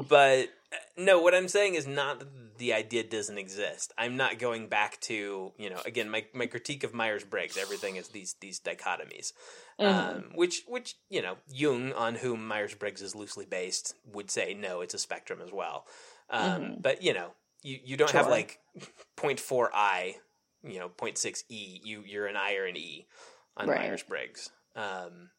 but 0.08 0.48
no, 0.96 1.20
what 1.20 1.34
I'm 1.34 1.48
saying 1.48 1.74
is 1.74 1.86
not 1.86 2.20
that 2.20 2.28
the 2.58 2.72
idea 2.72 3.02
doesn't 3.02 3.38
exist. 3.38 3.92
I'm 3.98 4.16
not 4.16 4.38
going 4.38 4.68
back 4.68 5.00
to 5.02 5.52
you 5.58 5.70
know 5.70 5.80
again 5.84 6.08
my 6.08 6.24
my 6.32 6.46
critique 6.46 6.84
of 6.84 6.94
Myers 6.94 7.24
Briggs. 7.24 7.56
Everything 7.56 7.96
is 7.96 8.08
these 8.08 8.36
these 8.40 8.60
dichotomies, 8.60 9.32
mm-hmm. 9.80 9.84
um, 9.84 10.24
which 10.34 10.62
which 10.68 10.94
you 11.08 11.22
know 11.22 11.36
Jung, 11.50 11.92
on 11.92 12.16
whom 12.16 12.46
Myers 12.46 12.74
Briggs 12.74 13.02
is 13.02 13.14
loosely 13.14 13.44
based, 13.44 13.94
would 14.12 14.30
say 14.30 14.54
no, 14.54 14.80
it's 14.80 14.94
a 14.94 14.98
spectrum 14.98 15.40
as 15.44 15.52
well. 15.52 15.86
Um, 16.30 16.62
mm-hmm. 16.62 16.80
But 16.80 17.02
you 17.02 17.12
know 17.12 17.32
you 17.62 17.78
you 17.84 17.96
don't 17.96 18.10
sure. 18.10 18.20
have 18.20 18.30
like 18.30 18.60
0.4 19.16 19.68
I 19.74 20.16
you 20.62 20.78
know 20.78 20.88
0.6 20.88 21.44
E. 21.48 21.80
You 21.82 22.04
you're 22.06 22.26
an 22.26 22.36
I 22.36 22.54
or 22.54 22.66
an 22.66 22.76
E 22.76 23.06
on 23.56 23.68
Right. 23.68 23.80
Myers 23.80 24.02
Briggs. 24.02 24.50
Um, 24.76 25.30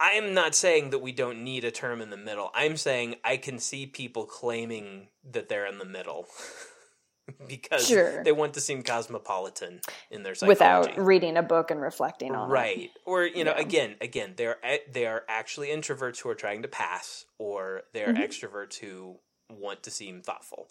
I 0.00 0.12
am 0.12 0.32
not 0.32 0.54
saying 0.54 0.90
that 0.90 1.00
we 1.00 1.12
don't 1.12 1.44
need 1.44 1.62
a 1.64 1.70
term 1.70 2.00
in 2.00 2.08
the 2.08 2.16
middle. 2.16 2.50
I'm 2.54 2.76
saying 2.78 3.16
I 3.22 3.36
can 3.36 3.58
see 3.58 3.84
people 3.86 4.24
claiming 4.24 5.08
that 5.30 5.48
they're 5.50 5.66
in 5.66 5.76
the 5.78 5.84
middle 5.84 6.26
because 7.46 7.86
Sure. 7.86 8.24
they 8.24 8.32
want 8.32 8.54
to 8.54 8.60
seem 8.60 8.82
cosmopolitan 8.82 9.80
in 10.10 10.22
their 10.22 10.34
psychology. 10.34 10.90
Without 10.94 11.06
reading 11.06 11.36
a 11.36 11.42
book 11.42 11.70
and 11.70 11.80
reflecting 11.80 12.34
on 12.34 12.48
it. 12.50 12.52
right 12.52 12.90
or 13.04 13.24
you 13.24 13.44
know 13.44 13.52
Yeah. 13.52 13.60
again 13.60 13.96
again 14.00 14.34
they're 14.36 14.56
they 14.90 15.06
are 15.06 15.22
actually 15.28 15.68
introverts 15.68 16.20
who 16.20 16.28
are 16.30 16.34
trying 16.34 16.62
to 16.62 16.68
pass 16.68 17.24
or 17.38 17.82
they're 17.92 18.08
Mm-hmm. 18.12 18.22
extroverts 18.22 18.78
who 18.78 19.18
want 19.50 19.82
to 19.84 19.90
seem 19.90 20.22
thoughtful 20.22 20.68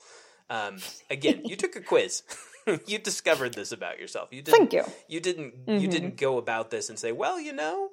um, 0.49 0.77
again 1.09 1.43
you 1.45 1.55
took 1.55 1.75
a 1.75 1.81
quiz 1.81 2.23
you 2.87 2.97
discovered 2.97 3.53
this 3.53 3.71
about 3.71 3.99
yourself 3.99 4.29
you 4.31 4.41
didn't 4.41 4.57
Thank 4.71 4.73
you. 4.73 4.83
you 5.07 5.19
didn't 5.19 5.53
you 5.67 5.87
Mhm. 5.87 5.91
didn't 5.91 6.17
go 6.17 6.37
about 6.37 6.71
this 6.71 6.89
and 6.89 6.97
say 6.99 7.11
well 7.11 7.39
you 7.39 7.53
know 7.53 7.89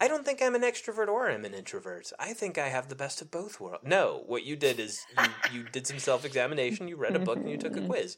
I 0.00 0.06
don't 0.08 0.24
think 0.24 0.40
I'm 0.40 0.54
an 0.54 0.62
extrovert 0.62 1.08
or 1.08 1.28
I'm 1.28 1.44
an 1.44 1.54
introvert. 1.54 2.12
I 2.18 2.32
think 2.32 2.56
I 2.56 2.68
have 2.68 2.88
the 2.88 2.94
best 2.94 3.20
of 3.20 3.30
both 3.30 3.60
worlds. 3.60 3.84
No, 3.84 4.22
what 4.26 4.44
you 4.44 4.54
did 4.54 4.78
is 4.78 5.04
you, 5.18 5.58
you 5.58 5.62
did 5.64 5.86
some 5.86 5.98
self 5.98 6.24
examination, 6.24 6.86
you 6.88 6.96
read 6.96 7.16
a 7.16 7.18
book, 7.18 7.38
and 7.38 7.50
you 7.50 7.56
took 7.56 7.76
a 7.76 7.80
quiz. 7.80 8.16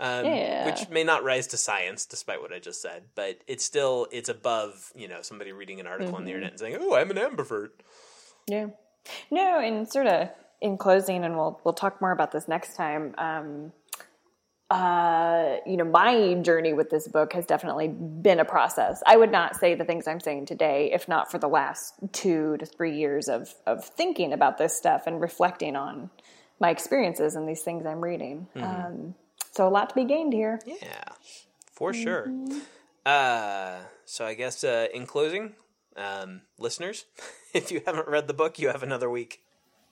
Um, 0.00 0.24
Yeah. 0.24 0.66
Which 0.66 0.88
may 0.88 1.04
not 1.04 1.22
rise 1.22 1.46
to 1.48 1.56
science, 1.56 2.06
despite 2.06 2.40
what 2.40 2.52
I 2.52 2.58
just 2.58 2.82
said, 2.82 3.04
but 3.14 3.38
it's 3.46 3.62
still 3.64 4.08
it's 4.10 4.28
above 4.28 4.92
you 4.96 5.06
know 5.06 5.22
somebody 5.22 5.52
reading 5.52 5.78
an 5.78 5.86
article 5.86 6.16
on 6.16 6.24
the 6.24 6.30
internet 6.30 6.50
and 6.52 6.58
saying, 6.60 6.76
"Oh, 6.80 6.96
I'm 6.96 7.10
an 7.10 7.18
ambivert." 7.18 7.70
Yeah. 8.48 8.68
No, 9.30 9.60
and 9.60 9.88
sort 9.88 10.06
of 10.06 10.28
in 10.60 10.76
closing, 10.76 11.24
and 11.24 11.36
we'll 11.36 11.60
we'll 11.62 11.74
talk 11.74 12.00
more 12.00 12.10
about 12.10 12.32
this 12.32 12.48
next 12.48 12.74
time. 12.74 13.14
Um, 13.18 13.72
uh, 14.72 15.58
you 15.66 15.76
know, 15.76 15.84
my 15.84 16.32
journey 16.40 16.72
with 16.72 16.88
this 16.88 17.06
book 17.06 17.34
has 17.34 17.44
definitely 17.44 17.88
been 17.88 18.40
a 18.40 18.44
process. 18.44 19.02
I 19.06 19.18
would 19.18 19.30
not 19.30 19.54
say 19.56 19.74
the 19.74 19.84
things 19.84 20.08
I'm 20.08 20.18
saying 20.18 20.46
today 20.46 20.90
if 20.94 21.06
not 21.08 21.30
for 21.30 21.36
the 21.36 21.48
last 21.48 21.92
two 22.12 22.56
to 22.56 22.64
three 22.64 22.96
years 22.96 23.28
of 23.28 23.54
of 23.66 23.84
thinking 23.84 24.32
about 24.32 24.56
this 24.56 24.74
stuff 24.74 25.06
and 25.06 25.20
reflecting 25.20 25.76
on 25.76 26.08
my 26.58 26.70
experiences 26.70 27.34
and 27.34 27.46
these 27.46 27.60
things 27.60 27.84
I'm 27.84 28.00
reading. 28.00 28.46
Um, 28.56 29.14
so 29.50 29.68
a 29.68 29.70
lot 29.70 29.90
to 29.90 29.94
be 29.94 30.04
gained 30.04 30.32
here. 30.32 30.58
Yeah, 30.64 31.04
for 31.70 31.92
sure. 31.92 32.28
Mm-hmm. 32.28 32.58
Uh, 33.04 33.80
so 34.06 34.24
I 34.24 34.32
guess 34.32 34.64
uh, 34.64 34.86
in 34.94 35.04
closing, 35.04 35.52
um, 35.96 36.40
listeners, 36.58 37.04
if 37.52 37.70
you 37.70 37.82
haven't 37.84 38.08
read 38.08 38.26
the 38.26 38.32
book, 38.32 38.58
you 38.58 38.68
have 38.68 38.82
another 38.82 39.10
week. 39.10 39.42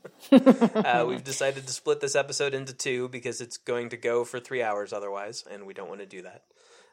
uh, 0.33 1.05
we've 1.07 1.25
decided 1.25 1.67
to 1.67 1.73
split 1.73 2.01
this 2.01 2.15
episode 2.15 2.55
into 2.55 2.73
two 2.73 3.09
because 3.09 3.41
it's 3.41 3.57
going 3.57 3.89
to 3.91 3.97
go 3.97 4.25
for 4.25 4.41
three 4.41 4.63
hours 4.63 4.93
otherwise, 4.93 5.45
and 5.51 5.67
we 5.67 5.75
don't 5.75 5.89
want 5.89 6.01
to 6.01 6.07
do 6.07 6.23
that. 6.23 6.45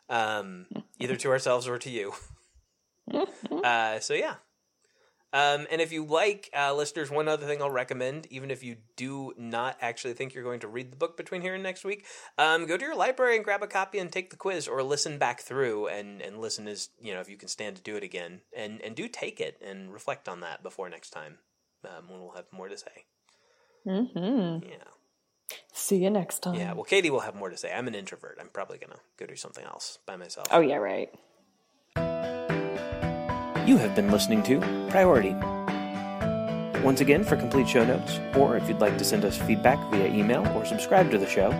Um, 0.09 0.67
either 0.99 1.15
to 1.17 1.29
ourselves 1.29 1.67
or 1.67 1.77
to 1.79 1.89
you. 1.89 2.13
uh, 3.63 3.99
so 3.99 4.13
yeah. 4.13 4.35
Um, 5.33 5.67
and 5.69 5.81
if 5.81 5.91
you 5.91 6.05
like, 6.05 6.49
uh, 6.57 6.73
listeners, 6.73 7.11
one 7.11 7.27
other 7.27 7.45
thing 7.45 7.61
I'll 7.61 7.69
recommend, 7.69 8.27
even 8.31 8.49
if 8.49 8.63
you 8.63 8.77
do 8.95 9.33
not 9.37 9.77
actually 9.81 10.13
think 10.13 10.33
you're 10.33 10.43
going 10.43 10.61
to 10.61 10.69
read 10.69 10.91
the 10.91 10.95
book 10.95 11.17
between 11.17 11.41
here 11.41 11.53
and 11.53 11.61
next 11.61 11.83
week, 11.83 12.05
um, 12.37 12.65
go 12.65 12.77
to 12.77 12.85
your 12.85 12.95
library 12.95 13.35
and 13.35 13.43
grab 13.43 13.61
a 13.61 13.67
copy 13.67 13.99
and 13.99 14.09
take 14.09 14.29
the 14.29 14.37
quiz, 14.37 14.69
or 14.69 14.81
listen 14.81 15.17
back 15.17 15.41
through 15.41 15.87
and, 15.87 16.21
and 16.21 16.39
listen 16.39 16.67
as 16.67 16.89
you 16.99 17.13
know 17.13 17.19
if 17.19 17.29
you 17.29 17.35
can 17.35 17.49
stand 17.49 17.75
to 17.75 17.83
do 17.83 17.97
it 17.97 18.03
again, 18.03 18.41
and 18.55 18.81
and 18.81 18.95
do 18.95 19.09
take 19.09 19.41
it 19.41 19.61
and 19.61 19.91
reflect 19.91 20.29
on 20.29 20.39
that 20.39 20.63
before 20.63 20.89
next 20.89 21.09
time 21.09 21.39
um, 21.85 22.09
when 22.09 22.21
we'll 22.21 22.31
have 22.35 22.45
more 22.51 22.67
to 22.69 22.77
say. 22.77 23.05
Mm-hmm. 23.85 24.67
Yeah, 24.67 25.55
See 25.73 25.97
you 25.97 26.09
next 26.09 26.39
time. 26.39 26.55
yeah. 26.55 26.73
Well, 26.73 26.83
Katie 26.83 27.09
will 27.09 27.21
have 27.21 27.35
more 27.35 27.49
to 27.49 27.57
say. 27.57 27.71
I'm 27.73 27.87
an 27.87 27.95
introvert. 27.95 28.37
I'm 28.39 28.49
probably 28.49 28.77
gonna 28.77 28.99
go 29.17 29.25
do 29.25 29.35
something 29.35 29.63
else 29.65 29.99
by 30.05 30.15
myself. 30.17 30.47
Oh 30.51 30.59
yeah, 30.59 30.75
right. 30.77 31.09
You 33.67 33.77
have 33.77 33.95
been 33.95 34.11
listening 34.11 34.43
to 34.43 34.59
Priority. 34.89 35.33
Once 36.83 37.01
again, 37.01 37.23
for 37.23 37.35
complete 37.35 37.67
show 37.67 37.83
notes, 37.83 38.19
or 38.37 38.55
if 38.55 38.67
you'd 38.69 38.79
like 38.79 38.97
to 38.97 39.03
send 39.03 39.25
us 39.25 39.37
feedback 39.37 39.77
via 39.91 40.07
email 40.07 40.47
or 40.55 40.63
subscribe 40.63 41.11
to 41.11 41.17
the 41.17 41.27
show, 41.27 41.51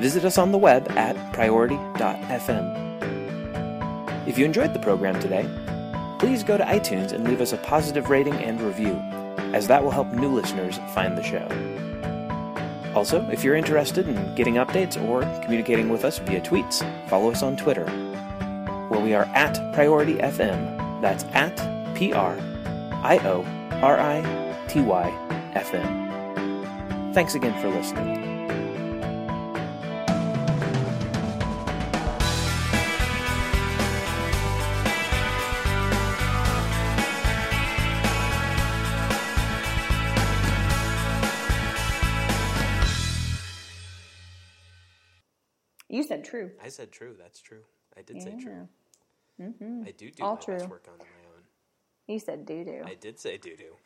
visit 0.00 0.24
us 0.24 0.38
on 0.38 0.50
the 0.50 0.58
web 0.58 0.90
at 0.92 1.14
priority.fm. 1.32 2.84
If 4.26 4.38
you 4.38 4.44
enjoyed 4.44 4.72
the 4.74 4.80
program 4.80 5.20
today, 5.20 5.48
please 6.18 6.42
go 6.42 6.56
to 6.56 6.64
iTunes 6.64 7.12
and 7.12 7.22
leave 7.22 7.40
us 7.40 7.52
a 7.52 7.58
positive 7.58 8.10
rating 8.10 8.34
and 8.34 8.60
review, 8.60 8.94
as 9.54 9.66
that 9.68 9.82
will 9.82 9.90
help 9.90 10.08
new 10.08 10.28
listeners 10.28 10.78
find 10.94 11.16
the 11.16 11.22
show. 11.22 11.46
Also, 12.94 13.28
if 13.30 13.44
you're 13.44 13.54
interested 13.54 14.08
in 14.08 14.34
getting 14.34 14.54
updates 14.54 14.96
or 15.08 15.20
communicating 15.42 15.90
with 15.90 16.04
us 16.04 16.18
via 16.20 16.40
tweets, 16.40 16.80
follow 17.08 17.30
us 17.30 17.42
on 17.42 17.56
Twitter, 17.56 17.86
where 18.88 19.00
we 19.00 19.14
are 19.14 19.24
at 19.34 19.74
Priority 19.74 20.14
FM. 20.14 21.00
That's 21.02 21.24
at 21.34 21.94
P 21.94 22.12
R 22.12 22.38
I 23.04 23.18
O 23.24 23.44
R 23.82 24.00
I 24.00 24.64
T 24.68 24.80
Y 24.80 25.52
F 25.54 25.74
M. 25.74 27.12
Thanks 27.12 27.34
again 27.34 27.60
for 27.60 27.68
listening. 27.68 28.25
True. 46.36 46.50
I 46.62 46.68
said 46.68 46.92
true. 46.92 47.14
That's 47.18 47.40
true. 47.40 47.62
I 47.96 48.02
did 48.02 48.22
say 48.22 48.34
true. 48.40 48.68
Mm-hmm. 49.40 49.82
I 49.86 49.90
do 49.92 50.10
do 50.10 50.22
All 50.22 50.36
my 50.36 50.40
true. 50.40 50.66
work 50.68 50.86
on 50.88 50.98
my 50.98 51.04
own. 51.04 51.42
You 52.06 52.18
said 52.18 52.46
doo 52.46 52.64
doo. 52.64 52.82
I 52.84 52.94
did 52.94 53.18
say 53.18 53.36
doo 53.36 53.56
doo. 53.56 53.76